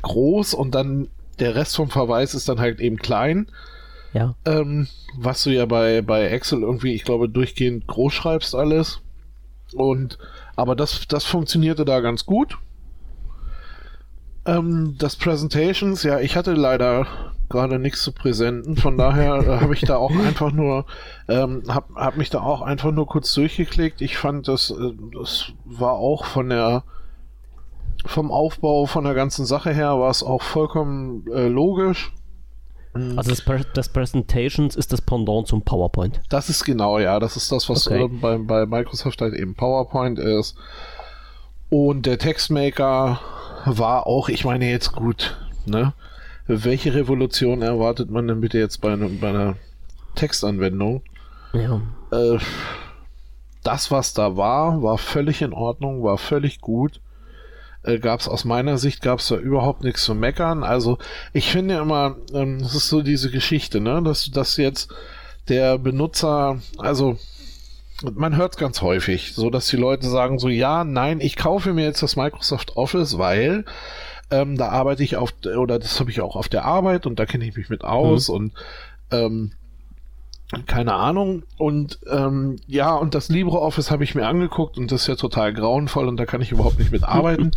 groß 0.00 0.54
und 0.54 0.74
dann 0.74 1.08
der 1.38 1.54
Rest 1.54 1.76
vom 1.76 1.90
Verweis 1.90 2.32
ist 2.32 2.48
dann 2.48 2.60
halt 2.60 2.80
eben 2.80 2.96
klein. 2.96 3.48
Ja. 4.16 4.34
Ähm, 4.46 4.88
was 5.18 5.42
du 5.42 5.50
ja 5.50 5.66
bei, 5.66 6.00
bei 6.00 6.28
Excel 6.28 6.62
irgendwie, 6.62 6.94
ich 6.94 7.04
glaube, 7.04 7.28
durchgehend 7.28 7.86
groß 7.86 8.14
schreibst 8.14 8.54
alles. 8.54 9.02
Und, 9.74 10.16
aber 10.56 10.74
das, 10.74 11.06
das 11.06 11.24
funktionierte 11.24 11.84
da 11.84 12.00
ganz 12.00 12.24
gut. 12.24 12.56
Ähm, 14.46 14.96
das 14.98 15.16
Presentations, 15.16 16.02
ja, 16.02 16.18
ich 16.18 16.34
hatte 16.34 16.54
leider 16.54 17.06
gerade 17.50 17.78
nichts 17.78 18.02
zu 18.02 18.10
präsenten, 18.12 18.76
von 18.76 18.96
daher 18.96 19.34
äh, 19.36 19.60
habe 19.60 19.74
ich 19.74 19.82
da 19.82 19.96
auch 19.96 20.16
einfach 20.26 20.50
nur, 20.50 20.86
ähm, 21.28 21.64
habe 21.68 21.94
hab 21.96 22.16
mich 22.16 22.30
da 22.30 22.40
auch 22.40 22.62
einfach 22.62 22.92
nur 22.92 23.06
kurz 23.06 23.34
durchgeklickt. 23.34 24.00
Ich 24.00 24.16
fand, 24.16 24.48
das, 24.48 24.70
äh, 24.70 24.92
das 25.12 25.52
war 25.66 25.92
auch 25.92 26.24
von 26.24 26.48
der, 26.48 26.84
vom 28.06 28.30
Aufbau 28.30 28.86
von 28.86 29.04
der 29.04 29.14
ganzen 29.14 29.44
Sache 29.44 29.74
her, 29.74 30.00
war 30.00 30.10
es 30.10 30.22
auch 30.22 30.40
vollkommen 30.40 31.26
äh, 31.30 31.48
logisch. 31.48 32.14
Mhm. 32.96 33.18
Also 33.18 33.30
das, 33.30 33.66
das, 33.74 33.88
Presentations 33.88 34.76
ist 34.76 34.92
das 34.92 35.00
Pendant 35.00 35.46
zum 35.46 35.62
PowerPoint. 35.62 36.20
Das 36.28 36.48
ist 36.48 36.64
genau, 36.64 36.98
ja. 36.98 37.18
Das 37.20 37.36
ist 37.36 37.50
das, 37.52 37.68
was 37.68 37.86
okay. 37.86 38.08
bei, 38.20 38.38
bei 38.38 38.66
Microsoft 38.66 39.20
halt 39.20 39.34
eben 39.34 39.54
PowerPoint 39.54 40.18
ist. 40.18 40.56
Und 41.68 42.06
der 42.06 42.18
Textmaker 42.18 43.20
war 43.64 44.06
auch, 44.06 44.28
ich 44.28 44.44
meine 44.44 44.70
jetzt 44.70 44.92
gut, 44.92 45.36
ne? 45.66 45.92
Welche 46.46 46.94
Revolution 46.94 47.62
erwartet 47.62 48.08
man 48.08 48.28
denn 48.28 48.40
bitte 48.40 48.58
jetzt 48.58 48.80
bei, 48.80 48.94
ne, 48.94 49.08
bei 49.20 49.30
einer 49.30 49.56
Textanwendung? 50.14 51.02
Ja. 51.52 51.80
Äh, 52.12 52.38
das, 53.64 53.90
was 53.90 54.14
da 54.14 54.36
war, 54.36 54.80
war 54.80 54.96
völlig 54.96 55.42
in 55.42 55.52
Ordnung, 55.52 56.04
war 56.04 56.18
völlig 56.18 56.60
gut 56.60 57.00
äh, 57.86 57.98
gab 57.98 58.20
es 58.20 58.28
aus 58.28 58.44
meiner 58.44 58.78
Sicht 58.78 59.02
gab 59.02 59.20
es 59.20 59.28
da 59.28 59.36
überhaupt 59.36 59.84
nichts 59.84 60.04
zu 60.04 60.14
meckern. 60.14 60.62
Also 60.64 60.98
ich 61.32 61.50
finde 61.50 61.76
immer, 61.76 62.16
ähm, 62.32 62.60
das 62.60 62.74
ist 62.74 62.88
so 62.88 63.02
diese 63.02 63.30
Geschichte, 63.30 63.80
ne, 63.80 64.02
dass, 64.02 64.30
dass 64.30 64.56
jetzt 64.56 64.92
der 65.48 65.78
Benutzer, 65.78 66.60
also 66.78 67.18
man 68.14 68.36
hört 68.36 68.58
ganz 68.58 68.82
häufig, 68.82 69.32
so 69.34 69.48
dass 69.48 69.68
die 69.68 69.76
Leute 69.76 70.08
sagen 70.08 70.38
so, 70.38 70.48
ja, 70.48 70.84
nein, 70.84 71.20
ich 71.20 71.36
kaufe 71.36 71.72
mir 71.72 71.84
jetzt 71.84 72.02
das 72.02 72.16
Microsoft 72.16 72.76
Office, 72.76 73.16
weil 73.16 73.64
ähm, 74.30 74.56
da 74.58 74.68
arbeite 74.68 75.02
ich 75.02 75.16
auf, 75.16 75.32
oder 75.56 75.78
das 75.78 76.00
habe 76.00 76.10
ich 76.10 76.20
auch 76.20 76.36
auf 76.36 76.48
der 76.48 76.64
Arbeit 76.64 77.06
und 77.06 77.18
da 77.18 77.26
kenne 77.26 77.46
ich 77.46 77.56
mich 77.56 77.70
mit 77.70 77.84
aus 77.84 78.28
mhm. 78.28 78.34
und 78.34 78.52
ähm, 79.12 79.52
keine 80.66 80.94
Ahnung. 80.94 81.42
Und 81.58 81.98
ähm, 82.08 82.56
ja, 82.66 82.94
und 82.94 83.14
das 83.14 83.28
LibreOffice 83.28 83.90
habe 83.90 84.04
ich 84.04 84.14
mir 84.14 84.26
angeguckt 84.26 84.78
und 84.78 84.92
das 84.92 85.02
ist 85.02 85.06
ja 85.08 85.16
total 85.16 85.52
grauenvoll 85.52 86.06
und 86.06 86.16
da 86.18 86.26
kann 86.26 86.40
ich 86.40 86.52
überhaupt 86.52 86.78
nicht 86.78 86.92
mit 86.92 87.02
arbeiten. 87.02 87.50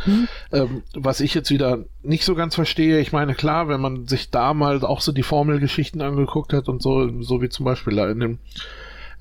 ähm, 0.52 0.84
was 0.96 1.20
ich 1.20 1.34
jetzt 1.34 1.52
wieder 1.52 1.86
nicht 2.02 2.26
so 2.26 2.34
ganz 2.34 2.56
verstehe, 2.56 3.00
ich 3.00 3.12
meine, 3.12 3.36
klar, 3.36 3.68
wenn 3.68 3.82
man 3.82 4.08
sich 4.08 4.32
da 4.32 4.54
mal 4.54 4.84
auch 4.84 5.02
so 5.02 5.12
die 5.12 5.24
Formelgeschichten 5.24 6.02
angeguckt 6.02 6.52
hat 6.52 6.68
und 6.68 6.82
so, 6.82 7.22
so 7.22 7.42
wie 7.42 7.50
zum 7.50 7.66
Beispiel 7.66 7.96
da 7.96 8.10
in 8.10 8.20
dem 8.20 8.40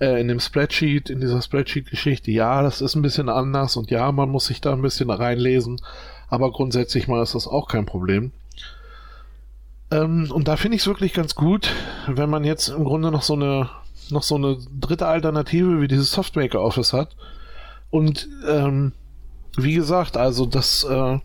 äh, 0.01 0.21
in 0.21 0.29
dem 0.29 0.41
Spreadsheet, 0.41 1.11
in 1.11 1.21
dieser 1.21 1.43
Spreadsheet-Geschichte, 1.43 2.31
ja, 2.31 2.63
das 2.63 2.81
ist 2.81 2.95
ein 2.95 3.03
bisschen 3.03 3.29
anders 3.29 3.77
und 3.77 3.91
ja, 3.91 4.11
man 4.13 4.31
muss 4.31 4.47
sich 4.47 4.61
da 4.61 4.73
ein 4.73 4.83
bisschen 4.83 5.11
reinlesen, 5.11 5.81
aber 6.29 6.53
grundsätzlich 6.53 7.09
mal 7.09 7.23
ist 7.23 7.35
das 7.35 7.47
auch 7.47 7.69
kein 7.69 7.85
Problem. 7.85 8.33
Ähm, 9.91 10.31
und 10.31 10.49
da 10.49 10.57
finde 10.57 10.77
ich 10.77 10.83
es 10.83 10.87
wirklich 10.87 11.15
ganz 11.15 11.35
gut, 11.35 11.71
wenn 12.07 12.31
man 12.31 12.45
jetzt 12.45 12.69
im 12.69 12.85
Grunde 12.85 13.11
noch 13.11 13.23
so 13.23 13.35
eine 13.35 13.71
noch 14.11 14.23
so 14.23 14.37
eine 14.37 14.57
dritte 14.81 15.07
Alternative 15.07 15.83
wie 15.83 15.89
dieses 15.89 16.13
Softmaker 16.13 16.63
Office 16.63 16.93
hat. 16.93 17.15
Und 17.91 18.29
ähm, 18.49 18.93
wie 19.57 19.75
gesagt, 19.75 20.17
also 20.17 20.47
das 20.47 20.85
äh, 20.85 21.19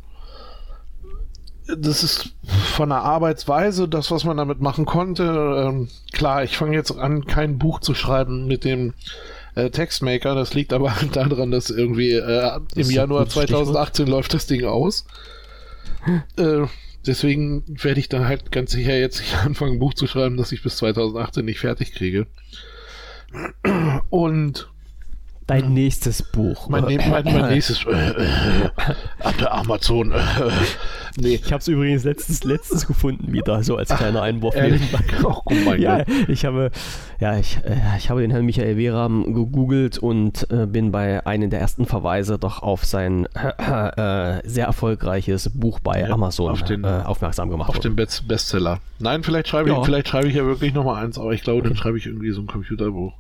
das 1.66 2.04
ist 2.04 2.34
von 2.76 2.90
der 2.90 3.00
Arbeitsweise 3.00 3.88
das, 3.88 4.12
was 4.12 4.26
man 4.26 4.38
damit 4.38 4.60
machen 4.60 4.86
konnte. 4.86 5.24
Ähm, 5.24 5.88
klar, 6.12 6.44
ich 6.44 6.58
fange 6.58 6.76
jetzt 6.76 6.92
an, 6.92 7.26
kein 7.26 7.58
Buch 7.58 7.80
zu 7.80 7.94
schreiben 7.94 8.48
mit 8.48 8.66
dem 8.66 8.94
äh, 9.56 9.70
Textmaker. 9.70 10.36
Das 10.36 10.54
liegt 10.54 10.74
aber 10.74 10.94
daran, 11.14 11.52
dass 11.52 11.70
irgendwie 11.70 12.12
äh, 12.12 12.60
im 12.76 12.92
Januar 12.92 13.28
2018 13.28 14.08
läuft 14.08 14.34
das 14.34 14.46
Ding 14.46 14.66
aus. 14.66 15.06
Äh, 16.38 16.66
deswegen 17.06 17.64
werde 17.68 18.00
ich 18.00 18.10
dann 18.10 18.28
halt 18.28 18.52
ganz 18.52 18.72
sicher 18.72 18.98
jetzt 18.98 19.20
nicht 19.20 19.36
anfangen, 19.46 19.74
ein 19.74 19.80
Buch 19.80 19.94
zu 19.94 20.08
schreiben, 20.08 20.38
das 20.38 20.52
ich 20.52 20.64
bis 20.64 20.78
2018 20.78 21.46
nicht 21.46 21.60
fertig 21.60 21.94
kriege. 21.94 22.28
Und 24.10 24.73
Dein 25.48 25.74
nächstes 25.74 26.24
Buch. 26.24 26.70
Mein, 26.70 26.84
mein, 26.86 27.24
mein 27.26 27.50
nächstes. 27.50 27.86
Äh, 27.86 27.92
äh, 27.92 28.70
ab 29.20 29.38
der 29.40 29.54
Amazon. 29.54 30.12
Äh, 30.12 30.20
nee. 31.18 31.36
Ich 31.36 31.52
habe 31.52 31.60
es 31.60 31.68
übrigens 31.68 32.04
letztens, 32.04 32.44
letztens 32.44 32.88
gefunden 32.88 33.34
wieder, 33.34 33.62
so 33.64 33.76
als 33.76 33.90
kleiner 33.90 34.22
Einwurf. 34.22 34.56
oh, 35.24 35.42
oh 35.46 35.74
ja, 35.74 36.04
ich 36.28 36.46
habe, 36.46 36.72
ja, 37.20 37.38
ich, 37.38 37.58
äh, 37.66 37.78
ich 37.98 38.10
habe 38.10 38.22
den 38.22 38.32
Herrn 38.32 38.46
Michael 38.46 38.78
Wehram 38.78 39.34
gegoogelt 39.34 39.98
und 39.98 40.50
äh, 40.50 40.66
bin 40.66 40.92
bei 40.92 41.26
einem 41.26 41.50
der 41.50 41.60
ersten 41.60 41.86
Verweise 41.86 42.40
doch 42.40 42.64
auf 42.64 42.86
sein 42.86 43.26
äh, 43.26 44.42
sehr 44.48 44.66
erfolgreiches 44.66 45.50
Buch 45.50 45.80
bei 45.80 46.02
ja, 46.02 46.10
Amazon 46.10 46.52
auf 46.52 46.64
den, 46.64 46.86
aufmerksam 46.86 47.50
gemacht. 47.50 47.70
Auf 47.70 47.80
den 47.80 47.96
Best 47.96 48.28
Bestseller. 48.28 48.80
Nein, 49.00 49.24
vielleicht 49.24 49.50
schreibe 49.50 49.70
ja. 49.70 49.80
ich, 49.80 49.86
vielleicht 49.86 50.08
schreibe 50.08 50.28
ich 50.28 50.36
ja 50.36 50.46
wirklich 50.46 50.74
nochmal 50.74 51.04
eins, 51.04 51.18
aber 51.18 51.34
ich 51.34 51.44
glaube, 51.44 51.60
okay. 51.60 51.70
dann 51.70 51.78
schreibe 51.78 51.98
ich 51.98 52.06
irgendwie 52.06 52.32
so 52.32 52.42
ein 52.42 52.48
Computerbuch. 52.48 53.14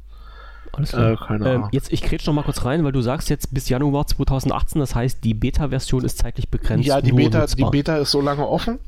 Alles 0.73 0.89
klar. 0.89 1.11
Äh, 1.11 1.15
keine 1.15 1.45
ähm, 1.45 1.55
Ahnung. 1.55 1.69
jetzt, 1.71 1.93
ich 1.93 2.01
kretsch 2.01 2.25
noch 2.27 2.33
mal 2.33 2.43
kurz 2.43 2.65
rein, 2.65 2.83
weil 2.83 2.91
du 2.91 3.01
sagst 3.01 3.29
jetzt 3.29 3.53
bis 3.53 3.69
Januar 3.69 4.07
2018, 4.07 4.79
das 4.79 4.95
heißt, 4.95 5.23
die 5.23 5.33
Beta-Version 5.33 6.03
ist 6.03 6.17
zeitlich 6.17 6.49
begrenzt. 6.49 6.87
Ja, 6.87 6.99
die 6.99 7.11
Beta, 7.11 7.45
die 7.45 7.63
Beta 7.63 7.97
ist 7.97 8.11
so 8.11 8.21
lange 8.21 8.47
offen. 8.47 8.79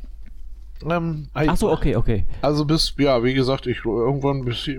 Ähm, 0.83 1.29
Ach 1.33 1.55
so, 1.55 1.71
okay, 1.71 1.95
okay. 1.95 2.25
Also 2.41 2.65
bis, 2.65 2.93
ja, 2.97 3.23
wie 3.23 3.33
gesagt, 3.33 3.65
ich 3.65 3.85
irgendwann 3.85 4.43
bis 4.43 4.69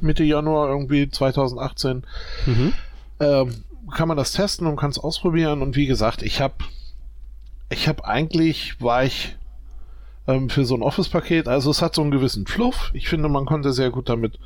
Mitte 0.00 0.22
Januar 0.22 0.68
irgendwie 0.68 1.08
2018 1.08 2.04
mhm. 2.46 2.72
ähm, 3.20 3.64
kann 3.92 4.08
man 4.08 4.16
das 4.16 4.32
testen 4.32 4.66
und 4.66 4.76
kann 4.76 4.90
es 4.90 4.98
ausprobieren. 4.98 5.62
Und 5.62 5.76
wie 5.76 5.86
gesagt, 5.86 6.22
ich 6.22 6.40
habe, 6.40 6.54
ich 7.68 7.88
habe 7.88 8.04
eigentlich 8.04 8.80
war 8.80 9.04
ich 9.04 9.36
ähm, 10.26 10.48
für 10.48 10.64
so 10.64 10.74
ein 10.76 10.82
Office-Paket. 10.82 11.48
Also 11.48 11.70
es 11.70 11.82
hat 11.82 11.94
so 11.94 12.02
einen 12.02 12.10
gewissen 12.10 12.46
Fluff. 12.46 12.90
Ich 12.94 13.08
finde, 13.08 13.28
man 13.28 13.44
konnte 13.44 13.72
sehr 13.72 13.90
gut 13.90 14.08
damit, 14.08 14.38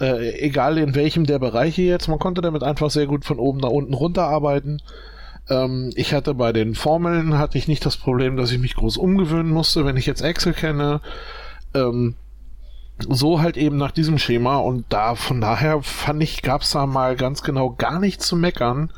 äh, 0.00 0.38
egal 0.40 0.78
in 0.78 0.94
welchem 0.94 1.24
der 1.24 1.38
Bereiche 1.38 1.82
jetzt, 1.82 2.08
man 2.08 2.18
konnte 2.18 2.42
damit 2.42 2.62
einfach 2.62 2.90
sehr 2.90 3.06
gut 3.06 3.24
von 3.24 3.38
oben 3.38 3.60
nach 3.60 3.70
unten 3.70 3.94
runterarbeiten. 3.94 4.82
Ähm, 5.48 5.90
ich 5.94 6.12
hatte 6.12 6.34
bei 6.34 6.52
den 6.52 6.74
Formeln 6.74 7.38
hatte 7.38 7.58
ich 7.58 7.68
nicht 7.68 7.84
das 7.86 7.96
Problem, 7.96 8.36
dass 8.36 8.52
ich 8.52 8.58
mich 8.58 8.74
groß 8.74 8.96
umgewöhnen 8.96 9.52
musste, 9.52 9.84
wenn 9.84 9.96
ich 9.96 10.06
jetzt 10.06 10.22
Excel 10.22 10.52
kenne. 10.52 11.00
Ähm, 11.74 12.14
so 13.08 13.40
halt 13.40 13.56
eben 13.56 13.76
nach 13.76 13.90
diesem 13.90 14.18
Schema 14.18 14.56
und 14.56 14.86
da 14.88 15.14
von 15.14 15.40
daher 15.40 15.82
fand 15.82 16.22
ich, 16.22 16.42
gab 16.42 16.62
es 16.62 16.70
da 16.70 16.86
mal 16.86 17.14
ganz 17.14 17.42
genau 17.42 17.70
gar 17.70 18.00
nichts 18.00 18.26
zu 18.26 18.36
meckern. 18.36 18.90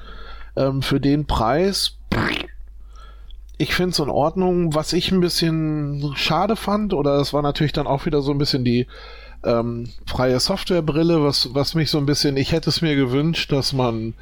Ähm, 0.57 0.83
für 0.83 1.01
den 1.01 1.27
Preis, 1.27 1.99
ich 3.57 3.75
finde 3.75 3.91
es 3.91 3.99
in 3.99 4.09
Ordnung. 4.09 4.75
Was 4.75 4.93
ich 4.93 5.11
ein 5.11 5.20
bisschen 5.20 6.12
schade 6.15 6.57
fand, 6.57 6.95
oder 6.95 7.19
das 7.19 7.33
war 7.33 7.43
natürlich 7.43 7.73
dann 7.73 7.89
auch 7.89 8.07
wieder 8.07 8.23
so 8.23 8.31
ein 8.31 8.39
bisschen 8.39 8.65
die 8.65 8.87
ähm, 9.44 9.89
freie 10.06 10.40
Softwarebrille, 10.40 11.23
was, 11.23 11.55
was 11.55 11.74
mich 11.74 11.90
so 11.90 11.98
ein 11.98 12.06
bisschen, 12.06 12.36
ich 12.36 12.52
hätte 12.52 12.70
es 12.70 12.82
mir 12.82 12.97
gewünscht, 12.97 13.52
dass 13.52 13.73
man 13.73 14.15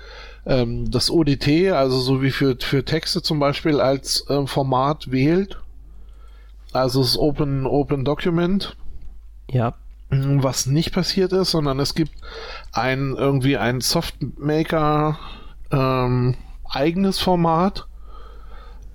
ähm, 0.45 0.91
das 0.91 1.11
ODT, 1.11 1.73
also 1.73 1.99
so 1.99 2.23
wie 2.23 2.31
für, 2.31 2.57
für 2.59 2.85
Texte 2.85 3.23
zum 3.23 3.39
Beispiel, 3.39 3.81
als 3.81 4.27
ähm, 4.29 4.47
Format 4.47 5.11
wählt. 5.11 5.59
Also 6.73 7.01
das 7.01 7.19
Open, 7.19 7.67
Open 7.67 8.05
Document. 8.05 8.77
Ja. 9.51 9.75
Was 10.11 10.67
nicht 10.67 10.93
passiert 10.93 11.33
ist, 11.33 11.51
sondern 11.51 11.81
es 11.81 11.95
gibt 11.95 12.13
ein 12.73 13.15
irgendwie 13.17 13.57
ein 13.57 13.81
Softmaker 13.81 15.19
ähm, 15.73 16.37
eigenes 16.69 17.19
Format. 17.19 17.87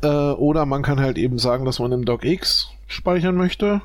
Äh, 0.04 0.08
oder 0.08 0.66
man 0.66 0.84
kann 0.84 1.00
halt 1.00 1.18
eben 1.18 1.38
sagen, 1.38 1.66
dass 1.66 1.80
man 1.80 1.92
im 1.92 2.06
DocX 2.06 2.70
speichern 2.88 3.36
möchte. 3.36 3.82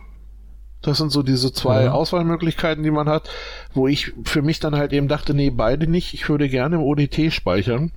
Das 0.87 0.99
sind 0.99 1.11
so 1.11 1.25
diese 1.25 1.53
zwei 1.53 1.85
ja. 1.85 1.93
Auswahlmöglichkeiten, 1.93 2.85
die 2.85 2.93
man 2.93 3.09
hat, 3.09 3.29
wo 3.75 3.89
ich 3.89 4.13
für 4.23 4.41
mich 4.41 4.61
dann 4.61 4.77
halt 4.77 4.93
eben 4.93 5.09
dachte, 5.09 5.35
nee, 5.35 5.51
beide 5.51 5.89
nicht. 5.89 6.15
Ich 6.15 6.29
würde 6.29 6.49
gerne 6.49 6.77
im 6.77 6.83
ODT 6.83 7.33
speichern, 7.33 7.91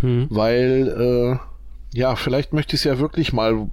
hm. 0.00 0.26
weil, 0.28 1.40
äh, 1.40 1.98
ja, 1.98 2.14
vielleicht 2.14 2.52
möchte 2.52 2.76
ich 2.76 2.80
es 2.80 2.84
ja 2.84 2.98
wirklich 2.98 3.32
mal, 3.32 3.66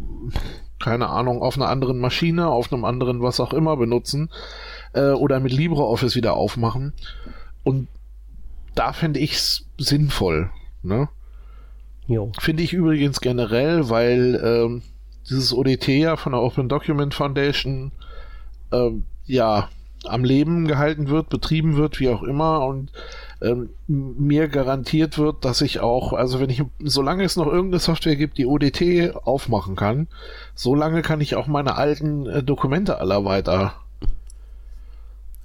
keine 0.79 1.09
Ahnung, 1.09 1.41
auf 1.41 1.57
einer 1.57 1.67
anderen 1.67 1.99
Maschine, 1.99 2.47
auf 2.47 2.71
einem 2.71 2.85
anderen 2.85 3.21
was 3.21 3.41
auch 3.41 3.51
immer 3.51 3.75
benutzen 3.75 4.29
äh, 4.93 5.11
oder 5.11 5.41
mit 5.41 5.51
LibreOffice 5.51 6.15
wieder 6.15 6.35
aufmachen. 6.35 6.93
Und 7.65 7.89
da 8.73 8.93
finde 8.93 9.19
ich 9.19 9.33
es 9.33 9.65
sinnvoll. 9.77 10.49
Ne? 10.81 11.09
Finde 12.39 12.63
ich 12.63 12.71
übrigens 12.71 13.19
generell, 13.19 13.89
weil 13.89 14.41
ähm, 14.41 14.81
dieses 15.29 15.53
ODT 15.53 15.89
ja 15.89 16.15
von 16.15 16.31
der 16.31 16.41
Open 16.41 16.69
Document 16.69 17.13
Foundation 17.13 17.91
ähm, 18.71 19.03
ja, 19.25 19.69
am 20.05 20.23
Leben 20.23 20.67
gehalten 20.67 21.09
wird, 21.09 21.29
betrieben 21.29 21.75
wird, 21.75 21.99
wie 21.99 22.09
auch 22.09 22.23
immer 22.23 22.65
und 22.65 22.91
ähm, 23.41 23.69
mir 23.87 24.47
garantiert 24.47 25.17
wird, 25.17 25.45
dass 25.45 25.61
ich 25.61 25.79
auch, 25.79 26.13
also 26.13 26.39
wenn 26.39 26.49
ich, 26.49 26.63
solange 26.79 27.23
es 27.23 27.35
noch 27.35 27.47
irgendeine 27.47 27.79
Software 27.79 28.15
gibt, 28.15 28.37
die 28.37 28.45
ODT 28.45 29.15
aufmachen 29.25 29.75
kann, 29.75 30.07
solange 30.55 31.01
kann 31.01 31.21
ich 31.21 31.35
auch 31.35 31.47
meine 31.47 31.75
alten 31.75 32.25
äh, 32.27 32.43
Dokumente 32.43 32.99
aller 32.99 33.25
weiter 33.25 33.73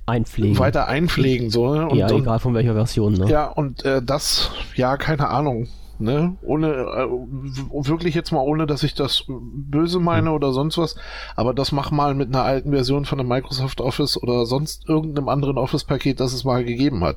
einpflegen. 0.07 0.59
Weiter 0.59 0.87
einpflegen, 0.87 1.51
so, 1.51 1.75
ne? 1.75 1.89
Und, 1.89 1.97
ja, 1.97 2.11
egal 2.11 2.39
von 2.39 2.55
welcher 2.55 2.75
Version, 2.75 3.15
ne? 3.15 3.29
Ja, 3.29 3.47
und 3.47 3.85
äh, 3.85 4.03
das, 4.03 4.51
ja, 4.77 4.97
keine 4.97 5.29
Ahnung 5.29 5.69
ne? 5.99 6.37
Ohne, 6.43 6.69
äh, 6.69 7.89
wirklich 7.89 8.15
jetzt 8.15 8.33
mal 8.33 8.41
ohne, 8.41 8.67
dass 8.67 8.83
ich 8.83 8.95
das 8.95 9.25
böse 9.29 10.01
meine 10.01 10.29
hm. 10.29 10.35
oder 10.35 10.53
sonst 10.53 10.79
was, 10.79 10.97
aber 11.37 11.55
das 11.55 11.73
mach 11.73 11.91
mal 11.91 12.15
mit 12.15 12.29
einer 12.29 12.45
alten 12.45 12.71
Version 12.71 13.05
von 13.05 13.21
einem 13.21 13.29
Microsoft 13.29 13.81
Office 13.81 14.21
oder 14.23 14.47
sonst 14.47 14.89
irgendeinem 14.89 15.29
anderen 15.29 15.59
Office-Paket, 15.59 16.21
das 16.21 16.33
es 16.33 16.45
mal 16.45 16.65
gegeben 16.65 17.05
hat. 17.05 17.17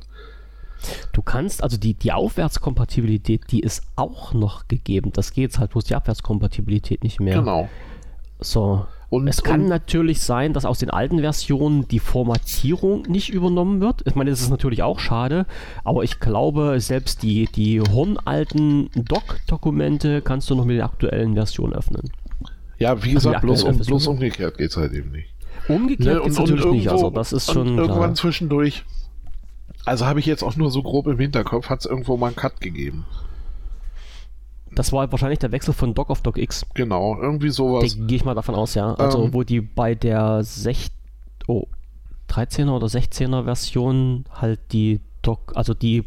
Du 1.11 1.21
kannst, 1.21 1.63
also 1.63 1.77
die, 1.77 1.93
die 1.93 2.11
Aufwärtskompatibilität, 2.11 3.51
die 3.51 3.61
ist 3.61 3.83
auch 3.95 4.33
noch 4.33 4.67
gegeben. 4.67 5.11
Das 5.11 5.31
geht 5.31 5.43
jetzt 5.43 5.59
halt 5.59 5.71
bloß 5.71 5.85
die 5.85 5.95
Abwärtskompatibilität 5.95 7.03
nicht 7.03 7.19
mehr. 7.19 7.39
Genau. 7.39 7.67
So. 8.39 8.85
Und, 9.09 9.27
es 9.27 9.41
kann 9.41 9.63
und, 9.63 9.69
natürlich 9.69 10.21
sein, 10.21 10.51
dass 10.51 10.65
aus 10.65 10.79
den 10.79 10.89
alten 10.89 11.19
Versionen 11.19 11.87
die 11.87 11.99
Formatierung 11.99 13.03
nicht 13.03 13.29
übernommen 13.29 13.79
wird. 13.79 14.01
Ich 14.05 14.15
meine, 14.15 14.31
das 14.31 14.41
ist 14.41 14.49
natürlich 14.49 14.83
auch 14.83 14.99
schade, 14.99 15.45
aber 15.85 16.03
ich 16.03 16.19
glaube, 16.19 16.79
selbst 16.81 17.23
die, 17.23 17.45
die 17.45 17.79
hornalten 17.79 18.89
Doc-Dokumente 18.95 20.21
kannst 20.21 20.49
du 20.49 20.55
noch 20.55 20.65
mit 20.65 20.77
der 20.77 20.85
aktuellen 20.85 21.35
Version 21.35 21.73
öffnen. 21.73 22.11
Ja, 22.79 23.03
wie 23.03 23.15
also 23.15 23.29
gesagt, 23.29 23.41
bloß, 23.41 23.63
um, 23.63 23.77
bloß 23.79 24.07
umgekehrt 24.07 24.57
geht 24.57 24.71
es 24.71 24.77
halt 24.77 24.93
eben 24.93 25.11
nicht. 25.11 25.29
Umgekehrt 25.69 26.15
ne, 26.15 26.21
geht 26.21 26.31
es 26.31 26.37
natürlich 26.37 26.65
irgendwo, 26.65 26.75
nicht, 26.75 26.89
also 26.89 27.09
das 27.09 27.33
ist 27.33 27.51
schon. 27.51 27.77
irgendwann 27.77 27.97
klar. 27.97 28.13
zwischendurch, 28.15 28.83
also 29.85 30.05
habe 30.05 30.19
ich 30.19 30.25
jetzt 30.25 30.43
auch 30.43 30.55
nur 30.57 30.69
so 30.69 30.83
grob 30.83 31.07
im 31.07 31.17
Hinterkopf, 31.17 31.69
hat 31.69 31.79
es 31.79 31.85
irgendwo 31.85 32.17
mal 32.17 32.27
einen 32.27 32.35
Cut 32.35 32.59
gegeben. 32.59 33.05
Das 34.77 34.93
war 34.93 35.11
wahrscheinlich 35.11 35.39
der 35.39 35.51
Wechsel 35.51 35.73
von 35.73 35.95
Doc 35.95 36.11
auf 36.11 36.21
Doc 36.21 36.37
X. 36.37 36.63
Genau, 36.75 37.19
irgendwie 37.19 37.49
sowas. 37.49 37.97
Gehe 37.99 38.17
ich 38.17 38.23
mal 38.23 38.35
davon 38.35 38.53
aus, 38.53 38.75
ja. 38.75 38.93
Also, 38.93 39.23
ähm, 39.23 39.33
wo 39.33 39.41
die 39.41 39.59
bei 39.59 39.95
der 39.95 40.43
6, 40.43 40.91
oh, 41.47 41.65
13er 42.29 42.69
oder 42.69 42.85
16er 42.85 43.45
Version 43.45 44.25
halt 44.31 44.59
die 44.73 45.01
Doc, 45.23 45.53
also 45.55 45.73
die 45.73 46.03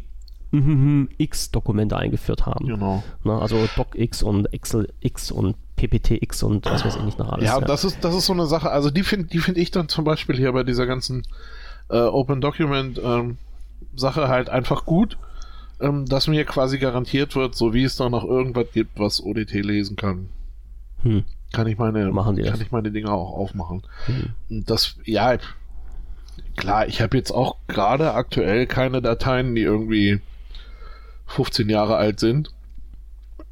X-Dokumente 1.17 1.97
eingeführt 1.97 2.45
haben. 2.45 2.65
Genau. 2.65 3.03
Na, 3.25 3.39
also 3.39 3.57
DocX 3.75 4.23
und 4.23 4.53
Excel 4.53 4.87
X 5.01 5.31
und 5.31 5.57
PPTX 5.75 6.43
und 6.43 6.65
was 6.65 6.85
weiß 6.85 6.95
ich 6.95 7.03
nicht 7.03 7.19
noch 7.19 7.29
alles. 7.29 7.45
Ja, 7.45 7.59
ja, 7.59 7.65
das 7.65 7.83
ist 7.83 7.97
das 8.05 8.15
ist 8.15 8.25
so 8.25 8.31
eine 8.31 8.45
Sache. 8.45 8.71
Also 8.71 8.89
die 8.89 9.03
finde 9.03 9.27
die 9.27 9.39
finde 9.39 9.59
ich 9.59 9.71
dann 9.71 9.89
zum 9.89 10.05
Beispiel 10.05 10.37
hier 10.37 10.53
bei 10.53 10.63
dieser 10.63 10.85
ganzen 10.85 11.23
äh, 11.89 11.97
Open 11.97 12.39
Document 12.39 13.01
ähm, 13.03 13.37
Sache 13.95 14.29
halt 14.29 14.49
einfach 14.49 14.85
gut 14.85 15.17
ähm, 15.81 16.05
dass 16.05 16.27
mir 16.27 16.45
quasi 16.45 16.77
garantiert 16.77 17.35
wird, 17.35 17.55
so 17.55 17.73
wie 17.73 17.83
es 17.83 17.95
da 17.95 18.09
noch 18.09 18.23
irgendwas 18.23 18.67
gibt, 18.73 18.99
was 18.99 19.21
ODT 19.21 19.53
lesen 19.53 19.95
kann. 19.95 20.29
Hm. 21.03 21.23
Kann 21.51 21.67
ich 21.67 21.77
meine, 21.77 22.11
kann 22.13 22.35
das? 22.37 22.61
ich 22.61 22.71
meine 22.71 22.91
Dinge 22.91 23.11
auch 23.11 23.33
aufmachen. 23.33 23.83
Hm. 24.05 24.65
Das, 24.65 24.95
ja, 25.03 25.37
klar, 26.55 26.87
ich 26.87 27.01
habe 27.01 27.17
jetzt 27.17 27.31
auch 27.31 27.57
gerade 27.67 28.13
aktuell 28.13 28.67
keine 28.67 29.01
Dateien, 29.01 29.55
die 29.55 29.63
irgendwie 29.63 30.21
15 31.27 31.69
Jahre 31.69 31.97
alt 31.97 32.19
sind. 32.19 32.51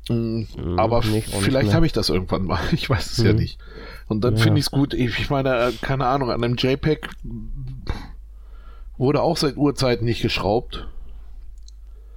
Mhm, 0.10 0.48
aber 0.78 1.04
vielleicht 1.04 1.74
habe 1.74 1.86
ich 1.86 1.92
das 1.92 2.10
irgendwann 2.10 2.46
mal. 2.46 2.60
Ich 2.72 2.90
weiß 2.90 3.12
es 3.12 3.18
mhm. 3.20 3.26
ja 3.26 3.34
nicht. 3.34 3.60
Und 4.08 4.24
dann 4.24 4.38
ja. 4.38 4.44
finde 4.44 4.60
ich 4.60 4.66
es 4.66 4.72
gut. 4.72 4.94
Ich, 4.94 5.20
ich, 5.20 5.30
meine, 5.30 5.56
äh, 5.56 5.72
keine 5.82 6.08
Ahnung, 6.08 6.32
an 6.32 6.44
einem 6.44 6.56
JPEG 6.56 7.10
wurde 8.98 9.22
auch 9.22 9.38
seit 9.38 9.56
Urzeiten 9.56 10.06
nicht 10.06 10.22
geschraubt. 10.22 10.88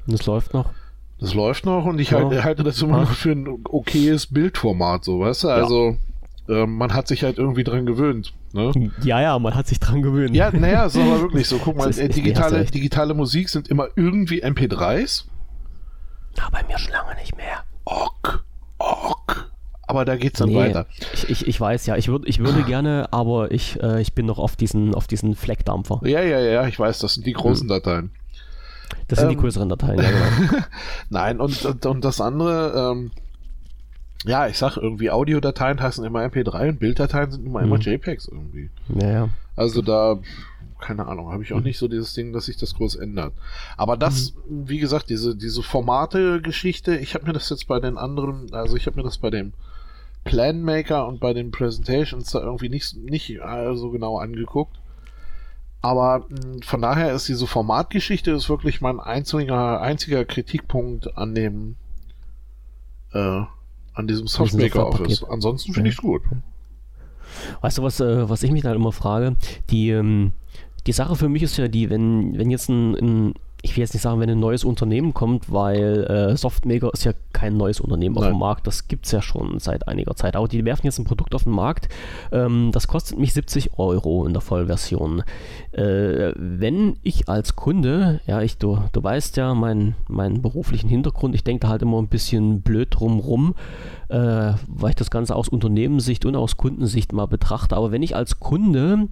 Das 0.07 0.27
läuft 0.27 0.55
noch. 0.55 0.71
Das 1.21 1.35
läuft 1.35 1.67
noch 1.67 1.85
und 1.85 2.01
ich 2.01 2.11
ja. 2.11 2.19
halte, 2.19 2.43
halte, 2.43 2.63
das 2.65 2.83
immer 2.83 3.03
noch 3.03 3.13
für 3.13 3.31
ein 3.31 3.47
okayes 3.69 4.27
Bildformat, 4.27 5.05
so 5.05 5.21
weißt 5.21 5.45
du? 5.45 5.49
Also 5.51 5.97
ja. 6.49 6.63
äh, 6.63 6.67
man 6.67 6.93
hat 6.95 7.07
sich 7.07 7.23
halt 7.23 7.39
irgendwie 7.39 7.63
dran 7.63 7.87
gewöhnt. 7.87 8.35
Ne? 8.53 8.91
Ja, 9.03 9.21
ja, 9.21 9.39
man 9.39 9.55
hat 9.55 9.69
sich 9.69 9.79
dran 9.79 10.03
gewöhnt. 10.03 10.35
Ja, 10.35 10.51
naja, 10.51 10.87
ist 10.87 10.97
aber 10.97 11.21
wirklich 11.21 11.47
so. 11.47 11.59
Guck 11.59 11.77
mal, 11.79 11.97
äh, 11.97 12.09
digitale, 12.09 12.65
digitale 12.65 13.15
Musik 13.15 13.49
sind 13.49 13.69
immer 13.69 13.89
irgendwie 13.95 14.45
MP3s. 14.45 15.25
Na, 16.37 16.49
bei 16.51 16.63
mir 16.65 16.79
schon 16.79 16.93
lange 16.93 17.15
nicht 17.15 17.37
mehr. 17.37 17.65
Ok, 17.85 18.45
ok. 18.79 19.51
Aber 19.87 20.05
da 20.05 20.17
geht's 20.17 20.39
dann 20.39 20.49
nee, 20.49 20.57
weiter. 20.57 20.87
Ich, 21.13 21.29
ich, 21.29 21.47
ich, 21.47 21.61
weiß 21.61 21.87
ja, 21.87 21.97
ich, 21.97 22.09
würd, 22.09 22.27
ich 22.27 22.39
würde 22.39 22.63
gerne, 22.67 23.09
aber 23.13 23.53
ich, 23.53 23.81
äh, 23.83 24.01
ich 24.01 24.15
bin 24.15 24.27
noch 24.27 24.39
auf 24.39 24.57
diesen, 24.57 24.95
auf 24.95 25.07
diesen 25.07 25.37
Fleckdampfer. 25.37 26.01
Ja, 26.03 26.21
ja, 26.23 26.41
ja, 26.41 26.67
ich 26.67 26.79
weiß, 26.79 26.99
das 26.99 27.15
sind 27.15 27.27
die 27.27 27.33
großen 27.33 27.69
hm. 27.69 27.69
Dateien. 27.69 28.11
Das 29.09 29.19
sind 29.19 29.29
ähm, 29.29 29.37
die 29.37 29.41
größeren 29.41 29.69
Dateien, 29.69 29.99
ja, 29.99 30.11
genau. 30.11 30.63
Nein, 31.11 31.41
und, 31.41 31.65
und, 31.65 31.87
und, 31.87 32.05
das 32.05 32.21
andere, 32.21 32.93
ähm, 32.93 33.11
ja, 34.25 34.47
ich 34.47 34.59
sag 34.59 34.77
irgendwie, 34.77 35.11
Audiodateien 35.11 35.81
heißen 35.81 36.05
immer 36.05 36.21
MP3 36.21 36.71
und 36.71 36.81
Bilddateien 36.81 37.31
sind 37.31 37.47
immer, 37.47 37.61
mhm. 37.61 37.67
immer 37.67 37.79
JPEGs 37.79 38.29
irgendwie. 38.29 38.71
Ja, 38.89 39.11
ja. 39.11 39.29
Also 39.57 39.83
da, 39.83 40.19
keine 40.81 41.07
Ahnung, 41.07 41.33
habe 41.33 41.43
ich 41.43 41.53
auch 41.53 41.59
mhm. 41.59 41.65
nicht 41.65 41.79
so 41.79 41.89
dieses 41.89 42.15
Ding, 42.15 42.33
dass 42.33 42.47
sich 42.47 42.57
das 42.57 42.75
groß 42.75 42.97
ändert. 42.97 43.33
Aber 43.77 43.97
das, 43.97 44.35
mhm. 44.49 44.69
wie 44.69 44.79
gesagt, 44.79 45.11
diese, 45.11 45.37
diese 45.37 45.63
Formate-Geschichte, 45.63 46.97
ich 46.97 47.15
habe 47.15 47.27
mir 47.27 47.33
das 47.33 47.49
jetzt 47.51 47.67
bei 47.67 47.81
den 47.81 47.99
anderen, 47.99 48.53
also 48.53 48.77
ich 48.77 48.87
habe 48.87 48.97
mir 48.97 49.05
das 49.05 49.19
bei 49.19 49.31
dem 49.31 49.53
Planmaker 50.25 51.07
und 51.09 51.21
bei 51.21 51.33
den 51.33 51.51
Presentations 51.51 52.31
da 52.31 52.41
irgendwie 52.41 52.69
nicht, 52.69 52.97
nicht 52.97 53.31
äh, 53.31 53.75
so 53.75 53.91
genau 53.91 54.19
angeguckt. 54.19 54.77
Aber 55.83 56.21
mh, 56.21 56.43
hm, 56.43 56.63
von 56.63 56.81
daher 56.81 57.13
ist 57.13 57.29
diese 57.29 57.47
Formatgeschichte 57.47 58.31
ist 58.31 58.49
wirklich 58.49 58.81
mein 58.81 59.01
einziger, 59.01 59.81
einziger 59.81 60.25
Kritikpunkt 60.25 61.19
an 61.19 61.35
dem 61.35 61.77
äh, 63.13 63.43
an 63.95 64.07
diesem 64.07 64.27
Softmaker 64.27 64.87
Office. 64.87 65.23
Ansonsten 65.25 65.75
finde 65.75 65.91
ich 65.91 65.97
es 65.97 66.01
gut. 66.01 66.23
Weißt 67.61 67.79
du, 67.79 67.83
was, 67.83 68.01
äh, 68.01 68.29
was 68.29 68.43
ich 68.43 68.51
mich 68.51 68.63
da 68.63 68.73
immer 68.73 68.93
frage? 68.93 69.37
Die, 69.71 69.91
ähm, 69.91 70.33
die 70.87 70.93
Sache 70.93 71.17
für 71.17 71.29
mich 71.29 71.43
ist 71.43 71.57
ja 71.59 71.69
die, 71.69 71.91
wenn, 71.91 72.39
wenn 72.39 72.51
jetzt 72.51 72.69
ein, 72.69 72.95
ein 72.95 73.35
ich 73.65 73.77
will 73.77 73.83
jetzt 73.83 73.95
nicht 73.95 74.03
sagen, 74.03 74.19
wenn 74.19 74.29
ein 74.29 74.41
neues 74.41 74.65
Unternehmen 74.65 75.15
kommt, 75.15 75.51
weil 75.51 76.05
äh, 76.05 76.37
Softmaker 76.37 76.93
ist 76.93 77.05
ja 77.05 77.13
kein 77.33 77.57
neues 77.57 77.81
Unternehmen 77.81 78.17
Nein. 78.17 78.25
auf 78.25 78.31
dem 78.31 78.39
Markt. 78.39 78.67
Das 78.67 78.89
gibt 78.89 79.07
es 79.07 79.13
ja 79.13 79.23
schon 79.23 79.61
seit 79.61 79.87
einiger 79.87 80.17
Zeit. 80.17 80.35
Aber 80.35 80.49
die 80.49 80.65
werfen 80.65 80.87
jetzt 80.87 80.99
ein 80.99 81.05
Produkt 81.05 81.33
auf 81.33 81.45
den 81.45 81.53
Markt. 81.53 81.89
Ähm, 82.33 82.71
das 82.73 82.89
kostet 82.89 83.21
mich 83.21 83.33
70 83.33 83.79
Euro 83.79 84.27
in 84.27 84.33
der 84.33 84.43
Vollversion. 84.43 85.23
Äh, 85.71 86.33
wenn 86.35 86.97
ich 87.05 87.29
als 87.29 87.55
Kunde, 87.55 88.21
ja, 88.27 88.43
ich, 88.43 88.59
du, 88.59 88.81
du 88.91 89.03
weißt 89.03 89.37
ja 89.37 89.55
meinen 89.55 89.95
mein 90.09 90.43
beruflichen 90.43 90.89
Hintergrund, 90.89 91.37
ich 91.37 91.45
denke 91.45 91.61
da 91.61 91.69
halt 91.69 91.83
immer 91.83 92.03
ein 92.03 92.09
bisschen 92.09 92.63
blöd 92.63 92.89
drumrum, 92.91 93.55
äh, 94.09 94.55
weil 94.67 94.91
ich 94.91 94.97
das 94.97 95.11
Ganze 95.11 95.37
aus 95.37 95.49
Unternehmenssicht 95.49 96.27
und 96.27 96.35
aus 96.35 96.57
Kundensicht 96.57 97.13
mal 97.13 97.27
betrachte. 97.27 97.77
Aber 97.77 97.93
wenn 97.93 98.03
ich 98.03 98.17
als 98.17 98.41
Kunde 98.41 99.09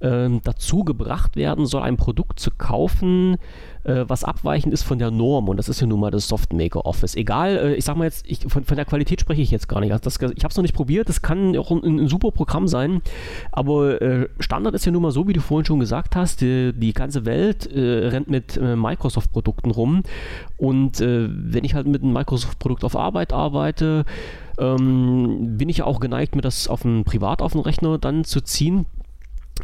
äh, 0.00 0.28
dazu 0.42 0.82
gebracht 0.82 1.36
werden 1.36 1.66
soll, 1.66 1.82
ein 1.82 1.96
Produkt 1.96 2.40
zu 2.40 2.50
kaufen, 2.50 3.36
äh, 3.84 4.04
was 4.06 4.24
abweichend 4.24 4.72
ist 4.72 4.82
von 4.82 4.98
der 4.98 5.10
Norm, 5.10 5.48
und 5.48 5.56
das 5.56 5.68
ist 5.68 5.80
ja 5.80 5.86
nun 5.86 6.00
mal 6.00 6.10
das 6.10 6.28
Softmaker 6.28 6.86
Office. 6.86 7.14
Egal, 7.14 7.56
äh, 7.56 7.74
ich 7.74 7.84
sag 7.84 7.96
mal 7.96 8.04
jetzt, 8.04 8.24
ich, 8.28 8.40
von, 8.48 8.64
von, 8.64 8.76
der 8.76 8.84
Qualität 8.84 9.20
spreche 9.20 9.42
ich 9.42 9.50
jetzt 9.50 9.68
gar 9.68 9.80
nicht. 9.80 9.92
Also 9.92 10.04
das, 10.04 10.16
ich 10.16 10.44
habe 10.44 10.50
es 10.50 10.56
noch 10.56 10.62
nicht 10.62 10.74
probiert, 10.74 11.08
das 11.08 11.22
kann 11.22 11.56
auch 11.56 11.70
ein, 11.70 11.82
ein 11.84 12.08
super 12.08 12.30
Programm 12.30 12.68
sein, 12.68 13.02
aber 13.50 14.00
äh, 14.00 14.28
Standard 14.38 14.74
ist 14.74 14.84
ja 14.84 14.92
nun 14.92 15.02
mal 15.02 15.10
so, 15.10 15.26
wie 15.28 15.32
du 15.32 15.40
vorhin 15.40 15.64
schon 15.64 15.80
gesagt 15.80 16.16
hast, 16.16 16.40
die, 16.40 16.72
die 16.74 16.92
ganze 16.92 17.24
Welt 17.24 17.66
äh, 17.66 18.08
rennt 18.08 18.28
mit 18.28 18.56
äh, 18.56 18.76
Microsoft-Produkten 18.76 19.70
rum. 19.70 20.02
Und 20.56 21.00
äh, 21.00 21.28
wenn 21.30 21.64
ich 21.64 21.74
halt 21.74 21.86
mit 21.86 22.02
einem 22.02 22.12
Microsoft-Produkt 22.12 22.84
auf 22.84 22.96
Arbeit 22.96 23.32
arbeite, 23.32 24.04
ähm, 24.58 25.56
bin 25.56 25.68
ich 25.68 25.78
ja 25.78 25.84
auch 25.84 26.00
geneigt, 26.00 26.36
mir 26.36 26.42
das 26.42 26.68
auf 26.68 26.84
einen 26.84 27.04
privat 27.04 27.42
auf 27.42 27.52
den 27.52 27.60
Rechner 27.60 27.98
dann 27.98 28.24
zu 28.24 28.40
ziehen. 28.40 28.86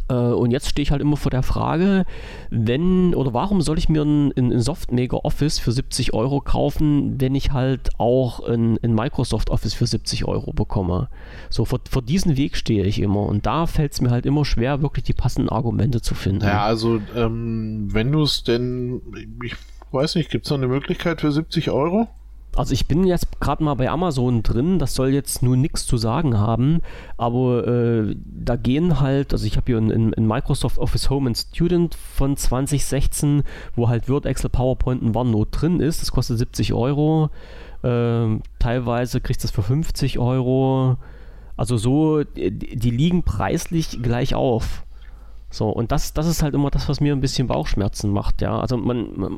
Äh, 0.09 0.13
und 0.13 0.51
jetzt 0.51 0.69
stehe 0.69 0.83
ich 0.83 0.91
halt 0.91 1.01
immer 1.01 1.17
vor 1.17 1.31
der 1.31 1.43
Frage, 1.43 2.05
wenn 2.49 3.13
oder 3.15 3.33
warum 3.33 3.61
soll 3.61 3.77
ich 3.77 3.89
mir 3.89 4.03
ein, 4.03 4.31
ein 4.37 4.59
Softmaker 4.59 5.25
Office 5.25 5.59
für 5.59 5.71
70 5.71 6.13
Euro 6.13 6.41
kaufen, 6.41 7.19
wenn 7.19 7.35
ich 7.35 7.51
halt 7.51 7.89
auch 7.97 8.39
ein, 8.41 8.77
ein 8.83 8.93
Microsoft 8.93 9.49
Office 9.49 9.73
für 9.73 9.87
70 9.87 10.25
Euro 10.25 10.53
bekomme? 10.53 11.09
So, 11.49 11.65
vor, 11.65 11.79
vor 11.89 12.01
diesen 12.01 12.37
Weg 12.37 12.57
stehe 12.57 12.85
ich 12.85 12.99
immer 13.01 13.23
und 13.23 13.45
da 13.45 13.67
fällt 13.67 13.93
es 13.93 14.01
mir 14.01 14.11
halt 14.11 14.25
immer 14.25 14.45
schwer, 14.45 14.81
wirklich 14.81 15.05
die 15.05 15.13
passenden 15.13 15.49
Argumente 15.49 16.01
zu 16.01 16.15
finden. 16.15 16.45
Ja, 16.45 16.63
also 16.63 17.01
ähm, 17.15 17.87
wenn 17.91 18.11
du 18.11 18.23
es 18.23 18.43
denn, 18.43 19.01
ich 19.43 19.55
weiß 19.91 20.15
nicht, 20.15 20.29
gibt 20.29 20.45
es 20.45 20.49
da 20.49 20.55
eine 20.55 20.67
Möglichkeit 20.67 21.21
für 21.21 21.31
70 21.31 21.71
Euro? 21.71 22.07
Also 22.55 22.73
ich 22.73 22.87
bin 22.87 23.03
jetzt 23.05 23.39
gerade 23.39 23.63
mal 23.63 23.75
bei 23.75 23.89
Amazon 23.89 24.43
drin, 24.43 24.79
das 24.79 24.95
soll 24.95 25.09
jetzt 25.09 25.43
nur 25.43 25.55
nichts 25.55 25.85
zu 25.85 25.97
sagen 25.97 26.37
haben, 26.37 26.81
aber 27.15 27.67
äh, 27.67 28.15
da 28.25 28.55
gehen 28.55 28.99
halt, 28.99 29.33
also 29.33 29.45
ich 29.45 29.55
habe 29.55 29.67
hier 29.67 29.77
ein, 29.77 30.13
ein, 30.13 30.27
Microsoft 30.27 30.77
Office 30.79 31.09
Home 31.09 31.27
and 31.27 31.37
Student 31.37 31.95
von 31.95 32.35
2016, 32.35 33.43
wo 33.75 33.87
halt 33.87 34.09
Word, 34.09 34.25
Excel, 34.25 34.49
PowerPoint 34.49 35.01
und 35.01 35.15
OneNote 35.15 35.51
drin 35.51 35.79
ist, 35.79 36.01
das 36.01 36.11
kostet 36.11 36.39
70 36.39 36.73
Euro, 36.73 37.29
äh, 37.83 38.27
teilweise 38.57 39.21
kriegst 39.21 39.43
du 39.43 39.47
das 39.47 39.55
für 39.55 39.63
50 39.63 40.17
Euro, 40.19 40.97
also 41.55 41.77
so, 41.77 42.23
die, 42.23 42.51
die 42.51 42.91
liegen 42.91 43.23
preislich 43.23 44.01
gleich 44.01 44.33
auf. 44.33 44.83
So, 45.51 45.69
und 45.69 45.91
das, 45.91 46.13
das 46.13 46.27
ist 46.27 46.43
halt 46.43 46.53
immer 46.53 46.69
das, 46.69 46.89
was 46.89 46.99
mir 46.99 47.13
ein 47.13 47.21
bisschen 47.21 47.47
Bauchschmerzen 47.47 48.11
macht, 48.11 48.41
ja. 48.41 48.59
Also 48.59 48.77
man, 48.77 49.19
man 49.19 49.37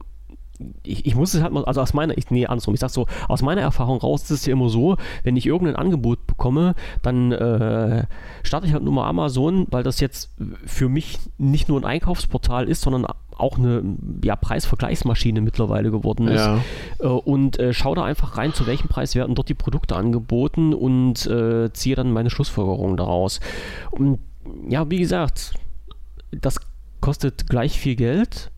ich, 0.84 1.06
ich, 1.06 1.16
muss 1.16 1.34
es 1.34 1.42
halt 1.42 1.54
mal, 1.54 1.66
also 1.66 1.82
aus 1.82 1.94
meiner, 1.94 2.18
ich, 2.18 2.30
nee, 2.32 2.46
andersrum, 2.46 2.74
ich 2.74 2.80
sag 2.80 2.90
so, 2.90 3.08
aus 3.28 3.42
meiner 3.42 3.62
Erfahrung 3.62 4.00
raus 4.00 4.24
ist 4.24 4.32
es 4.32 4.46
ja 4.46 4.54
immer 4.54 4.70
so, 4.70 4.98
wenn 5.24 5.38
ich 5.38 5.46
irgendein 5.46 5.76
Angebot 5.76 6.26
bekomme, 6.28 6.76
dann 7.02 7.32
äh, 7.32 8.06
starte 8.44 8.68
ich 8.68 8.74
halt 8.74 8.84
nur 8.84 8.94
mal 8.94 9.08
Amazon, 9.08 9.68
weil 9.70 9.84
das 9.84 10.00
jetzt 10.00 10.32
für 10.66 10.90
mich 10.90 11.20
nicht 11.38 11.70
nur 11.70 11.80
ein 11.80 11.86
Einkaufsportal 11.86 12.68
ist, 12.68 12.82
sondern 12.82 13.06
auch 13.42 13.58
eine 13.58 13.84
ja, 14.24 14.36
Preisvergleichsmaschine 14.36 15.42
mittlerweile 15.42 15.92
geworden 15.92 16.28
ist. 16.28 16.46
Ja. 16.46 16.62
Äh, 17.00 17.08
und 17.08 17.60
äh, 17.60 17.74
schaue 17.74 17.96
da 17.96 18.04
einfach 18.04 18.38
rein, 18.38 18.54
zu 18.54 18.68
welchem 18.68 18.88
Preis 18.88 19.16
werden 19.16 19.36
dort 19.36 19.50
die 19.50 19.56
Produkte 19.56 19.96
angeboten 19.96 20.74
und 20.74 21.26
äh, 21.28 21.72
ziehe 21.74 21.96
dann 21.96 22.14
meine 22.14 22.30
Schlussfolgerungen 22.30 22.98
daraus. 22.98 23.40
Und 23.92 24.20
ja, 24.70 24.90
wie 24.90 25.00
gesagt, 25.00 25.56
das 26.32 26.58
kostet 27.00 27.48
gleich 27.50 27.80
viel 27.80 27.96
Geld 27.96 28.52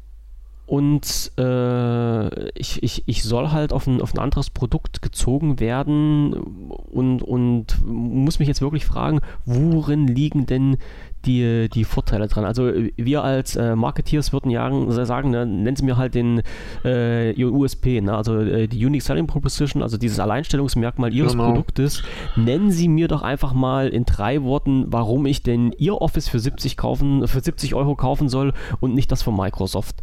und 0.65 1.31
äh, 1.37 2.49
ich, 2.57 2.81
ich, 2.83 3.03
ich 3.05 3.23
soll 3.23 3.51
halt 3.51 3.73
auf 3.73 3.85
ein, 3.85 4.01
auf 4.01 4.13
ein 4.13 4.19
anderes 4.19 4.49
Produkt 4.49 5.01
gezogen 5.01 5.59
werden 5.59 6.33
und, 6.33 7.21
und 7.21 7.85
muss 7.85 8.39
mich 8.39 8.47
jetzt 8.47 8.61
wirklich 8.61 8.85
fragen, 8.85 9.19
worin 9.45 10.07
liegen 10.07 10.45
denn 10.45 10.77
die, 11.25 11.69
die 11.69 11.83
Vorteile 11.83 12.27
dran. 12.27 12.45
Also 12.45 12.71
wir 12.95 13.23
als 13.23 13.55
äh, 13.55 13.75
Marketeers 13.75 14.33
würden 14.33 14.49
ja 14.49 14.69
sagen, 15.05 15.31
ne, 15.31 15.45
nennen 15.45 15.75
Sie 15.75 15.83
mir 15.83 15.97
halt 15.97 16.15
den 16.15 16.41
äh, 16.83 17.33
USP, 17.43 18.01
ne? 18.01 18.15
also 18.15 18.39
äh, 18.39 18.67
die 18.67 18.85
Unique 18.85 19.01
Selling 19.03 19.27
Proposition, 19.27 19.81
also 19.81 19.97
dieses 19.97 20.19
Alleinstellungsmerkmal 20.19 21.13
Ihres 21.13 21.33
genau. 21.33 21.47
Produktes. 21.47 22.03
Nennen 22.35 22.71
Sie 22.71 22.87
mir 22.87 23.07
doch 23.07 23.21
einfach 23.21 23.53
mal 23.53 23.89
in 23.89 24.05
drei 24.05 24.43
Worten, 24.43 24.85
warum 24.87 25.25
ich 25.25 25.43
denn 25.43 25.71
Ihr 25.77 26.01
Office 26.01 26.27
für 26.27 26.39
70 26.39 26.77
kaufen, 26.77 27.27
für 27.27 27.39
70 27.39 27.75
Euro 27.75 27.95
kaufen 27.95 28.29
soll 28.29 28.53
und 28.79 28.93
nicht 28.93 29.11
das 29.11 29.21
von 29.21 29.35
Microsoft. 29.35 29.95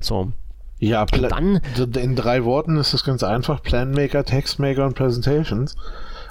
So. 0.00 0.32
Ja, 0.80 1.06
dann, 1.06 1.60
in 1.96 2.14
drei 2.14 2.44
Worten 2.44 2.76
ist 2.76 2.94
es 2.94 3.02
ganz 3.02 3.24
einfach: 3.24 3.62
Planmaker, 3.62 4.24
Textmaker 4.24 4.86
und 4.86 4.94
Presentations. 4.94 5.74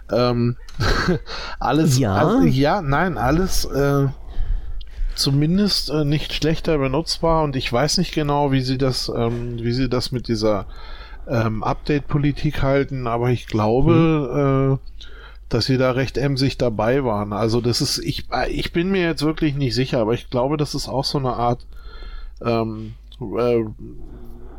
Ähm, 0.09 0.55
alles, 1.59 1.97
ja, 1.99 2.13
also, 2.15 2.43
ja, 2.43 2.81
nein, 2.81 3.17
alles. 3.17 3.65
Äh, 3.65 4.07
zumindest 5.18 5.89
äh, 5.89 6.06
nicht 6.06 6.34
schlechter 6.34 6.77
benutzbar 6.77 7.44
und 7.44 7.56
ich 7.56 7.72
weiß 7.72 7.98
nicht 7.98 8.14
genau, 8.14 8.52
wie 8.52 8.61
sie 8.61 8.77
das, 8.77 9.11
ähm, 9.14 9.57
wie 9.60 9.72
sie 9.72 9.89
das 9.89 10.11
mit 10.11 10.27
dieser 10.27 10.65
ähm, 11.27 11.64
Update-Politik 11.64 12.61
halten, 12.61 13.07
aber 13.07 13.30
ich 13.30 13.48
glaube, 13.48 13.94
mhm. 13.94 14.73
äh, 14.73 15.03
dass 15.49 15.65
sie 15.65 15.77
da 15.77 15.91
recht 15.91 16.18
emsig 16.18 16.57
dabei 16.57 17.03
waren. 17.03 17.34
Also 17.34 17.61
das 17.61 17.81
ist, 17.81 17.99
ich, 17.99 18.26
äh, 18.31 18.49
ich 18.52 18.73
bin 18.73 18.89
mir 18.89 19.03
jetzt 19.03 19.23
wirklich 19.23 19.56
nicht 19.56 19.76
sicher, 19.76 19.99
aber 19.99 20.14
ich 20.14 20.30
glaube, 20.30 20.57
das 20.57 20.76
ist 20.76 20.88
auch 20.88 21.06
so 21.06 21.18
eine 21.18 21.34
Art 21.34 21.65
ähm, 22.41 22.94
äh, 23.19 23.64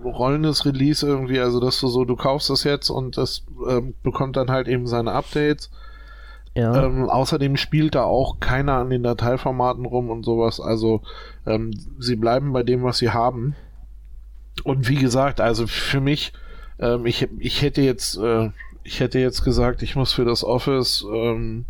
rollendes 0.05 0.65
Release 0.65 1.07
irgendwie, 1.07 1.41
also 1.41 1.61
dass 1.61 1.81
du 1.81 1.89
so, 1.89 2.05
du 2.05 2.17
kaufst 2.17 2.51
das 2.51 2.65
jetzt 2.65 2.91
und 2.91 3.17
das 3.17 3.45
ähm, 3.69 3.95
bekommt 4.03 4.37
dann 4.37 4.51
halt 4.51 4.69
eben 4.69 4.87
seine 4.87 5.13
Updates 5.13 5.71
ja. 6.59 6.85
Ähm, 6.85 7.09
außerdem 7.09 7.57
spielt 7.57 7.95
da 7.95 8.03
auch 8.03 8.41
keiner 8.41 8.75
an 8.75 8.91
den 8.91 9.03
Dateiformaten 9.03 9.87
rum 9.87 10.11
und 10.11 10.25
sowas. 10.25 10.61
Also 10.61 11.03
ähm, 11.47 11.71
sie 11.99 12.17
bleiben 12.17 12.53
bei 12.53 12.63
dem, 12.63 12.83
was 12.83 12.99
sie 12.99 13.11
haben. 13.11 13.55
Und 14.65 14.89
wie 14.89 14.97
gesagt, 14.97 15.41
also 15.41 15.67
für 15.67 16.01
mich, 16.01 16.33
ähm, 16.81 17.07
ich, 17.07 17.29
ich 17.39 17.63
hätte 17.63 17.81
jetzt, 17.83 18.19
äh, 18.19 18.51
ich 18.83 19.01
hätte 19.01 19.21
jetzt 19.21 19.45
gesagt, 19.45 19.83
ich 19.83 19.95
muss 19.95 20.13
für 20.13 20.25
das 20.25 20.43
Office 20.43 21.07
ähm, 21.13 21.65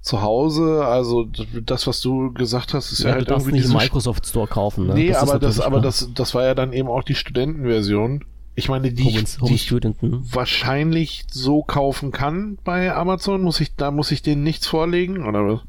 zu 0.00 0.22
Hause, 0.22 0.84
also 0.86 1.28
das, 1.64 1.86
was 1.86 2.00
du 2.00 2.32
gesagt 2.32 2.72
hast, 2.72 2.92
ist 2.92 3.02
ja, 3.02 3.10
ja 3.10 3.14
halt 3.16 3.28
du 3.28 3.34
irgendwie 3.34 3.52
nicht 3.52 3.66
im 3.66 3.72
Microsoft 3.72 4.26
Store 4.26 4.46
kaufen. 4.46 4.86
Ne? 4.86 4.94
Nee, 4.94 5.08
das 5.08 5.18
aber 5.18 5.38
das, 5.38 5.60
aber 5.60 5.80
das, 5.80 6.08
das 6.14 6.34
war 6.34 6.44
ja 6.44 6.54
dann 6.54 6.72
eben 6.72 6.88
auch 6.88 7.02
die 7.02 7.14
Studentenversion. 7.14 8.24
Ich 8.54 8.68
meine, 8.68 8.92
die, 8.92 9.04
Home, 9.04 9.24
Home 9.40 9.48
die 9.48 9.54
ich 9.54 9.72
wahrscheinlich 9.72 11.24
so 11.30 11.62
kaufen 11.62 12.10
kann 12.10 12.58
bei 12.64 12.94
Amazon, 12.94 13.42
muss 13.42 13.60
ich, 13.60 13.74
da 13.76 13.90
muss 13.90 14.10
ich 14.10 14.22
denen 14.22 14.42
nichts 14.42 14.66
vorlegen, 14.66 15.26
oder 15.26 15.46
was? 15.46 15.60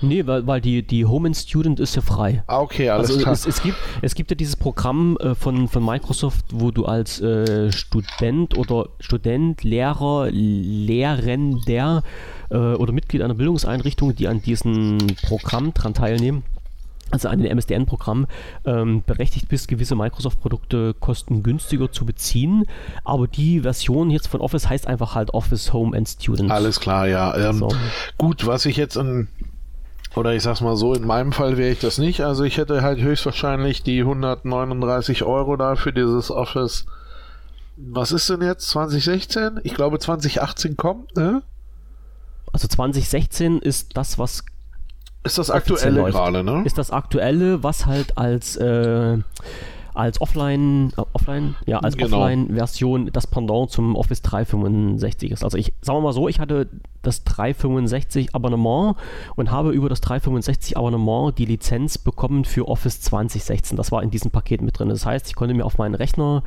Nee, 0.00 0.26
weil, 0.26 0.46
weil 0.46 0.60
die, 0.60 0.82
die 0.82 1.04
Home 1.04 1.28
and 1.28 1.36
Student 1.36 1.80
ist 1.80 1.96
ja 1.96 2.02
frei. 2.02 2.42
Ah, 2.46 2.60
okay, 2.60 2.88
alles 2.88 3.10
also 3.10 3.20
klar. 3.20 3.32
Es, 3.32 3.46
es, 3.46 3.62
gibt, 3.62 3.76
es 4.02 4.14
gibt 4.14 4.30
ja 4.30 4.34
dieses 4.34 4.56
Programm 4.56 5.16
äh, 5.18 5.34
von, 5.34 5.68
von 5.68 5.84
Microsoft, 5.84 6.46
wo 6.52 6.70
du 6.70 6.84
als 6.84 7.20
äh, 7.20 7.70
Student 7.72 8.56
oder 8.56 8.88
Student, 9.00 9.62
Lehrer, 9.62 10.28
Lehrender 10.30 12.02
äh, 12.50 12.56
oder 12.56 12.92
Mitglied 12.92 13.22
einer 13.22 13.34
Bildungseinrichtung, 13.34 14.14
die 14.14 14.28
an 14.28 14.42
diesem 14.42 14.98
Programm 15.26 15.72
dran 15.74 15.94
teilnehmen, 15.94 16.42
also 17.10 17.28
an 17.28 17.40
den 17.40 17.56
MSDN-Programm 17.56 18.26
ähm, 18.64 19.02
berechtigt 19.06 19.48
bist, 19.48 19.68
gewisse 19.68 19.94
Microsoft-Produkte 19.94 20.94
kostengünstiger 20.94 21.90
zu 21.90 22.04
beziehen. 22.04 22.64
Aber 23.04 23.26
die 23.26 23.60
Version 23.60 24.10
jetzt 24.10 24.28
von 24.28 24.40
Office 24.40 24.68
heißt 24.68 24.86
einfach 24.86 25.14
halt 25.14 25.32
Office 25.34 25.72
Home 25.72 25.96
and 25.96 26.08
Student. 26.08 26.50
Alles 26.50 26.80
klar, 26.80 27.06
ja. 27.06 27.36
Ähm, 27.36 27.58
so. 27.58 27.68
Gut, 28.18 28.46
was 28.46 28.66
ich 28.66 28.76
jetzt 28.76 28.96
in, 28.96 29.28
oder 30.14 30.34
ich 30.34 30.42
sag's 30.42 30.60
mal 30.60 30.76
so, 30.76 30.94
in 30.94 31.06
meinem 31.06 31.32
Fall 31.32 31.56
wäre 31.56 31.70
ich 31.70 31.80
das 31.80 31.98
nicht. 31.98 32.22
Also 32.22 32.44
ich 32.44 32.56
hätte 32.56 32.82
halt 32.82 33.00
höchstwahrscheinlich 33.00 33.82
die 33.82 34.00
139 34.00 35.22
Euro 35.24 35.56
da 35.56 35.76
für 35.76 35.92
dieses 35.92 36.30
Office. 36.30 36.86
Was 37.76 38.10
ist 38.10 38.28
denn 38.28 38.42
jetzt? 38.42 38.68
2016? 38.70 39.60
Ich 39.62 39.74
glaube 39.74 39.98
2018 39.98 40.76
kommt, 40.76 41.16
ne? 41.16 41.42
Also 42.52 42.66
2016 42.66 43.58
ist 43.58 43.96
das, 43.96 44.18
was 44.18 44.44
ist 45.24 45.38
das 45.38 45.50
aktuelle 45.50 46.04
gerade, 46.04 46.42
ne? 46.42 46.62
Ist 46.64 46.78
das 46.78 46.90
aktuelle, 46.90 47.62
was 47.62 47.86
halt 47.86 48.16
als 48.16 48.56
äh, 48.56 49.18
als 49.98 50.20
Offline, 50.20 50.92
äh, 50.96 51.02
Offline, 51.12 51.56
ja, 51.66 51.80
als 51.80 51.96
genau. 51.96 52.18
Offline-Version 52.18 53.10
das 53.12 53.26
Pendant 53.26 53.70
zum 53.70 53.96
Office 53.96 54.22
365 54.22 55.32
ist. 55.32 55.42
Also 55.42 55.58
ich, 55.58 55.72
sagen 55.82 55.98
wir 55.98 56.02
mal 56.02 56.12
so, 56.12 56.28
ich 56.28 56.38
hatte 56.38 56.68
das 57.02 57.24
365 57.24 58.32
Abonnement 58.32 58.94
und 59.34 59.50
habe 59.50 59.72
über 59.72 59.88
das 59.88 60.00
365 60.00 60.76
Abonnement 60.76 61.36
die 61.36 61.46
Lizenz 61.46 61.98
bekommen 61.98 62.44
für 62.44 62.68
Office 62.68 63.00
2016. 63.00 63.76
Das 63.76 63.90
war 63.90 64.04
in 64.04 64.10
diesem 64.10 64.30
Paket 64.30 64.62
mit 64.62 64.78
drin. 64.78 64.88
Das 64.88 65.04
heißt, 65.04 65.26
ich 65.26 65.34
konnte 65.34 65.54
mir 65.54 65.64
auf 65.64 65.78
meinen 65.78 65.96
Rechner 65.96 66.44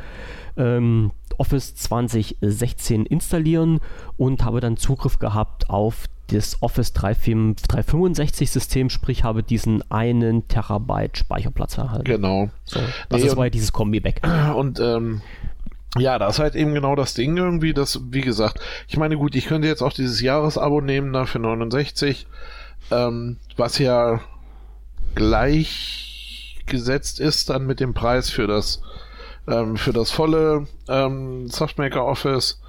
ähm, 0.56 1.12
Office 1.38 1.76
2016 1.76 3.06
installieren 3.06 3.82
und 4.16 4.46
habe 4.46 4.62
dann 4.62 4.78
Zugriff 4.78 5.20
gehabt 5.20 5.70
auf 5.70 6.06
das 6.32 6.62
Office 6.62 6.94
365 6.94 8.52
System, 8.52 8.90
sprich 8.90 9.24
habe 9.24 9.44
diesen 9.44 9.90
einen 9.92 10.48
Terabyte 10.48 11.18
Speicherplatz 11.18 11.78
erhalten. 11.78 12.06
Genau. 12.06 12.50
So, 12.66 12.80
das 13.10 13.22
nee, 13.22 13.28
ist, 13.28 13.38
war 13.38 13.46
ja 13.46 13.50
dieses 13.50 13.72
Kombi-Back. 13.72 14.22
Und 14.56 14.80
ähm, 14.80 15.22
ja, 15.98 16.20
das 16.20 16.36
ist 16.36 16.40
halt 16.40 16.56
eben 16.56 16.74
genau 16.74 16.96
das 16.96 17.14
Ding 17.14 17.38
irgendwie, 17.38 17.74
dass, 17.74 18.00
wie 18.12 18.22
gesagt, 18.22 18.60
ich 18.88 18.98
meine, 18.98 19.18
gut, 19.18 19.36
ich 19.36 19.48
könnte 19.48 19.68
jetzt 19.68 19.82
auch 19.82 19.94
dieses 19.94 20.22
Jahresabo 20.22 20.82
nehmen 20.82 21.12
da 21.12 21.26
für 21.26 21.40
69, 21.40 22.28
ähm, 22.92 23.38
was 23.58 23.78
ja 23.78 24.22
gleichgesetzt 25.16 27.20
ist 27.20 27.50
dann 27.50 27.66
mit 27.66 27.82
dem 27.82 27.94
Preis 27.94 28.30
für 28.30 28.48
das 28.48 28.82
ähm, 29.48 29.78
für 29.78 29.94
das 29.94 30.12
volle 30.12 30.68
ähm, 30.88 31.48
Softmaker 31.48 32.06
Office. 32.06 32.61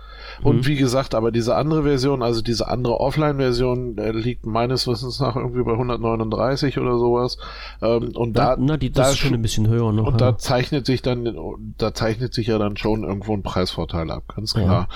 Und 0.43 0.57
mhm. 0.57 0.67
wie 0.67 0.77
gesagt, 0.77 1.15
aber 1.15 1.31
diese 1.31 1.55
andere 1.55 1.85
Version, 1.85 2.23
also 2.23 2.43
diese 2.43 2.69
andere 2.69 3.01
Offline-Version, 3.01 3.99
äh, 3.99 4.11
liegt 4.13 4.47
meines 4.47 4.87
Wissens 4.87 5.21
nach 5.21 5.37
irgendwie 5.37 5.63
bei 5.63 5.73
139 5.73 6.79
oder 6.79 6.99
sowas. 6.99 7.39
Ähm, 7.81 8.13
und 8.15 8.37
da, 8.37 8.57
na, 8.59 8.77
die, 8.77 8.91
das 8.91 9.07
da 9.07 9.13
ist 9.13 9.19
schon 9.19 9.35
ein 9.35 9.43
bisschen 9.43 9.69
höher 9.69 9.93
noch. 9.93 10.07
Und 10.07 10.21
ja. 10.21 10.33
da 10.33 10.39
zeichnet 10.39 10.87
sich 10.87 11.03
dann, 11.03 11.37
da 11.79 11.95
zeichnet 11.95 12.35
sich 12.35 12.49
ja 12.49 12.59
dann 12.59 12.77
schon 12.77 13.05
irgendwo 13.05 13.35
ein 13.35 13.43
Preisvorteil 13.43 14.11
ab, 14.11 14.25
ganz 14.35 14.55
klar. 14.55 14.89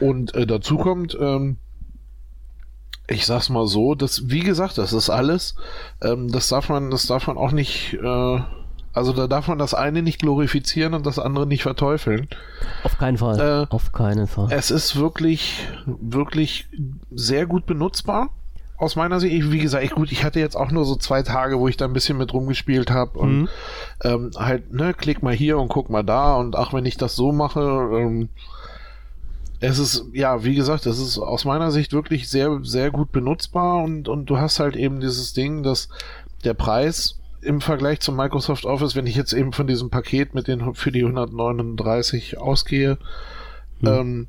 Ja. 0.00 0.06
Und 0.06 0.34
äh, 0.34 0.46
dazu 0.46 0.76
kommt, 0.76 1.16
ähm, 1.20 1.56
ich 3.08 3.26
sag's 3.26 3.48
mal 3.48 3.66
so, 3.66 3.94
das, 3.94 4.30
wie 4.30 4.40
gesagt, 4.40 4.78
das 4.78 4.92
ist 4.92 5.10
alles, 5.10 5.56
ähm, 6.02 6.30
das 6.30 6.48
darf 6.48 6.68
man, 6.68 6.90
das 6.90 7.06
darf 7.06 7.26
man 7.26 7.36
auch 7.36 7.52
nicht, 7.52 7.94
äh, 7.94 8.40
also 8.92 9.12
da 9.12 9.26
darf 9.26 9.48
man 9.48 9.58
das 9.58 9.72
eine 9.74 10.02
nicht 10.02 10.20
glorifizieren 10.20 10.94
und 10.94 11.06
das 11.06 11.18
andere 11.18 11.46
nicht 11.46 11.62
verteufeln. 11.62 12.28
Auf 12.84 12.98
keinen 12.98 13.16
Fall. 13.16 13.66
Äh, 13.70 13.74
Auf 13.74 13.92
keinen 13.92 14.26
Fall. 14.26 14.48
Es 14.50 14.70
ist 14.70 14.96
wirklich, 14.96 15.66
wirklich 15.86 16.68
sehr 17.10 17.46
gut 17.46 17.64
benutzbar. 17.64 18.30
Aus 18.76 18.96
meiner 18.96 19.20
Sicht, 19.20 19.50
wie 19.50 19.60
gesagt, 19.60 19.84
ich, 19.84 19.92
gut, 19.92 20.10
ich 20.10 20.24
hatte 20.24 20.40
jetzt 20.40 20.56
auch 20.56 20.70
nur 20.72 20.84
so 20.84 20.96
zwei 20.96 21.22
Tage, 21.22 21.58
wo 21.58 21.68
ich 21.68 21.76
da 21.76 21.84
ein 21.84 21.92
bisschen 21.92 22.18
mit 22.18 22.34
rumgespielt 22.34 22.90
habe 22.90 23.18
und 23.18 23.42
mhm. 23.42 23.48
ähm, 24.02 24.30
halt, 24.36 24.72
ne, 24.72 24.92
klick 24.92 25.22
mal 25.22 25.32
hier 25.32 25.58
und 25.58 25.68
guck 25.68 25.88
mal 25.88 26.02
da 26.02 26.34
und 26.34 26.56
ach, 26.56 26.72
wenn 26.72 26.84
ich 26.84 26.96
das 26.96 27.14
so 27.14 27.32
mache, 27.32 27.60
ähm, 27.60 28.28
es 29.60 29.78
ist, 29.78 30.06
ja, 30.12 30.42
wie 30.42 30.56
gesagt, 30.56 30.86
es 30.86 30.98
ist 30.98 31.18
aus 31.18 31.44
meiner 31.44 31.70
Sicht 31.70 31.92
wirklich 31.92 32.28
sehr, 32.28 32.58
sehr 32.64 32.90
gut 32.90 33.12
benutzbar 33.12 33.84
und, 33.84 34.08
und 34.08 34.26
du 34.26 34.38
hast 34.38 34.58
halt 34.58 34.74
eben 34.74 34.98
dieses 34.98 35.32
Ding, 35.32 35.62
dass 35.62 35.88
der 36.42 36.54
Preis 36.54 37.21
im 37.42 37.60
Vergleich 37.60 38.00
zum 38.00 38.16
Microsoft 38.16 38.64
Office, 38.64 38.96
wenn 38.96 39.06
ich 39.06 39.16
jetzt 39.16 39.32
eben 39.32 39.52
von 39.52 39.66
diesem 39.66 39.90
Paket 39.90 40.34
mit 40.34 40.48
den 40.48 40.74
für 40.74 40.92
die 40.92 41.02
139 41.02 42.38
ausgehe, 42.38 42.98
hm. 43.80 43.88
ähm, 43.88 44.28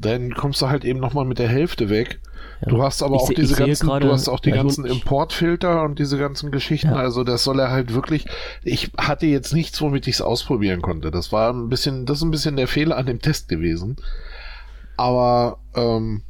dann 0.00 0.34
kommst 0.34 0.62
du 0.62 0.68
halt 0.68 0.84
eben 0.84 0.98
nochmal 0.98 1.26
mit 1.26 1.38
der 1.38 1.48
Hälfte 1.48 1.90
weg. 1.90 2.20
Ja. 2.62 2.68
Du 2.68 2.82
hast 2.82 3.02
aber 3.02 3.16
ich 3.16 3.22
auch 3.22 3.32
diese 3.32 3.54
ganzen, 3.54 3.86
grade, 3.86 4.06
du 4.06 4.12
hast 4.12 4.28
auch 4.28 4.40
die 4.40 4.50
ganzen 4.50 4.86
Importfilter 4.86 5.82
und 5.82 5.98
diese 5.98 6.18
ganzen 6.18 6.50
Geschichten. 6.50 6.88
Ja. 6.88 6.96
Also 6.96 7.24
das 7.24 7.44
soll 7.44 7.58
er 7.60 7.70
halt 7.70 7.94
wirklich. 7.94 8.26
Ich 8.62 8.90
hatte 8.96 9.26
jetzt 9.26 9.52
nichts, 9.52 9.80
womit 9.82 10.06
ich 10.06 10.16
es 10.16 10.22
ausprobieren 10.22 10.80
konnte. 10.80 11.10
Das 11.10 11.32
war 11.32 11.52
ein 11.52 11.68
bisschen, 11.68 12.06
das 12.06 12.18
ist 12.18 12.22
ein 12.22 12.30
bisschen 12.30 12.56
der 12.56 12.68
Fehler 12.68 12.96
an 12.96 13.06
dem 13.06 13.20
Test 13.20 13.48
gewesen. 13.48 13.96
Aber 14.96 15.58
ähm, 15.74 16.22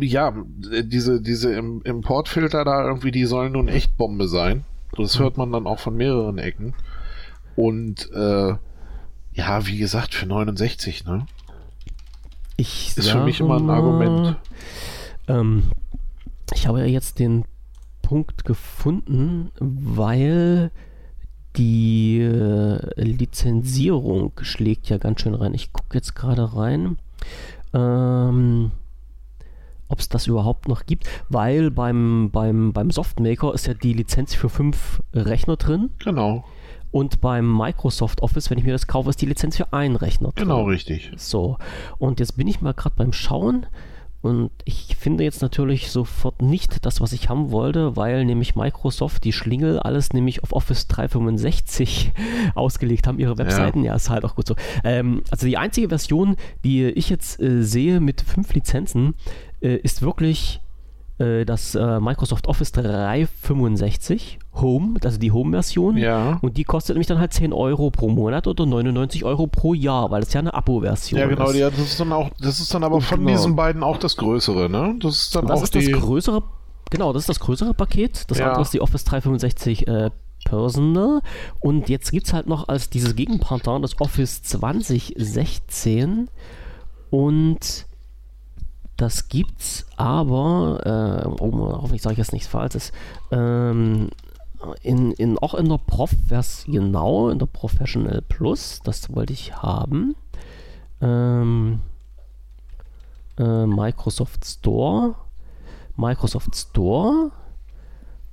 ja, 0.00 0.34
diese, 0.82 1.20
diese 1.20 1.52
Importfilter 1.52 2.64
da 2.64 2.86
irgendwie, 2.86 3.10
die 3.10 3.24
sollen 3.24 3.52
nun 3.52 3.68
echt 3.68 3.96
Bombe 3.96 4.28
sein. 4.28 4.64
Das 4.96 5.18
hört 5.18 5.36
man 5.36 5.52
dann 5.52 5.66
auch 5.66 5.78
von 5.78 5.96
mehreren 5.96 6.38
Ecken. 6.38 6.74
Und 7.56 8.10
äh, 8.12 8.54
ja, 9.32 9.66
wie 9.66 9.78
gesagt, 9.78 10.14
für 10.14 10.26
69, 10.26 11.04
ne? 11.04 11.26
Ich 12.56 12.96
ist 12.96 13.10
für 13.10 13.22
mich 13.22 13.38
immer 13.38 13.56
ein 13.56 13.70
Argument. 13.70 14.36
Ähm, 15.28 15.64
ich 16.54 16.66
habe 16.66 16.80
ja 16.80 16.86
jetzt 16.86 17.18
den 17.20 17.44
Punkt 18.02 18.44
gefunden, 18.44 19.52
weil 19.60 20.72
die 21.56 22.20
äh, 22.20 23.00
Lizenzierung 23.00 24.32
schlägt 24.42 24.88
ja 24.88 24.98
ganz 24.98 25.20
schön 25.20 25.34
rein. 25.34 25.54
Ich 25.54 25.72
gucke 25.72 25.96
jetzt 25.96 26.14
gerade 26.14 26.56
rein. 26.56 26.98
Ähm, 27.74 28.72
ob 29.88 30.00
es 30.00 30.08
das 30.08 30.26
überhaupt 30.26 30.68
noch 30.68 30.86
gibt, 30.86 31.08
weil 31.28 31.70
beim, 31.70 32.30
beim, 32.32 32.72
beim 32.72 32.90
Softmaker 32.90 33.54
ist 33.54 33.66
ja 33.66 33.74
die 33.74 33.92
Lizenz 33.92 34.34
für 34.34 34.48
fünf 34.48 35.02
Rechner 35.14 35.56
drin. 35.56 35.90
Genau. 35.98 36.44
Und 36.90 37.20
beim 37.20 37.56
Microsoft 37.56 38.22
Office, 38.22 38.50
wenn 38.50 38.58
ich 38.58 38.64
mir 38.64 38.72
das 38.72 38.86
kaufe, 38.86 39.10
ist 39.10 39.20
die 39.20 39.26
Lizenz 39.26 39.56
für 39.56 39.72
einen 39.72 39.96
Rechner 39.96 40.32
drin. 40.32 40.48
Genau, 40.48 40.64
richtig. 40.64 41.10
So. 41.16 41.58
Und 41.98 42.18
jetzt 42.20 42.36
bin 42.36 42.48
ich 42.48 42.60
mal 42.60 42.72
gerade 42.72 42.96
beim 42.96 43.12
Schauen. 43.12 43.66
Und 44.20 44.50
ich 44.64 44.96
finde 44.96 45.22
jetzt 45.22 45.42
natürlich 45.42 45.92
sofort 45.92 46.42
nicht 46.42 46.84
das, 46.84 47.00
was 47.00 47.12
ich 47.12 47.28
haben 47.28 47.52
wollte, 47.52 47.96
weil 47.96 48.24
nämlich 48.24 48.56
Microsoft 48.56 49.22
die 49.22 49.32
Schlingel 49.32 49.78
alles 49.78 50.12
nämlich 50.12 50.42
auf 50.42 50.52
Office 50.52 50.88
365 50.88 52.12
ausgelegt 52.56 53.06
haben, 53.06 53.20
ihre 53.20 53.38
Webseiten. 53.38 53.84
Ja, 53.84 53.92
ja 53.92 53.96
ist 53.96 54.10
halt 54.10 54.24
auch 54.24 54.34
gut 54.34 54.48
so. 54.48 54.56
Ähm, 54.82 55.22
also 55.30 55.46
die 55.46 55.56
einzige 55.56 55.88
Version, 55.88 56.34
die 56.64 56.86
ich 56.86 57.10
jetzt 57.10 57.40
äh, 57.40 57.62
sehe 57.62 58.00
mit 58.00 58.20
fünf 58.20 58.52
Lizenzen, 58.54 59.14
äh, 59.60 59.76
ist 59.76 60.02
wirklich 60.02 60.60
äh, 61.18 61.44
das 61.44 61.74
äh, 61.74 62.00
Microsoft 62.00 62.46
Office 62.46 62.72
365 62.72 64.38
Home, 64.54 64.98
also 65.02 65.18
die 65.18 65.32
Home-Version. 65.32 65.96
Ja. 65.96 66.38
Und 66.42 66.56
die 66.56 66.64
kostet 66.64 66.94
nämlich 66.94 67.08
dann 67.08 67.18
halt 67.18 67.32
10 67.32 67.52
Euro 67.52 67.90
pro 67.90 68.08
Monat 68.08 68.46
oder 68.46 68.66
99 68.66 69.24
Euro 69.24 69.46
pro 69.46 69.74
Jahr, 69.74 70.10
weil 70.10 70.20
das 70.20 70.32
ja 70.32 70.40
eine 70.40 70.54
Abo-Version 70.54 71.18
ist. 71.18 71.24
Ja, 71.24 71.28
genau, 71.28 71.50
ist. 71.50 71.56
Ja, 71.56 71.70
das 71.70 71.80
ist 71.80 72.00
dann 72.00 72.12
auch, 72.12 72.30
das 72.40 72.60
ist 72.60 72.72
dann 72.72 72.84
aber 72.84 73.00
von 73.00 73.18
genau. 73.18 73.30
diesen 73.30 73.56
beiden 73.56 73.82
auch 73.82 73.98
das 73.98 74.16
größere, 74.16 74.68
ne? 74.68 74.94
Das 75.00 75.16
ist 75.16 75.34
dann 75.34 75.46
das 75.46 75.58
auch 75.58 75.64
ist 75.64 75.74
das 75.74 75.90
größere, 75.90 76.42
genau, 76.90 77.12
das 77.12 77.24
ist 77.24 77.28
das 77.28 77.40
größere 77.40 77.74
Paket. 77.74 78.30
Das 78.30 78.38
ja. 78.38 78.46
andere 78.48 78.62
ist 78.62 78.72
die 78.72 78.80
Office 78.80 79.04
365 79.04 79.88
äh, 79.88 80.10
Personal. 80.44 81.20
Und 81.58 81.88
jetzt 81.88 82.12
gibt 82.12 82.28
es 82.28 82.32
halt 82.32 82.46
noch 82.46 82.68
als 82.68 82.90
dieses 82.90 83.16
Gegenpendant 83.16 83.84
das 83.84 84.00
Office 84.00 84.42
2016 84.42 86.30
und 87.10 87.87
das 88.98 89.28
gibt's 89.28 89.86
aber, 89.96 91.24
äh, 91.24 91.28
oh, 91.40 91.80
hoffentlich 91.80 92.02
sage 92.02 92.14
ich 92.14 92.18
jetzt 92.18 92.32
nichts 92.32 92.48
Falsches, 92.48 92.92
ähm, 93.30 94.10
in, 94.82 95.12
in, 95.12 95.38
auch 95.38 95.54
in 95.54 95.68
der 95.68 95.78
Prof-Version, 95.78 96.74
genau, 96.74 97.30
in 97.30 97.38
der 97.38 97.46
Professional 97.46 98.20
Plus, 98.22 98.80
das 98.82 99.14
wollte 99.14 99.32
ich 99.32 99.56
haben. 99.56 100.16
Ähm, 101.00 101.80
äh, 103.38 103.66
Microsoft 103.66 104.44
Store. 104.44 105.14
Microsoft 105.96 106.56
Store 106.56 107.30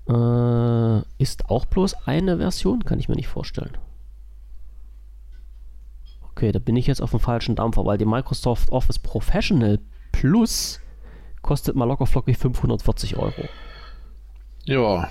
äh, 0.10 1.22
ist 1.22 1.48
auch 1.52 1.66
bloß 1.66 1.94
eine 2.08 2.38
Version, 2.38 2.84
kann 2.86 3.00
ich 3.00 3.08
mir 3.08 3.16
nicht 3.16 3.28
vorstellen. 3.28 3.78
Okay, 6.32 6.52
da 6.52 6.58
bin 6.58 6.76
ich 6.76 6.88
jetzt 6.88 7.02
auf 7.02 7.12
dem 7.12 7.20
falschen 7.20 7.56
Dampfer, 7.56 7.86
weil 7.86 8.00
die 8.00 8.06
Microsoft 8.06 8.72
Office 8.72 8.98
Professional 8.98 9.80
Plus 10.20 10.80
kostet 11.42 11.76
mal 11.76 11.86
locker 11.86 12.06
flockig 12.06 12.38
540 12.38 13.18
Euro. 13.18 13.50
Ja. 14.64 15.10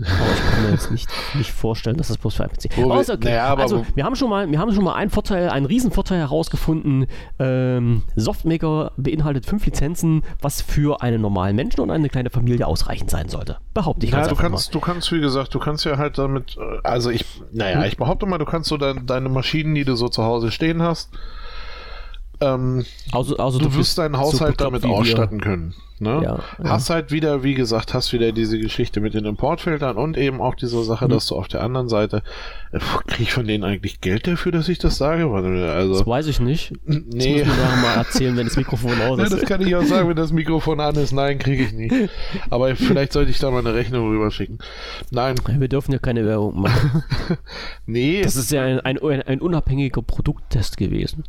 Aber 0.00 0.32
ich 0.32 0.50
kann 0.50 0.62
mir 0.62 0.70
jetzt 0.70 0.90
nicht, 0.92 1.08
nicht 1.34 1.50
vorstellen, 1.50 1.96
dass 1.96 2.06
das 2.06 2.18
bloß 2.18 2.36
für 2.36 2.44
ein 2.44 2.50
PC 2.50 2.66
ist. 2.66 2.78
Oh, 2.78 2.92
okay. 2.92 3.16
naja, 3.24 3.54
also, 3.54 3.84
wir 3.96 4.04
haben, 4.04 4.14
schon 4.14 4.30
mal, 4.30 4.48
wir 4.48 4.60
haben 4.60 4.72
schon 4.72 4.84
mal 4.84 4.94
einen 4.94 5.10
Vorteil, 5.10 5.48
einen 5.48 5.66
Riesenvorteil 5.66 6.20
herausgefunden. 6.20 7.06
Ähm, 7.40 8.02
Softmaker 8.14 8.92
beinhaltet 8.96 9.44
fünf 9.44 9.66
Lizenzen, 9.66 10.22
was 10.40 10.62
für 10.62 11.02
einen 11.02 11.20
normalen 11.20 11.56
Menschen 11.56 11.80
und 11.80 11.90
eine 11.90 12.08
kleine 12.08 12.30
Familie 12.30 12.66
ausreichend 12.68 13.10
sein 13.10 13.28
sollte. 13.28 13.58
Behaupte 13.74 14.06
ich 14.06 14.12
ja, 14.12 14.28
du 14.28 14.36
kannst, 14.36 14.68
mal. 14.68 14.72
du 14.72 14.80
kannst, 14.80 15.10
wie 15.10 15.20
gesagt, 15.20 15.52
du 15.52 15.58
kannst 15.58 15.84
ja 15.84 15.98
halt 15.98 16.16
damit, 16.16 16.56
äh, 16.56 16.78
also 16.84 17.10
ich, 17.10 17.24
naja, 17.52 17.80
hm? 17.80 17.88
ich 17.88 17.96
behaupte 17.96 18.26
mal, 18.26 18.38
du 18.38 18.44
kannst 18.44 18.68
so 18.68 18.76
dein, 18.76 19.04
deine 19.06 19.28
Maschinen, 19.28 19.74
die 19.74 19.84
du 19.84 19.96
so 19.96 20.08
zu 20.08 20.22
Hause 20.22 20.52
stehen 20.52 20.80
hast, 20.80 21.10
ähm, 22.40 22.84
also, 23.12 23.36
also 23.36 23.58
du, 23.58 23.68
du 23.68 23.76
wirst 23.76 23.98
deinen 23.98 24.16
Haushalt 24.16 24.60
damit 24.60 24.84
ausstatten 24.84 25.40
können. 25.40 25.74
Ne? 26.00 26.20
Ja, 26.22 26.38
hast 26.62 26.90
halt 26.90 27.10
wieder, 27.10 27.42
wie 27.42 27.54
gesagt, 27.54 27.92
hast 27.92 28.12
wieder 28.12 28.30
diese 28.30 28.58
Geschichte 28.60 29.00
mit 29.00 29.14
den 29.14 29.24
Importfiltern 29.24 29.96
und 29.96 30.16
eben 30.16 30.40
auch 30.40 30.54
diese 30.54 30.84
Sache, 30.84 31.06
mhm. 31.06 31.10
dass 31.10 31.26
du 31.26 31.34
auf 31.34 31.48
der 31.48 31.62
anderen 31.62 31.88
Seite, 31.88 32.22
äh, 32.70 32.78
krieg 33.08 33.20
ich 33.20 33.32
von 33.32 33.48
denen 33.48 33.64
eigentlich 33.64 34.00
Geld 34.00 34.28
dafür, 34.28 34.52
dass 34.52 34.68
ich 34.68 34.78
das 34.78 34.96
sage? 34.96 35.28
Also, 35.28 35.94
das 35.94 36.06
weiß 36.06 36.28
ich 36.28 36.38
nicht. 36.38 36.72
Nee. 36.84 37.40
Das 37.40 37.48
muss 37.48 37.56
mir 37.56 37.82
mal 37.82 37.94
erzählen, 37.96 38.36
wenn 38.36 38.46
das 38.46 38.56
Mikrofon 38.56 38.92
aus 39.00 39.18
ist. 39.18 39.30
Ja, 39.30 39.36
das 39.38 39.48
kann 39.48 39.60
ich 39.60 39.74
auch 39.74 39.82
sagen, 39.82 40.08
wenn 40.08 40.16
das 40.16 40.30
Mikrofon 40.30 40.78
an 40.78 40.94
ist. 40.94 41.12
Nein, 41.12 41.38
kriege 41.40 41.64
ich 41.64 41.72
nicht. 41.72 41.94
Aber 42.48 42.76
vielleicht 42.76 43.12
sollte 43.12 43.32
ich 43.32 43.40
da 43.40 43.50
mal 43.50 43.58
eine 43.58 43.74
Rechnung 43.74 44.08
rüberschicken. 44.08 44.58
Nein. 45.10 45.34
Wir 45.46 45.68
dürfen 45.68 45.90
ja 45.92 45.98
keine 45.98 46.24
Werbung 46.24 46.60
machen. 46.60 47.02
nee. 47.86 48.22
Das 48.22 48.36
ist 48.36 48.52
ja 48.52 48.62
ein, 48.62 48.78
ein, 48.80 49.22
ein 49.22 49.40
unabhängiger 49.40 50.02
Produkttest 50.02 50.76
gewesen. 50.76 51.24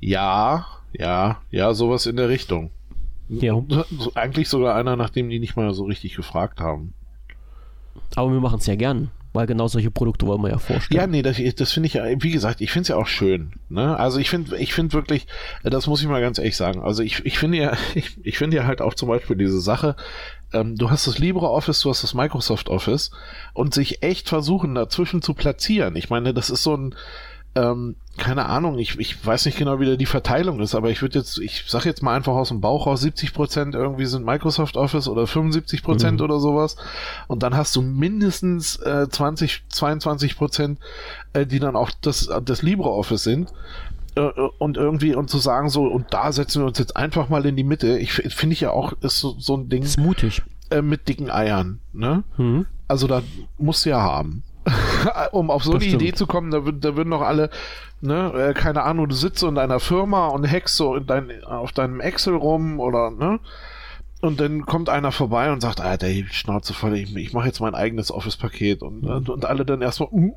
Ja, 0.00 0.66
ja, 0.92 1.40
ja, 1.50 1.74
sowas 1.74 2.06
in 2.06 2.16
der 2.16 2.28
Richtung. 2.28 2.70
Ja. 3.28 3.62
Eigentlich 4.14 4.48
sogar 4.48 4.74
einer, 4.74 4.96
nachdem 4.96 5.28
die 5.28 5.38
nicht 5.38 5.56
mal 5.56 5.72
so 5.72 5.84
richtig 5.84 6.16
gefragt 6.16 6.60
haben. 6.60 6.94
Aber 8.16 8.32
wir 8.32 8.40
machen 8.40 8.58
es 8.58 8.66
ja 8.66 8.74
gern, 8.74 9.10
weil 9.32 9.46
genau 9.46 9.68
solche 9.68 9.92
Produkte 9.92 10.26
wollen 10.26 10.42
wir 10.42 10.50
ja 10.50 10.58
vorstellen. 10.58 11.00
Ja, 11.00 11.06
nee, 11.06 11.22
das, 11.22 11.36
das 11.54 11.70
finde 11.70 11.86
ich 11.86 11.94
ja, 11.94 12.04
wie 12.06 12.32
gesagt, 12.32 12.60
ich 12.60 12.72
finde 12.72 12.82
es 12.82 12.88
ja 12.88 12.96
auch 12.96 13.06
schön. 13.06 13.52
Ne? 13.68 13.96
Also 13.96 14.18
ich 14.18 14.30
finde, 14.30 14.56
ich 14.56 14.74
finde 14.74 14.94
wirklich, 14.94 15.28
das 15.62 15.86
muss 15.86 16.02
ich 16.02 16.08
mal 16.08 16.20
ganz 16.20 16.38
ehrlich 16.38 16.56
sagen. 16.56 16.82
Also 16.82 17.04
ich, 17.04 17.24
ich 17.24 17.38
finde 17.38 17.58
ja, 17.58 17.76
ich, 17.94 18.18
ich 18.24 18.36
finde 18.36 18.56
ja 18.56 18.66
halt 18.66 18.82
auch 18.82 18.94
zum 18.94 19.08
Beispiel 19.08 19.36
diese 19.36 19.60
Sache, 19.60 19.94
ähm, 20.52 20.74
du 20.74 20.90
hast 20.90 21.06
das 21.06 21.18
LibreOffice, 21.18 21.80
du 21.80 21.90
hast 21.90 22.02
das 22.02 22.14
Microsoft 22.14 22.68
Office 22.68 23.12
und 23.54 23.74
sich 23.74 24.02
echt 24.02 24.28
versuchen, 24.28 24.74
dazwischen 24.74 25.22
zu 25.22 25.34
platzieren. 25.34 25.94
Ich 25.94 26.10
meine, 26.10 26.34
das 26.34 26.50
ist 26.50 26.64
so 26.64 26.76
ein, 26.76 26.96
ähm, 27.54 27.96
keine 28.16 28.46
Ahnung, 28.46 28.78
ich, 28.78 28.98
ich 28.98 29.24
weiß 29.24 29.46
nicht 29.46 29.58
genau, 29.58 29.80
wie 29.80 29.86
da 29.86 29.96
die 29.96 30.06
Verteilung 30.06 30.60
ist, 30.60 30.74
aber 30.74 30.90
ich 30.90 31.00
würde 31.00 31.18
jetzt, 31.18 31.38
ich 31.38 31.64
sag 31.66 31.84
jetzt 31.84 32.02
mal 32.02 32.14
einfach 32.14 32.34
aus 32.34 32.48
dem 32.48 32.60
Bauch 32.60 32.86
raus, 32.86 33.00
70 33.00 33.32
Prozent 33.32 33.74
irgendwie 33.74 34.04
sind 34.06 34.24
Microsoft 34.24 34.76
Office 34.76 35.08
oder 35.08 35.26
75 35.26 35.82
Prozent 35.82 36.18
mhm. 36.18 36.24
oder 36.24 36.38
sowas. 36.38 36.76
Und 37.28 37.42
dann 37.42 37.56
hast 37.56 37.74
du 37.74 37.82
mindestens 37.82 38.76
äh, 38.76 39.08
20, 39.08 39.64
22 39.68 40.36
Prozent, 40.36 40.78
äh, 41.32 41.46
die 41.46 41.60
dann 41.60 41.76
auch 41.76 41.90
das, 42.02 42.30
das 42.44 42.62
LibreOffice 42.62 43.22
sind. 43.22 43.52
Äh, 44.16 44.28
und 44.58 44.76
irgendwie, 44.76 45.14
und 45.14 45.30
zu 45.30 45.38
sagen 45.38 45.70
so, 45.70 45.84
und 45.84 46.12
da 46.12 46.32
setzen 46.32 46.62
wir 46.62 46.66
uns 46.66 46.78
jetzt 46.78 46.96
einfach 46.96 47.28
mal 47.28 47.46
in 47.46 47.56
die 47.56 47.64
Mitte, 47.64 47.98
ich 47.98 48.12
finde 48.12 48.52
ich 48.52 48.60
ja 48.60 48.70
auch, 48.70 48.92
ist 49.00 49.18
so, 49.18 49.34
so 49.38 49.56
ein 49.56 49.68
Ding. 49.68 49.82
ist 49.82 49.98
mutig. 49.98 50.42
Äh, 50.70 50.82
mit 50.82 51.08
dicken 51.08 51.30
Eiern, 51.30 51.80
ne? 51.92 52.22
Mhm. 52.36 52.66
Also 52.86 53.06
da 53.06 53.22
musst 53.58 53.86
du 53.86 53.90
ja 53.90 54.00
haben. 54.00 54.42
um 55.32 55.50
auf 55.50 55.64
so 55.64 55.72
das 55.74 55.82
eine. 55.82 55.92
Idee 55.92 56.12
zu 56.12 56.26
kommen, 56.26 56.50
da, 56.50 56.60
da 56.60 56.96
würden 56.96 57.10
doch 57.10 57.22
alle, 57.22 57.50
ne, 58.00 58.32
äh, 58.32 58.54
keine 58.54 58.82
Ahnung, 58.82 59.08
du 59.08 59.14
sitzt 59.14 59.38
so 59.38 59.48
in 59.48 59.54
deiner 59.54 59.80
Firma 59.80 60.28
und 60.28 60.50
hackst 60.50 60.76
so 60.76 60.94
in 60.96 61.06
dein, 61.06 61.44
auf 61.44 61.72
deinem 61.72 62.00
Excel 62.00 62.34
rum 62.34 62.80
oder, 62.80 63.10
ne? 63.10 63.40
Und 64.20 64.38
dann 64.38 64.66
kommt 64.66 64.90
einer 64.90 65.12
vorbei 65.12 65.50
und 65.50 65.62
sagt, 65.62 65.80
Alter, 65.80 66.08
ich 66.08 66.32
Schnauze 66.32 66.74
voll, 66.74 66.94
ich, 66.94 67.16
ich 67.16 67.32
mache 67.32 67.46
jetzt 67.46 67.60
mein 67.60 67.74
eigenes 67.74 68.12
Office-Paket 68.12 68.82
und, 68.82 69.04
und, 69.04 69.30
und 69.30 69.44
alle 69.46 69.64
dann 69.64 69.80
erstmal, 69.80 70.10
uh, 70.12 70.34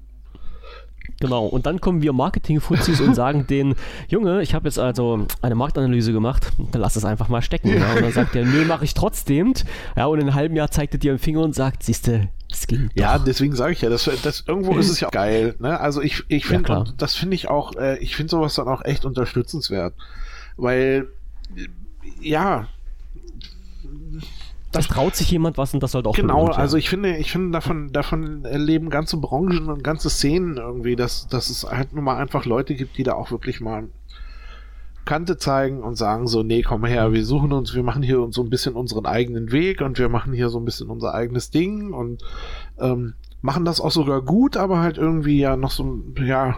Genau, 1.19 1.45
und 1.45 1.65
dann 1.65 1.79
kommen 1.81 2.01
wir 2.01 2.13
Marketing-Fuzis 2.13 3.01
und 3.01 3.15
sagen 3.15 3.45
denen, 3.49 3.75
Junge, 4.07 4.41
ich 4.41 4.53
habe 4.53 4.67
jetzt 4.67 4.79
also 4.79 5.25
eine 5.41 5.55
Marktanalyse 5.55 6.11
gemacht, 6.11 6.51
dann 6.71 6.81
lass 6.81 6.95
es 6.95 7.05
einfach 7.05 7.29
mal 7.29 7.41
stecken. 7.41 7.69
Ja. 7.69 7.93
Und 7.93 8.01
dann 8.01 8.11
sagt 8.11 8.35
der, 8.35 8.45
nö, 8.45 8.65
mache 8.65 8.85
ich 8.85 8.93
trotzdem. 8.93 9.53
Ja, 9.95 10.05
und 10.07 10.19
in 10.19 10.27
einem 10.27 10.35
halben 10.35 10.55
Jahr 10.55 10.71
zeigt 10.71 10.93
er 10.93 10.99
dir 10.99 11.11
einen 11.11 11.19
Finger 11.19 11.41
und 11.41 11.55
sagt, 11.55 11.83
siehste, 11.83 12.29
es 12.53 12.67
ging 12.67 12.89
Ja, 12.95 13.19
deswegen 13.19 13.55
sage 13.55 13.73
ich 13.73 13.81
ja, 13.81 13.89
das, 13.89 14.09
das, 14.23 14.43
irgendwo 14.47 14.77
ist 14.77 14.89
es 14.89 14.99
ja 14.99 15.07
auch 15.07 15.11
geil. 15.11 15.55
Ne? 15.59 15.79
Also 15.79 16.01
ich, 16.01 16.23
ich 16.27 16.45
finde, 16.45 16.69
ja, 16.69 16.83
das 16.97 17.15
finde 17.15 17.35
ich 17.35 17.49
auch, 17.49 17.75
äh, 17.75 17.97
ich 17.99 18.15
finde 18.15 18.31
sowas 18.31 18.55
dann 18.55 18.67
auch 18.67 18.83
echt 18.83 19.05
unterstützenswert. 19.05 19.93
Weil, 20.55 21.07
ja, 22.21 22.67
das 24.73 24.87
traut 24.87 25.15
sich 25.15 25.29
jemand 25.29 25.57
was 25.57 25.73
und 25.73 25.83
das 25.83 25.91
sollte 25.91 26.09
auch 26.09 26.15
genau. 26.15 26.33
Belohnt, 26.33 26.55
ja. 26.55 26.59
Also 26.59 26.77
ich 26.77 26.89
finde, 26.89 27.15
ich 27.17 27.31
finde 27.31 27.51
davon 27.51 27.91
davon 27.93 28.43
leben 28.43 28.89
ganze 28.89 29.17
Branchen 29.17 29.69
und 29.69 29.83
ganze 29.83 30.09
Szenen 30.09 30.57
irgendwie, 30.57 30.95
dass 30.95 31.27
dass 31.27 31.49
es 31.49 31.63
halt 31.63 31.93
nun 31.93 32.03
mal 32.03 32.17
einfach 32.17 32.45
Leute 32.45 32.73
gibt, 32.73 32.97
die 32.97 33.03
da 33.03 33.13
auch 33.13 33.29
wirklich 33.29 33.61
mal 33.61 33.87
Kante 35.05 35.37
zeigen 35.37 35.81
und 35.81 35.95
sagen 35.95 36.27
so, 36.27 36.43
nee, 36.43 36.61
komm 36.61 36.85
her, 36.85 37.11
wir 37.11 37.25
suchen 37.25 37.51
uns, 37.51 37.75
wir 37.75 37.83
machen 37.83 38.03
hier 38.03 38.27
so 38.31 38.41
ein 38.41 38.49
bisschen 38.49 38.75
unseren 38.75 39.05
eigenen 39.05 39.51
Weg 39.51 39.81
und 39.81 39.97
wir 39.99 40.09
machen 40.09 40.33
hier 40.33 40.49
so 40.49 40.59
ein 40.59 40.65
bisschen 40.65 40.89
unser 40.89 41.13
eigenes 41.13 41.49
Ding 41.49 41.93
und 41.93 42.23
ähm, 42.79 43.13
machen 43.41 43.65
das 43.65 43.81
auch 43.81 43.91
sogar 43.91 44.21
gut, 44.21 44.55
aber 44.57 44.79
halt 44.79 44.97
irgendwie 44.97 45.39
ja 45.39 45.57
noch 45.57 45.71
so, 45.71 46.01
ja, 46.23 46.55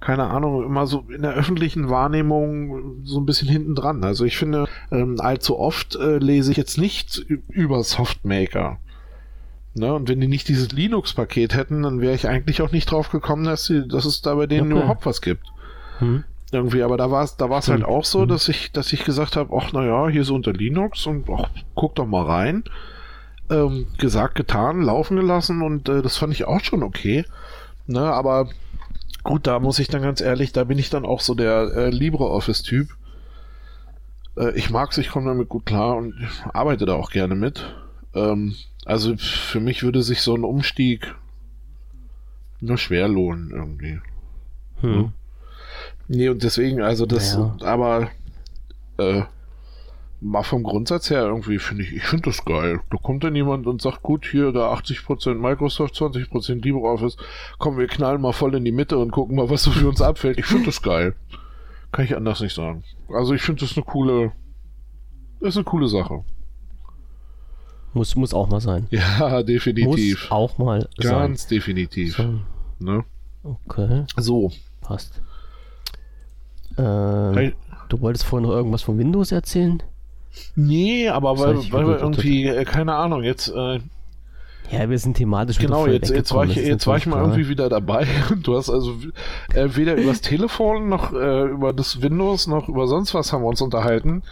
keine 0.00 0.24
Ahnung, 0.28 0.64
immer 0.64 0.86
so 0.86 1.04
in 1.14 1.22
der 1.22 1.34
öffentlichen 1.34 1.90
Wahrnehmung 1.90 3.04
so 3.04 3.20
ein 3.20 3.26
bisschen 3.26 3.48
hinten 3.48 3.74
dran. 3.74 4.02
Also 4.02 4.24
ich 4.24 4.36
finde, 4.36 4.66
ähm, 4.90 5.16
allzu 5.18 5.58
oft 5.58 5.96
äh, 5.96 6.18
lese 6.18 6.50
ich 6.50 6.56
jetzt 6.56 6.78
nicht 6.78 7.18
über 7.48 7.82
Softmaker. 7.84 8.78
Ne? 9.74 9.92
Und 9.92 10.08
wenn 10.08 10.20
die 10.20 10.26
nicht 10.26 10.48
dieses 10.48 10.72
Linux-Paket 10.72 11.54
hätten, 11.54 11.82
dann 11.82 12.00
wäre 12.00 12.14
ich 12.14 12.28
eigentlich 12.28 12.62
auch 12.62 12.72
nicht 12.72 12.90
drauf 12.90 13.10
gekommen, 13.10 13.44
dass, 13.44 13.66
sie, 13.66 13.86
dass 13.86 14.04
es 14.04 14.22
da 14.22 14.34
bei 14.34 14.46
denen 14.46 14.72
okay. 14.72 14.80
überhaupt 14.80 15.06
was 15.06 15.20
gibt. 15.20 15.46
Hm. 15.98 16.24
Irgendwie, 16.52 16.82
aber 16.82 16.96
da 16.96 17.10
war 17.10 17.22
es 17.22 17.36
da 17.36 17.48
war's 17.48 17.68
hm. 17.68 17.74
halt 17.74 17.84
auch 17.84 18.04
so, 18.04 18.22
hm. 18.22 18.28
dass 18.28 18.48
ich, 18.48 18.72
dass 18.72 18.92
ich 18.92 19.04
gesagt 19.04 19.36
habe, 19.36 19.56
ach 19.56 19.72
naja, 19.72 20.08
hier 20.08 20.24
so 20.24 20.34
unter 20.34 20.52
Linux 20.52 21.06
und 21.06 21.28
ach, 21.30 21.48
guck 21.74 21.94
doch 21.94 22.06
mal 22.06 22.24
rein. 22.24 22.64
Ähm, 23.48 23.86
gesagt, 23.98 24.36
getan, 24.36 24.82
laufen 24.82 25.16
gelassen 25.16 25.62
und 25.62 25.88
äh, 25.88 26.02
das 26.02 26.16
fand 26.16 26.32
ich 26.32 26.44
auch 26.44 26.60
schon 26.60 26.82
okay. 26.82 27.24
Ne, 27.86 28.00
aber 28.00 28.48
Gut, 29.22 29.46
da 29.46 29.58
muss 29.58 29.78
ich 29.78 29.88
dann 29.88 30.02
ganz 30.02 30.20
ehrlich, 30.20 30.52
da 30.52 30.64
bin 30.64 30.78
ich 30.78 30.88
dann 30.88 31.04
auch 31.04 31.20
so 31.20 31.34
der 31.34 31.72
äh, 31.76 31.90
LibreOffice-Typ. 31.90 32.88
Äh, 34.36 34.56
ich 34.56 34.70
mag's, 34.70 34.96
ich 34.98 35.10
komme 35.10 35.26
damit 35.26 35.48
gut 35.48 35.66
klar 35.66 35.96
und 35.96 36.14
arbeite 36.54 36.86
da 36.86 36.94
auch 36.94 37.10
gerne 37.10 37.34
mit. 37.34 37.74
Ähm, 38.14 38.54
also 38.86 39.16
für 39.18 39.60
mich 39.60 39.82
würde 39.82 40.02
sich 40.02 40.22
so 40.22 40.34
ein 40.34 40.44
Umstieg 40.44 41.14
nur 42.60 42.78
schwer 42.78 43.08
lohnen 43.08 43.50
irgendwie. 43.50 44.00
Hm. 44.80 45.12
Nee, 46.12 46.28
und 46.28 46.42
deswegen, 46.42 46.82
also 46.82 47.06
das, 47.06 47.34
ja. 47.34 47.54
aber 47.60 48.10
äh, 48.98 49.22
mal 50.20 50.42
vom 50.42 50.64
Grundsatz 50.64 51.08
her 51.08 51.22
irgendwie 51.22 51.60
finde 51.60 51.84
ich, 51.84 51.92
ich 51.92 52.02
finde 52.02 52.30
das 52.30 52.44
geil. 52.44 52.80
Da 52.90 52.96
kommt 52.96 53.22
dann 53.22 53.36
jemand 53.36 53.68
und 53.68 53.80
sagt, 53.80 54.02
gut, 54.02 54.26
hier 54.26 54.50
da 54.50 54.74
80% 54.74 55.34
Microsoft, 55.34 55.94
20% 55.94 56.64
LibreOffice, 56.64 57.16
kommen 57.60 57.78
wir 57.78 57.86
knallen 57.86 58.20
mal 58.20 58.32
voll 58.32 58.56
in 58.56 58.64
die 58.64 58.72
Mitte 58.72 58.98
und 58.98 59.12
gucken 59.12 59.36
mal, 59.36 59.50
was 59.50 59.62
so 59.62 59.70
für 59.70 59.88
uns 59.88 60.02
abfällt. 60.02 60.36
Ich 60.40 60.46
finde 60.46 60.66
das 60.66 60.82
geil. 60.82 61.14
Kann 61.92 62.06
ich 62.06 62.16
anders 62.16 62.40
nicht 62.40 62.56
sagen. 62.56 62.82
Also 63.08 63.32
ich 63.32 63.42
finde 63.42 63.60
das 63.60 63.76
eine 63.76 63.84
coole, 63.84 64.32
das 65.38 65.50
ist 65.50 65.58
eine 65.58 65.64
coole 65.64 65.86
Sache. 65.86 66.24
Muss, 67.94 68.16
muss 68.16 68.34
auch 68.34 68.48
mal 68.48 68.60
sein. 68.60 68.88
Ja, 68.90 69.42
definitiv. 69.44 70.22
Muss 70.22 70.32
auch 70.32 70.58
mal 70.58 70.80
Ganz 70.80 71.08
sein. 71.08 71.18
Ganz 71.20 71.46
definitiv. 71.46 72.16
So. 72.16 72.40
Ne? 72.80 73.04
Okay. 73.44 74.06
So. 74.16 74.50
Passt. 74.80 75.22
Äh, 76.80 77.34
hey. 77.34 77.54
Du 77.88 78.00
wolltest 78.00 78.24
vorhin 78.24 78.48
noch 78.48 78.54
irgendwas 78.54 78.82
von 78.82 78.98
Windows 78.98 79.32
erzählen? 79.32 79.82
Nee, 80.54 81.08
aber 81.08 81.38
weil, 81.38 81.56
weil 81.72 81.88
wir 81.88 81.98
irgendwie, 81.98 82.46
äh, 82.46 82.64
keine 82.64 82.94
Ahnung, 82.94 83.24
jetzt. 83.24 83.48
Äh, 83.48 83.80
ja, 84.70 84.88
wir 84.88 84.98
sind 84.98 85.16
thematisch 85.16 85.58
Genau, 85.58 85.86
jetzt, 85.88 86.10
jetzt 86.10 86.32
war 86.32 86.44
ich, 86.44 86.54
jetzt 86.54 86.86
war 86.86 86.96
ich 86.96 87.06
mal 87.06 87.20
irgendwie 87.20 87.48
wieder 87.48 87.68
dabei. 87.68 88.06
Du 88.42 88.56
hast 88.56 88.70
also 88.70 88.92
äh, 89.52 89.68
weder 89.74 89.96
übers 89.96 90.20
Telefon 90.20 90.88
noch 90.88 91.12
äh, 91.12 91.48
über 91.48 91.72
das 91.72 92.00
Windows 92.02 92.46
noch 92.46 92.68
über 92.68 92.86
sonst 92.86 93.12
was 93.12 93.32
haben 93.32 93.42
wir 93.42 93.48
uns 93.48 93.60
unterhalten. 93.60 94.22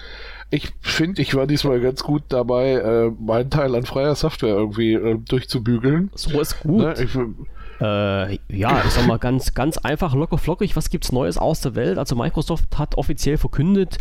Ich 0.51 0.71
finde, 0.81 1.21
ich 1.21 1.35
war 1.35 1.47
diesmal 1.47 1.81
ganz 1.81 2.05
gut 2.05 2.23
dabei, 2.29 2.75
äh, 2.75 3.11
meinen 3.21 3.51
Teil 3.51 3.75
an 3.75 3.85
freier 3.85 4.15
Software 4.15 4.55
irgendwie 4.55 4.95
äh, 4.95 5.19
durchzubügeln. 5.19 6.11
So 6.15 6.41
ist 6.41 6.61
gut. 6.61 6.79
Ne? 6.79 6.95
Ich, 7.03 7.19
äh, 7.81 8.39
ja, 8.51 8.83
ich 8.85 8.91
sag 8.91 9.07
mal 9.07 9.19
ganz, 9.19 9.55
ganz 9.55 9.79
einfach, 9.79 10.15
locker 10.15 10.39
flockig, 10.39 10.75
was 10.77 10.91
gibt's 10.91 11.13
Neues 11.13 11.39
aus 11.39 11.61
der 11.61 11.75
Welt? 11.75 11.99
Also 11.99 12.17
Microsoft 12.17 12.79
hat 12.79 12.97
offiziell 12.97 13.37
verkündet, 13.37 13.99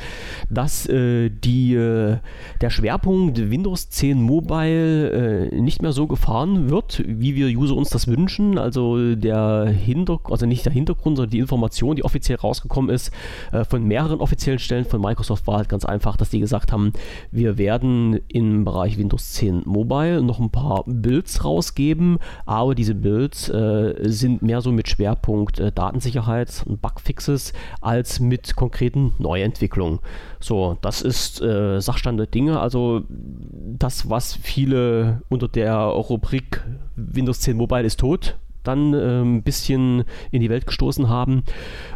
dass 0.49 0.87
äh, 0.87 1.29
die, 1.29 1.75
äh, 1.75 2.17
der 2.61 2.69
Schwerpunkt 2.69 3.51
Windows 3.51 3.89
10 3.89 4.21
Mobile 4.21 5.49
äh, 5.51 5.61
nicht 5.61 5.81
mehr 5.81 5.91
so 5.91 6.07
gefahren 6.07 6.69
wird, 6.69 7.03
wie 7.05 7.35
wir 7.35 7.47
User 7.47 7.75
uns 7.75 7.89
das 7.89 8.07
wünschen. 8.07 8.57
Also 8.57 9.15
der 9.15 9.67
Hintergrund, 9.67 10.31
also 10.31 10.45
nicht 10.45 10.65
der 10.65 10.73
Hintergrund, 10.73 11.17
sondern 11.17 11.31
die 11.31 11.39
Information, 11.39 11.95
die 11.95 12.03
offiziell 12.03 12.37
rausgekommen 12.37 12.89
ist, 12.89 13.11
äh, 13.51 13.63
von 13.63 13.83
mehreren 13.83 14.21
offiziellen 14.21 14.59
Stellen 14.59 14.85
von 14.85 15.01
Microsoft 15.01 15.45
war 15.45 15.57
halt 15.57 15.69
ganz 15.69 15.85
einfach, 15.85 16.17
dass 16.17 16.29
die 16.29 16.39
gesagt 16.39 16.71
haben, 16.71 16.93
wir 17.31 17.57
werden 17.57 18.19
im 18.27 18.65
Bereich 18.65 18.97
Windows 18.97 19.33
10 19.33 19.63
Mobile 19.65 20.23
noch 20.23 20.39
ein 20.39 20.49
paar 20.49 20.83
Builds 20.87 21.43
rausgeben, 21.43 22.17
aber 22.45 22.73
diese 22.73 22.95
Builds 22.95 23.49
äh, 23.49 23.66
äh, 23.67 24.09
sind 24.09 24.41
mehr 24.41 24.61
so 24.61 24.71
mit 24.71 24.89
Schwerpunkt 24.89 25.59
äh, 25.59 25.71
Datensicherheit 25.71 26.63
und 26.65 26.81
Bugfixes 26.81 27.53
als 27.81 28.19
mit 28.19 28.55
konkreten 28.55 29.13
Neuentwicklungen. 29.17 29.99
So, 30.39 30.77
das 30.81 31.01
ist 31.01 31.41
äh, 31.41 31.79
Sachstand 31.79 32.19
der 32.19 32.27
Dinge. 32.27 32.59
Also 32.59 33.03
das, 33.09 34.09
was 34.09 34.33
viele 34.33 35.21
unter 35.29 35.47
der 35.47 35.75
Rubrik 35.75 36.63
Windows 36.95 37.41
10 37.41 37.57
Mobile 37.57 37.83
ist 37.83 37.99
tot 37.99 38.37
dann 38.67 38.93
äh, 38.93 39.21
ein 39.21 39.43
bisschen 39.43 40.03
in 40.31 40.41
die 40.41 40.49
Welt 40.49 40.67
gestoßen 40.67 41.09
haben. 41.09 41.43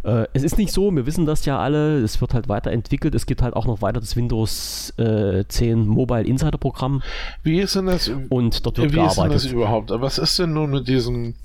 Äh, 0.03 0.25
es 0.33 0.43
ist 0.43 0.57
nicht 0.57 0.71
so, 0.71 0.93
wir 0.95 1.05
wissen 1.05 1.25
das 1.25 1.45
ja 1.45 1.59
alle, 1.59 1.99
es 1.99 2.21
wird 2.21 2.33
halt 2.33 2.49
weiterentwickelt. 2.49 3.13
Es 3.15 3.25
gibt 3.25 3.41
halt 3.41 3.55
auch 3.55 3.65
noch 3.65 3.81
weiter 3.81 3.99
das 3.99 4.15
Windows 4.15 4.93
äh, 4.97 5.43
10 5.47 5.87
Mobile 5.87 6.23
Insider 6.23 6.57
Programm. 6.57 7.01
Wie 7.43 7.59
ist 7.59 7.75
denn 7.75 7.87
das? 7.87 8.11
Und 8.29 8.65
dort 8.65 8.77
wird 8.77 8.91
wie 8.91 8.95
gearbeitet. 8.95 9.17
ist 9.17 9.23
denn 9.23 9.31
das 9.31 9.45
überhaupt? 9.45 9.91
Was 9.91 10.17
ist 10.17 10.39
denn 10.39 10.53
nun 10.53 10.71
mit 10.71 10.87
diesem 10.87 11.35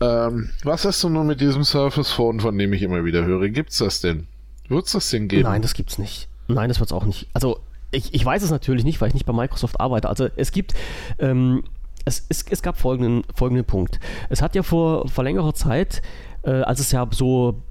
ähm, 0.00 0.50
was 0.62 0.84
hast 0.84 1.02
du 1.02 1.08
nun 1.08 1.26
mit 1.26 1.40
diesem 1.40 1.64
Surface 1.64 2.12
Phone, 2.12 2.40
von 2.40 2.56
dem 2.56 2.72
ich 2.72 2.82
immer 2.82 3.04
wieder 3.04 3.24
höre? 3.24 3.48
Gibt's 3.48 3.78
das 3.78 4.00
denn? 4.00 4.28
Wird's 4.68 4.92
das 4.92 5.10
denn 5.10 5.28
geben? 5.28 5.42
Nein, 5.42 5.62
das 5.62 5.74
gibt's 5.74 5.98
nicht. 5.98 6.28
Nein, 6.46 6.68
das 6.68 6.78
wird's 6.78 6.92
auch 6.92 7.04
nicht. 7.04 7.26
Also, 7.32 7.60
ich, 7.90 8.14
ich 8.14 8.24
weiß 8.24 8.42
es 8.42 8.50
natürlich 8.50 8.84
nicht, 8.84 9.00
weil 9.00 9.08
ich 9.08 9.14
nicht 9.14 9.26
bei 9.26 9.32
Microsoft 9.32 9.80
arbeite. 9.80 10.08
Also, 10.08 10.28
es 10.36 10.52
gibt, 10.52 10.74
ähm, 11.18 11.64
es, 12.08 12.26
es, 12.28 12.44
es 12.50 12.62
gab 12.62 12.76
folgenden, 12.76 13.22
folgenden 13.34 13.64
Punkt. 13.64 14.00
Es 14.28 14.42
hat 14.42 14.54
ja 14.54 14.62
vor, 14.62 15.08
vor 15.08 15.24
längerer 15.24 15.54
Zeit, 15.54 16.02
äh, 16.42 16.50
als 16.50 16.80
es 16.80 16.90
ja 16.92 17.06
so 17.10 17.62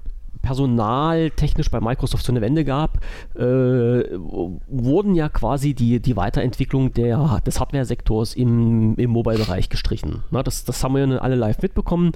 personaltechnisch 0.42 1.70
bei 1.70 1.80
Microsoft 1.80 2.24
so 2.24 2.32
eine 2.32 2.40
Wende 2.40 2.64
gab, 2.64 2.98
äh, 3.34 3.40
wurden 3.40 5.14
ja 5.14 5.28
quasi 5.28 5.74
die, 5.74 6.00
die 6.00 6.16
Weiterentwicklung 6.16 6.92
der, 6.92 7.40
des 7.44 7.60
Hardware-Sektors 7.60 8.34
im, 8.34 8.94
im 8.96 9.10
Mobile-Bereich 9.10 9.68
gestrichen. 9.68 10.22
Na, 10.30 10.42
das, 10.42 10.64
das 10.64 10.82
haben 10.82 10.94
wir 10.94 11.06
ja 11.06 11.18
alle 11.18 11.34
live 11.34 11.60
mitbekommen. 11.60 12.12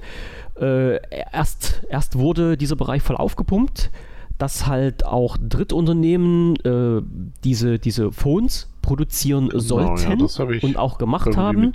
Äh, 0.59 0.99
erst, 1.31 1.83
erst 1.89 2.17
wurde 2.17 2.57
dieser 2.57 2.75
Bereich 2.75 3.01
voll 3.01 3.17
aufgepumpt, 3.17 3.91
dass 4.37 4.67
halt 4.67 5.05
auch 5.05 5.37
Drittunternehmen 5.37 6.55
äh, 6.57 7.01
diese, 7.43 7.79
diese 7.79 8.11
Phones 8.11 8.69
produzieren 8.81 9.49
genau, 9.49 9.61
sollten 9.61 10.27
ja, 10.27 10.59
und 10.61 10.77
auch 10.77 10.97
gemacht 10.97 11.37
haben. 11.37 11.73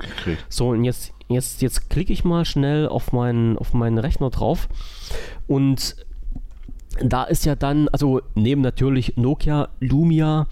So, 0.49 0.69
und 0.71 0.85
jetzt, 0.85 1.13
jetzt, 1.29 1.63
jetzt 1.63 1.89
klicke 1.89 2.13
ich 2.13 2.25
mal 2.25 2.45
schnell 2.45 2.89
auf 2.89 3.13
meinen, 3.13 3.57
auf 3.57 3.73
meinen 3.73 3.99
Rechner 3.99 4.31
drauf 4.31 4.69
und 5.47 5.97
da 7.03 7.25
ist 7.25 7.45
ja 7.45 7.55
dann, 7.55 7.89
also 7.89 8.21
neben 8.35 8.61
natürlich 8.61 9.17
Nokia, 9.17 9.69
Lumia, 9.81 10.47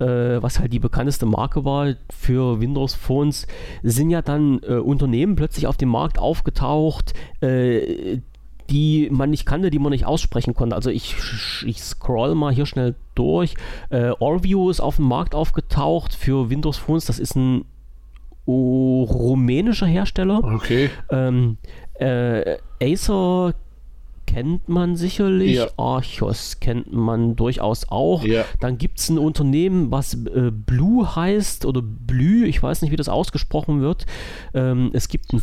äh, 0.00 0.42
was 0.42 0.58
halt 0.58 0.72
die 0.72 0.78
bekannteste 0.78 1.26
Marke 1.26 1.64
war 1.64 1.94
für 2.10 2.60
Windows 2.60 2.94
Phones, 2.94 3.46
sind 3.82 4.10
ja 4.10 4.22
dann 4.22 4.60
äh, 4.62 4.74
Unternehmen 4.74 5.36
plötzlich 5.36 5.66
auf 5.66 5.76
dem 5.76 5.90
Markt 5.90 6.18
aufgetaucht, 6.18 7.14
äh, 7.40 8.18
die 8.70 9.08
man 9.10 9.30
nicht 9.30 9.46
kannte, 9.46 9.70
die 9.70 9.78
man 9.78 9.90
nicht 9.90 10.06
aussprechen 10.06 10.54
konnte. 10.54 10.76
Also 10.76 10.90
ich, 10.90 11.16
ich 11.66 11.82
scroll 11.82 12.34
mal 12.34 12.52
hier 12.52 12.66
schnell 12.66 12.94
durch. 13.14 13.54
Äh, 13.90 14.10
Orview 14.18 14.70
ist 14.70 14.80
auf 14.80 14.96
dem 14.96 15.06
Markt 15.06 15.34
aufgetaucht 15.34 16.14
für 16.14 16.50
Windows 16.50 16.76
Phones. 16.76 17.04
Das 17.04 17.18
ist 17.18 17.36
ein 17.36 17.64
oh, 18.46 19.04
rumänischer 19.04 19.86
Hersteller. 19.86 20.42
Okay. 20.42 20.90
Ähm, 21.10 21.58
äh, 21.94 22.56
Acer 22.82 23.54
kennt 24.26 24.68
man 24.68 24.96
sicherlich. 24.96 25.56
Ja. 25.56 25.68
Archos 25.76 26.58
kennt 26.60 26.92
man 26.92 27.36
durchaus 27.36 27.88
auch. 27.88 28.24
Ja. 28.24 28.44
Dann 28.60 28.78
gibt 28.78 28.98
es 28.98 29.08
ein 29.08 29.18
Unternehmen, 29.18 29.90
was 29.90 30.14
äh, 30.14 30.50
Blue 30.50 31.14
heißt 31.14 31.64
oder 31.64 31.82
Blü, 31.82 32.46
ich 32.46 32.62
weiß 32.62 32.82
nicht, 32.82 32.90
wie 32.90 32.96
das 32.96 33.08
ausgesprochen 33.08 33.80
wird. 33.80 34.06
Ähm, 34.54 34.90
es 34.92 35.08
gibt 35.08 35.32
ein, 35.32 35.42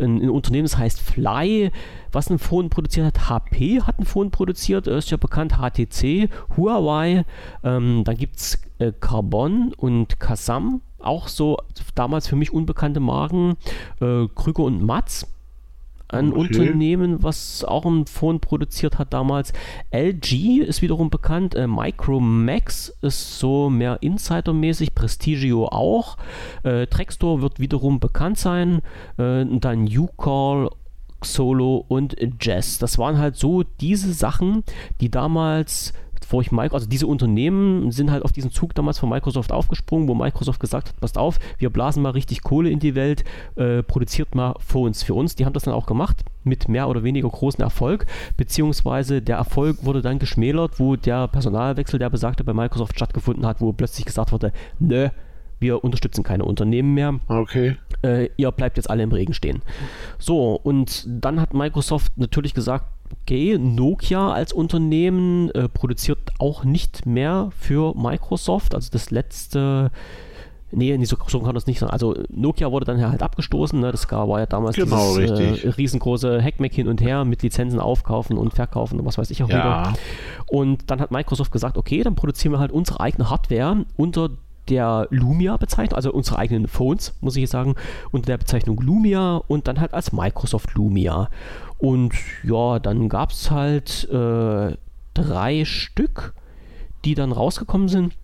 ein, 0.00 0.22
ein, 0.22 0.30
Unternehmen, 0.30 0.64
das 0.64 0.78
heißt 0.78 1.00
Fly, 1.00 1.70
was 2.12 2.30
ein 2.30 2.38
Phone 2.38 2.70
produziert 2.70 3.06
hat. 3.06 3.28
HP 3.28 3.82
hat 3.82 3.98
ein 3.98 4.04
Phone 4.04 4.30
produziert, 4.30 4.86
ist 4.86 5.10
ja 5.10 5.16
bekannt, 5.16 5.56
HTC, 5.58 6.28
Huawei. 6.56 7.24
Ähm, 7.62 8.02
dann 8.04 8.16
gibt 8.16 8.36
es 8.36 8.58
äh, 8.78 8.92
Carbon 8.98 9.72
und 9.76 10.20
Kasam, 10.20 10.80
auch 10.98 11.28
so 11.28 11.58
damals 11.94 12.26
für 12.26 12.36
mich 12.36 12.52
unbekannte 12.52 13.00
Marken. 13.00 13.56
Äh, 14.00 14.26
Krüger 14.34 14.64
und 14.64 14.82
Matz 14.82 15.26
ein 16.08 16.32
okay. 16.32 16.40
Unternehmen, 16.40 17.22
was 17.22 17.64
auch 17.64 17.84
ein 17.84 18.06
Phone 18.06 18.40
produziert 18.40 18.98
hat 18.98 19.12
damals. 19.12 19.52
LG 19.90 20.60
ist 20.60 20.82
wiederum 20.82 21.10
bekannt. 21.10 21.54
Äh, 21.54 21.66
Micromax 21.66 22.96
ist 23.02 23.38
so 23.38 23.70
mehr 23.70 24.02
Insider-mäßig. 24.02 24.94
Prestigio 24.94 25.66
auch. 25.66 26.16
Äh, 26.62 26.86
Trextor 26.86 27.42
wird 27.42 27.58
wiederum 27.60 28.00
bekannt 28.00 28.38
sein. 28.38 28.82
Äh, 29.18 29.44
dann 29.46 29.86
U-Call 29.86 30.70
Solo 31.22 31.84
und 31.88 32.16
Jazz. 32.40 32.78
Das 32.78 32.98
waren 32.98 33.18
halt 33.18 33.36
so 33.36 33.62
diese 33.62 34.12
Sachen, 34.12 34.64
die 35.00 35.10
damals 35.10 35.92
wo 36.30 36.40
ich 36.40 36.52
Microsoft, 36.52 36.74
also 36.74 36.88
diese 36.88 37.06
Unternehmen 37.06 37.90
sind 37.90 38.10
halt 38.10 38.24
auf 38.24 38.32
diesen 38.32 38.50
Zug 38.50 38.74
damals 38.74 38.98
von 38.98 39.08
Microsoft 39.08 39.52
aufgesprungen, 39.52 40.08
wo 40.08 40.14
Microsoft 40.14 40.60
gesagt 40.60 40.88
hat, 40.88 41.00
passt 41.00 41.18
auf, 41.18 41.38
wir 41.58 41.70
blasen 41.70 42.02
mal 42.02 42.10
richtig 42.10 42.42
Kohle 42.42 42.70
in 42.70 42.78
die 42.78 42.94
Welt, 42.94 43.24
äh, 43.56 43.82
produziert 43.82 44.34
mal 44.34 44.54
Phones 44.58 45.02
für 45.02 45.14
uns. 45.14 45.34
Die 45.34 45.44
haben 45.44 45.52
das 45.52 45.64
dann 45.64 45.74
auch 45.74 45.86
gemacht, 45.86 46.24
mit 46.44 46.68
mehr 46.68 46.88
oder 46.88 47.02
weniger 47.02 47.28
großen 47.28 47.62
Erfolg, 47.62 48.06
beziehungsweise 48.36 49.20
der 49.20 49.36
Erfolg 49.36 49.84
wurde 49.84 50.02
dann 50.02 50.18
geschmälert, 50.18 50.78
wo 50.78 50.96
der 50.96 51.28
Personalwechsel, 51.28 51.98
der 51.98 52.10
besagte, 52.10 52.44
bei 52.44 52.54
Microsoft 52.54 52.94
stattgefunden 52.94 53.44
hat, 53.46 53.60
wo 53.60 53.72
plötzlich 53.72 54.06
gesagt 54.06 54.32
wurde, 54.32 54.52
nö, 54.78 55.08
wir 55.58 55.82
unterstützen 55.82 56.22
keine 56.22 56.44
Unternehmen 56.44 56.94
mehr. 56.94 57.18
Okay. 57.28 57.76
Äh, 58.06 58.30
ihr 58.36 58.50
bleibt 58.52 58.76
jetzt 58.76 58.88
alle 58.88 59.02
im 59.02 59.12
Regen 59.12 59.34
stehen. 59.34 59.62
So, 60.18 60.54
und 60.54 61.04
dann 61.06 61.40
hat 61.40 61.54
Microsoft 61.54 62.12
natürlich 62.16 62.54
gesagt, 62.54 62.86
okay, 63.22 63.58
Nokia 63.58 64.32
als 64.32 64.52
Unternehmen 64.52 65.50
äh, 65.50 65.68
produziert 65.68 66.18
auch 66.38 66.64
nicht 66.64 67.06
mehr 67.06 67.50
für 67.58 67.94
Microsoft. 67.96 68.74
Also 68.74 68.90
das 68.92 69.10
letzte, 69.10 69.90
nee, 70.70 70.96
so, 71.04 71.16
so 71.26 71.40
kann 71.40 71.54
das 71.54 71.66
nicht 71.66 71.80
sein. 71.80 71.90
Also 71.90 72.14
Nokia 72.28 72.70
wurde 72.70 72.86
dann 72.86 73.04
halt 73.10 73.22
abgestoßen. 73.22 73.78
Ne? 73.80 73.90
Das 73.90 74.10
war 74.10 74.38
ja 74.38 74.46
damals 74.46 74.76
genau, 74.76 75.16
dieses 75.18 75.64
äh, 75.64 75.68
riesengroße 75.70 76.42
Hackmack 76.42 76.72
hin 76.72 76.88
und 76.88 77.00
her 77.00 77.24
mit 77.24 77.42
Lizenzen 77.42 77.80
aufkaufen 77.80 78.38
und 78.38 78.54
verkaufen 78.54 78.98
und 79.00 79.06
was 79.06 79.18
weiß 79.18 79.30
ich 79.30 79.42
auch 79.42 79.48
ja. 79.48 79.56
wieder. 79.56 79.92
Und 80.46 80.90
dann 80.90 81.00
hat 81.00 81.10
Microsoft 81.10 81.52
gesagt, 81.52 81.76
okay, 81.76 82.02
dann 82.02 82.14
produzieren 82.14 82.52
wir 82.52 82.60
halt 82.60 82.72
unsere 82.72 83.00
eigene 83.00 83.30
Hardware 83.30 83.84
unter 83.96 84.30
der 84.68 85.06
Lumia-Bezeichnung, 85.10 85.96
also 85.96 86.12
unsere 86.12 86.38
eigenen 86.38 86.68
Phones, 86.68 87.14
muss 87.20 87.36
ich 87.36 87.48
sagen, 87.48 87.74
unter 88.10 88.26
der 88.26 88.38
Bezeichnung 88.38 88.80
Lumia 88.80 89.36
und 89.48 89.68
dann 89.68 89.80
halt 89.80 89.94
als 89.94 90.12
Microsoft 90.12 90.74
Lumia. 90.74 91.30
Und 91.78 92.14
ja, 92.42 92.78
dann 92.78 93.08
gab 93.08 93.30
es 93.30 93.50
halt 93.50 94.08
äh, 94.10 94.76
drei 95.14 95.64
Stück, 95.64 96.34
die 97.04 97.14
dann 97.14 97.32
rausgekommen 97.32 97.88
sind. 97.88 98.14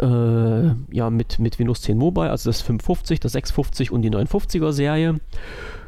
Äh, 0.00 0.74
ja, 0.92 1.10
mit, 1.10 1.38
mit 1.38 1.58
Windows 1.58 1.82
10 1.82 1.96
Mobile, 1.96 2.30
also 2.30 2.50
das 2.50 2.62
550, 2.62 3.20
das 3.20 3.32
650 3.32 3.92
und 3.92 4.02
die 4.02 4.10
950er 4.10 4.72
Serie. 4.72 5.20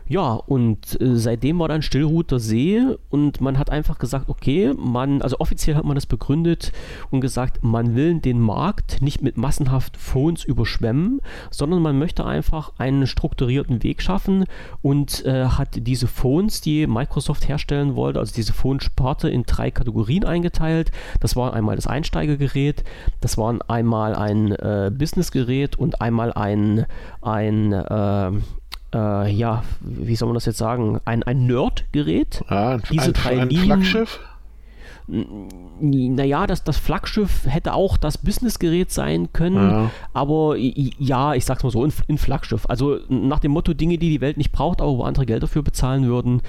Ja, 0.08 0.34
und 0.34 1.00
äh, 1.00 1.16
seitdem 1.16 1.58
war 1.58 1.66
dann 1.66 1.82
Stillruht 1.82 2.32
See 2.36 2.80
und 3.10 3.40
man 3.40 3.58
hat 3.58 3.70
einfach 3.70 3.98
gesagt, 3.98 4.28
okay, 4.28 4.72
man, 4.76 5.20
also 5.20 5.38
offiziell 5.40 5.74
hat 5.76 5.84
man 5.84 5.96
das 5.96 6.06
begründet 6.06 6.72
und 7.10 7.20
gesagt, 7.20 7.64
man 7.64 7.96
will 7.96 8.20
den 8.20 8.40
Markt 8.40 9.02
nicht 9.02 9.20
mit 9.22 9.36
massenhaft 9.36 9.96
Phones 9.96 10.44
überschwemmen, 10.44 11.20
sondern 11.50 11.82
man 11.82 11.98
möchte 11.98 12.24
einfach 12.24 12.72
einen 12.78 13.08
strukturierten 13.08 13.82
Weg 13.82 14.00
schaffen 14.00 14.44
und 14.80 15.24
äh, 15.24 15.46
hat 15.46 15.70
diese 15.74 16.06
Phones, 16.06 16.60
die 16.60 16.86
Microsoft 16.86 17.48
herstellen 17.48 17.96
wollte, 17.96 18.20
also 18.20 18.32
diese 18.32 18.52
Phone-Sparte 18.52 19.28
in 19.28 19.42
drei 19.42 19.72
Kategorien 19.72 20.24
eingeteilt. 20.24 20.92
Das 21.20 21.34
war 21.34 21.52
einmal 21.52 21.74
das 21.74 21.88
Einsteigergerät, 21.88 22.84
das 23.20 23.36
war 23.38 23.58
einmal 23.68 24.14
ein 24.14 24.52
äh, 24.52 24.92
Businessgerät 24.96 25.76
und 25.76 26.00
einmal 26.00 26.32
ein, 26.32 26.86
ein 27.22 27.72
äh, 28.94 29.30
ja, 29.30 29.62
wie 29.80 30.16
soll 30.16 30.28
man 30.28 30.34
das 30.34 30.46
jetzt 30.46 30.58
sagen, 30.58 31.00
ein, 31.04 31.22
ein 31.22 31.46
Nerd-Gerät. 31.46 32.44
Ah, 32.48 32.78
Diese 32.90 33.06
ein, 33.06 33.12
drei 33.12 33.40
ein 33.40 33.48
Linien, 33.48 33.66
Flaggschiff? 33.66 34.20
Naja, 35.08 36.48
das, 36.48 36.64
das 36.64 36.78
Flaggschiff 36.78 37.46
hätte 37.46 37.74
auch 37.74 37.96
das 37.96 38.18
Businessgerät 38.18 38.90
sein 38.90 39.32
können, 39.32 39.70
ja. 39.70 39.90
aber 40.12 40.56
ja, 40.56 41.34
ich 41.34 41.44
sag's 41.44 41.62
mal 41.62 41.70
so, 41.70 41.84
ein, 41.84 41.92
ein, 42.08 42.18
Flaggschiff. 42.18 42.68
Also 42.68 42.98
nach 43.08 43.38
dem 43.38 43.52
Motto 43.52 43.72
Dinge, 43.72 43.98
die 43.98 44.10
die 44.10 44.20
Welt 44.20 44.36
nicht 44.36 44.50
braucht, 44.50 44.80
aber 44.80 44.98
wo 44.98 45.02
andere 45.04 45.24
Geld 45.24 45.44
dafür 45.44 45.62
bezahlen 45.62 46.06
würden. 46.06 46.42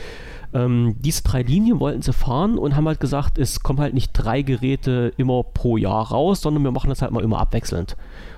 Ähm, 0.54 0.96
diese 1.00 1.22
drei 1.22 1.44
Linien 1.44 1.80
wollten 1.80 2.02
sie 2.02 2.14
fahren 2.14 2.58
und 2.58 2.76
haben 2.76 2.88
halt 2.88 3.00
gesagt, 3.00 3.38
es 3.38 3.62
kommen 3.62 3.80
halt 3.80 3.94
nicht 3.94 4.12
drei 4.14 4.42
Geräte 4.42 5.14
immer 5.18 5.44
pro 5.44 5.78
Jahr 5.78 6.08
raus, 6.08 6.42
sondern 6.42 6.64
wir 6.64 6.72
machen 6.72 6.90
das 6.90 7.04
halt 7.04 7.12
mal 7.12 7.24
immer 7.24 7.40
abwechselnd. 7.40 7.96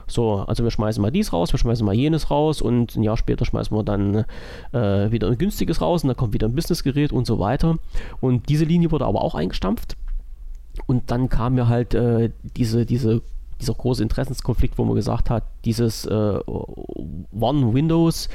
So, 0.10 0.40
also 0.40 0.64
wir 0.64 0.72
schmeißen 0.72 1.02
mal 1.02 1.12
dies 1.12 1.32
raus, 1.32 1.54
wir 1.54 1.60
schmeißen 1.60 1.86
mal 1.86 1.96
jenes 1.96 2.32
raus 2.32 2.62
und 2.62 2.96
ein 2.96 3.04
Jahr 3.04 3.18
später 3.18 3.46
schmeißen 3.46 3.76
wir 3.76 3.84
dann 3.84 4.26
äh, 4.74 5.12
wieder 5.12 5.28
ein 5.28 5.38
günstiges 5.38 5.82
raus 5.82 6.04
und 6.04 6.08
dann 6.10 6.18
kommt 6.18 6.34
wieder 6.34 6.48
ein 6.48 6.56
Businessgerät 6.56 7.14
und 7.14 7.26
so 7.26 7.40
weiter. 7.40 7.78
Und 8.20 8.50
diese 8.50 8.66
Linie 8.66 8.92
wurde 8.92 9.06
aber 9.06 9.22
auch 9.22 9.36
eingestampft. 9.36 9.96
Und 10.88 11.12
dann 11.12 11.30
kam 11.30 11.56
mir 11.56 11.68
halt 11.68 11.94
äh, 11.94 12.32
diese, 12.56 12.86
diese, 12.86 13.22
dieser 13.60 13.74
große 13.74 14.02
Interessenskonflikt, 14.02 14.78
wo 14.78 14.86
man 14.86 14.96
gesagt 14.96 15.30
hat, 15.30 15.44
dieses 15.66 16.06
äh, 16.06 16.40
One 16.46 17.74
Windows 17.74 18.30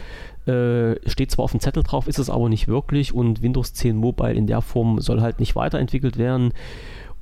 äh, 0.46 0.96
steht 1.08 1.30
zwar 1.30 1.44
auf 1.44 1.52
dem 1.52 1.60
Zettel 1.60 1.82
drauf, 1.82 2.06
ist 2.06 2.18
es 2.18 2.30
aber 2.30 2.48
nicht 2.48 2.68
wirklich 2.68 3.14
und 3.14 3.42
Windows 3.42 3.72
10 3.72 3.96
Mobile 3.96 4.34
in 4.34 4.46
der 4.46 4.60
Form 4.60 5.00
soll 5.00 5.20
halt 5.22 5.40
nicht 5.40 5.56
weiterentwickelt 5.56 6.18
werden. 6.18 6.52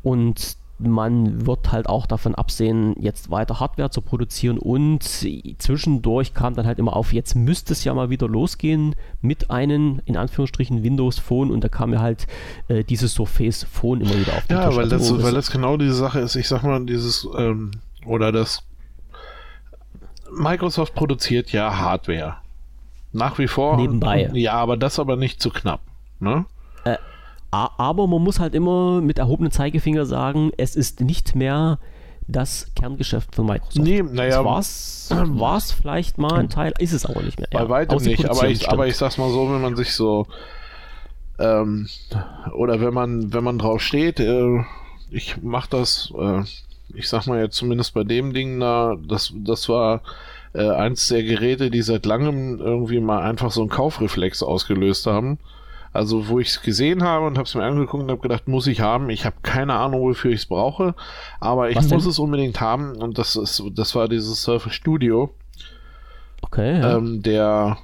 Und 0.03 0.57
man 0.83 1.47
wird 1.47 1.73
halt 1.73 1.89
auch 1.89 2.07
davon 2.07 2.35
absehen, 2.35 2.95
jetzt 2.99 3.31
weiter 3.31 3.61
Hardware 3.61 3.91
zu 3.91 4.01
produzieren 4.01 4.59
und 4.59 5.03
zwischendurch 5.03 6.35
kam 6.35 6.55
dann 6.55 6.67
halt 6.67 6.79
immer 6.79 6.95
auf, 6.97 7.13
jetzt 7.13 7.35
müsste 7.35 7.73
es 7.73 7.85
ja 7.85 7.95
mal 7.95 8.11
wieder 8.11 8.29
losgehen 8.29 8.95
mit 9.21 9.51
einem, 9.51 10.01
in 10.05 10.17
Anführungsstrichen, 10.17 10.83
Windows 10.83 11.19
Phone 11.19 11.51
und 11.51 11.63
da 11.65 11.69
kam 11.69 11.93
ja 11.93 12.01
halt 12.01 12.27
äh, 12.69 12.85
dieses 12.85 13.15
Surface 13.15 13.65
Phone 13.71 14.01
immer 14.01 14.19
wieder 14.19 14.35
auf 14.37 14.47
den 14.47 14.57
Ja, 14.57 14.69
Tisch. 14.69 14.77
weil 14.77 14.89
das, 14.89 15.03
also, 15.03 15.23
weil 15.23 15.35
das 15.35 15.51
genau 15.51 15.77
diese 15.77 15.95
Sache 15.95 16.21
ist, 16.21 16.37
ich 16.37 16.49
sag 16.49 16.63
mal, 16.63 16.85
dieses, 16.85 17.29
ähm, 17.37 17.71
oder 18.07 18.33
das 18.33 18.63
Microsoft 20.35 20.95
produziert 20.95 21.53
ja 21.53 21.77
Hardware. 21.79 22.37
Nach 23.13 23.39
wie 23.39 23.47
vor. 23.49 23.77
Nebenbei. 23.77 24.31
Ja, 24.33 24.55
aber 24.55 24.77
das 24.79 24.99
aber 24.99 25.17
nicht 25.17 25.43
zu 25.43 25.51
knapp. 25.51 25.81
Ne? 26.21 26.47
Aber 27.53 28.09
man 28.09 28.23
muss 28.23 28.41
halt 28.41 28.55
immer 28.57 29.01
mit 29.01 29.19
erhobenem 29.19 29.53
Zeigefinger 29.53 30.05
sagen, 30.07 30.51
es 30.57 30.75
ist 30.75 31.01
nicht 31.01 31.37
mehr 31.37 31.79
das 32.27 32.73
Kerngeschäft 32.75 33.35
von 33.37 33.47
Microsoft. 33.47 33.77
Nee, 33.77 34.03
naja. 34.03 34.45
War 34.45 34.59
es 34.59 35.73
vielleicht 35.73 36.19
mal 36.19 36.35
ein 36.35 36.49
Teil, 36.49 36.73
ist 36.79 36.93
es 36.93 37.07
aber 37.07 37.23
nicht 37.23 37.39
mehr. 37.39 37.49
Bei 37.53 37.61
ja, 37.61 37.69
weitem 37.69 38.03
nicht, 38.03 38.29
aber 38.29 38.49
ich, 38.49 38.69
aber 38.69 38.87
ich 38.89 38.97
sag's 38.97 39.19
mal 39.19 39.31
so, 39.31 39.53
wenn 39.53 39.61
man 39.61 39.77
sich 39.77 39.93
so 39.93 40.27
Ähm, 41.39 41.89
oder 42.55 42.81
wenn 42.81 42.95
man, 42.95 43.33
wenn 43.33 43.43
man 43.43 43.59
drauf 43.59 43.81
steht, 43.81 44.21
äh, 44.21 44.65
ich 45.11 45.43
mach 45.43 45.67
das, 45.67 46.13
äh, 46.19 46.43
ich 46.95 47.09
sag 47.09 47.27
mal 47.27 47.41
jetzt 47.41 47.57
zumindest 47.57 47.95
bei 47.95 48.05
dem 48.05 48.33
Ding 48.33 48.61
da, 48.61 48.97
das, 49.09 49.33
das 49.35 49.69
war 49.69 50.03
äh, 50.55 50.69
eins 50.71 51.09
der 51.09 51.23
Geräte, 51.23 51.71
die 51.71 51.83
seit 51.83 52.07
langem 52.07 52.61
irgendwie 52.61 53.01
mal 53.01 53.23
einfach 53.23 53.51
so 53.51 53.63
einen 53.63 53.71
Kaufreflex 53.71 54.43
ausgelöst 54.43 55.07
haben. 55.07 55.39
Also 55.93 56.29
wo 56.29 56.41
ich 56.41 56.49
es 56.49 56.63
gesehen 56.63 57.03
habe 57.03 57.27
und 57.27 57.37
habe 57.37 57.47
es 57.47 57.55
mir 57.55 57.65
angeguckt 57.65 58.03
und 58.03 58.11
habe 58.11 58.21
gedacht, 58.21 58.49
muss 58.49 58.67
ich 58.67 58.81
haben. 58.81 59.11
Ich 59.11 59.27
habe 59.27 59.37
keine 59.43 59.75
Ahnung, 59.75 60.01
wofür 60.01 60.31
ich 60.31 60.41
es 60.41 60.47
brauche, 60.47 60.95
aber 61.39 61.71
ich 61.71 61.81
muss 61.91 62.07
es 62.07 62.19
unbedingt 62.19 62.61
haben 62.61 62.97
und 62.97 63.19
das 63.19 63.37
ist, 63.37 63.63
das 63.75 63.95
war 63.95 64.09
dieses 64.09 64.43
Surface 64.43 64.75
Studio. 64.75 65.35
Okay. 66.41 66.81
Ja. 66.81 66.97
Ähm, 66.97 67.23
der, 67.23 67.79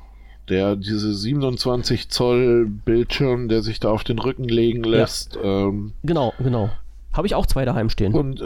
der 0.49 0.77
diese 0.77 1.15
27 1.15 2.09
Zoll 2.09 2.67
Bildschirm, 2.67 3.49
der 3.49 3.63
sich 3.63 3.79
da 3.79 3.91
auf 3.91 4.05
den 4.05 4.19
Rücken 4.19 4.45
legen 4.45 4.85
lässt. 4.85 5.37
Ja. 5.37 5.69
Ähm, 5.69 5.93
genau, 6.03 6.33
genau. 6.39 6.71
Habe 7.13 7.27
ich 7.27 7.35
auch 7.35 7.47
zwei 7.47 7.65
daheim 7.65 7.91
stehen. 7.91 8.15
Und 8.15 8.43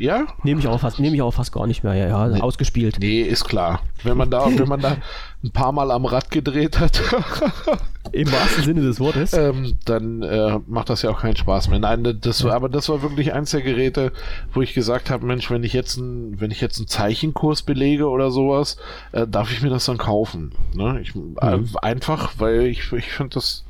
ja? 0.00 0.26
Nehme 0.42 0.60
ich 0.60 0.68
auch 0.68 0.80
fast, 0.80 0.98
nehme 0.98 1.14
ich 1.14 1.22
auch 1.22 1.32
fast 1.32 1.52
gar 1.52 1.66
nicht 1.66 1.84
mehr, 1.84 1.94
ja, 1.94 2.08
ja, 2.08 2.28
nee. 2.28 2.40
ausgespielt. 2.40 2.96
Nee, 3.00 3.22
ist 3.22 3.44
klar. 3.44 3.80
Wenn 4.02 4.16
man 4.16 4.30
da, 4.30 4.46
wenn 4.56 4.68
man 4.68 4.80
da 4.80 4.96
ein 5.42 5.50
paar 5.50 5.72
Mal 5.72 5.90
am 5.90 6.04
Rad 6.04 6.30
gedreht 6.30 6.78
hat. 6.80 7.00
Im 8.12 8.30
wahrsten 8.30 8.64
Sinne 8.64 8.82
des 8.82 9.00
Wortes. 9.00 9.32
Ähm, 9.32 9.74
dann 9.84 10.22
äh, 10.22 10.58
macht 10.66 10.88
das 10.90 11.02
ja 11.02 11.10
auch 11.10 11.20
keinen 11.20 11.36
Spaß 11.36 11.68
mehr. 11.68 11.80
Nein, 11.80 12.18
das 12.20 12.44
war, 12.44 12.54
aber 12.54 12.68
das 12.68 12.88
war 12.88 13.02
wirklich 13.02 13.32
eins 13.32 13.50
der 13.50 13.62
Geräte, 13.62 14.12
wo 14.54 14.62
ich 14.62 14.74
gesagt 14.74 15.10
habe, 15.10 15.26
Mensch, 15.26 15.50
wenn 15.50 15.64
ich 15.64 15.72
jetzt 15.72 15.96
ein, 15.96 16.40
wenn 16.40 16.50
ich 16.50 16.60
jetzt 16.60 16.78
einen 16.78 16.86
Zeichenkurs 16.86 17.62
belege 17.62 18.08
oder 18.08 18.30
sowas, 18.30 18.76
äh, 19.12 19.26
darf 19.26 19.52
ich 19.52 19.60
mir 19.60 19.70
das 19.70 19.84
dann 19.86 19.98
kaufen. 19.98 20.52
Ne? 20.74 21.00
Ich, 21.02 21.14
mhm. 21.14 21.36
äh, 21.40 21.58
einfach, 21.82 22.34
weil 22.38 22.62
ich, 22.62 22.92
ich 22.92 23.10
finde 23.10 23.34
das 23.34 23.65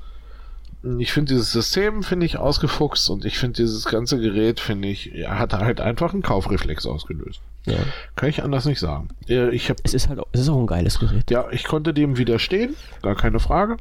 ich 0.99 1.13
finde 1.13 1.35
dieses 1.35 1.53
System 1.53 2.03
finde 2.03 2.27
ich 2.27 2.39
ausgefuchst 2.39 3.11
und 3.11 3.25
ich 3.25 3.39
finde 3.39 3.57
dieses 3.57 3.85
ganze 3.85 4.19
Gerät 4.19 4.61
finde 4.61 4.89
ich 4.89 5.13
hat 5.27 5.53
halt 5.53 5.81
einfach 5.81 6.13
einen 6.13 6.23
Kaufreflex 6.23 6.87
ausgelöst. 6.87 7.41
Ja. 7.67 7.79
Kann 8.15 8.29
ich 8.29 8.43
anders 8.43 8.65
nicht 8.65 8.79
sagen. 8.79 9.09
Ich 9.27 9.71
hab, 9.71 9.79
es 9.83 9.95
ist 9.95 10.09
halt 10.09 10.21
auch, 10.21 10.29
es 10.33 10.41
ist 10.41 10.49
auch 10.49 10.59
ein 10.59 10.67
geiles 10.67 11.01
Gerät. 11.01 11.31
Ja, 11.31 11.47
ich 11.51 11.65
konnte 11.65 11.93
dem 11.93 12.17
widerstehen, 12.17 12.77
gar 13.03 13.17
keine 13.17 13.41
Frage. 13.41 13.77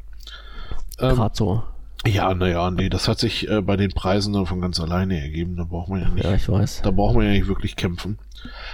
Ähm, 1.00 1.16
Gerade 1.16 1.36
so. 1.36 1.64
Ja, 2.08 2.34
naja, 2.34 2.70
nee, 2.72 2.90
das 2.90 3.08
hat 3.08 3.20
sich 3.20 3.50
äh, 3.50 3.62
bei 3.62 3.78
den 3.78 3.92
Preisen 3.92 4.34
dann 4.34 4.46
von 4.46 4.62
ganz 4.62 4.80
alleine 4.80 5.20
ergeben. 5.20 5.56
Da 5.56 5.64
braucht 5.64 5.90
man 5.90 6.02
ja 6.02 6.10
nicht. 6.10 6.24
Ja, 6.24 6.34
ich 6.34 6.48
weiß. 6.48 6.82
Da 6.84 6.92
braucht 6.92 7.16
man 7.16 7.26
ja 7.26 7.32
nicht 7.32 7.48
wirklich 7.48 7.76
kämpfen. 7.76 8.20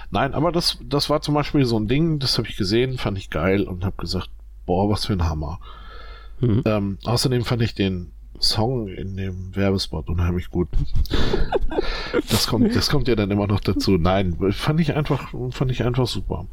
Nein, 0.09 0.33
aber 0.33 0.51
das, 0.51 0.79
das 0.83 1.09
war 1.09 1.21
zum 1.21 1.33
Beispiel 1.33 1.65
so 1.65 1.79
ein 1.79 1.87
Ding, 1.87 2.19
das 2.19 2.37
habe 2.37 2.47
ich 2.49 2.57
gesehen, 2.57 2.97
fand 2.97 3.17
ich 3.17 3.29
geil 3.29 3.63
und 3.63 3.85
habe 3.85 3.95
gesagt, 3.97 4.29
boah, 4.65 4.89
was 4.89 5.05
für 5.05 5.13
ein 5.13 5.29
Hammer. 5.29 5.59
Mhm. 6.41 6.61
Ähm, 6.65 6.97
außerdem 7.05 7.45
fand 7.45 7.61
ich 7.61 7.73
den 7.73 8.11
Song 8.41 8.87
in 8.87 9.15
dem 9.15 9.55
Werbespot 9.55 10.09
unheimlich 10.09 10.49
gut. 10.49 10.67
Das 12.29 12.47
kommt, 12.47 12.75
das 12.75 12.89
kommt 12.89 13.07
ja 13.07 13.15
dann 13.15 13.31
immer 13.31 13.47
noch 13.47 13.59
dazu. 13.59 13.97
Nein, 13.97 14.35
fand 14.51 14.79
ich 14.79 14.95
einfach, 14.95 15.33
fand 15.51 15.71
ich 15.71 15.83
einfach 15.83 16.07
super. 16.07 16.45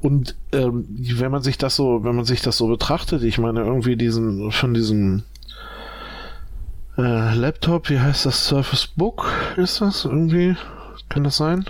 Und 0.00 0.36
ähm, 0.52 0.86
wenn 0.88 1.30
man 1.30 1.42
sich 1.42 1.58
das 1.58 1.76
so, 1.76 2.04
wenn 2.04 2.14
man 2.14 2.24
sich 2.24 2.42
das 2.42 2.56
so 2.56 2.68
betrachtet, 2.68 3.22
ich 3.22 3.38
meine 3.38 3.60
irgendwie 3.60 3.96
diesen, 3.96 4.52
von 4.52 4.74
diesem 4.74 5.22
äh, 6.96 7.34
Laptop, 7.34 7.90
wie 7.90 7.98
heißt 7.98 8.26
das? 8.26 8.46
Surface 8.46 8.86
Book 8.86 9.30
ist 9.56 9.80
das 9.80 10.04
irgendwie? 10.04 10.56
Kann 11.14 11.22
das 11.22 11.36
sein? 11.36 11.64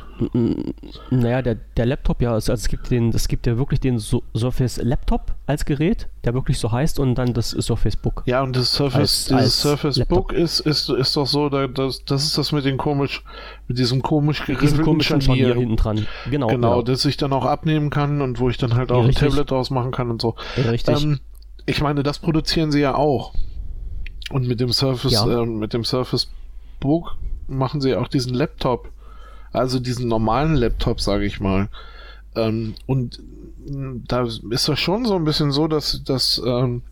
Naja, 1.11 1.43
der, 1.43 1.57
der 1.77 1.85
Laptop, 1.85 2.23
ja, 2.23 2.33
also 2.33 2.51
es 2.55 2.67
gibt 2.67 2.91
den, 2.91 3.11
es 3.11 3.29
gibt 3.29 3.47
ja 3.47 3.59
wirklich 3.59 3.79
den 3.79 3.99
so 3.99 4.23
Surface 4.35 4.79
Laptop 4.79 5.35
als 5.45 5.67
Gerät, 5.67 6.09
der 6.25 6.33
wirklich 6.33 6.59
so 6.59 6.73
heißt, 6.73 6.99
und 6.99 7.17
dann 7.17 7.35
das 7.35 7.51
Surface 7.51 7.95
Book. 7.95 8.23
Ja, 8.25 8.43
und 8.43 8.57
das 8.57 8.73
Surface, 8.73 9.01
als, 9.01 9.25
dieses 9.27 9.43
als 9.43 9.61
Surface 9.61 9.97
Laptop. 9.99 10.29
Book 10.29 10.33
ist, 10.33 10.61
ist, 10.61 10.89
ist 10.89 11.15
doch 11.15 11.27
so, 11.27 11.51
das, 11.51 12.07
das 12.07 12.25
ist 12.25 12.39
das 12.39 12.53
mit 12.53 12.65
dem 12.65 12.79
komisch, 12.79 13.23
mit 13.69 13.77
diesem 13.77 14.01
komisch 14.01 14.47
geriffelten 14.47 15.03
Scharnier 15.03 15.55
hinten 15.55 15.77
dran. 15.77 16.07
Genau, 16.31 16.47
genau, 16.47 16.81
das 16.81 17.05
ich 17.05 17.19
dann 17.19 17.35
auch 17.35 17.45
abnehmen 17.45 17.91
kann 17.91 18.23
und 18.23 18.41
wo 18.41 18.49
ich 18.49 18.57
dann 18.57 18.75
halt 18.75 18.91
auch 18.91 19.03
ja, 19.03 19.09
ein 19.09 19.15
Tablet 19.15 19.51
draus 19.51 19.69
machen 19.69 19.91
kann 19.91 20.11
und 20.11 20.23
so. 20.23 20.37
Ja, 20.57 20.71
richtig. 20.71 21.05
Ähm, 21.05 21.21
ich 21.67 21.83
meine, 21.83 22.03
das 22.03 22.19
produzieren 22.19 22.73
sie 22.73 22.81
ja 22.81 22.95
auch. 22.95 23.35
Und 24.31 24.49
mit 24.49 24.61
dem 24.61 24.73
Surface, 24.73 25.13
ja. 25.13 25.43
äh, 25.43 25.45
mit 25.45 25.75
dem 25.75 25.85
Surface 25.85 26.31
Book 26.81 27.19
machen 27.47 27.83
sie 27.83 27.95
auch 27.95 28.09
diesen 28.09 28.33
Laptop 28.33 28.89
also 29.55 29.79
diesen 29.79 30.09
normalen 30.09 30.55
Laptop, 30.55 31.01
sage 31.01 31.25
ich 31.25 31.41
mal. 31.41 31.69
Ähm, 32.37 32.75
und 32.87 33.21
da 33.67 34.25
ist 34.25 34.69
das 34.69 34.79
schon 34.79 35.05
so 35.07 35.15
ein 35.15 35.25
bisschen 35.25 35.53
so, 35.53 35.69
dass, 35.69 36.03
dass 36.05 36.43
ähm, 36.45 36.83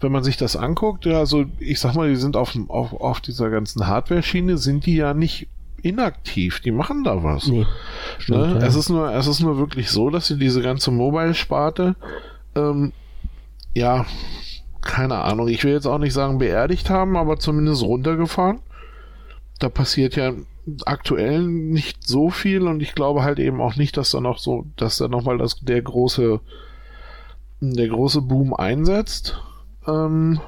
wenn 0.00 0.12
man 0.12 0.24
sich 0.24 0.36
das 0.36 0.56
anguckt, 0.56 1.06
ja, 1.06 1.18
also 1.18 1.46
ich 1.58 1.80
sag 1.80 1.94
mal, 1.94 2.08
die 2.08 2.16
sind 2.16 2.36
auf, 2.36 2.56
auf, 2.68 2.92
auf 2.92 3.20
dieser 3.20 3.48
ganzen 3.48 3.86
Hardware-Schiene, 3.86 4.58
sind 4.58 4.86
die 4.86 4.96
ja 4.96 5.14
nicht 5.14 5.48
inaktiv, 5.82 6.60
die 6.60 6.72
machen 6.72 7.04
da 7.04 7.22
was. 7.22 7.46
Nee, 7.46 7.66
stimmt, 8.18 8.54
ne? 8.54 8.60
ja. 8.60 8.66
es, 8.66 8.74
ist 8.74 8.90
nur, 8.90 9.12
es 9.12 9.26
ist 9.26 9.40
nur 9.40 9.56
wirklich 9.58 9.90
so, 9.90 10.10
dass 10.10 10.26
sie 10.26 10.38
diese 10.38 10.62
ganze 10.62 10.90
Mobile-Sparte, 10.90 11.94
ähm, 12.54 12.92
ja, 13.74 14.04
keine 14.80 15.22
Ahnung, 15.22 15.48
ich 15.48 15.64
will 15.64 15.72
jetzt 15.72 15.86
auch 15.86 15.98
nicht 15.98 16.12
sagen 16.12 16.38
beerdigt 16.38 16.90
haben, 16.90 17.16
aber 17.16 17.38
zumindest 17.38 17.82
runtergefahren. 17.82 18.60
Da 19.58 19.68
passiert 19.68 20.16
ja 20.16 20.32
aktuell 20.86 21.42
nicht 21.42 22.06
so 22.06 22.30
viel 22.30 22.66
und 22.66 22.80
ich 22.80 22.94
glaube 22.94 23.22
halt 23.22 23.38
eben 23.38 23.60
auch 23.60 23.76
nicht, 23.76 23.96
dass 23.96 24.10
da 24.10 24.20
noch 24.20 24.38
so, 24.38 24.66
dass 24.76 24.98
da 24.98 25.08
nochmal 25.08 25.38
das, 25.38 25.60
der 25.60 25.82
große, 25.82 26.40
der 27.60 27.88
große 27.88 28.22
Boom 28.22 28.54
einsetzt. 28.54 29.40
Ähm, 29.86 30.40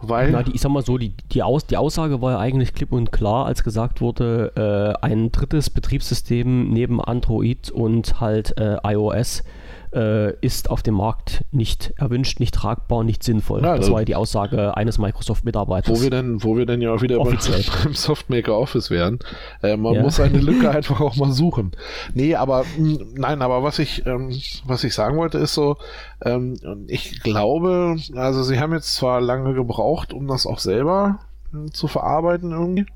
weil. 0.00 0.32
Na, 0.32 0.42
die, 0.42 0.52
ich 0.52 0.60
sag 0.60 0.70
mal 0.70 0.84
so, 0.84 0.98
die, 0.98 1.14
die, 1.32 1.42
Aus, 1.42 1.66
die 1.66 1.76
Aussage 1.76 2.20
war 2.20 2.32
ja 2.32 2.38
eigentlich 2.38 2.74
klipp 2.74 2.92
und 2.92 3.12
klar, 3.12 3.46
als 3.46 3.62
gesagt 3.62 4.00
wurde, 4.00 4.52
äh, 4.56 5.04
ein 5.04 5.30
drittes 5.32 5.70
Betriebssystem 5.70 6.70
neben 6.70 7.00
Android 7.00 7.70
und 7.70 8.20
halt 8.20 8.56
äh, 8.58 8.76
iOS 8.84 9.44
äh, 9.92 10.34
ist 10.40 10.70
auf 10.70 10.82
dem 10.82 10.94
Markt 10.94 11.44
nicht 11.50 11.92
erwünscht, 11.96 12.40
nicht 12.40 12.54
tragbar, 12.54 13.04
nicht 13.04 13.22
sinnvoll. 13.22 13.62
Ja, 13.62 13.76
das 13.76 13.90
war 13.90 14.00
ja 14.00 14.04
die 14.04 14.14
Aussage 14.14 14.76
eines 14.76 14.98
Microsoft-Mitarbeiters. 14.98 15.98
Wo 15.98 16.02
wir 16.02 16.10
dann, 16.10 16.42
wo 16.42 16.56
wir 16.56 16.66
dann 16.66 16.80
ja 16.80 17.00
wieder 17.00 17.20
Offiziell. 17.20 17.64
beim 17.84 17.94
Softmaker 17.94 18.56
Office 18.56 18.90
wären. 18.90 19.18
Äh, 19.62 19.76
man 19.76 19.94
ja. 19.94 20.02
muss 20.02 20.20
eine 20.20 20.38
Lücke 20.40 20.70
einfach 20.70 21.00
auch 21.00 21.16
mal 21.16 21.32
suchen. 21.32 21.72
Nee, 22.14 22.34
aber 22.34 22.64
nein, 22.78 23.42
aber 23.42 23.62
was 23.62 23.78
ich, 23.78 24.06
ähm, 24.06 24.30
was 24.64 24.84
ich 24.84 24.94
sagen 24.94 25.16
wollte, 25.16 25.38
ist 25.38 25.54
so, 25.54 25.76
ähm, 26.24 26.56
ich 26.86 27.22
glaube, 27.22 27.96
also 28.14 28.42
sie 28.42 28.60
haben 28.60 28.72
jetzt 28.72 28.94
zwar 28.94 29.20
lange 29.20 29.54
gebraucht, 29.54 30.12
um 30.12 30.26
das 30.26 30.46
auch 30.46 30.58
selber 30.58 31.20
äh, 31.54 31.70
zu 31.70 31.88
verarbeiten 31.88 32.52
irgendwie 32.52 32.86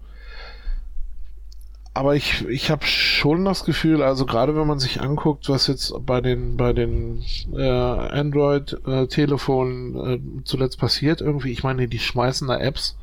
aber 1.96 2.14
ich, 2.14 2.46
ich 2.46 2.70
habe 2.70 2.84
schon 2.84 3.46
das 3.46 3.64
Gefühl, 3.64 4.02
also 4.02 4.26
gerade 4.26 4.54
wenn 4.54 4.66
man 4.66 4.78
sich 4.78 5.00
anguckt, 5.00 5.48
was 5.48 5.66
jetzt 5.66 5.94
bei 6.04 6.20
den 6.20 6.58
bei 6.58 6.74
den 6.74 7.24
äh, 7.56 7.62
Android-Telefonen 7.62 9.96
äh, 9.96 10.20
zuletzt 10.44 10.78
passiert, 10.78 11.22
irgendwie, 11.22 11.52
ich 11.52 11.62
meine, 11.62 11.88
die 11.88 11.98
schmeißen 11.98 12.48
da 12.48 12.58
Apps, 12.58 12.98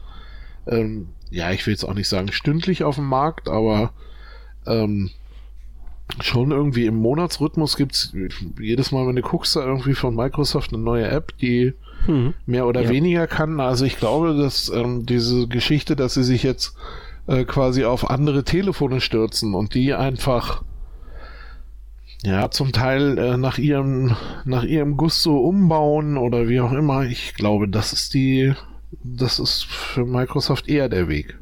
ähm, 0.68 1.08
ja, 1.32 1.50
ich 1.50 1.66
will 1.66 1.74
jetzt 1.74 1.86
auch 1.86 1.96
nicht 1.96 2.08
sagen 2.08 2.32
stündlich 2.32 2.84
auf 2.84 2.94
dem 2.96 3.08
Markt, 3.08 3.50
aber 3.50 3.94
ähm, 4.68 5.10
schon 6.22 6.52
irgendwie 6.52 6.86
im 6.86 6.96
Monatsrhythmus 6.96 7.78
gibt's 7.78 8.14
jedes 8.60 8.92
Mal, 8.92 9.08
wenn 9.08 9.16
du 9.16 9.24
guckst, 9.24 9.56
da 9.56 9.66
irgendwie 9.66 9.96
von 9.96 10.16
Microsoft 10.16 10.72
eine 10.72 10.84
neue 10.84 11.08
App, 11.08 11.36
die 11.40 11.74
hm. 12.06 12.36
mehr 12.46 12.68
oder 12.68 12.84
ja. 12.84 12.90
weniger 12.90 13.26
kann. 13.26 13.60
Also 13.60 13.86
ich 13.86 13.98
glaube, 13.98 14.38
dass 14.38 14.70
ähm, 14.70 15.08
diese 15.08 15.48
Geschichte, 15.48 15.96
dass 15.96 16.14
sie 16.14 16.24
sich 16.24 16.44
jetzt 16.44 16.76
äh, 17.28 17.46
quasi 17.46 17.86
auf 17.86 18.10
andere 18.10 18.44
Telefone 18.44 19.02
stürzen 19.02 19.54
und 19.54 19.74
die 19.74 19.94
einfach 19.94 20.64
ja 22.24 22.50
zum 22.52 22.72
Teil 22.72 23.18
äh, 23.18 23.38
nach 23.38 23.58
ihrem 23.58 24.16
nach 24.46 24.64
ihrem 24.64 24.98
Gusto 24.98 25.38
umbauen 25.38 26.18
oder 26.18 26.48
wie 26.48 26.62
auch 26.62 26.72
immer. 26.72 27.04
Ich 27.04 27.34
glaube, 27.36 27.68
das 27.68 27.94
ist 27.94 28.14
die 28.14 28.54
das 29.04 29.40
ist 29.40 29.66
für 29.66 30.06
Microsoft 30.06 30.68
eher 30.68 30.90
der 30.90 31.08
Weg. 31.08 31.38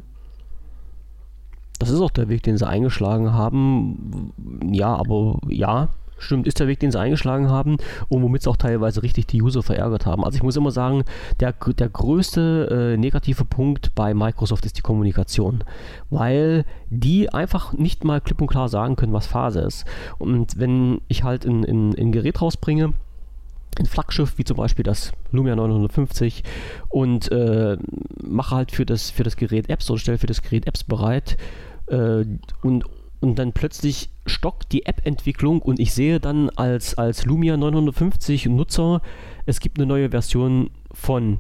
Das 1.80 1.90
ist 1.90 2.00
auch 2.00 2.12
der 2.12 2.30
Weg, 2.30 2.44
den 2.44 2.58
sie 2.58 2.68
eingeschlagen 2.68 3.34
haben. 3.34 4.34
Ja, 4.72 4.96
aber 4.96 5.40
ja, 5.48 5.90
Stimmt, 6.22 6.48
ist 6.48 6.60
der 6.60 6.68
Weg, 6.68 6.80
den 6.80 6.92
sie 6.92 7.00
eingeschlagen 7.00 7.50
haben 7.50 7.78
und 8.08 8.22
womit 8.22 8.44
sie 8.44 8.50
auch 8.50 8.58
teilweise 8.58 9.02
richtig 9.04 9.28
die 9.28 9.42
User 9.42 9.64
verärgert 9.64 10.06
haben. 10.06 10.24
Also 10.24 10.36
ich 10.36 10.44
muss 10.44 10.56
immer 10.56 10.72
sagen, 10.72 11.04
der, 11.40 11.54
der 11.54 11.90
größte 11.90 12.94
äh, 12.94 12.98
negative 12.98 13.44
Punkt 13.44 13.96
bei 13.96 14.14
Microsoft 14.14 14.66
ist 14.66 14.78
die 14.78 14.82
Kommunikation, 14.82 15.64
weil 16.10 16.66
die 16.90 17.34
einfach 17.34 17.74
nicht 17.74 18.04
mal 18.04 18.22
klipp 18.22 18.40
und 18.40 18.48
klar 18.48 18.70
sagen 18.70 18.96
können, 18.96 19.14
was 19.14 19.26
Phase 19.26 19.62
ist. 19.62 19.86
Und 20.20 20.60
wenn 20.60 21.02
ich 21.08 21.24
halt 21.24 21.46
ein, 21.46 21.66
ein, 21.66 21.96
ein 21.98 22.12
Gerät 22.12 22.42
rausbringe, 22.42 22.94
ein 23.80 23.86
Flaggschiff 23.86 24.38
wie 24.38 24.44
zum 24.44 24.58
Beispiel 24.58 24.84
das 24.84 25.14
Lumia 25.32 25.56
950 25.56 26.44
und 26.90 27.32
äh, 27.32 27.78
mache 28.22 28.56
halt 28.56 28.72
für 28.72 28.86
das, 28.86 29.10
für 29.10 29.24
das 29.24 29.38
Gerät 29.38 29.70
Apps 29.70 29.90
oder 29.90 30.00
stelle 30.00 30.18
für 30.18 30.28
das 30.28 30.42
Gerät 30.42 30.68
Apps 30.68 30.84
bereit 30.84 31.38
äh, 31.88 32.26
und 32.62 32.86
und 33.22 33.40
dann 33.40 33.54
plötzlich 33.54 34.10
stockt 34.26 34.72
die 34.74 34.86
App-Entwicklung 34.86 35.62
und 35.62 35.80
ich 35.80 35.94
sehe 35.94 36.20
dann 36.20 36.50
als, 36.50 36.96
als 36.98 37.26
Lumia 37.26 37.56
950 37.56 38.48
Nutzer, 38.48 39.02
es 39.46 39.60
gibt 39.60 39.78
eine 39.78 39.88
neue 39.88 40.10
Version 40.10 40.72
von 40.92 41.40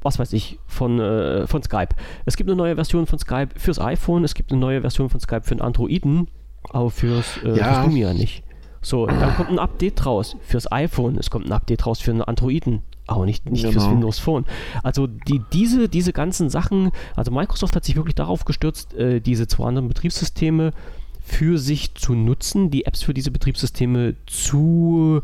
was 0.00 0.18
weiß 0.18 0.32
ich, 0.32 0.58
von, 0.66 1.00
äh, 1.00 1.46
von 1.46 1.62
Skype. 1.62 1.88
Es 2.24 2.36
gibt 2.36 2.48
eine 2.48 2.56
neue 2.56 2.76
Version 2.76 3.06
von 3.06 3.18
Skype 3.18 3.48
fürs 3.56 3.80
iPhone, 3.80 4.24
es 4.24 4.34
gibt 4.34 4.52
eine 4.52 4.60
neue 4.60 4.80
Version 4.80 5.10
von 5.10 5.20
Skype 5.20 5.42
für 5.42 5.56
den 5.56 5.60
Androiden, 5.60 6.28
aber 6.70 6.90
fürs, 6.90 7.38
äh, 7.44 7.56
ja. 7.56 7.74
fürs 7.74 7.86
Lumia 7.86 8.14
nicht. 8.14 8.44
So, 8.80 9.06
dann 9.06 9.34
kommt 9.34 9.50
ein 9.50 9.58
Update 9.58 10.06
raus 10.06 10.36
fürs 10.40 10.70
iPhone, 10.70 11.18
es 11.18 11.30
kommt 11.30 11.46
ein 11.46 11.52
Update 11.52 11.84
raus 11.84 12.00
für 12.00 12.12
einen 12.12 12.22
Androiden, 12.22 12.82
aber 13.08 13.24
nicht, 13.24 13.50
nicht 13.50 13.62
genau. 13.62 13.72
fürs 13.72 13.90
Windows 13.90 14.18
Phone. 14.18 14.44
Also 14.82 15.06
die, 15.06 15.42
diese, 15.52 15.88
diese 15.88 16.12
ganzen 16.12 16.50
Sachen, 16.50 16.90
also 17.16 17.30
Microsoft 17.30 17.74
hat 17.74 17.84
sich 17.84 17.96
wirklich 17.96 18.14
darauf 18.14 18.44
gestürzt, 18.44 18.94
äh, 18.94 19.20
diese 19.20 19.46
zwei 19.46 19.66
anderen 19.66 19.88
Betriebssysteme 19.88 20.72
für 21.20 21.58
sich 21.58 21.94
zu 21.94 22.14
nutzen, 22.14 22.70
die 22.70 22.86
Apps 22.86 23.02
für 23.02 23.14
diese 23.14 23.30
Betriebssysteme 23.30 24.14
zu, 24.26 25.22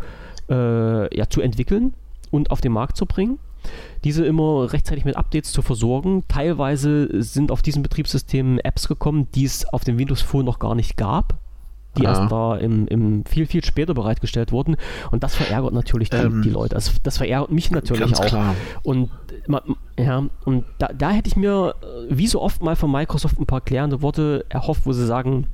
äh, 0.51 1.17
ja, 1.17 1.29
zu 1.29 1.41
entwickeln 1.41 1.95
und 2.31 2.51
auf 2.51 2.61
den 2.61 2.73
Markt 2.73 2.97
zu 2.97 3.07
bringen 3.07 3.39
diese 4.05 4.27
immer 4.27 4.71
rechtzeitig 4.75 5.07
mit 5.07 5.17
Updates 5.17 5.51
zu 5.51 5.63
versorgen. 5.63 6.25
Teilweise 6.29 7.23
sind 7.23 7.51
auf 7.51 7.63
diesen 7.63 7.83
Betriebssystemen 7.83 8.59
Apps 8.59 8.89
gekommen, 8.89 9.29
die 9.35 9.45
es 9.45 9.65
auf 9.65 9.85
dem 9.85 9.97
Windows 9.97 10.21
Phone 10.21 10.45
noch 10.45 10.59
gar 10.59 10.75
nicht 10.75 10.99
gab 10.99 11.39
die 11.97 12.03
ja. 12.03 12.11
erst 12.11 12.33
da 12.33 12.57
im, 12.57 12.87
im, 12.89 13.25
viel, 13.25 13.47
viel 13.47 13.65
später 13.65 13.95
bereitgestellt 13.95 14.53
wurden. 14.53 14.77
Und 15.11 15.23
das 15.23 15.35
verärgert 15.35 15.73
natürlich 15.73 16.11
die, 16.11 16.17
ähm, 16.17 16.43
die 16.43 16.51
Leute. 16.51 16.75
Das, 16.75 16.93
das, 17.03 17.19
verärgert 17.19 17.51
mich 17.51 17.71
natürlich 17.71 18.15
auch. 18.17 18.27
Klar. 18.27 18.55
Und 18.83 19.11
ja, 19.99 20.25
und 20.45 20.65
da, 20.79 20.89
da 20.89 21.11
hätte 21.11 21.29
ich 21.29 21.37
mir, 21.37 21.75
äh, 21.83 22.07
wie 22.09 22.27
so 22.27 22.41
oft 22.41 22.63
mal 22.63 22.77
von 22.77 22.91
Microsoft 22.91 23.39
ein 23.39 23.47
paar 23.47 23.61
klärende 23.61 24.03
Worte 24.03 24.45
erhofft, 24.49 24.87
wo 24.87 24.93
sie 24.93 25.07
sagen, 25.07 25.47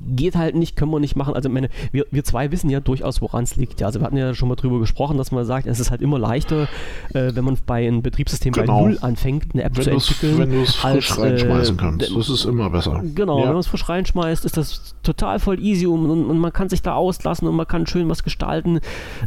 geht 0.00 0.36
halt 0.36 0.54
nicht, 0.54 0.76
können 0.76 0.92
wir 0.92 1.00
nicht 1.00 1.16
machen. 1.16 1.34
Also 1.34 1.48
meine, 1.48 1.70
wir, 1.90 2.06
wir 2.10 2.22
zwei 2.22 2.52
wissen 2.52 2.70
ja 2.70 2.78
durchaus, 2.78 3.20
woran 3.20 3.44
es 3.44 3.56
liegt. 3.56 3.80
Ja, 3.80 3.88
also 3.88 4.00
wir 4.00 4.06
hatten 4.06 4.16
ja 4.16 4.32
schon 4.32 4.48
mal 4.48 4.54
drüber 4.54 4.78
gesprochen, 4.78 5.16
dass 5.16 5.32
man 5.32 5.44
sagt, 5.44 5.66
es 5.66 5.80
ist 5.80 5.90
halt 5.90 6.02
immer 6.02 6.18
leichter, 6.18 6.68
äh, 7.14 7.34
wenn 7.34 7.44
man 7.44 7.58
bei 7.66 7.86
einem 7.86 8.02
Betriebssystem 8.02 8.52
genau. 8.52 8.80
bei 8.80 8.88
Null 8.88 8.98
anfängt, 9.00 9.54
eine 9.54 9.64
App 9.64 9.76
wenn 9.76 9.84
zu 9.84 9.90
entwickeln. 9.90 10.38
Wenn 10.38 10.50
du 10.50 10.62
es 10.62 10.76
frisch 10.76 11.18
reinschmeißen 11.18 11.76
äh, 11.76 11.80
kannst. 11.80 12.16
Das 12.16 12.28
ist 12.28 12.44
immer 12.44 12.70
besser. 12.70 13.02
Genau, 13.14 13.38
ja. 13.38 13.46
wenn 13.46 13.52
man 13.52 13.60
es 13.60 13.66
frisch 13.66 13.88
reinschmeißt, 13.88 14.44
ist 14.44 14.56
das 14.56 14.94
total 15.02 15.40
voll 15.40 15.58
easy 15.58 15.86
und, 15.86 16.08
und, 16.08 16.26
und, 16.26 16.38
man 16.38 16.52
kann 16.52 16.68
sich 16.68 16.82
da 16.82 16.94
auslassen 16.94 17.48
und 17.48 17.56
man 17.56 17.66
kann 17.66 17.86
schön 17.86 18.08
was 18.08 18.22
gestalten. 18.22 18.78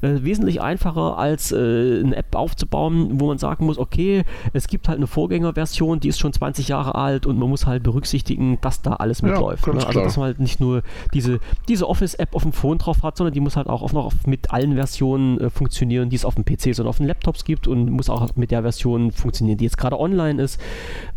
Äh, 0.01 0.23
wesentlich 0.23 0.61
einfacher 0.61 1.17
als 1.17 1.51
äh, 1.51 1.55
eine 1.55 2.15
App 2.15 2.33
aufzubauen, 2.35 3.19
wo 3.19 3.27
man 3.27 3.39
sagen 3.39 3.65
muss, 3.65 3.77
okay, 3.77 4.23
es 4.53 4.67
gibt 4.67 4.87
halt 4.87 4.97
eine 4.97 5.07
Vorgängerversion, 5.07 5.99
die 5.99 6.07
ist 6.07 6.19
schon 6.19 6.31
20 6.31 6.69
Jahre 6.69 6.95
alt 6.95 7.25
und 7.25 7.37
man 7.37 7.49
muss 7.49 7.65
halt 7.65 7.83
berücksichtigen, 7.83 8.59
dass 8.61 8.81
da 8.81 8.93
alles 8.93 9.21
mitläuft. 9.21 9.67
Ja, 9.67 9.73
ne? 9.81 9.87
Also 9.87 10.01
dass 10.01 10.17
man 10.17 10.27
halt 10.27 10.39
nicht 10.39 10.59
nur 10.59 10.83
diese, 11.13 11.39
diese 11.67 11.87
Office-App 11.87 12.35
auf 12.35 12.43
dem 12.43 12.53
Phone 12.53 12.77
drauf 12.77 13.03
hat, 13.03 13.17
sondern 13.17 13.33
die 13.33 13.39
muss 13.39 13.55
halt 13.55 13.67
auch 13.67 13.91
noch 13.91 14.05
auf, 14.05 14.27
mit 14.27 14.51
allen 14.51 14.75
Versionen 14.75 15.39
äh, 15.39 15.49
funktionieren, 15.49 16.09
die 16.09 16.15
es 16.15 16.25
auf 16.25 16.35
dem 16.35 16.45
PC 16.45 16.79
und 16.79 16.87
auf 16.87 16.97
den 16.97 17.07
Laptops 17.07 17.43
gibt 17.43 17.67
und 17.67 17.89
muss 17.89 18.09
auch 18.09 18.35
mit 18.35 18.51
der 18.51 18.61
Version 18.61 19.11
funktionieren, 19.11 19.57
die 19.57 19.65
jetzt 19.65 19.77
gerade 19.77 19.99
online 19.99 20.41
ist. 20.41 20.59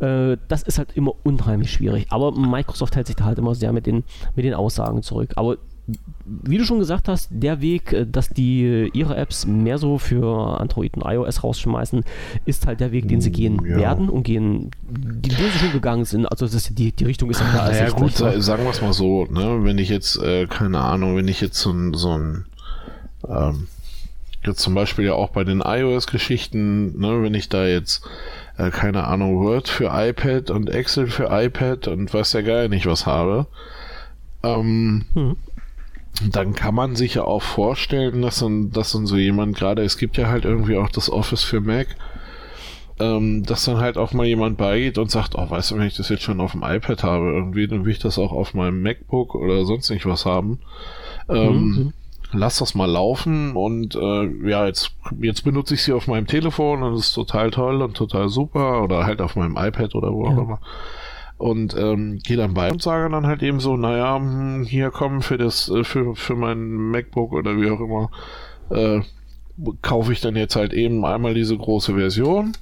Äh, 0.00 0.36
das 0.48 0.62
ist 0.62 0.78
halt 0.78 0.96
immer 0.96 1.12
unheimlich 1.22 1.70
schwierig. 1.70 2.06
Aber 2.10 2.32
Microsoft 2.32 2.96
hält 2.96 3.06
sich 3.06 3.16
da 3.16 3.24
halt 3.24 3.38
immer 3.38 3.54
sehr 3.54 3.72
mit 3.72 3.86
den, 3.86 4.04
mit 4.34 4.44
den 4.44 4.54
Aussagen 4.54 5.02
zurück. 5.02 5.32
Aber 5.36 5.56
wie 6.26 6.56
du 6.56 6.64
schon 6.64 6.78
gesagt 6.78 7.09
hast, 7.09 7.28
der 7.30 7.60
Weg, 7.60 7.92
äh, 7.92 8.06
dass 8.06 8.30
die 8.30 8.90
ihre 8.92 9.16
Apps 9.16 9.46
mehr 9.46 9.78
so 9.78 9.98
für 9.98 10.60
Android 10.60 10.96
und 10.96 11.02
iOS 11.05 11.44
rausschmeißen, 11.44 12.05
ist 12.46 12.66
halt 12.66 12.80
der 12.80 12.92
Weg, 12.92 13.09
den 13.09 13.20
sie 13.20 13.30
gehen 13.30 13.64
ja. 13.64 13.76
werden 13.76 14.09
und 14.09 14.22
gehen, 14.22 14.70
den 14.88 15.30
sie 15.30 15.59
schon 15.59 15.72
gegangen 15.72 16.05
sind. 16.05 16.26
Also 16.26 16.46
das 16.46 16.55
ist, 16.55 16.78
die, 16.78 16.92
die 16.92 17.05
Richtung 17.05 17.30
ist 17.30 17.40
ja 17.40 17.48
klar. 17.48 17.74
Ja, 17.74 17.90
gut, 17.90 18.12
sagen 18.12 18.64
wir 18.64 18.70
es 18.70 18.80
mal 18.80 18.92
so, 18.92 19.26
ne? 19.26 19.64
wenn 19.64 19.78
ich 19.78 19.88
jetzt, 19.88 20.16
äh, 20.16 20.46
keine 20.46 20.80
Ahnung, 20.80 21.16
wenn 21.16 21.28
ich 21.28 21.40
jetzt 21.40 21.59
so, 21.59 21.74
so 21.92 22.16
ein 22.16 22.46
ähm, 23.28 23.68
jetzt 24.46 24.60
zum 24.60 24.74
Beispiel 24.74 25.06
ja 25.06 25.14
auch 25.14 25.30
bei 25.30 25.44
den 25.44 25.60
iOS-Geschichten, 25.60 26.98
ne, 26.98 27.22
wenn 27.22 27.34
ich 27.34 27.48
da 27.48 27.66
jetzt 27.66 28.06
äh, 28.59 28.70
keine 28.70 29.05
Ahnung, 29.05 29.40
Word 29.40 29.68
für 29.68 29.90
iPad 29.92 30.51
und 30.51 30.68
Excel 30.68 31.06
für 31.06 31.28
iPad 31.30 31.88
und 31.88 32.12
weiß 32.12 32.34
ja 32.34 32.42
gar 32.42 32.68
nicht 32.68 32.86
was 32.86 33.06
habe, 33.06 33.46
ähm, 34.42 35.06
hm 35.14 35.36
dann 36.22 36.54
kann 36.54 36.74
man 36.74 36.94
sich 36.96 37.14
ja 37.14 37.24
auch 37.24 37.42
vorstellen, 37.42 38.22
dass 38.22 38.38
dann, 38.38 38.70
dass 38.70 38.92
dann 38.92 39.06
so 39.06 39.16
jemand 39.16 39.56
gerade, 39.56 39.82
es 39.82 39.98
gibt 39.98 40.16
ja 40.16 40.28
halt 40.28 40.44
irgendwie 40.44 40.76
auch 40.76 40.88
das 40.88 41.10
Office 41.10 41.42
für 41.42 41.60
Mac, 41.60 41.88
ähm, 43.00 43.42
dass 43.44 43.64
dann 43.64 43.78
halt 43.78 43.98
auch 43.98 44.12
mal 44.12 44.26
jemand 44.26 44.56
beigeht 44.56 44.98
und 44.98 45.10
sagt, 45.10 45.34
oh, 45.34 45.50
weißt 45.50 45.72
du, 45.72 45.76
wenn 45.76 45.86
ich 45.86 45.96
das 45.96 46.08
jetzt 46.08 46.22
schon 46.22 46.40
auf 46.40 46.52
dem 46.52 46.62
iPad 46.62 47.02
habe, 47.02 47.32
irgendwie, 47.32 47.66
dann 47.66 47.84
will 47.84 47.92
ich 47.92 47.98
das 47.98 48.18
auch 48.18 48.32
auf 48.32 48.54
meinem 48.54 48.80
MacBook 48.82 49.34
oder 49.34 49.64
sonst 49.64 49.90
nicht 49.90 50.06
was 50.06 50.24
haben. 50.24 50.60
Ähm, 51.28 51.52
mhm. 51.52 51.92
Lass 52.32 52.58
das 52.58 52.74
mal 52.74 52.90
laufen 52.90 53.54
und 53.56 53.94
äh, 53.94 54.48
ja, 54.48 54.66
jetzt, 54.66 54.92
jetzt 55.20 55.42
benutze 55.42 55.74
ich 55.74 55.82
sie 55.82 55.92
auf 55.92 56.06
meinem 56.06 56.26
Telefon 56.26 56.82
und 56.82 56.94
es 56.94 57.08
ist 57.08 57.12
total 57.12 57.50
toll 57.50 57.82
und 57.82 57.96
total 57.96 58.28
super 58.28 58.82
oder 58.82 59.04
halt 59.04 59.20
auf 59.20 59.36
meinem 59.36 59.56
iPad 59.56 59.94
oder 59.94 60.12
wo 60.12 60.26
auch 60.26 60.38
immer 60.38 60.60
und 61.44 61.76
ähm, 61.76 62.20
gehe 62.20 62.38
dann 62.38 62.54
bei 62.54 62.72
und 62.72 62.80
sage 62.80 63.10
dann 63.10 63.26
halt 63.26 63.42
eben 63.42 63.60
so, 63.60 63.76
naja, 63.76 64.16
hm, 64.16 64.64
hier 64.64 64.90
kommen 64.90 65.20
für 65.20 65.36
das, 65.36 65.68
äh, 65.68 65.84
für, 65.84 66.16
für 66.16 66.36
mein 66.36 66.90
MacBook 66.90 67.34
oder 67.34 67.60
wie 67.60 67.68
auch 67.68 67.80
immer, 67.80 68.10
äh, 68.70 69.02
kaufe 69.82 70.14
ich 70.14 70.22
dann 70.22 70.36
jetzt 70.36 70.56
halt 70.56 70.72
eben 70.72 71.04
einmal 71.04 71.34
diese 71.34 71.54
große 71.54 71.96
Version 71.96 72.56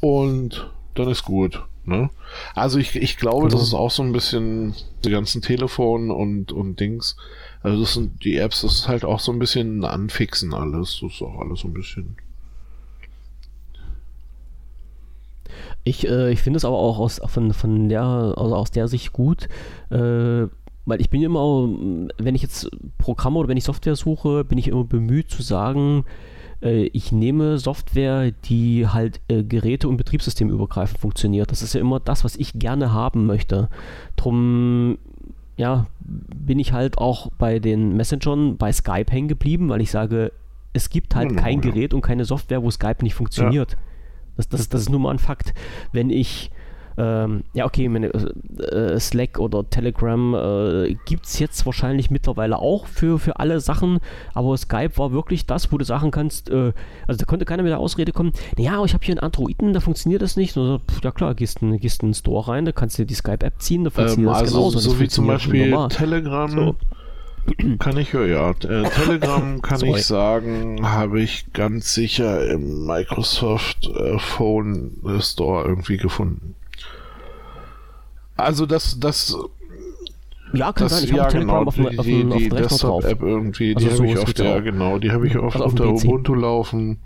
und 0.00 0.72
dann 0.94 1.08
ist 1.08 1.24
gut. 1.24 1.62
Ne? 1.84 2.08
Also 2.54 2.78
ich, 2.78 2.96
ich 2.96 3.18
glaube, 3.18 3.48
genau. 3.48 3.58
das 3.58 3.68
ist 3.68 3.74
auch 3.74 3.90
so 3.90 4.02
ein 4.02 4.12
bisschen 4.12 4.74
die 5.04 5.10
ganzen 5.10 5.42
Telefone 5.42 6.14
und, 6.14 6.52
und 6.52 6.80
Dings. 6.80 7.18
Also 7.62 7.80
das 7.80 7.92
sind 7.92 8.24
die 8.24 8.38
Apps, 8.38 8.62
das 8.62 8.76
ist 8.76 8.88
halt 8.88 9.04
auch 9.04 9.20
so 9.20 9.30
ein 9.30 9.38
bisschen 9.38 9.84
anfixen 9.84 10.54
alles. 10.54 11.00
Das 11.02 11.12
ist 11.12 11.22
auch 11.22 11.38
alles 11.38 11.60
so 11.60 11.68
ein 11.68 11.74
bisschen. 11.74 12.16
Ich, 15.84 16.06
äh, 16.06 16.30
ich 16.30 16.40
finde 16.40 16.58
es 16.58 16.64
aber 16.64 16.76
auch 16.76 16.98
aus, 16.98 17.20
von, 17.26 17.52
von 17.52 17.88
der, 17.88 18.02
also 18.02 18.54
aus 18.54 18.70
der 18.70 18.88
Sicht 18.88 19.12
gut, 19.12 19.48
äh, 19.90 20.46
weil 20.86 21.00
ich 21.00 21.10
bin 21.10 21.22
immer, 21.22 21.68
wenn 22.18 22.34
ich 22.34 22.42
jetzt 22.42 22.70
Programme 22.98 23.38
oder 23.38 23.48
wenn 23.48 23.56
ich 23.56 23.64
Software 23.64 23.96
suche, 23.96 24.44
bin 24.44 24.58
ich 24.58 24.68
immer 24.68 24.84
bemüht 24.84 25.30
zu 25.30 25.42
sagen, 25.42 26.04
äh, 26.62 26.84
ich 26.92 27.12
nehme 27.12 27.58
Software, 27.58 28.32
die 28.32 28.86
halt 28.88 29.20
äh, 29.28 29.42
Geräte- 29.42 29.88
und 29.88 29.96
Betriebssystemübergreifend 29.96 30.98
funktioniert. 30.98 31.50
Das 31.50 31.62
ist 31.62 31.74
ja 31.74 31.80
immer 31.80 32.00
das, 32.00 32.24
was 32.24 32.36
ich 32.36 32.54
gerne 32.54 32.92
haben 32.92 33.26
möchte. 33.26 33.68
Drum 34.16 34.98
ja, 35.56 35.86
bin 36.00 36.58
ich 36.58 36.72
halt 36.72 36.98
auch 36.98 37.30
bei 37.38 37.58
den 37.58 37.96
Messengern 37.96 38.56
bei 38.56 38.72
Skype 38.72 39.12
hängen 39.12 39.28
geblieben, 39.28 39.68
weil 39.68 39.82
ich 39.82 39.90
sage, 39.90 40.32
es 40.72 40.88
gibt 40.88 41.14
halt 41.14 41.36
kein 41.36 41.60
Gerät 41.60 41.92
und 41.92 42.00
keine 42.00 42.24
Software, 42.24 42.62
wo 42.62 42.70
Skype 42.70 43.02
nicht 43.02 43.14
funktioniert. 43.14 43.72
Ja. 43.72 43.78
Das, 44.48 44.48
das, 44.60 44.68
das 44.68 44.80
ist 44.82 44.90
nur 44.90 45.00
mal 45.00 45.10
ein 45.10 45.18
Fakt. 45.18 45.54
Wenn 45.92 46.10
ich 46.10 46.50
ähm, 47.00 47.44
ja, 47.54 47.64
okay, 47.64 47.88
meine, 47.88 48.08
äh, 48.08 49.00
Slack 49.00 49.38
oder 49.38 49.68
Telegram 49.68 50.34
äh, 50.34 50.96
gibt 51.06 51.24
es 51.24 51.38
jetzt 51.38 51.64
wahrscheinlich 51.64 52.10
mittlerweile 52.10 52.58
auch 52.58 52.86
für, 52.86 53.18
für 53.18 53.38
alle 53.38 53.60
Sachen, 53.60 54.00
aber 54.34 54.54
Skype 54.56 54.98
war 54.98 55.10
wirklich 55.12 55.46
das, 55.46 55.72
wo 55.72 55.78
du 55.78 55.84
sagen 55.84 56.10
kannst, 56.10 56.50
äh, 56.50 56.72
also 57.06 57.18
da 57.18 57.24
konnte 57.24 57.46
keiner 57.46 57.62
mit 57.62 57.70
der 57.70 57.78
Ausrede 57.78 58.12
kommen, 58.12 58.32
naja, 58.58 58.84
ich 58.84 58.92
habe 58.92 59.04
hier 59.04 59.14
einen 59.14 59.20
Androiden, 59.20 59.72
da 59.72 59.80
funktioniert 59.80 60.20
das 60.20 60.36
nicht. 60.36 60.56
Also, 60.58 60.78
pff, 60.78 61.02
ja 61.02 61.10
klar, 61.10 61.34
gehst 61.34 61.62
in, 61.62 61.78
gehst 61.78 62.02
in 62.02 62.10
den 62.10 62.14
Store 62.14 62.48
rein, 62.48 62.66
da 62.66 62.72
kannst 62.72 62.98
du 62.98 63.06
die 63.06 63.14
Skype-App 63.14 63.62
ziehen, 63.62 63.84
da 63.84 63.90
funktioniert 63.90 64.28
ähm, 64.28 64.34
also 64.34 64.44
das 64.44 64.52
genauso. 64.52 64.78
So 64.78 65.00
wie 65.00 65.08
zum 65.08 65.26
Beispiel 65.26 65.88
Telegram. 65.88 66.50
So. 66.50 66.74
Kann 67.78 67.96
ich 67.96 68.12
ja, 68.12 68.24
ja. 68.24 68.50
Äh, 68.50 68.88
Telegram 68.90 69.62
kann 69.62 69.84
ich 69.84 70.06
sagen, 70.06 70.88
habe 70.88 71.20
ich 71.20 71.52
ganz 71.52 71.94
sicher 71.94 72.48
im 72.48 72.86
Microsoft 72.86 73.86
äh, 73.86 74.18
Phone 74.18 74.92
Store 75.20 75.66
irgendwie 75.66 75.96
gefunden. 75.96 76.54
Also 78.36 78.66
das, 78.66 78.98
das 79.00 79.36
ja, 80.52 80.72
kann 80.72 80.88
das, 80.88 81.00
sein. 81.00 81.08
Ich 81.08 81.14
ja, 81.14 81.28
genau, 81.28 81.64
auf, 81.64 81.74
die, 81.74 81.98
auf, 81.98 82.04
die, 82.04 82.24
die 82.24 82.48
Desktop-App 82.48 83.22
irgendwie, 83.22 83.74
die 83.74 83.88
also 83.88 84.02
habe 84.02 84.12
ich 84.12 84.18
auf 84.18 84.32
der, 84.32 84.62
genau, 84.62 84.98
die 84.98 85.12
habe 85.12 85.26
ich 85.26 85.38
oft 85.38 85.56
also 85.56 85.68
unter 85.68 85.88
Ubuntu 85.88 86.34
laufen. 86.34 86.98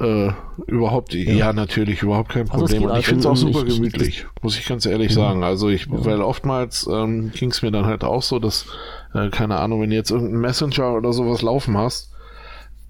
Äh, 0.00 0.32
überhaupt, 0.66 1.14
ja. 1.14 1.32
ja. 1.32 1.52
natürlich, 1.52 2.02
überhaupt 2.02 2.30
kein 2.30 2.50
also 2.50 2.66
Problem. 2.66 2.82
Also 2.82 2.94
und 2.94 3.00
ich 3.00 3.06
finde 3.06 3.20
es 3.20 3.26
auch 3.26 3.36
super 3.36 3.64
ich, 3.64 3.76
gemütlich, 3.76 4.08
ich, 4.08 4.42
muss 4.42 4.58
ich 4.58 4.66
ganz 4.66 4.86
ehrlich 4.86 5.10
ja. 5.10 5.16
sagen. 5.16 5.44
Also 5.44 5.68
ich, 5.68 5.86
ja. 5.86 6.04
weil 6.04 6.20
oftmals 6.20 6.88
ähm, 6.90 7.30
ging 7.32 7.50
es 7.50 7.62
mir 7.62 7.70
dann 7.70 7.86
halt 7.86 8.02
auch 8.02 8.22
so, 8.22 8.38
dass, 8.38 8.66
äh, 9.14 9.28
keine 9.30 9.58
Ahnung, 9.60 9.82
wenn 9.82 9.90
du 9.90 9.96
jetzt 9.96 10.10
irgendeinen 10.10 10.40
Messenger 10.40 10.94
oder 10.94 11.12
sowas 11.12 11.42
laufen 11.42 11.78
hast, 11.78 12.10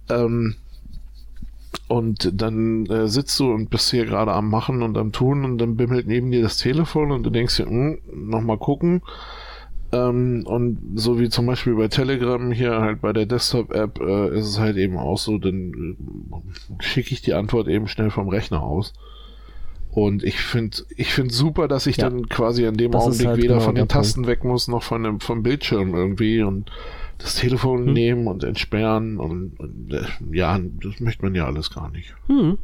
ähm, 0.09 0.57
und 1.89 2.31
dann 2.41 2.87
äh, 2.87 3.09
sitzt 3.09 3.39
du 3.39 3.53
und 3.53 3.69
bist 3.69 3.91
hier 3.91 4.07
gerade 4.07 4.33
am 4.33 4.49
Machen 4.49 4.83
und 4.83 4.97
am 4.97 5.13
Tun 5.13 5.45
und 5.45 5.59
dann 5.59 5.77
bimmelt 5.77 6.07
neben 6.07 6.31
dir 6.31 6.43
das 6.43 6.57
Telefon 6.57 7.11
und 7.11 7.25
du 7.25 7.31
denkst 7.31 7.57
dir, 7.57 7.67
hm, 7.67 7.99
nochmal 8.13 8.59
gucken 8.59 9.03
ähm, 9.95 10.45
und 10.47 10.79
so 10.95 11.21
wie 11.21 11.29
zum 11.29 11.47
Beispiel 11.47 11.75
bei 11.75 11.89
Telegram 11.89 12.51
hier 12.53 12.81
halt 12.81 13.01
bei 13.01 13.13
der 13.13 13.27
Desktop-App 13.27 14.01
äh, 14.01 14.37
ist 14.37 14.47
es 14.47 14.59
halt 14.59 14.77
eben 14.77 14.97
auch 14.97 15.19
so, 15.19 15.39
dann 15.39 15.97
äh, 16.33 16.83
schicke 16.83 17.13
ich 17.13 17.23
die 17.23 17.35
Antwort 17.35 17.69
eben 17.69 17.87
schnell 17.87 18.11
vom 18.11 18.29
Rechner 18.29 18.63
aus. 18.63 18.93
Und 19.91 20.25
ich 20.25 20.41
finde 20.41 20.79
ich 20.97 21.15
finde 21.15 21.33
super, 21.33 21.69
dass 21.69 21.87
ich 21.87 21.99
ja, 21.99 22.11
dann 22.11 22.29
quasi 22.29 22.67
an 22.67 22.77
dem 22.77 22.95
Augenblick 22.95 23.29
halt 23.29 23.37
weder 23.37 23.55
genau 23.55 23.65
von 23.65 23.75
den 23.77 23.87
Tasten 23.87 24.23
Punkt. 24.23 24.29
weg 24.29 24.45
muss, 24.45 24.67
noch 24.67 24.83
von 24.83 25.05
dem, 25.05 25.21
vom 25.21 25.45
Bildschirm 25.45 25.95
irgendwie. 25.95 26.43
Und 26.43 26.71
das 27.19 27.37
Telefon 27.37 27.87
hm. 27.87 27.93
nehmen 27.93 28.27
und 28.27 28.43
entsperren 28.43 29.19
und, 29.19 29.59
und 29.59 29.93
äh, 29.93 30.03
ja, 30.33 30.59
das 30.59 31.01
möchte 31.01 31.23
man 31.23 31.35
ja 31.35 31.47
alles 31.47 31.71
gar 31.71 31.91
nicht. 31.91 32.15
Hm. 32.27 32.59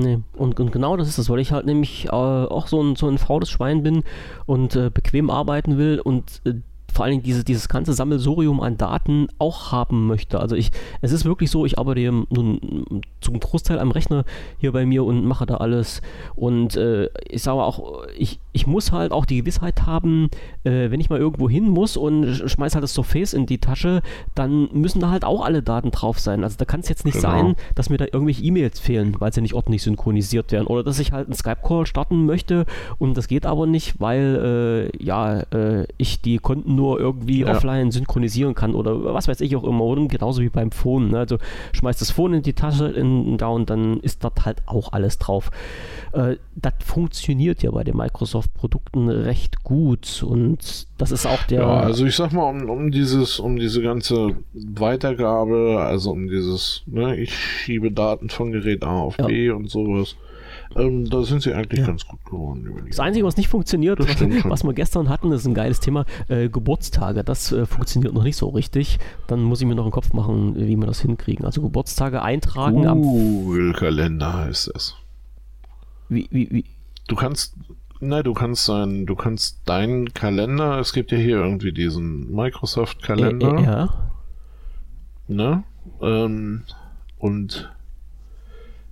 Nee, 0.00 0.20
und, 0.34 0.58
und 0.58 0.72
genau 0.72 0.96
das 0.96 1.08
ist 1.08 1.18
das, 1.18 1.28
weil 1.28 1.40
ich 1.40 1.52
halt 1.52 1.66
nämlich 1.66 2.06
äh, 2.06 2.08
auch 2.10 2.68
so 2.68 2.82
ein, 2.82 2.96
so 2.96 3.06
ein 3.06 3.18
faules 3.18 3.50
Schwein 3.50 3.82
bin 3.82 4.02
und 4.46 4.74
äh, 4.74 4.88
bequem 4.88 5.28
arbeiten 5.28 5.76
will 5.76 6.00
und 6.00 6.40
äh, 6.46 6.54
vor 6.92 7.04
allen 7.04 7.12
Dingen 7.12 7.22
diese, 7.22 7.44
dieses 7.44 7.68
ganze 7.68 7.92
Sammelsurium 7.92 8.60
an 8.60 8.76
Daten 8.76 9.28
auch 9.38 9.72
haben 9.72 10.06
möchte. 10.06 10.40
Also 10.40 10.56
ich, 10.56 10.70
es 11.00 11.12
ist 11.12 11.24
wirklich 11.24 11.50
so, 11.50 11.66
ich 11.66 11.78
arbeite 11.78 12.00
hier 12.00 12.12
nun 12.12 13.02
zum 13.20 13.38
Großteil 13.38 13.78
am 13.78 13.90
Rechner 13.90 14.24
hier 14.58 14.72
bei 14.72 14.86
mir 14.86 15.04
und 15.04 15.24
mache 15.24 15.46
da 15.46 15.56
alles. 15.56 16.02
Und 16.36 16.76
äh, 16.76 17.08
ich 17.28 17.42
sage 17.42 17.62
auch, 17.62 18.04
ich, 18.16 18.38
ich 18.52 18.66
muss 18.66 18.92
halt 18.92 19.12
auch 19.12 19.24
die 19.24 19.38
Gewissheit 19.38 19.86
haben, 19.86 20.28
äh, 20.64 20.90
wenn 20.90 21.00
ich 21.00 21.10
mal 21.10 21.18
irgendwo 21.18 21.48
hin 21.48 21.68
muss 21.68 21.96
und 21.96 22.26
schmeiße 22.26 22.74
halt 22.74 22.82
das 22.82 22.94
Surface 22.94 23.32
in 23.32 23.46
die 23.46 23.58
Tasche, 23.58 24.02
dann 24.34 24.68
müssen 24.72 25.00
da 25.00 25.10
halt 25.10 25.24
auch 25.24 25.44
alle 25.44 25.62
Daten 25.62 25.90
drauf 25.90 26.18
sein. 26.18 26.44
Also 26.44 26.56
da 26.58 26.64
kann 26.64 26.80
es 26.80 26.88
jetzt 26.88 27.04
nicht 27.04 27.14
genau. 27.14 27.28
sein, 27.28 27.56
dass 27.74 27.90
mir 27.90 27.96
da 27.96 28.06
irgendwelche 28.06 28.42
E-Mails 28.42 28.80
fehlen, 28.80 29.16
weil 29.18 29.32
sie 29.32 29.40
nicht 29.40 29.54
ordentlich 29.54 29.82
synchronisiert 29.82 30.52
werden. 30.52 30.66
Oder 30.66 30.82
dass 30.82 30.98
ich 30.98 31.12
halt 31.12 31.26
einen 31.26 31.34
Skype-Call 31.34 31.86
starten 31.86 32.26
möchte 32.26 32.66
und 32.98 33.16
das 33.16 33.28
geht 33.28 33.46
aber 33.46 33.66
nicht, 33.66 34.00
weil 34.00 34.90
äh, 34.90 35.04
ja, 35.04 35.40
äh, 35.40 35.86
ich 35.98 36.20
die 36.20 36.38
Konten 36.38 36.74
nur 36.80 36.98
irgendwie 36.98 37.40
ja. 37.40 37.48
offline 37.48 37.90
synchronisieren 37.90 38.54
kann 38.54 38.74
oder 38.74 39.04
was 39.04 39.28
weiß 39.28 39.42
ich 39.42 39.54
auch 39.54 39.64
immer. 39.64 39.84
Oder 39.84 40.06
genauso 40.06 40.40
wie 40.40 40.48
beim 40.48 40.70
Phone. 40.70 41.10
Ne? 41.10 41.18
Also 41.18 41.36
schmeißt 41.72 42.00
das 42.00 42.10
Phone 42.10 42.34
in 42.34 42.42
die 42.42 42.54
Tasche 42.54 42.86
in, 42.86 43.36
da 43.36 43.48
und 43.48 43.68
dann 43.68 44.00
ist 44.00 44.24
dort 44.24 44.46
halt 44.46 44.62
auch 44.64 44.92
alles 44.92 45.18
drauf. 45.18 45.50
Äh, 46.12 46.36
das 46.54 46.72
funktioniert 46.82 47.62
ja 47.62 47.70
bei 47.70 47.84
den 47.84 47.96
Microsoft-Produkten 47.96 49.10
recht 49.10 49.62
gut 49.62 50.24
und 50.26 50.86
das 50.96 51.10
ist 51.10 51.26
auch 51.26 51.42
der. 51.44 51.60
Ja, 51.60 51.80
also 51.80 52.06
ich 52.06 52.16
sag 52.16 52.32
mal, 52.32 52.48
um, 52.48 52.70
um 52.70 52.90
dieses, 52.90 53.38
um 53.38 53.56
diese 53.56 53.82
ganze 53.82 54.36
Weitergabe, 54.54 55.84
also 55.84 56.12
um 56.12 56.28
dieses, 56.28 56.82
ne, 56.86 57.16
ich 57.16 57.34
schiebe 57.34 57.92
Daten 57.92 58.30
von 58.30 58.52
Gerät 58.52 58.84
A 58.84 59.00
auf 59.00 59.18
ja. 59.18 59.26
B 59.26 59.50
und 59.50 59.70
sowas. 59.70 60.16
Ähm, 60.76 61.08
da 61.10 61.22
sind 61.22 61.42
sie 61.42 61.52
eigentlich 61.52 61.80
ja. 61.80 61.86
ganz 61.86 62.06
gut 62.06 62.24
geworden. 62.24 62.84
Das 62.88 63.00
Einzige, 63.00 63.26
was 63.26 63.36
nicht 63.36 63.48
funktioniert, 63.48 63.98
was, 63.98 64.64
wir 64.64 64.72
gestern 64.72 65.08
hatten, 65.08 65.32
ist 65.32 65.46
ein 65.46 65.54
geiles 65.54 65.80
Thema, 65.80 66.06
äh, 66.28 66.48
Geburtstage. 66.48 67.24
Das 67.24 67.50
äh, 67.50 67.66
funktioniert 67.66 68.14
noch 68.14 68.22
nicht 68.22 68.36
so 68.36 68.48
richtig. 68.48 68.98
Dann 69.26 69.42
muss 69.42 69.60
ich 69.60 69.66
mir 69.66 69.74
noch 69.74 69.84
einen 69.84 69.92
Kopf 69.92 70.12
machen, 70.12 70.54
wie 70.56 70.76
wir 70.76 70.86
das 70.86 71.00
hinkriegen. 71.00 71.44
Also 71.44 71.62
Geburtstage 71.62 72.22
eintragen. 72.22 72.84
Google-Kalender 72.84 74.32
heißt 74.32 74.70
es. 74.74 74.94
Wie, 76.08 76.28
wie, 76.30 76.50
wie? 76.50 76.64
Du 77.08 77.16
kannst, 77.16 77.56
nein, 78.00 78.22
du 78.22 78.32
kannst 78.32 78.64
sein, 78.64 79.06
du 79.06 79.16
kannst 79.16 79.60
deinen 79.64 80.14
Kalender, 80.14 80.78
es 80.78 80.92
gibt 80.92 81.10
ja 81.10 81.18
hier 81.18 81.38
irgendwie 81.38 81.72
diesen 81.72 82.32
Microsoft-Kalender. 82.32 83.58
Äh, 83.58 83.64
ja. 83.64 84.12
Ne? 85.26 85.64
Ähm, 86.00 86.62
und 87.18 87.70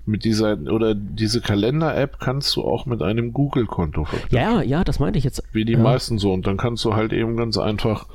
mit 0.08 0.24
dieser 0.24 0.58
oder 0.70 0.94
diese 0.94 1.40
Kalender-App 1.40 2.18
kannst 2.18 2.56
du 2.56 2.62
auch 2.62 2.86
mit 2.86 3.02
einem 3.02 3.32
Google-Konto 3.32 4.04
verknüpfen. 4.04 4.36
Ja, 4.36 4.62
ja, 4.62 4.82
das 4.82 4.98
meinte 4.98 5.18
ich 5.18 5.24
jetzt. 5.24 5.42
Wie 5.52 5.64
die 5.64 5.74
ja. 5.74 5.78
meisten 5.78 6.18
so. 6.18 6.32
Und 6.32 6.46
dann 6.46 6.56
kannst 6.56 6.84
du 6.84 6.94
halt 6.94 7.12
eben 7.12 7.36
ganz 7.36 7.58
einfach 7.58 8.06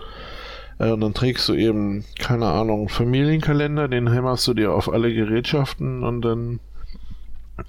äh, 0.80 0.92
und 0.92 1.02
dann 1.02 1.14
trägst 1.14 1.48
du 1.48 1.54
eben, 1.54 2.04
keine 2.20 2.48
Ahnung, 2.48 2.90
Familienkalender, 2.90 3.88
den 3.88 4.12
hämmerst 4.12 4.48
du 4.48 4.54
dir 4.54 4.74
auf 4.74 4.92
alle 4.92 5.14
Gerätschaften 5.14 6.04
und 6.04 6.22
dann 6.22 6.60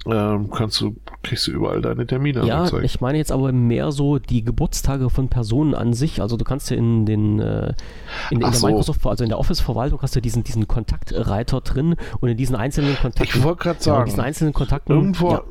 ähm, 0.07 0.49
kannst 0.49 0.81
du, 0.81 0.95
kriegst 1.21 1.45
du 1.45 1.51
überall 1.51 1.81
deine 1.81 2.07
Termine 2.07 2.45
Ja, 2.45 2.59
angezeigt. 2.59 2.85
ich 2.85 3.01
meine 3.01 3.19
jetzt 3.19 3.31
aber 3.31 3.51
mehr 3.51 3.91
so 3.91 4.17
die 4.17 4.43
Geburtstage 4.43 5.11
von 5.11 5.29
Personen 5.29 5.75
an 5.75 5.93
sich. 5.93 6.21
Also 6.21 6.37
du 6.37 6.43
kannst 6.43 6.71
ja 6.71 6.77
in 6.77 7.05
den 7.05 7.39
äh, 7.39 7.73
in, 8.31 8.37
in 8.37 8.39
der 8.39 8.53
so. 8.53 8.65
Microsoft, 8.65 9.05
also 9.05 9.23
in 9.23 9.29
der 9.29 9.37
Office-Verwaltung 9.37 10.01
hast 10.01 10.15
du 10.15 10.21
diesen, 10.21 10.43
diesen 10.43 10.67
Kontaktreiter 10.67 11.61
drin 11.61 11.95
und 12.19 12.29
in 12.29 12.37
diesen 12.37 12.55
einzelnen 12.55 12.95
Kontakten. 12.95 13.37
Ich 13.39 13.43
wollte 13.43 13.61
gerade 13.61 13.81
sagen, 13.81 13.99
ja, 13.99 14.05
diesen 14.05 14.21
einzelnen 14.21 14.53
Kontakten 14.53 14.93
irgendwo 14.93 15.31
ja, 15.31 15.43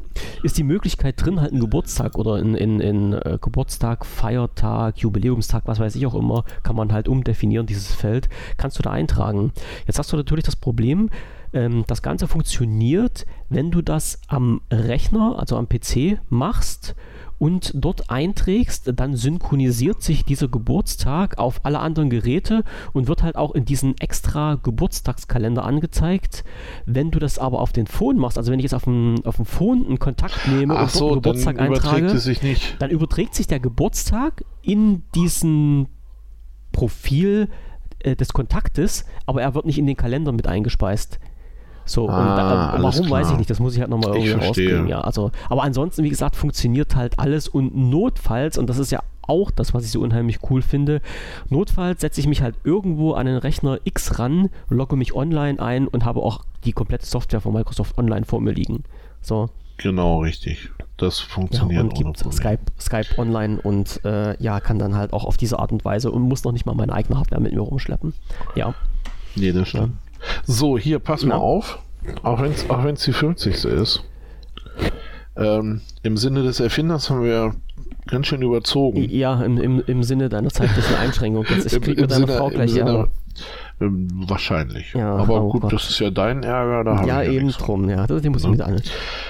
ist 0.42 0.58
die 0.58 0.64
Möglichkeit 0.64 1.24
drin, 1.24 1.40
halt 1.40 1.52
einen 1.52 1.60
Geburtstag 1.60 2.18
oder 2.18 2.38
in, 2.38 2.54
in, 2.54 2.80
in 2.80 3.12
äh, 3.12 3.38
Geburtstag, 3.40 4.04
Feiertag, 4.04 4.98
Jubiläumstag, 4.98 5.62
was 5.66 5.78
weiß 5.78 5.94
ich 5.94 6.06
auch 6.06 6.14
immer, 6.14 6.44
kann 6.64 6.74
man 6.74 6.92
halt 6.92 7.08
umdefinieren, 7.08 7.66
dieses 7.66 7.94
Feld, 7.94 8.28
kannst 8.56 8.78
du 8.78 8.82
da 8.82 8.90
eintragen. 8.90 9.52
Jetzt 9.86 9.98
hast 10.00 10.12
du 10.12 10.16
natürlich 10.16 10.44
das 10.44 10.56
Problem, 10.56 11.10
ähm, 11.54 11.84
das 11.86 12.02
Ganze 12.02 12.28
funktioniert, 12.28 13.26
wenn 13.48 13.70
du 13.70 13.80
das 13.80 14.20
am 14.28 14.60
Rechner, 14.70 15.38
also 15.38 15.56
am 15.56 15.68
PC 15.68 16.20
machst 16.28 16.94
und 17.38 17.72
dort 17.74 18.10
einträgst, 18.10 18.92
dann 18.96 19.16
synchronisiert 19.16 20.02
sich 20.02 20.24
dieser 20.24 20.48
Geburtstag 20.48 21.38
auf 21.38 21.60
alle 21.64 21.80
anderen 21.80 22.10
Geräte 22.10 22.64
und 22.92 23.08
wird 23.08 23.22
halt 23.22 23.36
auch 23.36 23.54
in 23.54 23.64
diesen 23.64 23.98
extra 23.98 24.56
Geburtstagskalender 24.56 25.64
angezeigt. 25.64 26.44
Wenn 26.86 27.10
du 27.10 27.18
das 27.18 27.38
aber 27.38 27.60
auf 27.60 27.72
den 27.72 27.86
Phone 27.86 28.18
machst, 28.18 28.38
also 28.38 28.52
wenn 28.52 28.58
ich 28.58 28.64
jetzt 28.64 28.74
auf 28.74 28.84
dem, 28.84 29.16
auf 29.24 29.36
dem 29.36 29.46
Phone 29.46 29.86
einen 29.86 29.98
Kontakt 29.98 30.48
nehme 30.48 30.76
Ach 30.76 30.82
und 30.84 30.90
so, 30.90 31.10
Geburtstag 31.14 31.58
dann 31.58 31.72
eintrage, 31.72 32.18
dann 32.78 32.90
überträgt 32.90 33.34
sich 33.34 33.46
der 33.46 33.60
Geburtstag 33.60 34.44
in 34.62 35.02
diesen 35.14 35.88
Profil 36.72 37.48
äh, 38.00 38.16
des 38.16 38.32
Kontaktes, 38.32 39.04
aber 39.26 39.42
er 39.42 39.54
wird 39.54 39.66
nicht 39.66 39.78
in 39.78 39.86
den 39.86 39.96
Kalender 39.96 40.32
mit 40.32 40.46
eingespeist. 40.46 41.18
So, 41.84 42.08
ah, 42.08 42.20
und 42.20 42.36
da, 42.36 42.82
warum 42.82 43.10
weiß 43.10 43.32
ich 43.32 43.36
nicht, 43.36 43.50
das 43.50 43.60
muss 43.60 43.74
ich 43.74 43.80
halt 43.80 43.90
nochmal 43.90 44.16
irgendwie 44.16 44.32
rauskriegen. 44.32 44.88
Ja, 44.88 45.00
also, 45.02 45.30
aber 45.48 45.62
ansonsten, 45.62 46.02
wie 46.02 46.08
gesagt, 46.08 46.36
funktioniert 46.36 46.96
halt 46.96 47.18
alles 47.18 47.48
und 47.48 47.76
notfalls, 47.76 48.56
und 48.58 48.68
das 48.68 48.78
ist 48.78 48.90
ja 48.90 49.00
auch 49.26 49.50
das, 49.50 49.74
was 49.74 49.84
ich 49.84 49.90
so 49.90 50.00
unheimlich 50.00 50.38
cool 50.50 50.62
finde, 50.62 51.00
notfalls 51.48 52.00
setze 52.00 52.20
ich 52.20 52.26
mich 52.26 52.42
halt 52.42 52.56
irgendwo 52.64 53.12
an 53.12 53.26
den 53.26 53.36
Rechner 53.36 53.78
X 53.84 54.18
ran, 54.18 54.50
logge 54.68 54.96
mich 54.96 55.14
online 55.14 55.60
ein 55.60 55.88
und 55.88 56.04
habe 56.04 56.20
auch 56.20 56.44
die 56.64 56.72
komplette 56.72 57.06
Software 57.06 57.40
von 57.40 57.52
Microsoft 57.52 57.98
Online 57.98 58.24
vor 58.24 58.40
mir 58.40 58.52
liegen. 58.52 58.84
So. 59.20 59.48
Genau, 59.76 60.20
richtig. 60.20 60.70
Das 60.96 61.18
funktioniert. 61.18 61.76
Ja, 61.76 61.80
und 61.82 61.94
gibt 61.94 62.32
Skype, 62.32 62.60
Skype 62.78 63.18
online 63.18 63.60
und 63.60 64.04
äh, 64.04 64.40
ja, 64.40 64.60
kann 64.60 64.78
dann 64.78 64.94
halt 64.94 65.12
auch 65.12 65.24
auf 65.24 65.36
diese 65.36 65.58
Art 65.58 65.72
und 65.72 65.84
Weise 65.84 66.12
und 66.12 66.22
muss 66.22 66.44
noch 66.44 66.52
nicht 66.52 66.66
mal 66.66 66.74
meine 66.74 66.92
eigene 66.92 67.18
Hardware 67.18 67.40
mit 67.40 67.52
mir 67.52 67.60
rumschleppen. 67.60 68.14
Ja. 68.54 68.74
Nee, 69.34 69.52
das 69.52 69.68
stimmt. 69.68 69.96
Ja. 70.24 70.42
So, 70.44 70.78
hier, 70.78 70.98
pass 70.98 71.22
Na. 71.22 71.36
mal 71.36 71.40
auf. 71.40 71.78
Auch 72.22 72.40
wenn 72.42 72.52
es 72.52 72.68
auch 72.68 72.84
wenn's 72.84 73.04
die 73.04 73.12
50. 73.12 73.64
ist. 73.64 74.02
Ähm, 75.36 75.80
Im 76.02 76.16
Sinne 76.16 76.42
des 76.42 76.60
Erfinders 76.60 77.10
haben 77.10 77.24
wir 77.24 77.54
ganz 78.06 78.26
schön 78.26 78.42
überzogen. 78.42 79.08
Ja, 79.10 79.42
im, 79.42 79.58
im, 79.58 79.82
im 79.86 80.02
Sinne 80.02 80.28
deiner 80.28 80.50
zeitlichen 80.50 80.96
Einschränkung. 80.96 81.44
Jetzt, 81.48 81.72
ich 81.72 81.80
kriege 81.80 82.02
mit 82.02 82.10
deiner 82.10 82.26
Sinne, 82.26 82.38
Frau 82.38 82.48
gleich 82.50 82.72
Sinne, 82.72 83.08
ähm, 83.80 84.08
Wahrscheinlich. 84.28 84.92
Ja, 84.94 85.16
Aber 85.16 85.42
oh 85.42 85.50
gut, 85.50 85.62
Gott. 85.62 85.72
das 85.72 85.90
ist 85.90 85.98
ja 85.98 86.10
dein 86.10 86.42
Ärger. 86.42 86.84
Da 86.84 87.04
ja, 87.04 87.22
eben 87.22 87.48
drum. 87.48 87.88
Ja, 87.88 88.06
den 88.06 88.32
muss 88.32 88.44
ich 88.44 88.50
mit 88.50 88.60
an. 88.60 88.80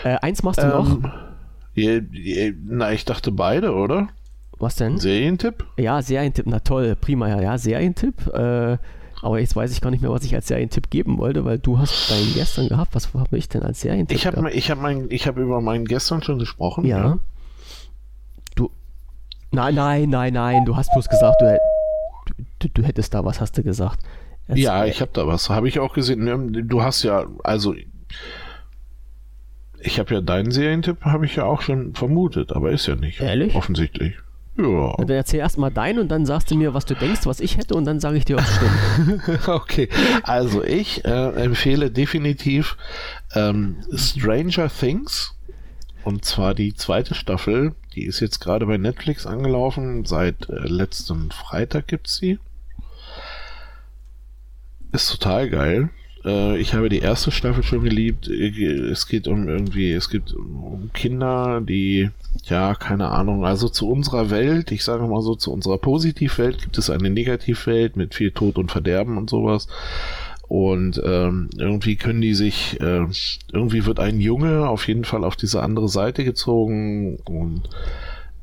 Äh, 0.04 0.16
eins 0.20 0.42
machst 0.42 0.62
du 0.62 0.66
ähm, 0.66 0.70
noch. 0.70 0.98
Na, 2.66 2.92
ich 2.92 3.04
dachte 3.04 3.32
beide, 3.32 3.72
oder? 3.72 4.08
Was 4.58 4.76
denn? 4.76 4.98
Serientipp? 4.98 5.64
Ja, 5.78 6.02
Serientipp. 6.02 6.46
Na 6.46 6.60
toll, 6.60 6.96
prima. 7.00 7.28
Ja, 7.28 7.40
ja 7.40 7.58
Serientipp. 7.58 8.26
Äh, 8.34 8.76
aber 9.24 9.40
jetzt 9.40 9.56
weiß 9.56 9.72
ich 9.72 9.80
gar 9.80 9.90
nicht 9.90 10.02
mehr, 10.02 10.10
was 10.10 10.22
ich 10.22 10.34
als 10.34 10.48
Serientipp 10.48 10.90
geben 10.90 11.16
wollte, 11.16 11.46
weil 11.46 11.58
du 11.58 11.78
hast 11.78 12.10
deinen 12.10 12.34
gestern 12.34 12.68
gehabt. 12.68 12.94
Was 12.94 13.14
habe 13.14 13.38
ich 13.38 13.48
denn 13.48 13.62
als 13.62 13.80
Serientipp? 13.80 14.18
Ich 14.18 14.26
habe 14.26 14.50
ich 14.50 14.70
hab 14.70 14.78
mein, 14.78 15.08
hab 15.08 15.38
über 15.38 15.62
meinen 15.62 15.86
gestern 15.86 16.22
schon 16.22 16.38
gesprochen. 16.38 16.84
Ja. 16.84 16.98
ja. 16.98 17.18
Du. 18.54 18.70
Nein, 19.50 19.74
nein, 19.74 20.10
nein, 20.10 20.34
nein. 20.34 20.64
Du 20.66 20.76
hast 20.76 20.92
bloß 20.92 21.08
gesagt, 21.08 21.40
du, 21.40 21.58
du, 22.58 22.68
du 22.68 22.82
hättest 22.82 23.14
da 23.14 23.24
was, 23.24 23.40
hast 23.40 23.56
du 23.56 23.62
gesagt. 23.62 24.00
Es, 24.46 24.58
ja, 24.58 24.84
ich 24.84 25.00
habe 25.00 25.10
da 25.14 25.26
was. 25.26 25.48
Habe 25.48 25.68
ich 25.68 25.78
auch 25.78 25.94
gesehen. 25.94 26.68
Du 26.68 26.82
hast 26.82 27.02
ja, 27.02 27.24
also 27.42 27.74
ich 29.80 29.98
habe 29.98 30.14
ja 30.14 30.20
deinen 30.20 30.50
Serientipp, 30.50 31.00
habe 31.00 31.24
ich 31.24 31.36
ja 31.36 31.44
auch 31.44 31.62
schon 31.62 31.94
vermutet, 31.94 32.52
aber 32.52 32.72
ist 32.72 32.86
ja 32.86 32.94
nicht. 32.94 33.20
Ehrlich? 33.20 33.54
Offensichtlich. 33.54 34.16
Ja. 34.56 34.94
Dann 34.98 35.08
erzähl 35.08 35.40
erstmal 35.40 35.72
deinen 35.72 35.98
und 35.98 36.08
dann 36.08 36.26
sagst 36.26 36.50
du 36.50 36.54
mir, 36.54 36.74
was 36.74 36.84
du 36.84 36.94
denkst, 36.94 37.26
was 37.26 37.40
ich 37.40 37.56
hätte 37.56 37.74
und 37.74 37.84
dann 37.84 37.98
sage 37.98 38.18
ich 38.18 38.24
dir, 38.24 38.36
ob 38.36 38.44
es 38.44 38.54
stimmt. 38.54 39.48
okay, 39.48 39.88
also 40.22 40.62
ich 40.62 41.04
äh, 41.04 41.42
empfehle 41.42 41.90
definitiv 41.90 42.76
ähm, 43.34 43.78
Stranger 43.94 44.68
Things 44.68 45.34
und 46.04 46.24
zwar 46.24 46.54
die 46.54 46.74
zweite 46.74 47.14
Staffel. 47.14 47.74
Die 47.94 48.04
ist 48.04 48.20
jetzt 48.20 48.40
gerade 48.40 48.66
bei 48.66 48.76
Netflix 48.76 49.26
angelaufen. 49.26 50.04
Seit 50.04 50.48
äh, 50.48 50.66
letztem 50.66 51.30
Freitag 51.30 51.88
gibt's 51.88 52.16
sie. 52.16 52.38
Ist 54.92 55.10
total 55.10 55.48
geil. 55.50 55.90
Äh, 56.24 56.58
ich 56.58 56.74
habe 56.74 56.88
die 56.88 56.98
erste 56.98 57.30
Staffel 57.30 57.62
schon 57.62 57.82
geliebt. 57.82 58.28
Es 58.28 59.06
geht 59.06 59.26
um 59.26 59.48
irgendwie, 59.48 59.92
es 59.92 60.10
geht 60.10 60.32
um 60.32 60.90
Kinder, 60.92 61.60
die, 61.60 62.10
ja, 62.42 62.74
keine 62.74 63.08
Ahnung, 63.08 63.44
also 63.44 63.68
zu 63.68 63.88
unserer 63.88 64.30
Welt, 64.30 64.70
ich 64.72 64.84
sage 64.84 65.06
mal 65.06 65.22
so, 65.22 65.34
zu 65.34 65.52
unserer 65.52 65.78
Positivwelt 65.78 66.60
gibt 66.60 66.76
es 66.78 66.90
eine 66.90 67.10
Negativwelt 67.10 67.96
mit 67.96 68.14
viel 68.14 68.32
Tod 68.32 68.58
und 68.58 68.70
Verderben 68.70 69.16
und 69.16 69.30
sowas. 69.30 69.68
Und 70.46 71.00
ähm, 71.04 71.48
irgendwie 71.56 71.96
können 71.96 72.20
die 72.20 72.34
sich, 72.34 72.78
äh, 72.80 73.06
irgendwie 73.52 73.86
wird 73.86 73.98
ein 73.98 74.20
Junge 74.20 74.68
auf 74.68 74.86
jeden 74.88 75.04
Fall 75.04 75.24
auf 75.24 75.36
diese 75.36 75.62
andere 75.62 75.88
Seite 75.88 76.22
gezogen 76.22 77.16
und 77.24 77.62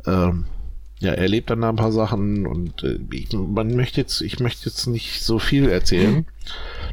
ähm, 0.08 0.46
ja, 1.00 1.12
er 1.12 1.20
erlebt 1.20 1.50
dann 1.50 1.62
da 1.62 1.70
ein 1.70 1.76
paar 1.76 1.92
Sachen 1.92 2.48
und 2.48 2.84
äh, 2.84 3.00
ich, 3.12 3.32
man 3.34 3.76
möchte 3.76 4.02
jetzt, 4.02 4.22
ich 4.22 4.40
möchte 4.40 4.70
jetzt 4.70 4.88
nicht 4.88 5.24
so 5.24 5.40
viel 5.40 5.70
erzählen. 5.70 6.26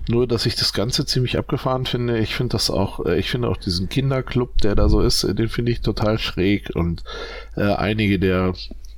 Nur, 0.09 0.26
dass 0.26 0.47
ich 0.47 0.56
das 0.56 0.72
Ganze 0.72 1.05
ziemlich 1.05 1.39
abgefahren 1.39 1.85
finde. 1.85 2.18
Ich 2.18 2.35
finde 2.35 2.52
das 2.52 2.70
auch, 2.70 3.05
äh, 3.05 3.18
ich 3.18 3.30
finde 3.30 3.48
auch 3.48 3.56
diesen 3.59 3.89
Kinderclub, 3.89 4.59
der 4.59 4.74
da 4.74 4.89
so 4.89 5.01
ist, 5.01 5.24
äh, 5.24 5.35
den 5.35 5.48
finde 5.48 5.72
ich 5.72 5.82
total 5.82 6.18
schräg 6.18 6.70
und 6.74 7.05
äh, 7.56 7.74
einige 7.74 8.18
der 8.18 8.55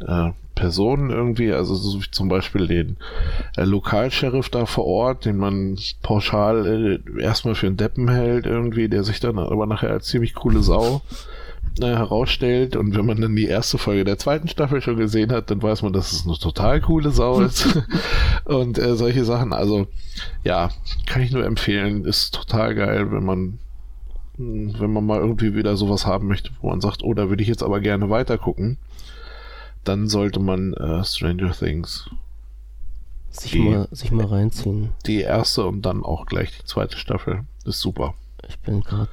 äh, 0.06 0.30
Personen 0.54 1.10
irgendwie, 1.10 1.52
also 1.52 1.74
so 1.74 2.00
wie 2.02 2.10
zum 2.10 2.28
Beispiel 2.28 2.66
den 2.66 2.96
äh, 3.56 3.64
Lokalsheriff 3.64 4.50
da 4.50 4.66
vor 4.66 4.86
Ort, 4.86 5.24
den 5.24 5.36
man 5.36 5.78
pauschal 6.02 7.00
äh, 7.16 7.22
erstmal 7.22 7.54
für 7.54 7.66
einen 7.66 7.76
Deppen 7.76 8.08
hält 8.08 8.46
irgendwie, 8.46 8.88
der 8.88 9.02
sich 9.02 9.20
dann 9.20 9.38
aber 9.38 9.66
nachher 9.66 9.90
als 9.90 10.06
ziemlich 10.06 10.34
coole 10.34 10.62
Sau 10.62 11.02
äh, 11.80 11.86
herausstellt 11.86 12.76
und 12.76 12.96
wenn 12.96 13.06
man 13.06 13.20
dann 13.20 13.36
die 13.36 13.46
erste 13.46 13.78
Folge 13.78 14.04
der 14.04 14.18
zweiten 14.18 14.48
Staffel 14.48 14.80
schon 14.80 14.96
gesehen 14.96 15.32
hat, 15.32 15.50
dann 15.50 15.62
weiß 15.62 15.82
man, 15.82 15.92
dass 15.92 16.12
es 16.12 16.26
eine 16.26 16.36
total 16.36 16.80
coole 16.80 17.10
Sau 17.10 17.40
ist 17.42 17.66
und 18.44 18.78
äh, 18.78 18.96
solche 18.96 19.24
Sachen. 19.24 19.52
Also 19.52 19.86
ja, 20.44 20.70
kann 21.06 21.22
ich 21.22 21.32
nur 21.32 21.44
empfehlen, 21.44 22.04
ist 22.04 22.34
total 22.34 22.74
geil, 22.74 23.12
wenn 23.12 23.24
man 23.24 23.58
hm, 24.36 24.74
wenn 24.78 24.92
man 24.92 25.06
mal 25.06 25.20
irgendwie 25.20 25.54
wieder 25.54 25.76
sowas 25.76 26.06
haben 26.06 26.26
möchte, 26.26 26.50
wo 26.60 26.70
man 26.70 26.80
sagt, 26.80 27.02
oh, 27.02 27.14
da 27.14 27.28
würde 27.28 27.42
ich 27.42 27.48
jetzt 27.48 27.62
aber 27.62 27.80
gerne 27.80 28.10
weiter 28.10 28.38
gucken, 28.38 28.78
dann 29.84 30.08
sollte 30.08 30.40
man 30.40 30.74
äh, 30.74 31.04
Stranger 31.04 31.52
Things 31.52 32.08
sich, 33.30 33.52
die, 33.52 33.60
mal, 33.60 33.88
sich 33.90 34.10
mal 34.10 34.26
reinziehen. 34.26 34.90
Die 35.06 35.20
erste 35.20 35.66
und 35.66 35.82
dann 35.82 36.04
auch 36.04 36.26
gleich 36.26 36.56
die 36.58 36.64
zweite 36.64 36.96
Staffel. 36.96 37.44
Ist 37.64 37.80
super. 37.80 38.14
Ich 38.50 38.58
bin 38.58 38.80
gerade. 38.82 39.10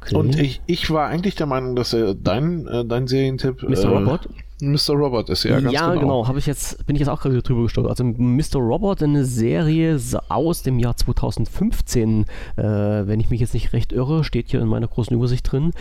Okay. 0.00 0.14
Und 0.14 0.38
ich, 0.38 0.62
ich 0.66 0.90
war 0.90 1.08
eigentlich 1.08 1.34
der 1.34 1.46
Meinung, 1.46 1.74
dass 1.74 1.92
er 1.92 2.14
dein, 2.14 2.68
äh, 2.68 2.84
dein 2.84 3.08
Serientipp. 3.08 3.64
Mr. 3.64 3.78
Äh, 3.78 3.86
Robot? 3.88 4.28
Mr. 4.60 4.94
Robot 4.94 5.28
ist 5.28 5.42
ja 5.42 5.58
ganz 5.58 5.72
ja, 5.72 5.88
genau. 5.88 6.00
genau. 6.00 6.28
Habe 6.28 6.38
ich 6.38 6.46
jetzt, 6.46 6.86
bin 6.86 6.94
ich 6.94 7.00
jetzt 7.00 7.08
auch 7.08 7.20
gerade 7.20 7.42
drüber 7.42 7.64
gestolpert. 7.64 7.90
Also 7.90 8.04
Mr. 8.04 8.60
Robot, 8.60 9.02
eine 9.02 9.24
Serie 9.24 9.98
aus 10.28 10.62
dem 10.62 10.78
Jahr 10.78 10.96
2015, 10.96 12.26
äh, 12.56 12.62
wenn 12.62 13.18
ich 13.18 13.30
mich 13.30 13.40
jetzt 13.40 13.54
nicht 13.54 13.72
recht 13.72 13.92
irre, 13.92 14.22
steht 14.22 14.50
hier 14.50 14.60
in 14.60 14.68
meiner 14.68 14.86
großen 14.86 15.16
Übersicht 15.16 15.50
drin. 15.50 15.72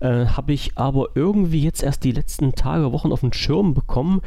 Äh, 0.00 0.26
Habe 0.26 0.52
ich 0.52 0.72
aber 0.74 1.08
irgendwie 1.14 1.62
jetzt 1.62 1.82
erst 1.82 2.04
die 2.04 2.12
letzten 2.12 2.54
Tage, 2.54 2.92
Wochen 2.92 3.12
auf 3.12 3.20
den 3.20 3.32
Schirm 3.32 3.72
bekommen. 3.72 4.20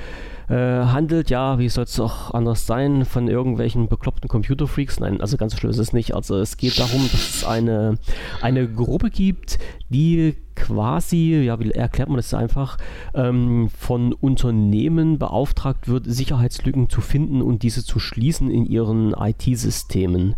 Äh, 0.49 0.55
handelt 0.55 1.29
ja, 1.29 1.59
wie 1.59 1.69
soll 1.69 1.83
es 1.83 1.99
auch 1.99 2.33
anders 2.33 2.65
sein, 2.65 3.05
von 3.05 3.27
irgendwelchen 3.27 3.87
bekloppten 3.87 4.27
Computerfreaks. 4.27 4.99
Nein, 4.99 5.21
also 5.21 5.37
ganz 5.37 5.55
schlimm 5.55 5.69
ist 5.69 5.77
es 5.77 5.93
nicht. 5.93 6.15
Also 6.15 6.37
es 6.37 6.57
geht 6.57 6.79
darum, 6.79 7.03
dass 7.11 7.35
es 7.35 7.43
eine, 7.45 7.97
eine 8.41 8.67
Gruppe 8.67 9.11
gibt, 9.11 9.59
die 9.89 10.35
quasi, 10.55 11.35
ja, 11.45 11.59
wie 11.59 11.69
erklärt 11.71 12.09
man 12.09 12.17
das 12.17 12.33
einfach, 12.33 12.77
ähm, 13.13 13.69
von 13.77 14.11
Unternehmen 14.13 15.19
beauftragt 15.19 15.87
wird, 15.87 16.05
Sicherheitslücken 16.07 16.89
zu 16.89 17.01
finden 17.01 17.43
und 17.43 17.61
diese 17.61 17.85
zu 17.85 17.99
schließen 17.99 18.49
in 18.49 18.65
ihren 18.65 19.13
IT-Systemen. 19.13 20.35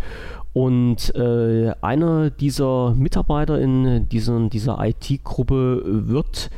Und 0.54 1.16
äh, 1.16 1.72
einer 1.82 2.30
dieser 2.30 2.94
Mitarbeiter 2.96 3.60
in 3.60 4.10
diesen, 4.10 4.50
dieser 4.50 4.78
IT-Gruppe 4.86 5.82
wird 5.86 6.50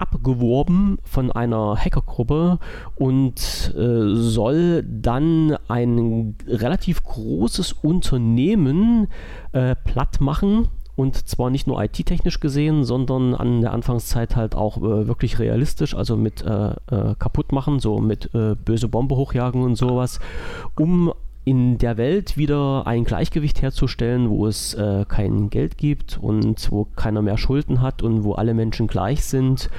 abgeworben 0.00 0.98
von 1.04 1.30
einer 1.30 1.76
Hackergruppe 1.76 2.58
und 2.96 3.74
äh, 3.76 4.14
soll 4.14 4.82
dann 4.82 5.56
ein 5.68 6.36
relativ 6.46 7.04
großes 7.04 7.72
Unternehmen 7.72 9.08
äh, 9.52 9.76
platt 9.76 10.20
machen. 10.20 10.68
Und 10.96 11.28
zwar 11.28 11.48
nicht 11.48 11.66
nur 11.66 11.82
IT-technisch 11.82 12.40
gesehen, 12.40 12.84
sondern 12.84 13.34
an 13.34 13.62
der 13.62 13.72
Anfangszeit 13.72 14.36
halt 14.36 14.54
auch 14.54 14.78
äh, 14.78 15.06
wirklich 15.06 15.38
realistisch, 15.38 15.94
also 15.94 16.16
mit 16.16 16.42
äh, 16.42 16.72
äh, 16.90 17.14
kaputt 17.18 17.52
machen, 17.52 17.78
so 17.78 18.00
mit 18.00 18.34
äh, 18.34 18.54
böse 18.54 18.88
Bombe 18.88 19.16
hochjagen 19.16 19.62
und 19.62 19.76
sowas, 19.76 20.20
um 20.78 21.12
in 21.44 21.78
der 21.78 21.96
Welt 21.96 22.36
wieder 22.36 22.86
ein 22.86 23.04
Gleichgewicht 23.04 23.62
herzustellen, 23.62 24.28
wo 24.28 24.46
es 24.46 24.74
äh, 24.74 25.06
kein 25.08 25.48
Geld 25.48 25.78
gibt 25.78 26.18
und 26.20 26.70
wo 26.70 26.84
keiner 26.96 27.22
mehr 27.22 27.38
Schulden 27.38 27.80
hat 27.80 28.02
und 28.02 28.24
wo 28.24 28.34
alle 28.34 28.52
Menschen 28.52 28.86
gleich 28.86 29.24
sind 29.24 29.70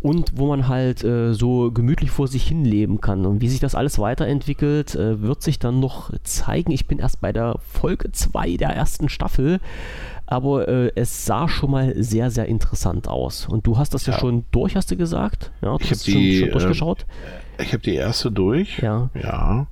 und 0.00 0.32
wo 0.36 0.46
man 0.46 0.68
halt 0.68 1.02
äh, 1.02 1.34
so 1.34 1.72
gemütlich 1.72 2.12
vor 2.12 2.28
sich 2.28 2.46
hin 2.46 2.64
leben 2.64 3.00
kann. 3.00 3.26
Und 3.26 3.40
wie 3.40 3.48
sich 3.48 3.58
das 3.58 3.74
alles 3.74 3.98
weiterentwickelt, 3.98 4.94
äh, 4.94 5.20
wird 5.20 5.42
sich 5.42 5.58
dann 5.58 5.80
noch 5.80 6.12
zeigen. 6.22 6.70
Ich 6.70 6.86
bin 6.86 7.00
erst 7.00 7.20
bei 7.20 7.32
der 7.32 7.56
Folge 7.68 8.12
2 8.12 8.56
der 8.56 8.70
ersten 8.70 9.08
Staffel, 9.08 9.58
aber 10.26 10.68
äh, 10.68 10.92
es 10.94 11.26
sah 11.26 11.48
schon 11.48 11.72
mal 11.72 12.00
sehr, 12.00 12.30
sehr 12.30 12.46
interessant 12.46 13.08
aus. 13.08 13.48
Und 13.48 13.66
du 13.66 13.76
hast 13.76 13.92
das 13.92 14.06
ja, 14.06 14.12
ja 14.12 14.20
schon 14.20 14.44
durch, 14.52 14.76
hast 14.76 14.92
du 14.92 14.96
gesagt? 14.96 15.50
Ja, 15.62 15.76
du 15.76 15.84
ich 15.84 15.90
hast 15.90 16.08
schon, 16.08 16.32
schon 16.32 16.50
durchgeschaut. 16.50 17.06
ich 17.60 17.72
habe 17.72 17.82
die 17.82 17.96
erste 17.96 18.30
durch. 18.30 18.78
Ja. 18.78 19.10
Ja 19.20 19.66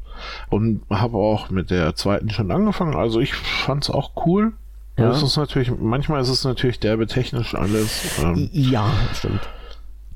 und 0.50 0.82
habe 0.90 1.16
auch 1.16 1.50
mit 1.50 1.70
der 1.70 1.94
zweiten 1.94 2.30
schon 2.30 2.50
angefangen. 2.50 2.94
Also 2.94 3.20
ich 3.20 3.34
fand 3.34 3.84
es 3.84 3.90
auch 3.90 4.12
cool. 4.26 4.52
Ja. 4.98 5.08
Das 5.08 5.22
ist 5.22 5.36
natürlich, 5.36 5.70
manchmal 5.78 6.22
ist 6.22 6.30
es 6.30 6.44
natürlich 6.44 6.80
derbe 6.80 7.06
technisch 7.06 7.54
alles. 7.54 8.18
Ähm, 8.22 8.48
ja, 8.52 8.90
stimmt. 9.14 9.48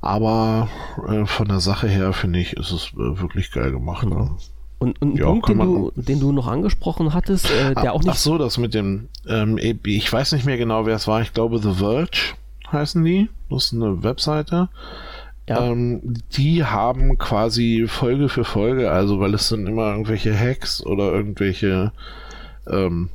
Aber 0.00 0.68
äh, 1.06 1.26
von 1.26 1.48
der 1.48 1.60
Sache 1.60 1.86
her 1.86 2.12
finde 2.12 2.38
ich, 2.38 2.54
ist 2.54 2.72
es 2.72 2.92
äh, 2.94 3.20
wirklich 3.20 3.52
geil 3.52 3.70
gemacht. 3.70 4.02
Genau. 4.02 4.24
Ne? 4.24 4.30
Und, 4.78 5.02
und 5.02 5.14
ein 5.14 5.16
ja, 5.18 5.26
Punkt, 5.26 5.48
den 5.50 5.58
du, 5.58 5.92
den 5.94 6.20
du 6.20 6.32
noch 6.32 6.46
angesprochen 6.46 7.12
hattest, 7.12 7.50
äh, 7.50 7.74
der 7.74 7.90
ach, 7.90 7.96
auch 7.96 8.02
nicht. 8.02 8.12
Ach 8.12 8.16
so, 8.16 8.38
das 8.38 8.56
mit 8.56 8.72
dem, 8.72 9.08
ähm, 9.28 9.58
ich 9.58 10.10
weiß 10.10 10.32
nicht 10.32 10.46
mehr 10.46 10.56
genau, 10.56 10.86
wer 10.86 10.96
es 10.96 11.06
war. 11.06 11.20
Ich 11.20 11.34
glaube, 11.34 11.58
The 11.58 11.74
Verge 11.74 12.34
heißen 12.72 13.04
die. 13.04 13.28
Das 13.50 13.66
ist 13.66 13.74
eine 13.74 14.02
Webseite. 14.02 14.70
Ja. 15.50 15.66
Ähm, 15.66 16.14
die 16.36 16.64
haben 16.64 17.18
quasi 17.18 17.86
Folge 17.88 18.28
für 18.28 18.44
Folge, 18.44 18.92
also 18.92 19.18
weil 19.18 19.34
es 19.34 19.48
dann 19.48 19.66
immer 19.66 19.90
irgendwelche 19.90 20.32
Hacks 20.38 20.80
oder 20.86 21.12
irgendwelche 21.12 21.90
ähm, 22.70 23.08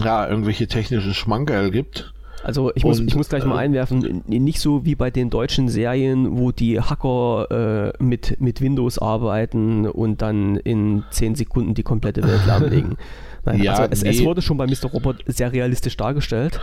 ja, 0.00 0.28
irgendwelche 0.28 0.68
technischen 0.68 1.12
Schmankerl 1.12 1.72
gibt. 1.72 2.14
Also 2.44 2.70
ich 2.76 2.84
muss, 2.84 3.00
und, 3.00 3.08
ich 3.08 3.16
muss 3.16 3.28
gleich 3.28 3.44
mal 3.44 3.56
äh, 3.56 3.64
einwerfen, 3.64 4.22
nicht 4.28 4.60
so 4.60 4.84
wie 4.84 4.94
bei 4.94 5.10
den 5.10 5.28
deutschen 5.28 5.68
Serien, 5.68 6.38
wo 6.38 6.52
die 6.52 6.80
Hacker 6.80 7.92
äh, 7.98 8.02
mit, 8.02 8.40
mit 8.40 8.60
Windows 8.60 9.00
arbeiten 9.00 9.88
und 9.88 10.22
dann 10.22 10.54
in 10.58 11.02
10 11.10 11.34
Sekunden 11.34 11.74
die 11.74 11.82
komplette 11.82 12.22
Welt 12.22 12.46
lahmlegen. 12.46 12.96
Nein, 13.44 13.62
ja, 13.62 13.74
also 13.74 13.92
es, 13.92 14.02
nee. 14.02 14.10
es, 14.10 14.24
wurde 14.24 14.42
schon 14.42 14.56
bei 14.56 14.66
Mr. 14.66 14.86
Robot 14.92 15.24
sehr 15.26 15.52
realistisch 15.52 15.96
dargestellt. 15.96 16.60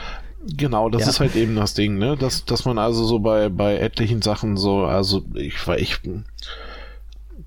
Genau, 0.58 0.90
das 0.90 1.04
ja. 1.04 1.10
ist 1.10 1.20
halt 1.20 1.36
eben 1.36 1.56
das 1.56 1.76
Ding, 1.76 2.00
ne? 2.00 2.18
Dass, 2.18 2.46
dass 2.46 2.66
man 2.66 2.80
also 2.80 3.06
so 3.06 3.20
bei, 3.20 3.50
bei 3.50 3.78
etlichen 3.78 4.22
Sachen 4.22 4.58
so, 4.58 4.86
also 4.86 5.24
ich 5.36 5.68
war 5.68 5.78
ich 5.78 6.00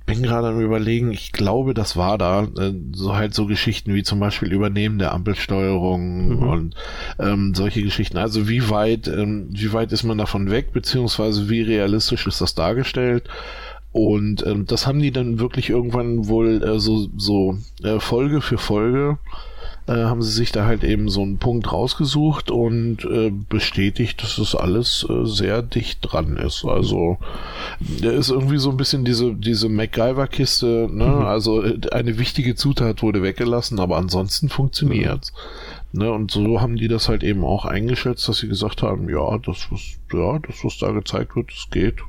bin 0.06 0.22
gerade 0.22 0.48
am 0.48 0.60
überlegen, 0.60 1.10
ich 1.12 1.32
glaube, 1.32 1.72
das 1.72 1.96
war 1.96 2.18
da, 2.18 2.44
äh, 2.58 2.74
so 2.92 3.16
halt 3.16 3.34
so 3.34 3.46
Geschichten 3.46 3.94
wie 3.94 4.02
zum 4.02 4.20
Beispiel 4.20 4.52
Übernehmen 4.52 4.98
der 4.98 5.12
Ampelsteuerung 5.12 6.28
mhm. 6.28 6.42
und 6.42 6.74
ähm, 7.18 7.54
solche 7.54 7.82
Geschichten. 7.82 8.18
Also 8.18 8.48
wie 8.48 8.68
weit, 8.68 9.08
ähm, 9.08 9.48
wie 9.50 9.72
weit 9.72 9.92
ist 9.92 10.04
man 10.04 10.18
davon 10.18 10.50
weg, 10.50 10.72
beziehungsweise 10.72 11.48
wie 11.48 11.62
realistisch 11.62 12.26
ist 12.26 12.40
das 12.40 12.54
dargestellt? 12.54 13.28
Und 13.94 14.44
ähm, 14.44 14.66
das 14.66 14.86
haben 14.86 15.00
die 15.00 15.12
dann 15.12 15.38
wirklich 15.38 15.70
irgendwann 15.70 16.26
wohl 16.26 16.62
äh, 16.62 16.80
so, 16.80 17.08
so 17.16 17.56
äh, 17.82 18.00
Folge 18.00 18.40
für 18.40 18.58
Folge 18.58 19.18
äh, 19.86 19.92
haben 19.92 20.22
sie 20.22 20.32
sich 20.32 20.50
da 20.50 20.64
halt 20.64 20.82
eben 20.82 21.08
so 21.08 21.22
einen 21.22 21.38
Punkt 21.38 21.70
rausgesucht 21.70 22.50
und 22.50 23.04
äh, 23.04 23.30
bestätigt, 23.30 24.22
dass 24.22 24.36
das 24.36 24.54
alles 24.54 25.06
äh, 25.08 25.26
sehr 25.26 25.62
dicht 25.62 25.98
dran 26.00 26.36
ist. 26.36 26.64
Also 26.64 27.18
der 27.78 28.12
ist 28.14 28.30
irgendwie 28.30 28.58
so 28.58 28.70
ein 28.70 28.76
bisschen 28.76 29.04
diese, 29.04 29.34
diese 29.34 29.68
MacGyver-Kiste, 29.68 30.88
ne? 30.90 31.06
Mhm. 31.06 31.24
Also 31.24 31.62
äh, 31.62 31.78
eine 31.92 32.18
wichtige 32.18 32.54
Zutat 32.54 33.02
wurde 33.02 33.22
weggelassen, 33.22 33.78
aber 33.78 33.96
ansonsten 33.96 34.48
funktioniert's. 34.48 35.32
Mhm. 35.32 36.00
Ne, 36.00 36.10
und 36.10 36.32
so 36.32 36.60
haben 36.60 36.74
die 36.74 36.88
das 36.88 37.08
halt 37.08 37.22
eben 37.22 37.44
auch 37.44 37.64
eingeschätzt, 37.64 38.26
dass 38.26 38.38
sie 38.38 38.48
gesagt 38.48 38.82
haben, 38.82 39.08
ja, 39.08 39.38
das 39.38 39.68
was, 39.70 39.80
ja, 40.12 40.40
das 40.40 40.64
was 40.64 40.78
da 40.78 40.90
gezeigt 40.90 41.36
wird, 41.36 41.52
das 41.52 41.68
geht. 41.70 42.00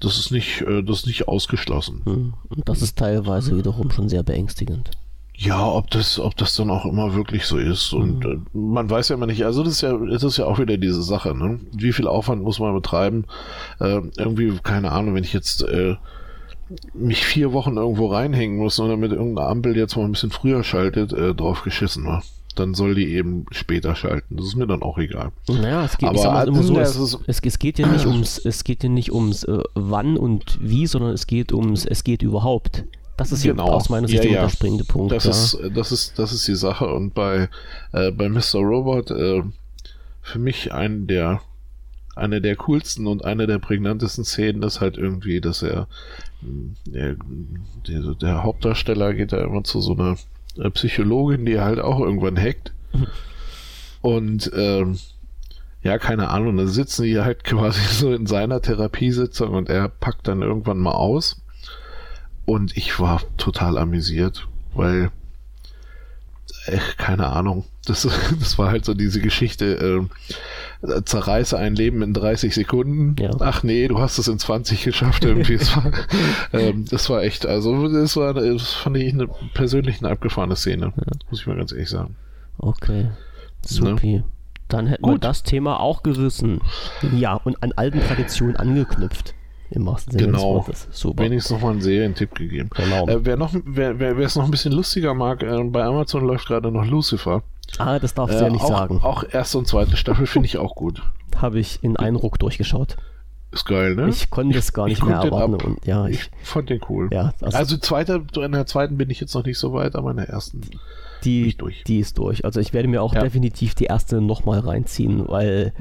Das 0.00 0.18
ist 0.18 0.30
nicht, 0.30 0.62
äh, 0.62 0.82
das 0.82 1.00
ist 1.00 1.06
nicht 1.06 1.28
ausgeschlossen. 1.28 2.02
Mhm. 2.04 2.34
Und 2.48 2.68
das 2.68 2.82
ist 2.82 2.98
teilweise 2.98 3.56
wiederum 3.56 3.90
schon 3.90 4.08
sehr 4.08 4.22
beängstigend. 4.22 4.90
Ja, 5.36 5.66
ob 5.66 5.90
das, 5.90 6.18
ob 6.20 6.36
das 6.36 6.54
dann 6.54 6.68
auch 6.68 6.84
immer 6.84 7.14
wirklich 7.14 7.46
so 7.46 7.56
ist. 7.56 7.94
Und 7.94 8.24
mhm. 8.24 8.46
man 8.52 8.90
weiß 8.90 9.08
ja 9.08 9.14
immer 9.14 9.26
nicht, 9.26 9.44
also 9.44 9.62
das 9.62 9.74
ist 9.74 9.80
ja, 9.80 9.96
das 9.96 10.22
ist 10.22 10.36
ja 10.36 10.44
auch 10.44 10.58
wieder 10.58 10.76
diese 10.76 11.02
Sache, 11.02 11.34
ne? 11.34 11.60
Wie 11.72 11.92
viel 11.92 12.06
Aufwand 12.06 12.42
muss 12.42 12.58
man 12.58 12.74
betreiben? 12.74 13.24
Äh, 13.78 14.02
irgendwie, 14.18 14.58
keine 14.62 14.92
Ahnung, 14.92 15.14
wenn 15.14 15.24
ich 15.24 15.32
jetzt 15.32 15.62
äh, 15.62 15.96
mich 16.92 17.24
vier 17.24 17.52
Wochen 17.52 17.76
irgendwo 17.76 18.08
reinhängen 18.08 18.58
muss 18.58 18.78
und 18.78 18.90
damit 18.90 19.12
irgendeine 19.12 19.48
Ampel 19.48 19.76
jetzt 19.76 19.96
mal 19.96 20.04
ein 20.04 20.12
bisschen 20.12 20.30
früher 20.30 20.62
schaltet, 20.62 21.12
äh, 21.12 21.34
drauf 21.34 21.62
geschissen 21.62 22.04
war. 22.04 22.22
Dann 22.56 22.74
soll 22.74 22.94
die 22.94 23.14
eben 23.14 23.46
später 23.52 23.94
schalten. 23.94 24.36
Das 24.36 24.46
ist 24.46 24.56
mir 24.56 24.66
dann 24.66 24.82
auch 24.82 24.98
egal. 24.98 25.30
Naja, 25.48 25.84
es 25.84 25.96
geht, 25.96 26.08
Aber 26.08 26.46
immer 26.46 26.62
so, 26.62 26.78
es, 26.78 26.96
es, 26.96 27.40
es, 27.42 27.58
geht 27.58 27.78
ja 27.78 27.86
nicht 27.86 28.06
ums, 28.06 28.38
es 28.44 28.64
geht 28.64 28.82
ja 28.82 28.88
nicht 28.88 29.12
ums 29.12 29.44
äh, 29.44 29.62
wann 29.74 30.16
und 30.16 30.58
wie, 30.60 30.86
sondern 30.86 31.12
es 31.12 31.26
geht 31.26 31.52
ums, 31.52 31.86
es 31.86 32.02
geht 32.02 32.22
überhaupt. 32.22 32.84
Das 33.16 33.32
ist 33.32 33.42
genau. 33.42 33.66
aus 33.66 33.90
meiner 33.90 34.08
Sicht 34.08 34.24
ja, 34.24 34.30
der 34.30 34.40
unterspringende 34.40 34.84
Punkt. 34.84 35.12
Das, 35.12 35.24
ja. 35.24 35.30
ist, 35.30 35.58
das, 35.76 35.92
ist, 35.92 36.18
das 36.18 36.32
ist 36.32 36.48
die 36.48 36.54
Sache. 36.54 36.86
Und 36.86 37.14
bei, 37.14 37.48
äh, 37.92 38.10
bei 38.10 38.28
Mr. 38.28 38.60
Robot, 38.60 39.10
äh, 39.10 39.42
für 40.22 40.38
mich 40.38 40.72
einen 40.72 41.06
der 41.06 41.40
eine 42.16 42.40
der 42.40 42.56
coolsten 42.56 43.06
und 43.06 43.24
eine 43.24 43.46
der 43.46 43.58
prägnantesten 43.58 44.24
Szenen 44.24 44.62
ist 44.62 44.80
halt 44.80 44.98
irgendwie, 44.98 45.40
dass 45.40 45.62
er, 45.62 45.86
der, 46.86 47.16
der, 47.86 48.14
der 48.14 48.42
Hauptdarsteller 48.42 49.14
geht 49.14 49.32
da 49.32 49.42
immer 49.42 49.64
zu 49.64 49.80
so 49.80 49.94
einer 49.94 50.16
Psychologin, 50.74 51.46
die 51.46 51.60
halt 51.60 51.80
auch 51.80 52.00
irgendwann 52.00 52.38
hackt. 52.38 52.72
Und 54.02 54.50
ähm, 54.54 54.98
ja, 55.82 55.98
keine 55.98 56.28
Ahnung, 56.28 56.56
dann 56.56 56.68
sitzen 56.68 57.04
die 57.04 57.20
halt 57.20 57.44
quasi 57.44 57.80
so 57.94 58.12
in 58.12 58.26
seiner 58.26 58.60
Therapiesitzung 58.60 59.54
und 59.54 59.68
er 59.68 59.88
packt 59.88 60.28
dann 60.28 60.42
irgendwann 60.42 60.78
mal 60.78 60.92
aus. 60.92 61.42
Und 62.46 62.76
ich 62.76 62.98
war 62.98 63.22
total 63.36 63.78
amüsiert, 63.78 64.48
weil, 64.74 65.10
äh, 66.66 66.78
keine 66.96 67.28
Ahnung, 67.28 67.64
das, 67.90 68.08
das 68.38 68.58
war 68.58 68.70
halt 68.70 68.84
so 68.84 68.94
diese 68.94 69.20
Geschichte, 69.20 70.06
äh, 70.82 71.02
zerreiße 71.04 71.58
ein 71.58 71.74
Leben 71.74 72.02
in 72.02 72.14
30 72.14 72.54
Sekunden. 72.54 73.16
Ja. 73.20 73.30
Ach 73.40 73.62
nee, 73.62 73.88
du 73.88 73.98
hast 73.98 74.18
es 74.18 74.28
in 74.28 74.38
20 74.38 74.84
geschafft 74.84 75.24
irgendwie. 75.24 75.58
das, 75.58 75.76
war, 75.76 75.92
ähm, 76.52 76.86
das 76.90 77.10
war 77.10 77.22
echt, 77.22 77.46
also 77.46 77.88
das 77.88 78.16
war, 78.16 78.34
das 78.34 78.72
fand 78.72 78.96
ich 78.96 79.12
eine 79.12 79.28
persönlich 79.54 79.98
eine 80.02 80.10
abgefahrene 80.10 80.56
Szene, 80.56 80.92
ja. 80.96 81.12
muss 81.30 81.40
ich 81.40 81.46
mal 81.46 81.56
ganz 81.56 81.72
ehrlich 81.72 81.90
sagen. 81.90 82.16
Okay, 82.58 83.08
supi. 83.62 84.16
Ne? 84.16 84.24
Dann 84.68 84.86
hätten 84.86 85.02
Gut. 85.02 85.14
wir 85.14 85.18
das 85.18 85.42
Thema 85.42 85.80
auch 85.80 86.02
gerissen. 86.02 86.60
Ja, 87.12 87.34
und 87.34 87.60
an 87.62 87.72
alten 87.72 88.00
Traditionen 88.00 88.56
angeknüpft. 88.56 89.34
Im 89.72 89.86
wahrsten 89.86 90.12
Sinne 90.12 90.26
genau. 90.26 90.38
des 90.38 90.66
Wortes. 90.66 90.88
Super. 90.90 91.24
Wenigstens 91.24 91.52
nochmal 91.52 91.72
einen 91.72 91.80
Serientipp 91.80 92.34
gegeben. 92.34 92.70
Genau. 92.74 93.06
Äh, 93.06 93.24
wer 93.24 93.36
noch, 93.36 93.54
wer, 93.64 93.98
wer 94.00 94.18
es 94.18 94.34
noch 94.34 94.44
ein 94.44 94.50
bisschen 94.50 94.72
lustiger 94.72 95.14
mag, 95.14 95.42
äh, 95.42 95.62
bei 95.64 95.84
Amazon 95.84 96.24
läuft 96.24 96.46
gerade 96.46 96.72
noch 96.72 96.84
Lucifer. 96.84 97.42
Ah, 97.78 97.98
das 97.98 98.14
darfst 98.14 98.34
du 98.36 98.40
äh, 98.40 98.46
ja 98.46 98.50
nicht 98.50 98.64
auch, 98.64 98.68
sagen. 98.68 99.00
Auch 99.02 99.24
erste 99.30 99.58
und 99.58 99.66
zweite 99.66 99.96
Staffel 99.96 100.26
finde 100.26 100.46
ich 100.46 100.58
auch 100.58 100.74
gut. 100.74 101.02
Habe 101.36 101.58
ich 101.58 101.82
in 101.82 101.96
einen 101.96 102.16
Ruck 102.16 102.38
durchgeschaut. 102.38 102.96
Ist 103.52 103.64
geil, 103.64 103.96
ne? 103.96 104.08
Ich 104.08 104.30
konnte 104.30 104.56
es 104.58 104.72
gar 104.72 104.86
nicht 104.86 105.04
mehr 105.04 105.16
erwarten. 105.16 105.54
Und, 105.54 105.84
ja, 105.84 106.06
ich, 106.06 106.30
ich, 106.40 106.48
fand 106.48 106.70
den 106.70 106.80
cool. 106.88 107.08
Ja, 107.12 107.32
also, 107.40 107.58
also 107.58 107.76
zweite, 107.78 108.24
in 108.36 108.52
der 108.52 108.66
zweiten 108.66 108.96
bin 108.96 109.10
ich 109.10 109.20
jetzt 109.20 109.34
noch 109.34 109.44
nicht 109.44 109.58
so 109.58 109.72
weit, 109.72 109.96
aber 109.96 110.12
in 110.12 110.18
der 110.18 110.28
ersten 110.28 110.60
die, 111.24 111.56
durch. 111.56 111.82
die 111.84 111.98
ist 111.98 112.18
durch. 112.18 112.44
Also 112.44 112.60
ich 112.60 112.72
werde 112.72 112.88
mir 112.88 113.02
auch 113.02 113.14
ja. 113.14 113.22
definitiv 113.22 113.74
die 113.74 113.84
erste 113.84 114.20
nochmal 114.20 114.60
reinziehen, 114.60 115.28
weil 115.28 115.72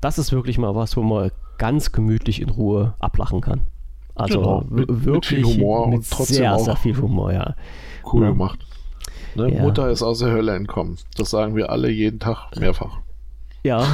das 0.00 0.18
ist 0.18 0.32
wirklich 0.32 0.58
mal 0.58 0.74
was, 0.74 0.96
wo 0.96 1.02
man 1.02 1.30
ganz 1.58 1.92
gemütlich 1.92 2.40
in 2.40 2.48
Ruhe 2.48 2.94
ablachen 2.98 3.40
kann. 3.40 3.60
Also 4.14 4.40
genau. 4.40 4.64
mit, 4.68 4.88
wirklich 5.04 5.44
mit 5.44 5.50
viel 5.50 5.62
Humor 5.62 5.88
mit 5.88 5.98
und 5.98 6.10
trotzdem 6.10 6.36
sehr, 6.36 6.54
auch 6.54 6.64
sehr 6.64 6.76
viel 6.76 6.96
Humor, 6.96 7.32
ja. 7.32 7.54
Cool 8.10 8.26
gemacht. 8.26 8.58
Ne? 9.34 9.54
Ja. 9.54 9.62
Mutter 9.62 9.90
ist 9.90 10.02
aus 10.02 10.18
der 10.18 10.30
Hölle 10.30 10.54
entkommen. 10.54 10.98
Das 11.16 11.30
sagen 11.30 11.56
wir 11.56 11.70
alle 11.70 11.90
jeden 11.90 12.20
Tag 12.20 12.50
mehrfach. 12.58 12.98
Ja, 13.64 13.86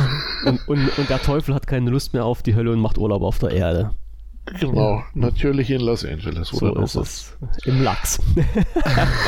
und, 0.47 0.67
und, 0.67 0.99
und 0.99 1.11
der 1.11 1.21
Teufel 1.21 1.55
hat 1.55 1.67
keine 1.67 1.91
Lust 1.91 2.15
mehr 2.15 2.25
auf 2.25 2.43
die 2.43 2.55
Hölle 2.55 2.73
und 2.73 2.81
macht 2.81 2.97
Urlaub 2.97 3.23
auf 3.23 3.39
der 3.39 3.51
Erde. 3.51 3.91
Genau, 4.59 4.97
ja. 4.97 5.05
natürlich 5.15 5.71
in 5.71 5.83
Los 5.83 6.07
Angeles. 6.07 6.49
So 6.49 6.75
ist 6.77 6.95
es. 6.95 7.37
Im 7.67 7.83
Lachs. 7.83 8.19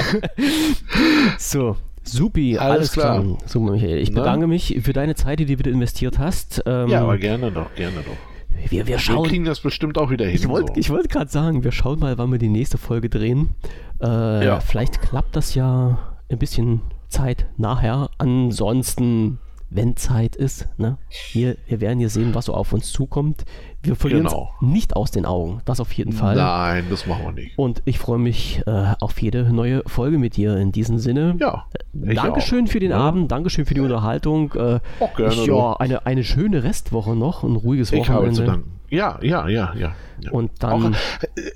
so, 1.38 1.76
supi, 2.04 2.56
alles, 2.56 2.70
alles 2.72 2.92
klar. 2.92 3.20
klar. 3.20 3.38
So, 3.44 3.60
Michael, 3.60 3.98
ich 3.98 4.10
Na? 4.12 4.20
bedanke 4.20 4.46
mich 4.46 4.78
für 4.82 4.94
deine 4.94 5.14
Zeit, 5.14 5.40
die 5.40 5.46
du 5.46 5.58
wieder 5.58 5.70
investiert 5.70 6.18
hast. 6.18 6.62
Ähm, 6.64 6.88
ja, 6.88 7.02
aber 7.02 7.18
gerne 7.18 7.52
doch, 7.52 7.74
gerne 7.74 7.96
doch. 7.96 8.30
Wir, 8.68 8.86
wir, 8.86 8.98
schauen, 8.98 9.24
wir 9.24 9.31
kriegen 9.31 9.44
das 9.44 9.60
bestimmt 9.60 9.98
auch 9.98 10.10
wieder 10.10 10.27
hin. 10.27 10.35
Ich 10.35 10.48
wollte 10.48 10.81
so. 10.82 10.93
wollt 10.93 11.09
gerade 11.09 11.31
sagen, 11.31 11.64
wir 11.64 11.72
schauen 11.72 11.98
mal, 11.98 12.18
wann 12.18 12.31
wir 12.31 12.39
die 12.39 12.48
nächste 12.48 12.78
Folge 12.78 13.09
drehen. 13.09 13.55
Äh, 14.02 14.44
ja. 14.44 14.60
Vielleicht 14.60 15.01
klappt 15.01 15.36
das 15.36 15.55
ja 15.55 15.98
ein 16.28 16.39
bisschen 16.39 16.82
Zeit 17.09 17.47
nachher. 17.56 18.10
Ansonsten 18.18 19.39
wenn 19.70 19.97
Zeit 19.97 20.36
ist. 20.36 20.68
Ne? 20.77 20.98
Wir, 21.32 21.56
wir 21.66 21.81
werden 21.81 22.01
hier 22.01 22.09
sehen, 22.09 22.35
was 22.35 22.47
so 22.47 22.55
auf 22.55 22.72
uns 22.72 22.93
zukommt. 22.93 23.44
Wir 23.82 23.97
verlieren 23.97 24.24
genau. 24.24 24.51
es 24.61 24.66
nicht 24.66 24.94
aus 24.97 25.11
den 25.11 25.24
Augen, 25.24 25.62
das 25.65 25.81
auf 25.81 25.93
jeden 25.93 26.12
Fall. 26.12 26.36
Nein, 26.36 26.85
das 26.90 27.07
machen 27.07 27.24
wir 27.24 27.32
nicht. 27.32 27.59
Und 27.59 27.82
ich 27.86 27.98
freue 27.98 28.19
mich 28.19 28.62
äh, 28.66 28.94
auf 29.01 29.20
jede 29.20 29.51
neue 29.52 29.82
Folge 29.86 30.19
mit 30.19 30.36
dir 30.36 30.57
in 30.59 30.70
diesem 30.70 30.98
Sinne. 30.98 31.36
Ja. 31.40 31.65
Dankeschön 31.93 32.66
auch. 32.66 32.70
für 32.70 32.81
den 32.81 32.90
ja. 32.90 32.98
Abend, 32.98 33.32
Dankeschön 33.32 33.65
für 33.65 33.74
die 33.74 33.81
Unterhaltung. 33.81 34.52
Äh, 34.52 34.81
auch 35.01 35.15
gerne. 35.15 35.32
Ich, 35.32 35.47
ja, 35.47 35.77
eine, 35.78 36.05
eine 36.05 36.24
schöne 36.24 36.62
Restwoche 36.62 37.16
noch, 37.16 37.43
ein 37.43 37.57
ruhiges 37.57 37.93
Wochenende. 37.93 38.11
Ich 38.11 38.11
habe 38.11 38.32
zu 38.32 38.44
danken. 38.44 38.81
Ja, 38.90 39.20
ja, 39.23 39.48
ja, 39.48 39.73
ja. 39.74 39.94
Und 40.32 40.51
dann. 40.59 40.94
Auch, 40.94 40.98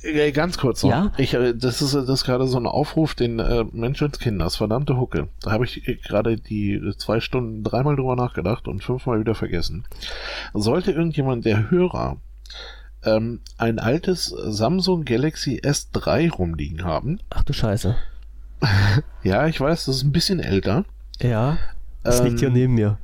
äh, 0.03 0.31
ganz 0.31 0.57
kurz 0.57 0.85
noch. 0.85 0.91
Ja? 0.91 1.13
Ich, 1.19 1.35
äh, 1.35 1.53
das 1.53 1.83
ist, 1.83 1.95
das 1.95 2.09
ist 2.09 2.25
gerade 2.25 2.47
so 2.47 2.59
ein 2.59 2.67
Aufruf, 2.67 3.15
den 3.15 3.41
äh, 3.41 3.65
Menschenskinders, 3.73 4.57
verdammte 4.57 4.97
Hucke. 4.97 5.29
Da 5.43 5.51
habe 5.51 5.65
ich 5.65 5.87
äh, 5.89 5.97
gerade 5.97 6.37
die 6.37 6.81
zwei 6.97 7.21
Stunden 7.21 7.65
dreimal 7.65 7.97
drüber 7.97 8.15
nachgedacht 8.15 8.69
und 8.69 8.85
fünfmal 8.85 9.19
wieder 9.19 9.35
vergessen. 9.35 9.85
Sollte 10.55 10.93
irgendjemand 10.93 11.45
der 11.45 11.71
Hörer 11.71 12.14
ähm, 13.05 13.41
ein 13.59 13.79
altes 13.79 14.27
Samsung 14.27 15.05
Galaxy 15.05 15.61
S3 15.63 16.31
rumliegen 16.31 16.85
haben. 16.85 17.21
Ach 17.31 17.45
du 17.45 17.53
Scheiße. 17.53 17.97
ja, 19.23 19.47
ich 19.47 19.61
weiß, 19.61 19.87
das 19.87 19.97
ist 19.97 20.03
ein 20.05 20.13
bisschen 20.13 20.41
älter. 20.41 20.85
Ja. 21.21 21.59
Das 22.03 22.21
ähm, 22.21 22.27
liegt 22.27 22.41
hier 22.41 22.51
neben 22.51 22.75
mir. 22.75 22.99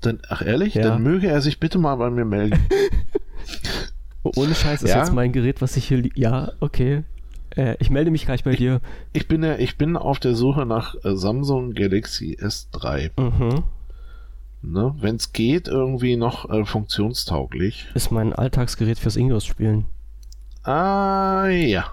Dann, 0.00 0.20
ach 0.28 0.42
ehrlich, 0.42 0.74
ja. 0.74 0.82
dann 0.82 1.02
möge 1.02 1.28
er 1.28 1.40
sich 1.40 1.60
bitte 1.60 1.78
mal 1.78 1.96
bei 1.96 2.10
mir 2.10 2.24
melden. 2.24 2.58
Ohne 4.22 4.54
Scheiß 4.54 4.82
ist 4.82 4.90
ja? 4.90 4.98
jetzt 4.98 5.12
mein 5.12 5.32
Gerät, 5.32 5.62
was 5.62 5.76
ich 5.76 5.86
hier. 5.88 6.02
Ja, 6.14 6.52
okay. 6.60 7.04
Äh, 7.56 7.76
ich 7.78 7.90
melde 7.90 8.10
mich 8.10 8.24
gleich 8.24 8.44
bei 8.44 8.52
ich, 8.52 8.58
dir. 8.58 8.80
Ich 9.12 9.28
bin, 9.28 9.42
ja, 9.42 9.56
ich 9.56 9.76
bin 9.76 9.96
auf 9.96 10.18
der 10.18 10.34
Suche 10.34 10.66
nach 10.66 10.94
äh, 11.04 11.16
Samsung 11.16 11.72
Galaxy 11.74 12.36
S3. 12.40 13.10
Mhm. 13.18 13.64
Ne? 14.62 14.94
Wenn 14.98 15.16
es 15.16 15.32
geht, 15.32 15.68
irgendwie 15.68 16.16
noch 16.16 16.50
äh, 16.50 16.64
funktionstauglich. 16.64 17.86
Ist 17.94 18.10
mein 18.10 18.32
Alltagsgerät 18.32 18.98
fürs 18.98 19.16
Ingress-Spielen. 19.16 19.86
Ah, 20.64 21.46
ja. 21.46 21.92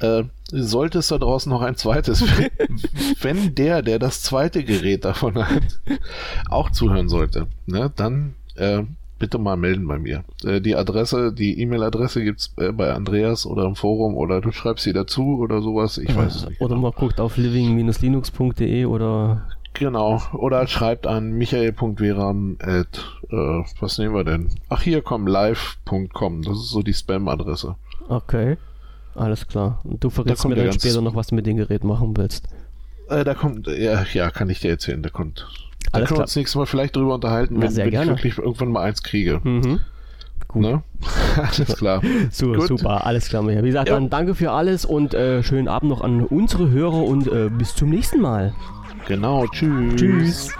Äh, 0.00 0.24
sollte 0.50 1.00
es 1.00 1.08
da 1.08 1.18
draußen 1.18 1.50
noch 1.50 1.60
ein 1.60 1.76
zweites, 1.76 2.22
wenn 3.20 3.54
der, 3.54 3.82
der 3.82 3.98
das 3.98 4.22
zweite 4.22 4.64
Gerät 4.64 5.04
davon 5.04 5.36
hat, 5.36 5.80
auch 6.48 6.70
zuhören 6.70 7.10
sollte, 7.10 7.48
ne, 7.66 7.92
dann 7.94 8.34
äh, 8.56 8.82
bitte 9.20 9.38
mal 9.38 9.56
melden 9.56 9.86
bei 9.86 9.98
mir. 9.98 10.24
Äh, 10.42 10.60
die 10.60 10.74
Adresse, 10.74 11.32
die 11.32 11.60
E-Mail-Adresse 11.60 12.24
gibt's 12.24 12.52
äh, 12.56 12.72
bei 12.72 12.92
Andreas 12.92 13.46
oder 13.46 13.66
im 13.66 13.76
Forum 13.76 14.16
oder 14.16 14.40
du 14.40 14.50
schreibst 14.50 14.84
sie 14.84 14.92
dazu 14.92 15.38
oder 15.38 15.60
sowas. 15.60 15.98
Ich 15.98 16.16
weiß 16.16 16.34
es 16.34 16.48
nicht. 16.48 16.60
Oder 16.60 16.76
genau. 16.76 16.88
man 16.88 16.92
guckt 16.92 17.20
auf 17.20 17.36
living-linux.de 17.36 18.86
oder. 18.86 19.46
Genau. 19.74 20.20
Oder 20.32 20.66
schreibt 20.66 21.06
an 21.06 21.32
michael.veram 21.32 22.56
at, 22.60 23.04
äh, 23.30 23.62
was 23.80 23.98
nehmen 23.98 24.14
wir 24.14 24.24
denn? 24.24 24.50
Ach, 24.68 24.82
hier 24.82 25.02
komm, 25.02 25.26
live.com. 25.26 26.42
Das 26.42 26.56
ist 26.56 26.70
so 26.70 26.82
die 26.82 26.94
Spam-Adresse. 26.94 27.76
Okay. 28.08 28.58
Alles 29.14 29.46
klar. 29.46 29.80
Und 29.84 30.02
du 30.02 30.10
verrätst 30.10 30.46
mir 30.46 30.54
dann 30.54 30.72
später 30.72 31.00
noch, 31.00 31.14
was 31.14 31.28
du 31.28 31.34
mit 31.34 31.46
dem 31.46 31.56
Gerät 31.56 31.84
machen 31.84 32.16
willst. 32.16 32.48
Äh, 33.08 33.24
da 33.24 33.34
kommt, 33.34 33.66
ja, 33.66 34.04
ja, 34.12 34.30
kann 34.30 34.50
ich 34.50 34.60
dir 34.60 34.70
erzählen. 34.70 35.02
Da 35.02 35.10
kommt 35.10 35.46
da 35.92 36.00
können 36.00 36.18
wir 36.18 36.22
uns 36.22 36.36
nächstes 36.36 36.56
Mal 36.56 36.66
vielleicht 36.66 36.94
drüber 36.96 37.14
unterhalten, 37.14 37.60
wenn, 37.60 37.74
wenn 37.76 37.88
ich 37.88 38.08
wirklich 38.08 38.38
irgendwann 38.38 38.70
mal 38.70 38.82
eins 38.82 39.02
kriege. 39.02 39.40
Mhm. 39.42 39.80
Gut. 40.46 40.62
Ne? 40.62 40.82
alles 41.36 41.76
klar. 41.76 42.02
so, 42.30 42.52
Gut. 42.52 42.68
Super, 42.68 43.06
alles 43.06 43.28
klar. 43.28 43.46
Wie 43.46 43.54
gesagt, 43.54 43.88
ja. 43.88 43.94
dann 43.94 44.10
danke 44.10 44.34
für 44.34 44.50
alles 44.50 44.84
und 44.84 45.14
äh, 45.14 45.42
schönen 45.42 45.68
Abend 45.68 45.90
noch 45.90 46.00
an 46.00 46.24
unsere 46.24 46.70
Hörer 46.70 47.04
und 47.04 47.26
äh, 47.28 47.50
bis 47.50 47.74
zum 47.74 47.90
nächsten 47.90 48.20
Mal. 48.20 48.52
Genau, 49.06 49.46
tschüss. 49.48 49.96
Tschüss. 49.96 50.50